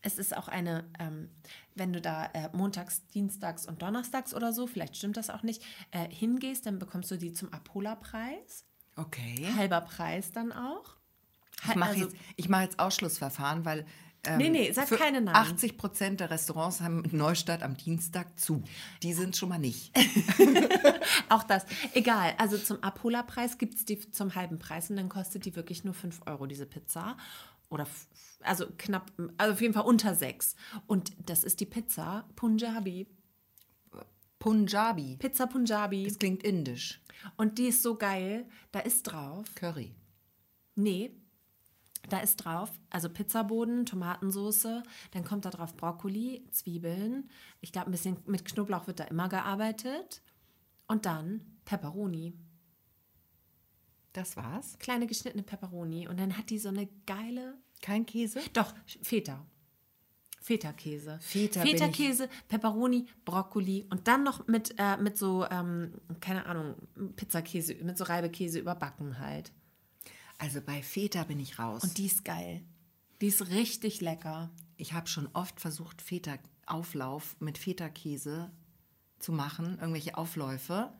es 0.00 0.18
ist 0.18 0.36
auch 0.36 0.48
eine, 0.48 0.84
ähm, 0.98 1.28
wenn 1.74 1.92
du 1.92 2.00
da 2.00 2.26
äh, 2.34 2.48
montags, 2.52 3.06
dienstags 3.08 3.66
und 3.66 3.82
donnerstags 3.82 4.34
oder 4.34 4.52
so, 4.52 4.66
vielleicht 4.66 4.96
stimmt 4.96 5.16
das 5.16 5.30
auch 5.30 5.42
nicht, 5.42 5.62
äh, 5.90 6.08
hingehst, 6.08 6.66
dann 6.66 6.78
bekommst 6.78 7.10
du 7.10 7.16
die 7.16 7.32
zum 7.32 7.52
Abholerpreis. 7.52 8.64
Okay. 8.96 9.46
Halber 9.56 9.80
Preis 9.80 10.32
dann 10.32 10.52
auch. 10.52 10.96
Ich 11.68 11.74
mache 11.76 11.90
Also- 11.90 12.04
jetzt, 12.04 12.16
ich 12.36 12.48
mach 12.48 12.60
jetzt 12.62 12.78
Ausschlussverfahren, 12.78 13.64
weil 13.64 13.86
ähm, 14.24 14.38
Nee, 14.38 14.50
nee, 14.50 14.70
sag 14.72 14.88
keine 14.88 15.20
Namen. 15.20 15.34
80 15.36 15.76
Prozent 15.76 16.20
der 16.20 16.30
Restaurants 16.30 16.80
haben 16.80 17.02
Neustadt 17.10 17.62
am 17.64 17.76
Dienstag 17.76 18.38
zu. 18.38 18.62
Die 19.02 19.14
sind 19.14 19.36
schon 19.36 19.48
mal 19.48 19.58
nicht. 19.58 19.92
Auch 21.28 21.42
das. 21.42 21.64
Egal. 21.94 22.34
Also 22.38 22.56
zum 22.58 22.82
Abholerpreis 22.84 23.58
gibt 23.58 23.74
es 23.74 23.84
die 23.84 23.98
zum 24.12 24.34
halben 24.36 24.58
Preis 24.60 24.90
und 24.90 24.96
dann 24.96 25.08
kostet 25.08 25.44
die 25.44 25.56
wirklich 25.56 25.82
nur 25.84 25.94
5 25.94 26.20
Euro, 26.26 26.46
diese 26.46 26.66
Pizza. 26.66 27.16
Oder 27.72 27.86
also 28.40 28.66
knapp, 28.76 29.10
also 29.38 29.54
auf 29.54 29.60
jeden 29.60 29.74
Fall 29.74 29.84
unter 29.84 30.14
6. 30.14 30.54
Und 30.86 31.12
das 31.26 31.42
ist 31.42 31.60
die 31.60 31.66
Pizza 31.66 32.28
Punjabi. 32.36 33.06
Punjabi. 34.38 35.16
Pizza 35.18 35.46
Punjabi. 35.46 36.04
Das 36.04 36.18
klingt 36.18 36.42
indisch. 36.42 37.00
Und 37.36 37.58
die 37.58 37.68
ist 37.68 37.82
so 37.82 37.96
geil. 37.96 38.48
Da 38.72 38.80
ist 38.80 39.04
drauf. 39.04 39.46
Curry. 39.54 39.94
Nee. 40.74 41.16
Da 42.08 42.18
ist 42.18 42.36
drauf, 42.36 42.68
also 42.90 43.08
Pizzaboden, 43.08 43.86
Tomatensoße, 43.86 44.82
dann 45.12 45.22
kommt 45.22 45.44
da 45.44 45.50
drauf 45.50 45.76
Brokkoli, 45.76 46.44
Zwiebeln. 46.50 47.30
Ich 47.60 47.70
glaube, 47.70 47.90
ein 47.90 47.92
bisschen 47.92 48.16
mit 48.26 48.44
Knoblauch 48.44 48.88
wird 48.88 48.98
da 48.98 49.04
immer 49.04 49.28
gearbeitet. 49.28 50.20
Und 50.88 51.06
dann 51.06 51.40
Pepperoni. 51.64 52.34
Das 54.12 54.36
war's? 54.36 54.76
kleine 54.78 55.06
geschnittene 55.06 55.42
Peperoni 55.42 56.06
und 56.08 56.18
dann 56.20 56.36
hat 56.36 56.50
die 56.50 56.58
so 56.58 56.68
eine 56.68 56.86
geile, 57.06 57.56
Kein 57.80 58.04
Käse? 58.06 58.40
doch 58.52 58.74
Feta. 59.02 59.44
Feta-Käse. 60.40 61.18
Feta 61.20 61.62
bin 61.62 61.74
ich- 61.74 61.80
Feta-Käse, 61.80 62.28
Peperoni, 62.48 63.06
Brokkoli 63.24 63.86
und 63.90 64.08
dann 64.08 64.24
noch 64.24 64.48
mit, 64.48 64.74
äh, 64.76 64.96
mit 64.96 65.16
so, 65.16 65.46
ähm, 65.48 65.92
keine 66.20 66.46
Ahnung, 66.46 66.74
Pizzakäse, 67.14 67.76
mit 67.76 67.96
so 67.96 68.02
Reibekäse 68.04 68.58
überbacken 68.58 69.20
halt. 69.20 69.52
Also 70.38 70.60
bei 70.60 70.82
Feta 70.82 71.22
bin 71.22 71.38
ich 71.38 71.60
raus. 71.60 71.84
Und 71.84 71.96
die 71.96 72.06
ist 72.06 72.24
geil. 72.24 72.62
Die 73.20 73.28
ist 73.28 73.48
richtig 73.50 74.00
lecker. 74.00 74.50
ich 74.78 74.94
habe 74.94 75.06
schon 75.06 75.28
oft 75.32 75.60
versucht, 75.60 76.02
Feta-Auflauf 76.02 77.36
mit 77.38 77.56
Feta-Käse 77.56 78.50
zu 79.20 79.30
machen, 79.30 79.78
irgendwelche 79.78 80.18
Aufläufe. 80.18 80.92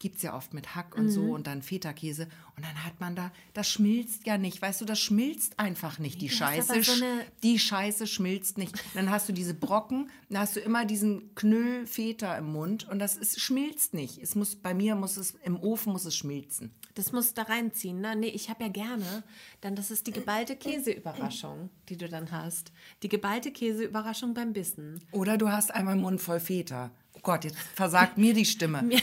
Gibt 0.00 0.16
es 0.16 0.22
ja 0.22 0.34
oft 0.34 0.52
mit 0.54 0.74
Hack 0.74 0.96
und 0.96 1.08
so 1.10 1.20
und 1.34 1.46
dann 1.46 1.62
Feta-Käse. 1.62 2.26
Und 2.56 2.64
dann 2.66 2.84
hat 2.84 2.98
man 3.00 3.14
da, 3.14 3.30
das 3.54 3.68
schmilzt 3.70 4.26
ja 4.26 4.36
nicht, 4.38 4.60
weißt 4.60 4.80
du, 4.80 4.84
das 4.84 4.98
schmilzt 4.98 5.58
einfach 5.60 5.98
nicht. 6.00 6.20
Die 6.20 6.26
Du 6.26 6.32
hast 6.32 6.38
Scheiße, 6.38 6.82
so 6.82 6.92
eine- 7.04 7.24
die 7.42 7.58
Scheiße 7.58 8.06
schmilzt 8.08 8.58
nicht. 8.58 8.74
Dann 8.94 9.10
hast 9.10 9.28
du 9.28 9.32
diese 9.32 9.54
Brocken, 9.54 10.10
dann 10.28 10.40
hast 10.40 10.56
du 10.56 10.60
immer 10.60 10.84
diesen 10.84 11.34
Knüll 11.36 11.86
Feta 11.86 12.36
im 12.36 12.46
Mund 12.52 12.88
und 12.88 12.98
das 12.98 13.16
ist, 13.16 13.40
schmilzt 13.40 13.94
nicht. 13.94 14.18
Es 14.18 14.34
muss, 14.34 14.56
bei 14.56 14.74
mir 14.74 14.96
muss 14.96 15.16
es, 15.16 15.34
im 15.44 15.56
Ofen 15.60 15.92
muss 15.92 16.04
es 16.06 16.16
schmilzen. 16.16 16.74
Das 16.94 17.12
musst 17.12 17.38
du 17.38 17.42
da 17.44 17.48
reinziehen, 17.52 18.00
ne? 18.00 18.16
Nee, 18.16 18.28
ich 18.28 18.50
habe 18.50 18.64
ja 18.64 18.68
gerne. 18.68 19.22
Dann, 19.60 19.76
das 19.76 19.90
ist 19.92 20.06
die 20.06 20.12
geballte 20.12 20.56
Käseüberraschung, 21.04 21.70
die 21.88 21.96
du 21.96 22.08
dann 22.08 22.30
hast. 22.30 22.72
Die 23.02 23.08
geballte 23.08 23.52
Käseüberraschung 23.52 24.34
beim 24.34 24.52
Bissen. 24.52 25.00
Oder 25.12 25.38
du 25.38 25.50
hast 25.50 25.72
einmal 25.72 25.92
einen 25.92 26.02
Mund 26.02 26.20
voll 26.20 26.40
Feta. 26.40 26.90
Oh 27.20 27.22
Gott, 27.22 27.44
jetzt 27.44 27.58
versagt 27.74 28.18
mir 28.18 28.34
die 28.34 28.44
Stimme. 28.46 28.88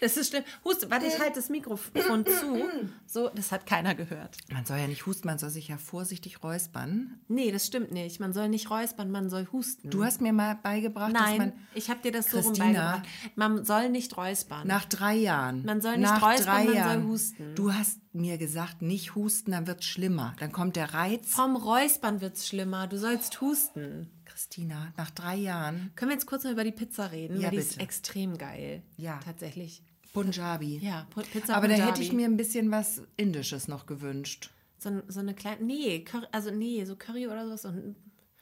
Das 0.00 0.16
ist 0.16 0.30
schlimm. 0.30 0.44
Huste, 0.64 0.90
warte, 0.90 1.06
ich 1.06 1.18
halte 1.18 1.34
das 1.36 1.50
Mikrofon 1.50 2.24
zu. 2.24 2.64
So, 3.06 3.28
das 3.28 3.52
hat 3.52 3.66
keiner 3.66 3.94
gehört. 3.94 4.38
Man 4.50 4.64
soll 4.64 4.78
ja 4.78 4.86
nicht 4.86 5.06
husten, 5.06 5.26
man 5.28 5.38
soll 5.38 5.50
sich 5.50 5.68
ja 5.68 5.76
vorsichtig 5.76 6.42
räuspern. 6.42 7.20
Nee, 7.28 7.52
das 7.52 7.66
stimmt 7.66 7.92
nicht. 7.92 8.20
Man 8.20 8.32
soll 8.32 8.48
nicht 8.48 8.70
räuspern, 8.70 9.10
man 9.10 9.28
soll 9.28 9.46
husten. 9.52 9.90
Du 9.90 10.04
hast 10.04 10.20
mir 10.20 10.32
mal 10.32 10.54
beigebracht, 10.56 11.14
dass 11.14 11.22
Nein, 11.22 11.38
man 11.38 11.52
ich 11.74 11.90
habe 11.90 12.00
dir 12.00 12.12
das 12.12 12.30
so 12.30 12.38
rum 12.38 12.46
Christina, 12.54 12.92
beigebracht. 12.92 13.08
Man 13.36 13.64
soll 13.64 13.90
nicht 13.90 14.16
räuspern. 14.16 14.66
nach 14.66 14.86
drei 14.86 15.14
Jahren. 15.16 15.64
Man 15.64 15.80
soll 15.80 15.98
nicht 15.98 16.10
nach 16.10 16.22
räuspern, 16.22 16.46
drei 16.46 16.64
man 16.64 16.66
soll 16.66 16.76
Jahren, 16.76 17.06
husten. 17.08 17.54
Du 17.54 17.72
hast 17.72 18.00
mir 18.12 18.38
gesagt, 18.38 18.80
nicht 18.80 19.14
husten, 19.14 19.50
dann 19.50 19.66
wird 19.66 19.80
es 19.80 19.86
schlimmer. 19.86 20.34
Dann 20.40 20.52
kommt 20.52 20.76
der 20.76 20.94
Reiz. 20.94 21.28
Vom 21.28 21.56
Räuspern 21.56 22.20
wird's 22.20 22.48
schlimmer. 22.48 22.86
Du 22.86 22.98
sollst 22.98 23.40
husten. 23.40 24.10
Christina, 24.34 24.92
nach 24.96 25.10
drei 25.10 25.36
Jahren 25.36 25.92
Können 25.94 26.08
wir 26.10 26.14
jetzt 26.14 26.26
kurz 26.26 26.42
mal 26.42 26.52
über 26.52 26.64
die 26.64 26.72
Pizza 26.72 27.12
reden? 27.12 27.36
Ja, 27.36 27.44
weil 27.44 27.50
die 27.52 27.56
ist 27.58 27.70
bitte. 27.74 27.80
extrem 27.82 28.36
geil. 28.36 28.82
Ja. 28.96 29.20
Tatsächlich. 29.24 29.80
Punjabi. 30.12 30.78
Ja, 30.78 31.06
Pu- 31.14 31.22
Pizza 31.22 31.54
Aber 31.54 31.68
da 31.68 31.74
Punjabi. 31.74 31.90
hätte 31.92 32.02
ich 32.02 32.12
mir 32.12 32.26
ein 32.26 32.36
bisschen 32.36 32.68
was 32.72 33.02
Indisches 33.16 33.68
noch 33.68 33.86
gewünscht. 33.86 34.50
So, 34.78 35.02
so 35.06 35.20
eine 35.20 35.34
kleine. 35.34 35.62
Nee, 35.64 36.00
Curry, 36.00 36.26
also 36.32 36.50
nee, 36.50 36.84
so 36.84 36.96
Curry 36.96 37.28
oder 37.28 37.44
sowas. 37.46 37.64
Und 37.64 37.94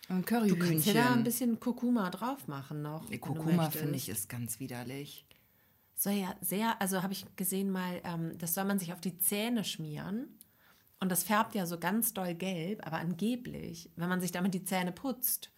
Ein 0.08 0.22
du 0.22 0.24
kannst 0.24 0.40
ja 0.40 0.48
da 0.48 0.50
ein 0.50 0.56
Curryhühnchen. 0.56 1.24
bisschen 1.24 1.60
Kurkuma 1.60 2.08
drauf 2.08 2.48
machen 2.48 2.80
noch. 2.80 3.10
Nee, 3.10 3.18
Kurkuma 3.18 3.68
finde 3.70 3.96
ich 3.96 4.08
ist 4.08 4.30
ganz 4.30 4.60
widerlich. 4.60 5.26
Soll 5.94 6.14
ja 6.14 6.34
sehr, 6.40 6.80
also 6.80 7.02
habe 7.02 7.12
ich 7.12 7.26
gesehen 7.36 7.70
mal, 7.70 8.00
ähm, 8.04 8.32
das 8.38 8.54
soll 8.54 8.64
man 8.64 8.78
sich 8.78 8.94
auf 8.94 9.00
die 9.02 9.18
Zähne 9.18 9.62
schmieren. 9.62 10.38
Und 11.00 11.10
das 11.12 11.22
färbt 11.22 11.54
ja 11.54 11.66
so 11.66 11.78
ganz 11.78 12.14
doll 12.14 12.34
gelb, 12.34 12.86
aber 12.86 12.96
angeblich, 12.96 13.90
wenn 13.96 14.08
man 14.08 14.20
sich 14.22 14.32
damit 14.32 14.54
die 14.54 14.64
Zähne 14.64 14.90
putzt, 14.92 15.51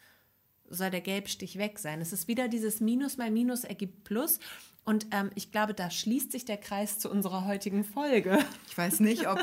soll 0.70 0.90
der 0.90 1.00
Gelbstich 1.00 1.58
weg 1.58 1.78
sein. 1.78 2.00
Es 2.00 2.12
ist 2.12 2.28
wieder 2.28 2.48
dieses 2.48 2.80
Minus 2.80 3.16
mal 3.16 3.30
Minus 3.30 3.64
ergibt 3.64 4.04
Plus. 4.04 4.38
Und 4.86 5.06
ähm, 5.12 5.30
ich 5.34 5.50
glaube, 5.50 5.72
da 5.72 5.90
schließt 5.90 6.30
sich 6.30 6.44
der 6.44 6.58
Kreis 6.58 6.98
zu 6.98 7.10
unserer 7.10 7.46
heutigen 7.46 7.84
Folge. 7.84 8.38
Ich 8.68 8.76
weiß 8.76 9.00
nicht, 9.00 9.26
ob 9.26 9.38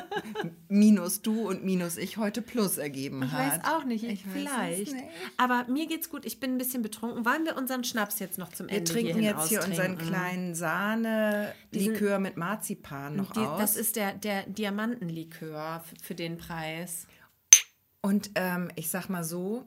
minus 0.67 1.23
du 1.23 1.47
und 1.49 1.63
minus 1.65 1.97
ich 1.97 2.17
heute 2.17 2.43
plus 2.43 2.77
ergeben 2.77 3.23
Ich 3.23 3.31
hat. 3.31 3.63
weiß 3.63 3.73
auch 3.73 3.83
nicht, 3.83 4.03
Ich 4.03 4.23
vielleicht. 4.23 4.93
nicht. 4.93 5.03
Aber 5.37 5.65
mir 5.67 5.87
geht's 5.87 6.09
gut, 6.11 6.25
ich 6.27 6.39
bin 6.39 6.51
ein 6.53 6.57
bisschen 6.59 6.83
betrunken. 6.83 7.25
Wollen 7.25 7.43
wir 7.45 7.55
unseren 7.57 7.83
Schnaps 7.83 8.19
jetzt 8.19 8.37
noch 8.37 8.49
zum 8.49 8.69
Wir 8.69 8.77
Ende 8.77 8.91
trinken 8.91 9.15
hierhin 9.19 9.35
jetzt 9.35 9.49
hier 9.49 9.63
unseren 9.63 9.97
kleinen 9.97 10.53
Sahne-Likör 10.53 12.19
mit 12.19 12.37
Marzipan 12.37 13.15
noch 13.15 13.31
Die, 13.31 13.39
aus. 13.39 13.59
das 13.59 13.75
ist 13.77 13.95
der, 13.95 14.13
der 14.13 14.43
Diamantenlikör 14.45 15.83
für, 15.87 15.95
für 16.03 16.15
den 16.15 16.37
Preis. 16.37 17.07
Und 18.01 18.29
ähm, 18.35 18.69
ich 18.75 18.89
sag 18.89 19.09
mal 19.09 19.23
so, 19.23 19.65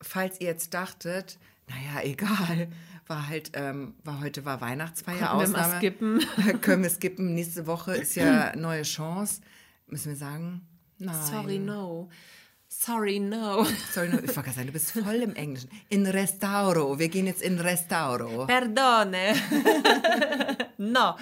falls 0.00 0.40
ihr 0.40 0.48
jetzt 0.48 0.74
dachtet, 0.74 1.38
naja, 1.68 2.02
egal, 2.04 2.68
war 3.06 3.28
halt, 3.28 3.52
ähm, 3.54 3.94
war 4.04 4.20
heute 4.20 4.44
war 4.44 4.60
Weihnachtsfeier, 4.60 5.28
Konnten 5.28 5.52
wir 5.52 5.58
mal 5.58 5.76
skippen. 5.78 6.20
Können 6.60 6.82
wir 6.82 6.90
skippen. 6.90 7.34
Nächste 7.34 7.66
Woche 7.66 7.96
ist 7.96 8.14
ja 8.14 8.54
neue 8.56 8.82
Chance. 8.82 9.40
Müssen 9.86 10.10
wir 10.10 10.16
sagen, 10.16 10.66
nein. 10.98 11.16
Sorry, 11.24 11.58
no. 11.58 12.10
Sorry, 12.70 13.18
no. 13.18 13.64
Sorry, 13.90 14.10
no. 14.10 14.18
ich 14.18 14.36
wollte 14.36 14.50
sagen, 14.50 14.66
du 14.66 14.72
bist 14.74 14.90
voll 14.90 15.22
im 15.22 15.34
Englischen. 15.34 15.70
In 15.88 16.06
Restauro. 16.06 16.98
Wir 16.98 17.08
gehen 17.08 17.26
jetzt 17.26 17.40
in 17.40 17.58
Restauro. 17.58 18.44
Perdone. 18.44 19.34
no. 20.76 21.16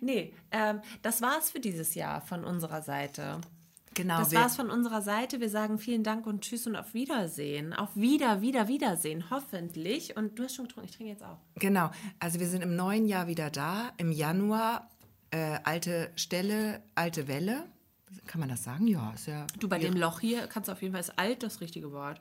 Nee, 0.00 0.32
ähm, 0.52 0.80
das 1.02 1.20
war's 1.20 1.50
für 1.50 1.58
dieses 1.58 1.96
Jahr 1.96 2.20
von 2.20 2.44
unserer 2.44 2.80
Seite. 2.80 3.40
Genau, 3.96 4.18
Das 4.18 4.34
war's 4.34 4.56
von 4.56 4.70
unserer 4.70 5.00
Seite. 5.02 5.40
Wir 5.40 5.48
sagen 5.48 5.78
vielen 5.78 6.02
Dank 6.04 6.26
und 6.26 6.42
Tschüss 6.42 6.66
und 6.66 6.76
auf 6.76 6.92
Wiedersehen. 6.94 7.72
Auf 7.72 7.96
Wieder, 7.96 8.42
Wieder, 8.42 8.68
Wiedersehen. 8.68 9.30
Hoffentlich. 9.30 10.16
Und 10.16 10.38
du 10.38 10.44
hast 10.44 10.54
schon 10.54 10.66
getrunken, 10.68 10.88
ich 10.88 10.94
trinke 10.96 11.12
jetzt 11.12 11.24
auch. 11.24 11.38
genau. 11.54 11.90
Also 12.20 12.38
wir 12.38 12.46
sind 12.46 12.62
im 12.62 12.76
neuen 12.76 13.06
Jahr 13.06 13.26
wieder 13.26 13.50
da. 13.50 13.92
Im 13.96 14.12
Januar 14.12 14.90
äh, 15.30 15.58
alte 15.64 16.10
Stelle, 16.14 16.82
alte 16.94 17.26
Welle. 17.26 17.64
Kann 18.26 18.40
man 18.40 18.48
das 18.48 18.64
sagen? 18.64 18.86
Ja, 18.86 19.12
ist 19.14 19.26
ja. 19.26 19.46
Du, 19.58 19.68
bei 19.68 19.78
dem 19.78 19.94
Loch 19.96 20.20
hier 20.20 20.46
kannst 20.46 20.68
du 20.68 20.72
auf 20.72 20.82
jeden 20.82 20.92
Fall, 20.92 21.00
ist 21.00 21.18
alt 21.18 21.42
das 21.42 21.60
richtige 21.60 21.90
Wort. 21.92 22.20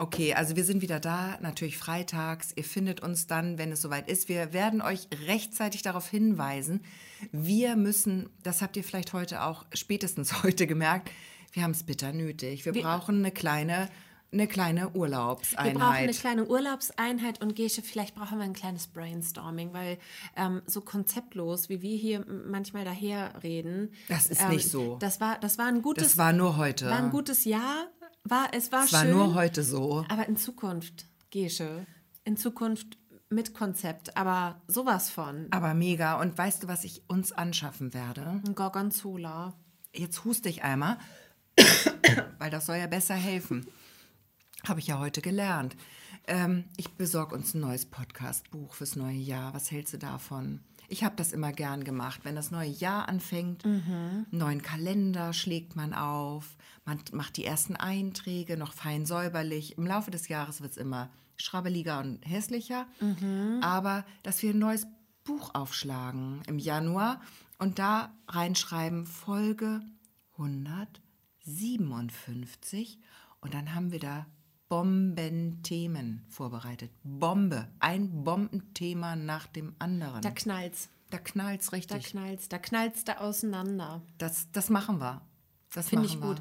Okay, 0.00 0.32
also 0.32 0.56
wir 0.56 0.64
sind 0.64 0.80
wieder 0.80 0.98
da, 0.98 1.36
natürlich 1.42 1.76
freitags. 1.76 2.52
Ihr 2.56 2.64
findet 2.64 3.02
uns 3.02 3.26
dann, 3.26 3.58
wenn 3.58 3.70
es 3.70 3.82
soweit 3.82 4.08
ist. 4.08 4.30
Wir 4.30 4.54
werden 4.54 4.80
euch 4.80 5.08
rechtzeitig 5.26 5.82
darauf 5.82 6.08
hinweisen. 6.08 6.80
Wir 7.32 7.76
müssen, 7.76 8.30
das 8.42 8.62
habt 8.62 8.78
ihr 8.78 8.82
vielleicht 8.84 9.12
heute 9.12 9.42
auch 9.42 9.66
spätestens 9.74 10.42
heute 10.42 10.66
gemerkt, 10.66 11.10
wir 11.52 11.62
haben 11.64 11.72
es 11.72 11.82
bitter 11.82 12.14
nötig. 12.14 12.64
Wir, 12.64 12.74
Wir- 12.74 12.82
brauchen 12.82 13.18
eine 13.18 13.30
kleine, 13.30 13.90
eine 14.32 14.46
kleine 14.46 14.80
Wir 14.80 14.86
brauchen 14.86 14.94
eine 14.94 14.98
Urlaubseinheit. 15.00 16.16
kleine 16.18 16.46
Urlaubseinheit 16.46 17.42
und 17.42 17.54
Gesche, 17.54 17.82
vielleicht 17.82 18.14
brauchen 18.14 18.38
wir 18.38 18.44
ein 18.44 18.54
kleines 18.54 18.86
Brainstorming, 18.86 19.74
weil 19.74 19.98
ähm, 20.34 20.62
so 20.64 20.80
konzeptlos, 20.80 21.68
wie 21.68 21.82
wir 21.82 21.96
hier 21.98 22.24
manchmal 22.48 22.86
daher 22.86 23.34
reden. 23.42 23.90
Das 24.08 24.24
ist 24.24 24.40
ähm, 24.40 24.48
nicht 24.48 24.70
so. 24.70 24.96
Das 24.96 25.20
war, 25.20 25.38
das 25.40 25.58
war 25.58 25.66
ein 25.66 25.82
gutes, 25.82 26.04
Das 26.04 26.16
war 26.16 26.32
nur 26.32 26.56
heute. 26.56 26.86
war 26.88 26.96
ein 27.02 27.10
gutes 27.10 27.44
Jahr. 27.44 27.86
War, 28.24 28.48
es 28.52 28.70
war 28.70 28.84
Es 28.84 28.92
war 28.92 29.02
schön. 29.02 29.10
nur 29.12 29.34
heute 29.34 29.62
so. 29.62 30.04
Aber 30.08 30.28
in 30.28 30.36
Zukunft, 30.36 31.06
Gesche, 31.30 31.86
in 32.24 32.36
Zukunft 32.36 32.98
mit 33.30 33.54
Konzept, 33.54 34.16
aber 34.16 34.60
sowas 34.66 35.08
von. 35.10 35.46
Aber 35.50 35.74
mega. 35.74 36.20
Und 36.20 36.36
weißt 36.36 36.62
du, 36.64 36.68
was 36.68 36.84
ich 36.84 37.02
uns 37.08 37.32
anschaffen 37.32 37.94
werde? 37.94 38.42
Ein 38.44 38.54
Gorgonzola. 38.54 39.54
Jetzt 39.94 40.24
huste 40.24 40.48
ich 40.48 40.62
einmal, 40.62 40.98
weil 42.38 42.50
das 42.50 42.66
soll 42.66 42.76
ja 42.76 42.86
besser 42.86 43.14
helfen. 43.14 43.66
Habe 44.68 44.80
ich 44.80 44.88
ja 44.88 44.98
heute 44.98 45.22
gelernt. 45.22 45.76
Ähm, 46.26 46.64
ich 46.76 46.90
besorge 46.96 47.34
uns 47.34 47.54
ein 47.54 47.60
neues 47.60 47.86
Podcast-Buch 47.86 48.74
fürs 48.74 48.94
neue 48.96 49.16
Jahr. 49.16 49.54
Was 49.54 49.70
hältst 49.70 49.94
du 49.94 49.98
davon? 49.98 50.60
Ich 50.88 51.02
habe 51.04 51.14
das 51.16 51.32
immer 51.32 51.52
gern 51.52 51.84
gemacht. 51.84 52.20
Wenn 52.24 52.34
das 52.34 52.50
neue 52.50 52.68
Jahr 52.68 53.08
anfängt, 53.08 53.64
einen 53.64 54.26
neuen 54.32 54.60
Kalender 54.60 55.32
schlägt 55.32 55.76
man 55.76 55.94
auf, 55.94 56.56
man 56.90 56.98
macht 57.12 57.36
die 57.36 57.44
ersten 57.44 57.76
Einträge 57.76 58.56
noch 58.56 58.72
fein 58.72 59.06
säuberlich. 59.06 59.78
Im 59.78 59.86
Laufe 59.86 60.10
des 60.10 60.26
Jahres 60.26 60.60
wird 60.60 60.72
es 60.72 60.76
immer 60.76 61.08
schrabbeliger 61.36 62.00
und 62.00 62.18
hässlicher. 62.26 62.84
Aber 63.62 64.04
dass 64.24 64.42
wir 64.42 64.50
ein 64.52 64.58
neues 64.58 64.88
Buch 65.22 65.54
aufschlagen 65.54 66.42
im 66.48 66.58
Januar 66.58 67.20
und 67.58 67.78
da 67.78 68.12
reinschreiben 68.26 69.06
Folge 69.06 69.82
157 70.32 72.98
und 73.40 73.54
dann 73.54 73.72
haben 73.72 73.92
wir 73.92 74.00
da 74.00 74.26
Bombenthemen 74.68 76.24
vorbereitet. 76.28 76.90
Bombe, 77.04 77.68
ein 77.78 78.24
Bombenthema 78.24 79.14
nach 79.14 79.46
dem 79.46 79.76
anderen. 79.78 80.22
Da 80.22 80.32
knallt's. 80.32 80.88
Da 81.10 81.18
knallt's 81.18 81.66
Da 81.70 81.76
richtig. 81.76 82.04
knallt's. 82.04 82.48
Da 82.48 82.58
knallt's 82.58 83.04
da 83.04 83.18
auseinander. 83.18 84.02
Das, 84.18 84.50
das 84.52 84.70
machen 84.70 85.00
wir. 85.00 85.20
Das 85.72 85.88
Finde 85.88 86.06
ich 86.06 86.20
gut. 86.20 86.38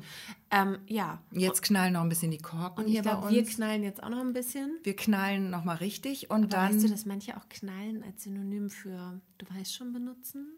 Ähm, 0.49 0.79
ja. 0.87 1.21
Wir. 1.29 1.41
Jetzt 1.41 1.61
knallen 1.61 1.93
noch 1.93 2.01
ein 2.01 2.09
bisschen 2.09 2.31
die 2.31 2.39
Korken 2.39 2.83
Und 2.83 2.89
hier 2.89 3.01
ich 3.01 3.05
bei 3.05 3.15
uns. 3.15 3.31
wir 3.31 3.45
knallen 3.45 3.83
jetzt 3.83 4.01
auch 4.01 4.09
noch 4.09 4.19
ein 4.19 4.33
bisschen. 4.33 4.79
wir 4.83 4.95
knallen 4.95 5.51
noch 5.51 5.63
mal 5.63 5.75
richtig 5.75 6.31
und 6.31 6.45
Aber 6.45 6.47
dann 6.47 6.73
weißt 6.75 6.85
du, 6.85 6.89
dass 6.89 7.05
manche 7.05 7.37
auch 7.37 7.47
knallen 7.47 8.03
als 8.03 8.23
Synonym 8.23 8.69
für 8.71 9.21
du 9.37 9.45
weißt 9.55 9.75
schon 9.75 9.93
benutzen? 9.93 10.57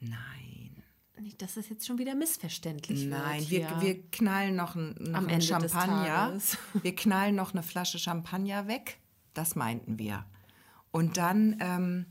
Nein. 0.00 0.82
Nicht, 1.20 1.40
dass 1.42 1.54
das 1.54 1.68
jetzt 1.68 1.86
schon 1.86 1.98
wieder 1.98 2.14
missverständlich 2.14 3.04
Nein, 3.06 3.40
wird. 3.42 3.50
wir, 3.50 3.68
hier. 3.68 3.80
wir 3.80 4.10
knallen 4.10 4.56
noch, 4.56 4.74
ein, 4.74 4.94
noch 4.98 5.18
Am 5.18 5.26
einen 5.26 5.40
Ende 5.40 5.46
des 5.46 5.72
Champagner. 5.72 6.04
Tages. 6.06 6.58
Wir 6.82 6.94
knallen 6.96 7.36
noch 7.36 7.52
eine 7.52 7.62
Flasche 7.62 7.98
Champagner 7.98 8.66
weg. 8.66 8.98
Das 9.32 9.54
meinten 9.54 9.98
wir. 9.98 10.24
Und 10.90 11.16
dann 11.16 11.56
ähm, 11.60 12.06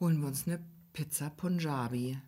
holen 0.00 0.20
wir 0.20 0.28
uns 0.28 0.46
eine 0.46 0.60
Pizza 0.92 1.30
Punjabi 1.30 2.18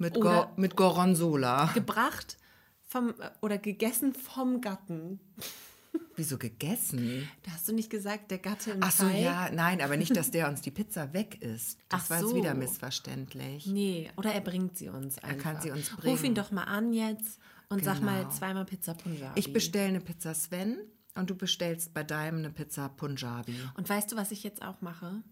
mit, 0.00 0.14
Go 0.14 0.46
mit 0.56 0.76
Gorgonzola. 0.76 1.66
gebracht 1.72 2.36
vom 2.86 3.14
oder 3.40 3.58
gegessen 3.58 4.12
vom 4.14 4.60
Gatten. 4.60 5.20
Wieso 6.16 6.38
gegessen? 6.38 7.28
Da 7.42 7.52
hast 7.52 7.66
du 7.68 7.72
nicht 7.72 7.90
gesagt, 7.90 8.30
der 8.30 8.38
Gatte 8.38 8.72
im 8.72 8.78
Ach 8.82 8.90
so, 8.92 9.04
Teig? 9.08 9.20
ja, 9.22 9.50
nein, 9.52 9.80
aber 9.80 9.96
nicht, 9.96 10.14
dass 10.16 10.30
der 10.30 10.48
uns 10.48 10.60
die 10.60 10.70
Pizza 10.70 11.12
weg 11.12 11.40
ist. 11.42 11.78
Das 11.88 12.04
Ach 12.04 12.10
war 12.10 12.18
jetzt 12.20 12.30
so. 12.30 12.36
wieder 12.36 12.54
missverständlich. 12.54 13.66
Nee, 13.66 14.10
oder 14.16 14.32
er 14.32 14.40
bringt 14.40 14.76
sie 14.78 14.88
uns 14.88 15.18
einfach. 15.18 15.38
kann 15.42 15.60
sie 15.60 15.70
uns 15.70 15.92
Ruf 15.92 16.00
bringen. 16.00 16.24
ihn 16.26 16.34
doch 16.34 16.50
mal 16.52 16.64
an 16.64 16.92
jetzt 16.92 17.38
und 17.68 17.82
sag 17.84 18.00
mal 18.02 18.20
Genau. 18.22 18.30
zweimal 18.34 18.64
Pizza 18.66 18.94
Punjabi. 18.94 19.38
Ich 19.38 19.52
bestelle 19.52 19.88
eine 19.88 20.00
Pizza 20.00 20.34
Sven 20.34 20.78
und 21.16 21.28
du 21.30 21.34
bestellst 21.34 21.92
bei 21.92 22.04
deinem 22.04 22.38
eine 22.38 22.50
Pizza 22.50 22.88
Punjabi. 22.88 23.56
und 23.76 23.88
weißt 23.88 24.12
du, 24.12 24.16
was 24.16 24.30
ich 24.30 24.42
jetzt 24.44 24.62
auch 24.62 24.80
mache? 24.82 25.22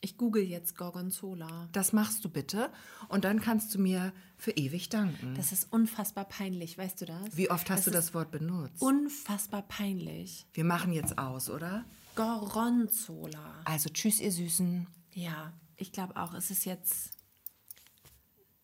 Ich 0.00 0.16
google 0.16 0.42
jetzt 0.42 0.76
Gorgonzola. 0.76 1.68
Das 1.72 1.92
machst 1.92 2.24
du 2.24 2.28
bitte. 2.28 2.70
Und 3.08 3.24
dann 3.24 3.40
kannst 3.40 3.74
du 3.74 3.80
mir 3.80 4.12
für 4.36 4.52
ewig 4.52 4.88
danken. 4.88 5.34
Das 5.34 5.52
ist 5.52 5.72
unfassbar 5.72 6.24
peinlich, 6.24 6.78
weißt 6.78 7.00
du 7.00 7.06
das? 7.06 7.36
Wie 7.36 7.50
oft 7.50 7.68
hast 7.70 7.78
das 7.78 7.84
du 7.86 7.90
das 7.90 8.14
Wort 8.14 8.30
benutzt? 8.30 8.80
Unfassbar 8.80 9.62
peinlich. 9.62 10.46
Wir 10.52 10.64
machen 10.64 10.92
jetzt 10.92 11.18
aus, 11.18 11.50
oder? 11.50 11.84
Gorgonzola. 12.14 13.62
Also 13.64 13.88
tschüss, 13.90 14.20
ihr 14.20 14.32
Süßen. 14.32 14.86
Ja, 15.14 15.52
ich 15.76 15.92
glaube 15.92 16.16
auch, 16.16 16.34
es 16.34 16.50
ist 16.50 16.64
jetzt, 16.64 17.17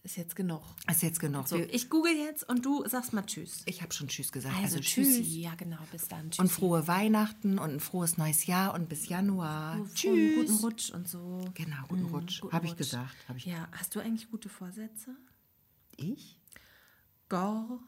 ist 0.05 0.17
jetzt 0.17 0.37
genug. 0.37 0.63
Ist 0.91 1.03
jetzt 1.03 1.19
genug. 1.19 1.49
So, 1.49 1.57
ich 1.57 1.91
google 1.91 2.13
jetzt 2.15 2.49
und 2.49 2.65
du 2.65 2.87
sagst 2.87 3.13
mal 3.13 3.23
Tschüss. 3.23 3.63
ich 3.65 3.83
habe 3.83 3.93
schon 3.93 4.07
Tschüss 4.09 4.31
gesagt. 4.31 4.55
Also, 4.55 4.77
Also, 4.77 4.81
Tschüssi. 4.81 5.23
tschüss. 5.23 5.35
Ja, 5.37 5.55
genau, 5.57 5.79
bis 5.91 6.07
dann. 6.09 6.31
Tschüssi. 6.31 6.43
Und 6.43 6.49
frohe 6.53 6.87
Weihnachten 6.87 7.59
und 7.59 7.71
ein 7.71 7.81
frohes 7.81 8.17
neues 8.19 8.47
Jahr 8.47 8.75
und 8.75 8.89
bis 8.89 9.09
Januar. 9.09 9.77
Frohen 9.77 9.95
Tschüss. 9.95 10.37
Guten 10.47 10.59
Rutsch 10.65 10.91
und 10.91 11.09
so. 11.09 11.45
Genau, 11.55 11.77
guten 11.89 12.03
Mm, 12.11 12.15
Rutsch. 12.15 12.43
Habe 12.53 12.67
ich 12.67 12.77
gesagt. 12.77 13.15
Hab 13.29 13.37
ich 13.37 13.47
Ja, 13.47 13.67
hast 13.73 13.95
du 13.95 14.01
eigentlich 14.01 14.31
gute 14.31 14.49
Vorsätze? 14.49 15.17
Ich? 15.97 16.39
Gor, 17.29 17.81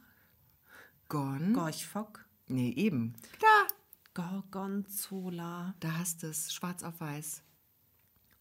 Gon? 1.08 1.52
Gorchfock, 1.52 2.24
Nee, 2.48 2.70
eben. 2.70 3.14
Klar. 3.38 3.66
Gorgonzola. 4.14 5.74
Da 5.80 5.98
hast 5.98 6.22
du 6.22 6.28
es. 6.28 6.54
Schwarz 6.54 6.82
auf 6.82 7.00
weiß. 7.00 7.42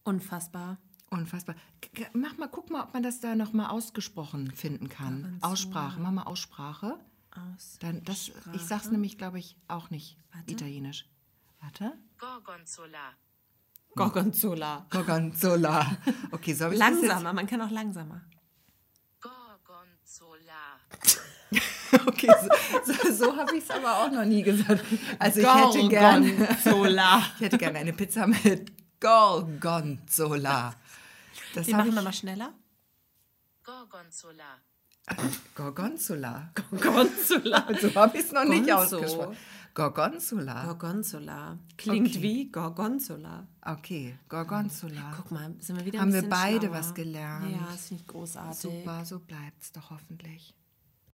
Unfassbar. 0.04 0.78
Unfassbar. 1.10 1.54
Mach 2.12 2.36
mal, 2.36 2.48
guck 2.48 2.70
mal, 2.70 2.82
ob 2.82 2.94
man 2.94 3.02
das 3.02 3.20
da 3.20 3.34
nochmal 3.34 3.70
ausgesprochen 3.70 4.50
finden 4.50 4.88
kann. 4.88 5.38
Aussprache. 5.40 6.00
Mach 6.00 6.10
mal 6.10 6.24
Aussprache. 6.24 6.98
Aus. 7.30 7.78
Dann 7.80 8.02
das, 8.04 8.32
ich 8.54 8.62
sag's 8.62 8.90
nämlich, 8.90 9.18
glaube 9.18 9.38
ich, 9.38 9.56
auch 9.68 9.90
nicht. 9.90 10.18
Warte. 10.32 10.52
Italienisch. 10.52 11.06
Warte. 11.60 11.92
Gorgonzola. 12.18 13.12
Gorgonzola. 13.94 14.86
Gorgonzola. 14.90 15.96
Okay, 16.32 16.54
so 16.54 16.64
habe 16.64 16.74
ich 16.74 16.80
das 16.80 16.90
Langsamer, 16.90 17.32
man 17.32 17.46
kann 17.46 17.60
auch 17.62 17.70
langsamer. 17.70 18.22
Gorgonzola. 19.20 20.80
Okay, 22.06 22.28
so, 22.84 22.92
so, 22.92 23.12
so 23.12 23.36
habe 23.36 23.56
ich 23.56 23.62
es 23.62 23.70
aber 23.70 23.98
auch 23.98 24.10
noch 24.10 24.24
nie 24.24 24.42
gesagt. 24.42 24.84
Also 25.20 25.40
ich 25.40 25.46
hätte 25.46 25.88
gern, 25.88 26.36
Gorgonzola. 26.36 27.22
ich 27.36 27.40
hätte 27.42 27.58
gerne 27.58 27.78
eine 27.78 27.92
Pizza 27.92 28.26
mit 28.26 28.72
Gorgonzola. 29.00 30.74
Das 31.56 31.66
Die 31.66 31.72
machen 31.72 31.88
ich. 31.88 31.94
wir 31.94 32.02
mal 32.02 32.12
schneller. 32.12 32.52
Gorgonzola. 33.64 34.60
Gorgonzola. 35.54 36.52
Gorgonzola. 36.70 37.66
So 37.80 37.94
habe 37.94 38.18
ich 38.18 38.24
es 38.24 38.32
noch 38.32 38.44
nicht 38.44 38.66
Gonzo. 38.68 38.96
ausgesprochen. 38.98 39.36
Gorgonzola. 39.74 40.64
Gorgonzola. 40.64 41.58
Klingt 41.76 42.08
Okay. 42.08 42.22
wie 42.22 42.50
Gorgonzola. 42.50 43.46
Okay, 43.62 44.18
Gorgonzola. 44.28 45.12
Guck 45.16 45.30
mal, 45.30 45.54
sind 45.60 45.76
wir 45.78 45.84
wieder 45.84 46.00
Haben 46.00 46.08
ein 46.14 46.22
wir 46.22 46.28
beide 46.28 46.66
schlauer. 46.66 46.74
was 46.78 46.94
gelernt. 46.94 47.50
Ja, 47.50 47.68
das 47.70 47.86
finde 47.88 48.02
ich 48.02 48.08
großartig. 48.08 48.58
Super, 48.58 49.04
so 49.04 49.18
bleibt's 49.20 49.72
doch 49.72 49.90
hoffentlich. 49.90 50.54